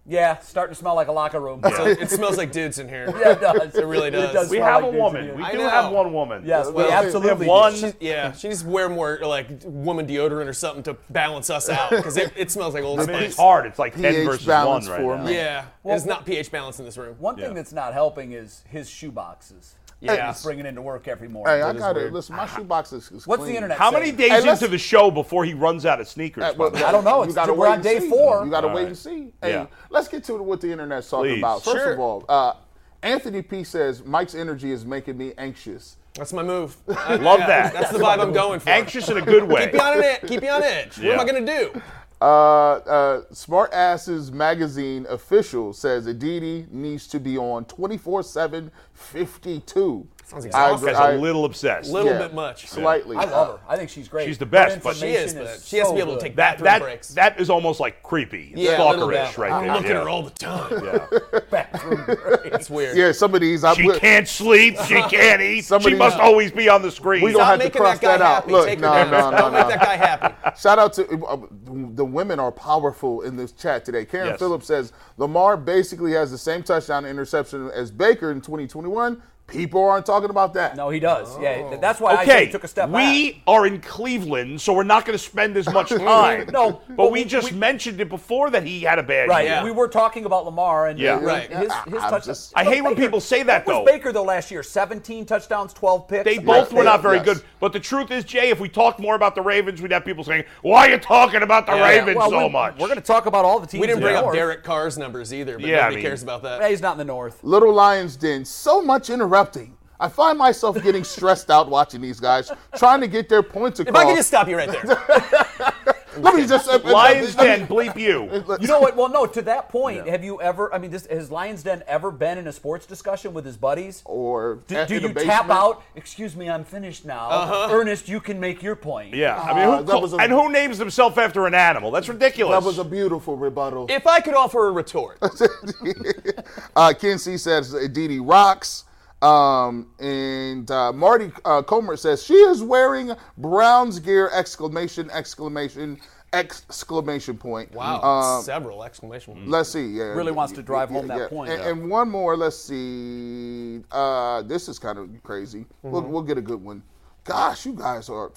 "Yeah, 0.07 0.39
starting 0.41 0.75
to 0.75 0.79
smell 0.79 0.95
like 0.95 1.09
a 1.09 1.13
locker 1.13 1.41
room." 1.41 1.61
So 1.63 1.87
it 1.87 2.11
smells 2.11 2.37
like 2.37 2.51
dudes 2.53 2.79
in 2.79 2.89
here. 2.89 3.07
yeah, 3.19 3.33
it 3.33 3.41
does. 3.41 3.75
It 3.75 3.87
really 3.87 4.11
does. 4.11 4.51
We 4.51 4.59
have 4.59 4.83
like 4.83 4.93
a 4.95 4.97
woman. 4.97 5.37
We 5.37 5.51
do 5.53 5.59
have 5.61 5.93
one 5.93 6.13
woman. 6.13 6.43
Yes, 6.45 6.67
we 6.67 6.73
Well, 6.75 6.91
absolutely 6.93 7.33
we 7.47 7.47
have 7.47 7.49
one. 7.49 7.73
do. 7.73 7.79
She's, 7.79 7.95
yeah, 8.01 8.33
she 8.33 8.49
needs 8.49 8.63
to 8.63 8.69
wear 8.69 8.89
more 8.89 9.19
like 9.23 9.49
woman 9.65 10.07
deodorant 10.07 10.47
or 10.49 10.53
something 10.53 10.83
to 10.85 10.95
balance 11.11 11.51
us 11.51 11.69
out 11.69 11.91
because 11.91 12.17
it, 12.17 12.33
it 12.37 12.51
smells 12.51 12.75
like 12.75 12.83
Old 12.85 13.01
I 13.01 13.07
mean, 13.07 13.15
Spice. 13.17 13.29
it's 13.29 13.37
hard. 13.37 13.67
It's 13.67 13.79
like 13.79 13.95
10 13.95 14.03
pH 14.03 14.27
versus 14.27 14.47
1 14.47 14.55
balance 14.55 14.89
right 14.89 15.01
for 15.01 15.17
now. 15.17 15.25
me. 15.25 15.35
Yeah, 15.35 15.65
Well, 15.83 15.97
it's 15.97 16.05
not 16.07 16.27
pH 16.27 16.51
balance 16.51 16.79
in 16.79 16.85
this 16.85 16.97
room. 16.99 17.15
One 17.19 17.37
thing 17.37 17.45
Yeah. 17.47 17.53
that's 17.53 17.73
not 17.73 17.93
helping 17.93 18.33
is 18.33 18.65
his 18.69 18.89
shoe 18.91 19.11
boxes. 19.13 19.75
Yeah. 20.03 20.33
He's 20.33 20.43
bringing 20.43 20.67
into 20.67 20.83
work 20.83 21.07
every 21.07 21.29
morning. 21.29 21.55
Hey, 21.57 21.63
I 21.63 21.73
got 21.73 21.93
to 21.93 22.01
listen. 22.11 22.35
My 22.37 22.47
shoebox 22.47 22.93
is, 22.93 23.11
is 23.13 23.27
What's 23.27 23.41
clean. 23.41 23.53
the 23.53 23.57
internet? 23.57 23.79
How 23.79 23.91
saying? 23.93 24.03
many 24.03 24.17
days 24.17 24.45
Hey, 24.45 24.51
into 24.51 24.67
the 24.69 24.79
show 24.79 25.11
before 25.11 25.45
he 25.45 25.55
runs 25.55 25.87
out 25.87 26.01
of 26.01 26.09
sneakers? 26.09 26.43
By 26.43 26.51
well. 26.53 26.77
I 26.85 26.91
don't 26.91 27.05
know. 27.05 27.19
You 27.19 27.31
It's- 27.31 27.35
gotta 27.37 27.55
we're 27.55 27.67
wait 27.69 27.73
on 27.77 27.83
day 27.83 28.01
see. 28.01 28.09
four. 28.09 28.45
You 28.45 28.51
got 28.51 28.63
to 28.63 28.69
wait 28.69 28.75
right. 28.75 28.87
and 28.89 28.99
see. 28.99 29.33
Hey, 29.41 29.53
Yeah. 29.53 29.67
let's 29.91 30.09
get 30.09 30.25
to 30.25 30.35
what 30.43 30.61
the 30.61 30.73
internet's 30.73 31.09
talking 31.09 31.35
Please. 31.35 31.39
about. 31.39 31.63
First 31.63 31.77
Sure. 31.77 31.93
of 31.93 32.01
all, 32.01 32.25
uh, 32.29 32.55
Anthony 33.03 33.43
P 33.43 33.63
says 33.65 34.05
Mike's 34.05 34.35
energy 34.35 34.73
is 34.73 34.85
making 34.85 35.17
me 35.19 35.33
anxious. 35.39 35.97
That's 36.15 36.33
my 36.33 36.43
move. 36.43 36.77
I, 36.89 37.15
Love 37.17 37.39
that. 37.47 37.73
That's 37.73 37.91
the 37.91 37.99
vibe 37.99 38.19
I'm 38.21 38.33
going 38.33 38.61
for. 38.61 38.71
Anxious 38.71 39.09
in 39.09 39.17
a 39.19 39.23
good 39.23 39.45
way. 39.45 39.67
Keep 39.67 39.75
you 39.75 39.81
on 39.81 40.03
edge. 40.03 40.21
Keep 40.27 40.43
you 40.43 40.51
on 40.51 40.63
edge. 40.63 40.99
What 40.99 41.13
am 41.13 41.21
I 41.21 41.25
gonna 41.25 41.47
do? 41.47 41.81
Uh, 42.23 42.75
uh, 42.87 43.23
Smart 43.33 43.73
Asses 43.73 44.31
Magazine 44.31 45.07
official 45.09 45.73
says 45.73 46.07
Aditi 46.07 46.69
needs 46.71 47.09
to 47.09 47.19
be 47.19 47.37
on 47.37 47.65
24 47.65 48.23
7 48.23 48.71
52. 48.95 50.07
Sounds 50.33 50.45
I 50.47 50.49
exhausting. 50.49 50.89
agree- 50.89 50.93
Guy's 50.93 51.01
I- 51.01 51.13
a 51.13 51.19
little 51.19 51.45
obsessed. 51.45 51.91
A 51.91 51.93
little 51.93 52.13
Yeah. 52.13 52.19
bit 52.19 52.35
much. 52.35 52.67
Slightly. 52.69 53.17
I 53.17 53.25
love 53.25 53.59
her. 53.61 53.65
I 53.69 53.77
think 53.77 53.91
she's 53.91 54.09
great. 54.09 54.27
She's 54.27 54.39
the 54.39 54.47
best, 54.47 54.83
but- 54.83 54.97
She 54.97 55.09
is, 55.09 55.33
information 55.33 55.57
but 55.61 55.67
she 55.67 55.77
has 55.79 55.89
to 55.89 55.95
be 55.95 56.01
able 56.01 56.15
to 56.17 56.21
take 56.21 56.37
That 56.37 56.53
bathroom 56.59 56.65
that 56.65 56.81
breaks. 56.83 57.09
that 57.09 57.41
is 57.41 57.51
almost 57.51 57.81
like 57.81 58.03
creepy. 58.03 58.53
yeah, 58.57 58.73
a 58.73 58.79
stalkerish 58.79 59.29
bit. 59.31 59.39
right 59.39 59.53
I'm 59.53 59.65
there. 59.67 59.75
looking 59.75 59.91
yeah. 59.91 59.97
at 59.99 60.03
her 60.05 60.09
all 60.09 60.23
the 60.23 60.31
time. 60.31 60.85
Yeah. 61.33 61.39
bathroom 61.51 62.05
break. 62.07 62.53
It's 62.55 62.71
weird. 62.71 62.97
Yeah, 62.97 63.13
some 63.13 63.35
of 63.35 63.41
these. 63.41 63.63
I, 63.65 63.75
She 63.75 63.89
can't 63.99 64.27
sleep. 64.29 64.77
She 64.87 64.95
can't 65.03 65.43
eat. 65.43 65.63
Some 65.65 65.77
of 65.77 65.83
She 65.83 65.91
these- 65.91 65.99
must 65.99 66.19
always 66.19 66.51
be 66.51 66.69
on 66.69 66.83
the 66.83 66.91
screen. 66.91 67.23
We 67.23 67.33
don't 67.33 67.45
have 67.45 67.61
to 67.61 67.71
cross 67.71 67.99
that 67.99 68.03
guy 68.03 68.19
that 68.19 68.23
out. 68.23 68.35
happy. 68.43 68.53
Look, 68.53 68.67
Take 68.67 68.79
her 68.81 68.87
no, 68.87 69.05
no, 69.05 69.31
no, 69.31 69.37
Don't 69.37 69.53
no. 69.53 69.59
make 69.59 69.69
that 69.69 69.81
guy 69.81 69.97
happy. 69.97 70.35
Shout 70.61 70.79
out 70.79 70.93
to 70.95 71.25
uh, 71.27 71.37
the 71.67 72.05
women 72.05 72.39
are 72.41 72.53
powerful 72.53 73.23
in 73.23 73.37
this 73.37 73.53
chat 73.53 73.85
today. 73.85 74.05
Karen 74.05 74.37
Phillips 74.39 74.67
says 74.67 74.93
Lamar 75.19 75.57
basically 75.57 76.13
has 76.13 76.31
the 76.31 76.39
same 76.39 76.63
touchdown 76.63 77.05
interception 77.05 77.71
as 77.75 77.91
Baker 77.91 78.31
in 78.31 78.41
2021. 78.41 79.21
People 79.49 79.85
aren't 79.87 80.07
talking 80.07 80.31
about 80.31 80.55
that. 80.55 80.77
No, 80.77 80.89
he 80.89 80.99
does. 80.99 81.39
Yeah, 81.39 81.77
that's 81.77 82.01
why 82.01 82.15
I 82.15 82.23
Okay, 82.23 82.47
he 82.47 82.53
took 82.53 82.65
a 82.65 82.69
step 82.69 82.91
back. 82.91 82.97
we 83.13 83.33
back. 83.33 83.43
are 83.47 83.67
in 83.67 83.83
Cleveland, 83.83 84.59
so 84.63 84.73
we're 84.73 84.83
not 84.83 85.05
going 85.05 85.19
to 85.19 85.23
spend 85.23 85.59
as 85.59 85.71
much 85.71 85.89
time. 85.91 86.49
No, 86.51 86.81
but, 86.89 86.97
but 86.97 87.13
we, 87.13 87.21
we- 87.23 87.25
just 87.29 87.53
we- 87.53 87.59
mentioned 87.59 88.01
it 88.01 88.09
before 88.09 88.49
that 88.49 88.63
he 88.65 88.81
had 88.81 88.99
a 88.99 89.03
bad 89.03 89.29
Right. 89.29 89.43
year. 89.45 89.53
Yeah. 89.57 89.65
We 89.65 89.71
were 89.71 89.89
talking 89.89 90.25
about 90.25 90.47
Lamar 90.47 90.87
and 90.89 90.99
Yeah. 90.99 91.19
Right. 91.23 91.51
his, 91.53 91.71
I- 91.71 91.83
his 91.83 91.95
I'm 91.95 92.01
touchdowns. 92.01 92.25
just- 92.27 92.53
I 92.57 92.65
hate 92.65 92.81
when 92.81 92.95
people 92.95 93.21
say 93.21 93.43
that, 93.43 93.67
What 93.67 93.73
though. 93.73 93.83
was 93.83 93.91
Baker 93.93 94.11
though 94.11 94.23
last 94.23 94.51
year? 94.51 94.63
17 94.63 95.27
touchdowns, 95.27 95.75
12 95.75 96.09
picks. 96.09 96.25
They 96.25 96.39
both 96.39 96.73
were 96.73 96.79
Yeah, 96.79 96.91
not 96.91 97.03
very 97.03 97.17
yes. 97.19 97.25
good. 97.27 97.43
But 97.61 97.75
the 97.75 97.81
truth 97.81 98.11
is, 98.11 98.25
Jay, 98.25 98.49
if 98.49 98.59
we 98.59 98.71
talked 98.71 99.01
more 99.01 99.17
about 99.17 99.35
the 99.35 99.43
Ravens, 99.43 99.83
we'd 99.83 99.93
have 99.93 100.05
people 100.05 100.25
saying, 100.25 100.45
"Why 100.63 100.87
are 100.87 100.91
you 100.93 100.99
talking 100.99 101.43
about 101.43 101.67
the 101.67 101.75
Yeah. 101.77 101.89
Ravens 101.91 102.17
well, 102.17 102.31
so 102.31 102.47
we, 102.47 102.49
much?" 102.49 102.75
We're 102.79 102.87
going 102.87 102.97
to 102.99 103.05
talk 103.05 103.27
about 103.27 103.45
all 103.45 103.61
the 103.61 103.67
teams. 103.67 103.83
We 103.83 103.87
didn't 103.87 103.99
in 103.99 104.03
bring 104.05 104.15
the 104.15 104.19
up 104.21 104.25
North. 104.27 104.35
Derek 104.37 104.65
Carr's 104.65 104.97
numbers 104.97 105.35
either, 105.35 105.59
but 105.59 105.67
Yeah, 105.67 105.77
I 105.77 105.81
nobody 105.83 105.97
mean- 105.97 106.05
cares 106.07 106.23
about 106.23 106.43
Yeah, 106.43 106.59
that. 106.59 106.71
he's 106.71 106.81
not 106.81 106.93
in 106.93 106.99
the 106.99 107.05
North. 107.05 107.39
Little 107.43 107.73
Lions 107.75 108.17
Den, 108.17 108.45
so 108.47 108.81
much 108.81 109.11
interrupting. 109.37 109.77
I 110.01 110.09
find 110.09 110.37
myself 110.37 110.83
getting 110.83 111.05
stressed 111.05 111.49
out 111.49 111.69
watching 111.71 112.01
these 112.01 112.19
guys 112.19 112.51
trying 112.77 113.01
to 113.03 113.07
get 113.07 113.29
their 113.29 113.43
points 113.43 113.79
across. 113.79 113.95
If. 113.95 114.07
I 114.07 114.11
could 114.11 114.17
just 114.17 114.29
stop 114.29 114.49
you 114.49 114.57
right 114.57 114.71
there. 114.71 115.75
Let 116.19 116.35
me 116.35 116.47
just 116.47 116.67
Lions 116.85 117.35
Den, 117.37 117.67
bleep 117.67 117.97
you. 117.97 118.45
You 118.61 118.67
know 118.67 118.81
what? 118.81 118.97
Well, 118.97 119.09
no. 119.09 119.25
To 119.25 119.41
that 119.43 119.71
point, 119.71 120.07
have 120.07 120.23
you 120.23 120.43
ever? 120.43 120.75
I 120.75 120.77
mean, 120.77 120.91
this, 120.91 121.07
has 121.07 121.31
Lions 121.31 121.63
Den 121.63 121.83
ever 121.87 122.11
been 122.11 122.37
in 122.37 122.49
a 122.49 122.53
sports 122.53 122.85
discussion 122.85 123.33
with 123.33 123.47
his 123.47 123.57
buddies? 123.57 124.03
Or 124.05 124.59
Do, 124.67 124.85
do 124.85 124.97
in 124.97 125.03
the 125.05 125.09
you 125.09 125.15
tap 125.27 125.49
out? 125.49 125.83
Excuse 125.95 126.37
me, 126.37 126.51
I'm 126.51 126.65
finished 126.65 127.07
now. 127.07 127.71
Ernest, 127.71 128.09
you 128.11 128.21
can 128.21 128.39
make 128.39 128.63
your 128.63 128.77
point. 128.77 129.15
Yeah, 129.15 129.41
I 129.41 129.55
mean, 129.55 129.69
Uh, 129.69 129.79
who 129.79 129.85
that 129.85 130.03
was 130.03 130.13
a- 130.13 130.17
and 130.17 130.31
who 130.33 130.51
names 130.53 130.77
himself 130.77 131.17
after 131.17 131.47
an 131.47 131.55
animal? 131.55 131.91
That's 131.91 132.11
ridiculous. 132.11 132.61
That 132.61 132.67
was 132.67 132.79
a 132.79 132.85
beautiful 132.85 133.37
rebuttal. 133.39 133.87
if 133.89 134.07
I 134.07 134.21
could 134.21 134.35
offer 134.35 134.67
a 134.69 134.73
retort, 134.73 135.19
Uh, 136.77 136.93
Ken 136.99 137.19
C 137.19 137.39
says 137.39 137.73
Aditi 137.73 138.21
rocks. 138.21 138.85
Um, 139.23 139.87
and 140.01 140.69
uh, 140.71 140.93
Marty 140.93 141.31
uh, 141.45 141.63
Comer 141.63 141.97
says 141.97 142.23
she 142.25 142.35
is 142.35 142.63
wearing 142.63 143.13
Browns 143.39 143.99
gear! 144.01 144.29
Exclamation! 144.33 145.11
Exclamation! 145.11 145.99
Exclamation 146.33 147.37
point! 147.37 147.71
wow, 147.73 148.01
Um, 148.01 148.43
several 148.43 148.83
exclamation 148.83 149.35
points. 149.35 149.49
let's 149.51 149.69
see. 149.69 149.87
Yeah, 149.87 150.05
Really 150.05 150.33
wants 150.33 150.53
to 150.55 150.63
drive 150.63 150.89
home 150.91 151.07
that 151.09 151.29
point. 151.31 151.51
And, 151.53 151.63
and 151.63 151.91
one 151.91 152.09
more. 152.09 152.37
Let's 152.37 152.57
see. 152.57 153.83
Uh, 153.93 154.43
this 154.43 154.69
is 154.69 154.79
kind 154.79 154.99
of 154.99 155.09
crazy. 155.23 155.67
We'll, 155.83 156.03
we'll 156.03 156.23
get 156.23 156.39
a 156.39 156.43
good 156.43 156.63
one. 156.65 156.83
Gosh, 157.25 157.67
you 157.67 157.75
guys 157.75 158.09
are 158.09 158.33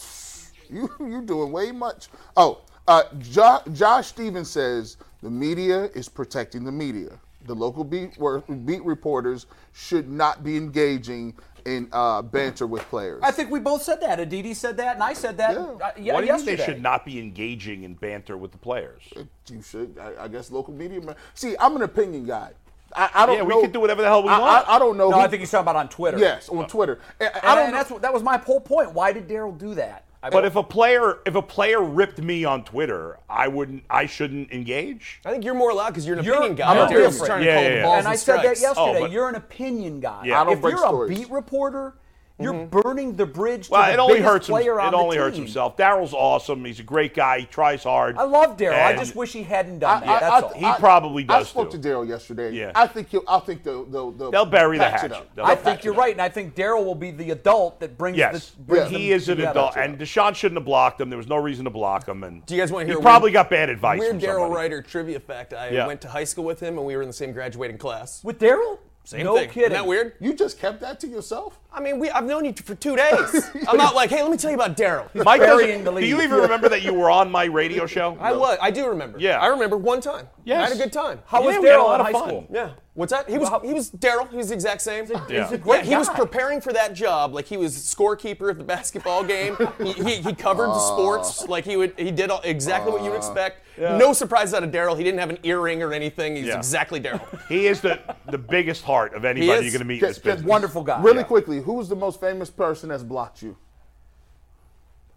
you 0.70 0.90
you 1.00 1.22
doing 1.24 1.52
way 1.52 1.72
much. 1.72 2.10
Oh, 2.38 2.62
uh, 2.88 3.04
jo- 3.20 3.62
Josh 3.74 4.08
Stevens 4.08 4.52
says 4.52 4.98
the 5.24 5.30
media 5.32 5.86
is 5.96 6.08
protecting 6.10 6.64
the 6.64 6.72
media. 6.72 7.20
The 7.46 7.56
local 7.56 7.84
beat 7.84 8.18
wor- 8.18 8.40
beat 8.42 8.84
reporters 8.84 9.46
should 9.74 10.10
not 10.10 10.44
be 10.44 10.58
engaging 10.58 11.36
in 11.66 11.88
uh, 11.92 12.22
banter 12.22 12.68
with 12.68 12.84
players. 12.84 13.22
I 13.24 13.32
think 13.32 13.50
we 13.50 13.60
both 13.60 13.82
said 13.82 14.02
that. 14.02 14.20
Aditi 14.20 14.54
said 14.54 14.78
that, 14.78 14.96
and 14.96 15.04
I 15.04 15.14
said 15.14 15.38
that. 15.38 15.54
Yeah. 15.54 15.60
uh, 15.62 15.92
yeah, 15.98 16.14
what 16.14 16.22
do 16.22 16.28
you 16.28 16.36
mean 16.38 16.46
they 16.46 16.58
should 16.58 16.82
not 16.82 17.06
be 17.06 17.20
engaging 17.20 17.84
in 17.84 17.94
banter 17.96 18.38
with 18.38 18.52
the 18.52 18.58
players? 18.58 19.02
you 19.50 19.62
should. 19.62 19.98
I, 20.00 20.26
I 20.26 20.28
guess 20.28 20.52
local 20.52 20.74
media. 20.74 21.02
See, 21.34 21.56
I'm 21.60 21.76
an 21.76 21.82
opinion 21.84 22.26
guy. 22.26 22.52
I, 22.96 23.10
I 23.14 23.26
don't 23.26 23.38
Yeah, 23.38 23.44
we 23.44 23.50
know. 23.56 23.62
can 23.62 23.72
do 23.72 23.80
whatever 23.80 24.02
the 24.04 24.08
hell 24.08 24.24
we 24.24 24.30
I, 24.30 24.40
want. 24.40 24.70
I, 24.70 24.76
I 24.76 24.80
don't 24.80 24.96
know. 24.98 25.10
No, 25.10 25.18
who- 25.18 25.22
I 25.24 25.28
think 25.28 25.40
he's 25.42 25.52
talking 25.52 25.64
about 25.64 25.76
on 25.76 25.90
Twitter. 25.90 26.18
Yes, 26.18 26.50
on 26.50 26.68
Twitter. 26.68 27.00
And 27.20 27.30
And, 27.34 27.44
I 27.46 27.56
don't 27.56 27.64
and 27.66 27.74
know. 27.74 27.78
that's 27.84 28.02
that 28.02 28.14
was 28.14 28.24
my 28.24 28.38
whole 28.38 28.60
point. 28.62 28.94
Why 28.94 29.12
did 29.12 29.28
Daryl 29.28 29.58
do 29.58 29.74
that? 29.76 30.06
I 30.26 30.30
But 30.32 30.44
if 30.44 30.56
a 30.56 30.64
player 30.64 31.20
if 31.28 31.36
a 31.36 31.42
player 31.42 31.80
ripped 31.84 32.20
me 32.20 32.46
on 32.46 32.64
Twitter, 32.64 33.20
I 33.30 33.48
wouldn't 33.48 33.84
I 33.92 34.08
shouldn't 34.08 34.52
engage. 34.52 35.22
I 35.24 35.30
think 35.30 35.46
you're 35.46 35.54
more 35.54 35.70
allowed 35.70 35.90
because 35.90 36.08
you're 36.08 36.18
an 36.18 36.26
You're- 36.26 36.38
opinion 36.38 36.56
guy. 36.56 36.72
I'm 36.72 36.90
Daryl's 36.90 37.12
different. 37.20 37.26
trying 37.26 37.40
to 37.42 37.46
Yeah, 37.46 37.54
call 37.54 37.64
yeah, 37.64 37.70
the 37.70 37.76
yeah. 37.76 37.84
balls 37.84 38.00
and 38.00 38.08
I 38.08 38.16
said 38.16 38.38
that 38.38 38.44
yesterday. 38.60 38.74
Oh, 38.98 39.00
but- 39.02 39.12
you're 39.12 39.30
an 39.30 39.36
opinion 39.36 40.00
guy. 40.00 40.24
Yeah. 40.26 40.42
I 40.42 40.44
don't 40.44 40.54
if 40.54 40.62
break 40.62 40.76
you're 40.76 41.06
a 41.06 41.08
beat 41.08 41.30
reporter, 41.30 41.94
you're 42.38 42.54
mm-hmm. 42.54 42.82
burning 42.82 43.16
the 43.16 43.26
bridge 43.26 43.68
to 43.68 43.72
Well, 43.72 43.86
the 43.86 43.94
it 43.94 44.00
only 44.00 44.20
hurts 44.20 44.50
him. 44.50 44.54
player 44.56 44.78
on 44.80 44.90
It 44.90 44.92
the 44.92 44.98
only 44.98 45.16
hurts 45.18 45.38
himself. 45.38 45.78
Daryl's 45.78 46.14
awesome. 46.14 46.66
He's 46.66 46.82
a 46.82 46.84
great 46.84 47.14
guy. 47.14 47.40
He 47.40 47.46
tries 47.46 47.84
hard. 47.84 48.18
I 48.18 48.24
love 48.24 48.58
Daryl. 48.58 48.84
I 48.84 48.94
just 48.96 49.16
wish 49.16 49.32
he 49.32 49.44
hadn't 49.44 49.80
done 49.80 50.04
I- 50.04 50.06
that. 50.06 50.10
I- 50.16 50.20
That's 50.20 50.44
I- 50.44 50.48
all. 50.68 50.74
He 50.74 50.80
probably 50.80 51.24
does. 51.24 51.46
I 51.46 51.50
spoke 51.50 51.72
too. 51.72 51.78
to 51.80 51.88
Daryl 51.88 52.06
yesterday. 52.08 52.52
Yeah. 52.52 52.74
I 52.76 52.88
think 52.88 53.10
he'll. 53.10 53.24
I 53.28 53.40
think 53.40 53.64
they'll. 53.64 53.86
They'll, 53.86 54.12
they'll, 54.12 54.32
They'll 54.32 54.46
bury 54.46 54.78
the 54.78 54.84
patch 54.84 55.06
it 55.06 55.12
hatchet. 55.12 55.18
up. 55.18 55.36
They'll 55.36 55.46
I 55.46 55.56
think 55.56 55.86
you're 55.86 55.94
right, 55.94 56.12
and 56.12 56.22
I 56.22 56.28
think 56.28 56.56
Daryl 56.56 56.84
will 56.84 56.96
be 56.96 57.12
the 57.12 57.32
adult 57.32 57.80
that 57.80 57.98
brings 57.98 58.18
Yes, 58.18 58.50
the 58.50 58.64
brings 58.64 58.90
he 58.90 59.12
is 59.14 59.30
an 59.30 59.40
adult, 59.40 59.78
and 59.78 59.98
Deshaun 59.98 60.36
shouldn't 60.36 60.58
have 60.58 60.66
blocked 60.66 61.00
him. 61.00 61.10
There 61.10 61.18
was 61.18 61.28
no 61.28 61.38
reason 61.38 61.64
to 61.66 61.72
block 61.72 62.08
him. 62.08 62.24
And 62.24 62.46
Do 62.46 62.56
you 62.56 62.62
guys 62.62 62.72
want 62.72 62.84
to 62.84 62.88
hear? 62.88 63.00
He 63.00 63.02
probably 63.02 63.32
got 63.32 63.50
bad 63.50 63.70
advice. 63.70 64.00
Weird 64.00 64.12
from 64.12 64.20
Daryl 64.20 64.40
somebody. 64.42 64.70
Ruiter 64.70 64.82
trivia 64.82 65.20
fact. 65.22 65.54
I 65.54 65.88
went 65.88 66.02
to 66.02 66.10
high 66.10 66.26
school 66.26 66.44
with 66.44 66.60
him, 66.60 66.78
and 66.78 66.86
we 66.86 66.96
were 66.98 67.02
in 67.02 67.08
the 67.08 67.14
same 67.14 67.32
graduating 67.32 67.78
class. 67.78 68.24
With 68.24 68.40
Daryl? 68.40 68.80
Same 69.06 69.24
No 69.24 69.36
thing. 69.38 69.48
kidding. 69.50 69.62
Isn't 69.64 69.74
that 69.74 69.86
weird? 69.88 70.14
You 70.20 70.34
just 70.34 70.60
kept 70.60 70.82
that 70.82 71.00
to 71.02 71.08
yourself? 71.08 71.60
I 71.72 71.80
mean, 71.80 72.00
we, 72.00 72.10
I've 72.10 72.26
known 72.26 72.44
you 72.44 72.54
for 72.54 72.74
two 72.76 72.96
days. 72.96 73.50
I'm 73.68 73.78
not 73.78 73.94
like, 73.96 74.10
hey, 74.10 74.22
let 74.24 74.32
me 74.32 74.38
tell 74.38 74.50
you 74.50 74.56
about 74.56 74.76
Daryl. 74.76 75.14
Mike, 75.24 75.42
burying 75.42 75.84
doesn't- 75.84 75.96
the 75.96 76.02
do 76.02 76.08
you 76.08 76.22
even 76.22 76.40
remember 76.40 76.68
that 76.70 76.82
you 76.82 76.94
were 76.94 77.10
on 77.12 77.30
my 77.32 77.46
radio 77.46 77.86
show? 77.86 78.18
I 78.20 78.34
was. 78.34 78.58
I 78.62 78.72
do 78.72 78.88
remember. 78.88 79.20
Yeah. 79.20 79.40
I 79.40 79.48
remember 79.48 79.78
one 79.78 80.02
time. 80.02 80.28
Yes. 80.44 80.60
I 80.60 80.74
had 80.74 80.78
a 80.78 80.84
good 80.84 80.92
time. 80.94 81.20
How 81.28 81.44
was 81.44 81.54
Yeah, 81.54 81.60
we 81.62 81.68
had 81.68 81.76
a 81.76 81.80
Daryl 81.84 82.00
in 82.00 82.06
high 82.06 82.12
fun. 82.12 82.28
school? 82.28 82.48
Yeah. 82.52 82.72
What's 82.96 83.12
that? 83.12 83.30
He 83.30 83.38
was. 83.38 83.52
Well, 83.52 83.60
he 83.60 83.74
was 83.74 83.92
Daryl. 83.92 84.30
He 84.30 84.38
was 84.38 84.48
the 84.48 84.54
exact 84.54 84.82
same. 84.82 85.06
Yeah. 85.30 85.44
He's 85.44 85.52
a 85.52 85.58
great 85.58 85.84
yeah, 85.84 85.90
he 85.92 85.96
was 85.98 86.08
preparing 86.10 86.62
for 86.62 86.72
that 86.72 86.94
job. 86.94 87.34
Like 87.34 87.46
he 87.46 87.58
was 87.58 87.76
scorekeeper 87.76 88.50
at 88.50 88.58
the 88.58 88.64
basketball 88.64 89.22
game. 89.26 89.58
he, 89.84 89.92
he, 89.92 90.16
he 90.22 90.34
covered 90.34 90.68
the 90.68 90.80
sports. 90.80 91.44
Uh. 91.44 91.48
Like 91.48 91.66
he 91.66 91.76
would. 91.76 91.94
He 92.00 92.10
did 92.10 92.30
all, 92.32 92.40
exactly 92.46 92.94
what 92.94 93.04
you'd 93.04 93.12
uh. 93.12 93.18
expect. 93.18 93.64
No 93.78 94.14
surprise 94.14 94.54
out 94.54 94.64
of 94.64 94.72
Daryl. 94.72 94.98
He 94.98 95.04
didn't 95.04 95.20
have 95.20 95.30
an 95.30 95.40
earring 95.44 95.84
or 95.84 95.92
anything. 95.92 96.38
He's 96.38 96.46
Yeah. 96.46 96.58
exactly 96.58 97.02
Daryl. 97.02 97.22
He 97.50 97.68
is 97.68 97.82
the, 97.82 98.00
the 98.32 98.38
biggest 98.38 98.84
heart 98.84 99.14
of 99.14 99.26
anybody 99.26 99.52
is. 99.52 99.64
you're 99.66 99.72
going 99.74 99.80
to 99.80 99.86
meet 99.86 100.02
in 100.02 100.08
this 100.08 100.16
Just- 100.16 100.24
just 100.24 100.36
business. 100.38 100.50
Wonderful 100.50 100.84
guy. 100.84 101.02
Really 101.02 101.26
quickly, 101.26 101.60
who's 101.62 101.90
the 101.90 101.96
most 101.98 102.20
famous 102.22 102.50
person 102.50 102.88
that's 102.90 103.04
blocked 103.04 103.42
you? 103.44 103.58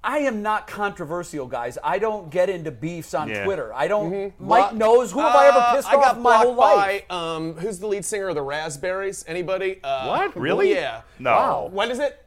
I 0.02 0.18
am 0.18 0.42
not 0.42 0.66
controversial, 0.68 1.46
guys. 1.46 1.76
I 1.82 1.98
don't 1.98 2.30
get 2.30 2.48
into 2.48 2.70
beefs 2.70 3.14
on 3.14 3.28
Yeah. 3.28 3.44
Twitter. 3.44 3.74
I 3.74 3.88
don't. 3.88 4.10
Mm-hmm. 4.12 4.46
Mike 4.46 4.72
knows 4.72 5.10
who 5.12 5.18
have 5.20 5.34
I 5.34 5.48
ever 5.48 5.58
Uh, 5.58 5.74
pissed 5.74 5.88
I 5.88 5.94
got 5.94 6.04
off 6.12 6.16
in 6.18 6.22
my 6.22 6.36
whole 6.36 6.54
blocked 6.54 6.76
life. 6.76 7.08
by 7.08 7.14
um, 7.14 7.54
who's 7.54 7.78
the 7.80 7.88
lead 7.88 8.04
singer 8.04 8.28
of 8.28 8.36
the 8.36 8.42
Raspberries? 8.42 9.24
Anybody? 9.26 9.80
Uh, 9.82 10.06
What? 10.06 10.36
Really? 10.36 10.72
Yeah. 10.72 11.02
No. 11.18 11.30
Wow. 11.32 11.68
When 11.72 11.90
is 11.90 11.98
it? 11.98 12.24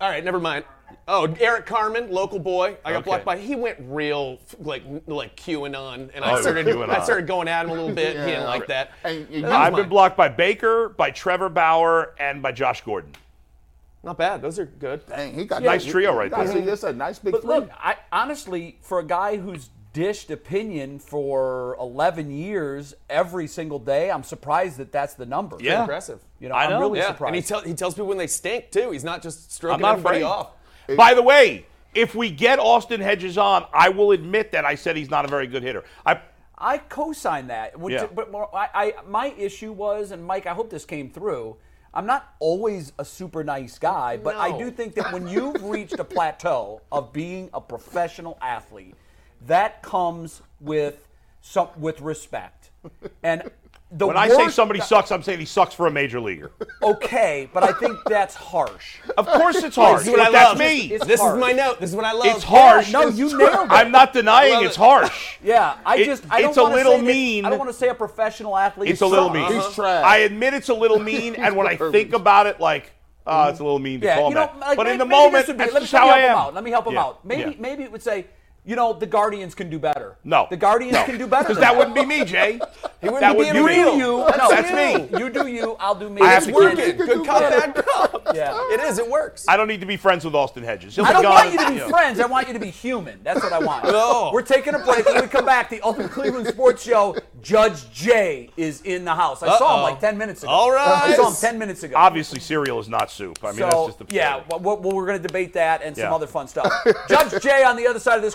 All 0.00 0.08
right, 0.08 0.24
never 0.24 0.40
mind. 0.40 0.64
Oh, 1.06 1.34
Eric 1.40 1.66
Carmen, 1.66 2.10
local 2.10 2.38
boy. 2.38 2.76
I 2.84 2.92
got 2.92 2.98
Okay. 2.98 3.04
blocked 3.04 3.24
by. 3.26 3.36
He 3.36 3.54
went 3.54 3.76
real 3.80 4.38
like 4.60 4.82
like 5.06 5.36
QAnon, 5.36 6.10
and 6.14 6.24
Oh, 6.24 6.34
I 6.36 6.40
started 6.40 6.66
QAnon. 6.66 6.88
I 6.88 7.02
started 7.04 7.26
going 7.26 7.48
at 7.48 7.64
him 7.64 7.70
a 7.70 7.74
little 7.74 7.94
bit. 7.94 8.16
He 8.16 8.24
didn't 8.24 8.46
like 8.46 8.66
that. 8.68 8.92
And 9.04 9.28
you- 9.30 9.42
That 9.42 9.48
was 9.50 9.52
I've 9.68 9.74
been 9.76 9.88
blocked 9.88 10.16
by 10.16 10.28
Baker, 10.28 10.88
by 10.88 11.10
Trevor 11.10 11.48
Bauer, 11.50 12.14
and 12.18 12.42
by 12.42 12.52
Josh 12.52 12.80
Gordon. 12.82 13.12
Not 14.04 14.18
bad. 14.18 14.42
Those 14.42 14.58
are 14.58 14.66
good. 14.66 15.06
Dang, 15.06 15.34
he 15.34 15.44
got 15.44 15.62
Nice 15.62 15.84
trio 15.84 16.14
right 16.14 16.32
I 16.32 16.44
there. 16.44 16.52
see 16.54 16.60
this 16.60 16.82
a 16.82 16.92
nice 16.92 17.18
big 17.18 17.32
But 17.32 17.42
three. 17.42 17.54
look, 17.54 17.70
I 17.76 17.96
honestly, 18.12 18.78
for 18.82 18.98
a 18.98 19.04
guy 19.04 19.36
who's 19.36 19.70
dished 19.92 20.30
opinion 20.30 20.98
for 20.98 21.76
11 21.80 22.30
years 22.30 22.94
every 23.08 23.46
single 23.46 23.78
day, 23.78 24.10
I'm 24.10 24.22
surprised 24.24 24.76
that 24.78 24.90
that's 24.92 25.14
the 25.14 25.24
number. 25.24 25.56
Yeah. 25.60 25.82
Impressive. 25.82 26.20
You 26.40 26.48
know, 26.48 26.54
I 26.56 26.64
I'm 26.64 26.70
know. 26.70 26.80
really 26.80 26.98
Yeah, 26.98 27.08
surprised. 27.08 27.28
and 27.34 27.36
he, 27.36 27.48
tell, 27.48 27.60
he 27.60 27.74
tells 27.74 27.94
people 27.94 28.06
when 28.08 28.18
they 28.18 28.26
stink 28.26 28.70
too. 28.70 28.90
He's 28.90 29.04
not 29.04 29.22
just 29.22 29.44
I'm 29.46 29.50
stroking 29.50 29.80
not 29.82 29.92
everybody 29.92 30.16
afraid. 30.18 30.24
off. 30.28 30.50
By 30.96 31.14
the 31.14 31.22
way, 31.22 31.64
if 31.94 32.14
we 32.14 32.28
get 32.30 32.58
Austin 32.58 33.00
Hedges 33.00 33.38
on, 33.38 33.64
I 33.72 33.88
will 33.88 34.10
admit 34.10 34.52
that 34.52 34.64
I 34.64 34.74
said 34.74 34.96
he's 34.96 35.10
not 35.10 35.24
a 35.24 35.28
very 35.28 35.46
good 35.46 35.62
hitter. 35.62 35.84
I 36.04 36.20
I 36.58 36.78
co-sign 36.78 37.48
that. 37.48 37.78
Which, 37.78 37.94
Yeah. 37.94 38.06
But 38.14 38.30
more- 38.30 38.54
I, 38.54 38.68
I, 38.74 38.94
my 39.08 39.28
issue 39.36 39.72
was, 39.72 40.12
and 40.12 40.24
Mike, 40.24 40.46
I 40.46 40.54
hope 40.54 40.70
this 40.70 40.84
came 40.84 41.10
through. 41.10 41.56
I'm 41.94 42.06
not 42.06 42.34
always 42.40 42.92
a 42.98 43.04
super 43.04 43.44
nice 43.44 43.78
guy, 43.78 44.16
but 44.16 44.34
I 44.36 44.56
do 44.58 44.70
think 44.70 44.96
that 44.96 45.12
when 45.12 45.28
you've 45.28 45.62
reached 45.76 45.94
a 45.94 46.04
plateau 46.04 46.82
of 46.90 47.12
being 47.12 47.48
a 47.54 47.60
professional 47.60 48.36
athlete, 48.42 48.96
that 49.46 49.80
comes 49.82 50.42
with 50.60 51.06
some 51.40 51.68
with 51.78 52.00
respect. 52.00 52.70
And 53.22 53.50
the 53.96 54.06
when 54.08 54.16
I 54.16 54.28
say 54.28 54.36
worst- 54.36 54.56
somebody 54.56 54.80
sucks, 54.80 55.12
I'm 55.12 55.22
saying 55.22 55.38
he 55.38 55.44
sucks 55.44 55.72
for 55.72 55.86
a 55.86 55.90
major 55.90 56.20
leaguer. 56.20 56.50
okay, 56.82 57.48
but 57.54 57.62
I 57.62 57.72
think 57.72 57.96
that's 58.06 58.34
harsh. 58.34 58.96
Of 59.16 59.26
course 59.26 59.56
it's 59.62 59.76
harsh. 59.76 60.00
This 60.00 60.08
is 60.08 60.12
what 60.18 60.20
I 60.28 60.30
That's 60.32 60.48
love. 60.50 60.58
me. 60.58 60.80
It's 60.92 61.06
This 61.06 61.20
harsh. 61.20 61.34
is 61.36 61.40
my 61.40 61.52
note. 61.52 61.80
This 61.80 61.90
is 61.90 61.96
what 61.96 62.04
I 62.04 62.12
love. 62.12 62.26
It's 62.26 62.42
harsh. 62.44 62.92
no, 62.92 63.06
you 63.08 63.26
nailed 63.38 63.66
it. 63.66 63.70
I'm 63.70 63.92
not 63.92 64.12
denying 64.12 64.54
love 64.54 64.64
it's 64.64 64.76
harsh. 64.76 65.36
Yeah, 65.42 65.76
I 65.86 65.98
It- 65.98 66.04
just 66.06 66.24
I 66.30 66.40
don't 66.40 66.50
it's 66.50 66.58
a 66.58 66.62
wanna 66.64 66.74
little 66.74 66.98
say 66.98 67.40
that- 67.40 67.46
I 67.46 67.50
don't 67.50 67.58
want 67.58 67.70
to 67.70 67.76
say 67.76 67.88
a 67.88 67.94
professional 67.94 68.56
athlete. 68.56 68.90
It's 68.90 69.00
a 69.00 69.06
little 69.06 69.28
sucks. 69.32 69.50
mean. 69.52 69.60
He's 69.62 69.74
trash. 69.74 70.04
I 70.04 70.16
admit 70.18 70.54
it's 70.54 70.68
a 70.68 70.74
little 70.74 70.98
mean, 70.98 71.34
and 71.38 71.54
when 71.56 71.66
I 71.68 71.76
think 71.76 72.12
about 72.14 72.46
it, 72.46 72.58
like, 72.60 72.92
oh, 73.26 73.48
it's 73.48 73.60
a 73.60 73.64
little 73.64 73.78
mean 73.78 74.00
to 74.00 74.06
Yeah, 74.06 74.16
call 74.16 74.28
you 74.30 74.34
know, 74.34 74.46
him 74.48 74.60
like, 74.60 74.68
that. 74.70 74.76
But 74.76 74.86
may- 74.86 74.92
in 74.92 74.98
the 74.98 75.04
moment, 75.06 75.46
be- 75.46 75.52
that's 75.52 75.72
let 75.72 75.82
me 75.82 75.86
just 75.86 75.92
how 75.94 76.08
I 76.08 76.18
help 76.18 76.18
him 76.18 76.30
am. 76.30 76.36
out. 76.38 76.54
Let 76.54 76.64
me 76.64 76.70
help 76.70 76.86
him 76.88 76.98
out. 76.98 77.24
Maybe 77.24 77.56
maybe 77.60 77.84
it 77.84 77.92
would 77.92 78.02
say, 78.02 78.26
you 78.64 78.76
know, 78.76 78.92
the 78.94 79.06
Guardians 79.06 79.54
can 79.54 79.68
do 79.70 79.78
better. 79.78 80.16
No. 80.24 80.46
the 80.50 80.56
Guardians 80.56 80.94
No. 80.94 81.04
can 81.04 81.18
do 81.18 81.26
better. 81.26 81.44
Because 81.48 81.58
that 81.60 81.76
wouldn't 81.76 81.94
be 81.94 82.04
me, 82.04 82.24
Jay. 82.24 82.60
He 83.04 83.10
wouldn't 83.10 83.20
that 83.20 83.32
be 83.32 83.38
would 83.38 83.52
be 83.52 83.58
You 83.58 83.66
real. 83.66 83.92
do 83.92 83.98
you. 83.98 84.16
That's 84.24 84.38
no, 84.38 84.48
That's 84.48 85.10
me. 85.12 85.18
You 85.18 85.28
do 85.28 85.46
you. 85.46 85.76
I'll 85.78 85.94
do 85.94 86.08
me. 86.08 86.22
I 86.22 86.28
have 86.28 86.48
It's 86.48 86.52
working. 86.52 86.96
Good 86.96 87.26
cop, 87.26 87.40
bad 87.40 87.74
cop. 87.74 88.22
Yeah. 88.34 88.56
It 88.72 88.80
is. 88.80 88.98
It 88.98 89.08
works. 89.08 89.44
I 89.46 89.58
don't 89.58 89.68
need 89.68 89.80
to 89.82 89.86
be 89.86 89.98
friends 89.98 90.24
with 90.24 90.34
Austin 90.34 90.62
Hedges. 90.64 90.96
He'll 90.96 91.04
I 91.04 91.12
don't 91.12 91.24
want 91.24 91.52
you 91.52 91.58
to 91.58 91.68
be 91.68 91.76
know. 91.76 91.88
friends. 91.90 92.18
I 92.18 92.24
want 92.26 92.46
you 92.48 92.54
to 92.54 92.58
be 92.58 92.70
human. 92.70 93.20
That's 93.22 93.42
what 93.42 93.52
I 93.52 93.58
want. 93.58 93.84
No. 93.92 94.30
We're 94.32 94.40
taking 94.42 94.74
a 94.74 94.78
break. 94.78 95.04
When 95.04 95.20
we 95.20 95.28
come 95.28 95.44
back, 95.44 95.68
the 95.68 95.82
Ultimate 95.82 96.10
Cleveland 96.12 96.46
Sports 96.48 96.82
Show, 96.82 97.14
Judge 97.42 97.92
Jay 97.92 98.48
is 98.56 98.80
in 98.82 99.04
the 99.04 99.14
house. 99.14 99.42
I 99.42 99.58
saw 99.58 99.76
him 99.76 99.82
like 99.82 100.00
10 100.00 100.16
minutes 100.16 100.42
ago. 100.42 100.50
All 100.50 100.72
right. 100.72 101.02
I 101.10 101.14
saw 101.14 101.28
him 101.28 101.36
10 101.38 101.58
minutes 101.58 101.82
ago. 101.82 101.94
Obviously, 101.96 102.40
cereal 102.40 102.80
is 102.80 102.88
not 102.88 103.10
soup. 103.10 103.38
I 103.44 103.48
mean, 103.52 103.60
that's 103.60 103.74
just 103.86 103.98
the 103.98 104.06
yeah, 104.08 104.42
well, 104.48 104.60
well, 104.80 104.94
we're 104.96 105.06
going 105.06 105.20
to 105.20 105.26
debate 105.28 105.52
that 105.52 105.82
and 105.82 105.94
some 105.94 106.04
Yeah. 106.04 106.14
other 106.14 106.26
fun 106.26 106.48
stuff. 106.48 106.72
Judge 107.08 107.42
Jay 107.42 107.62
on 107.64 107.76
the 107.76 107.86
other 107.86 108.00
side 108.00 108.16
of 108.16 108.22
this 108.22 108.34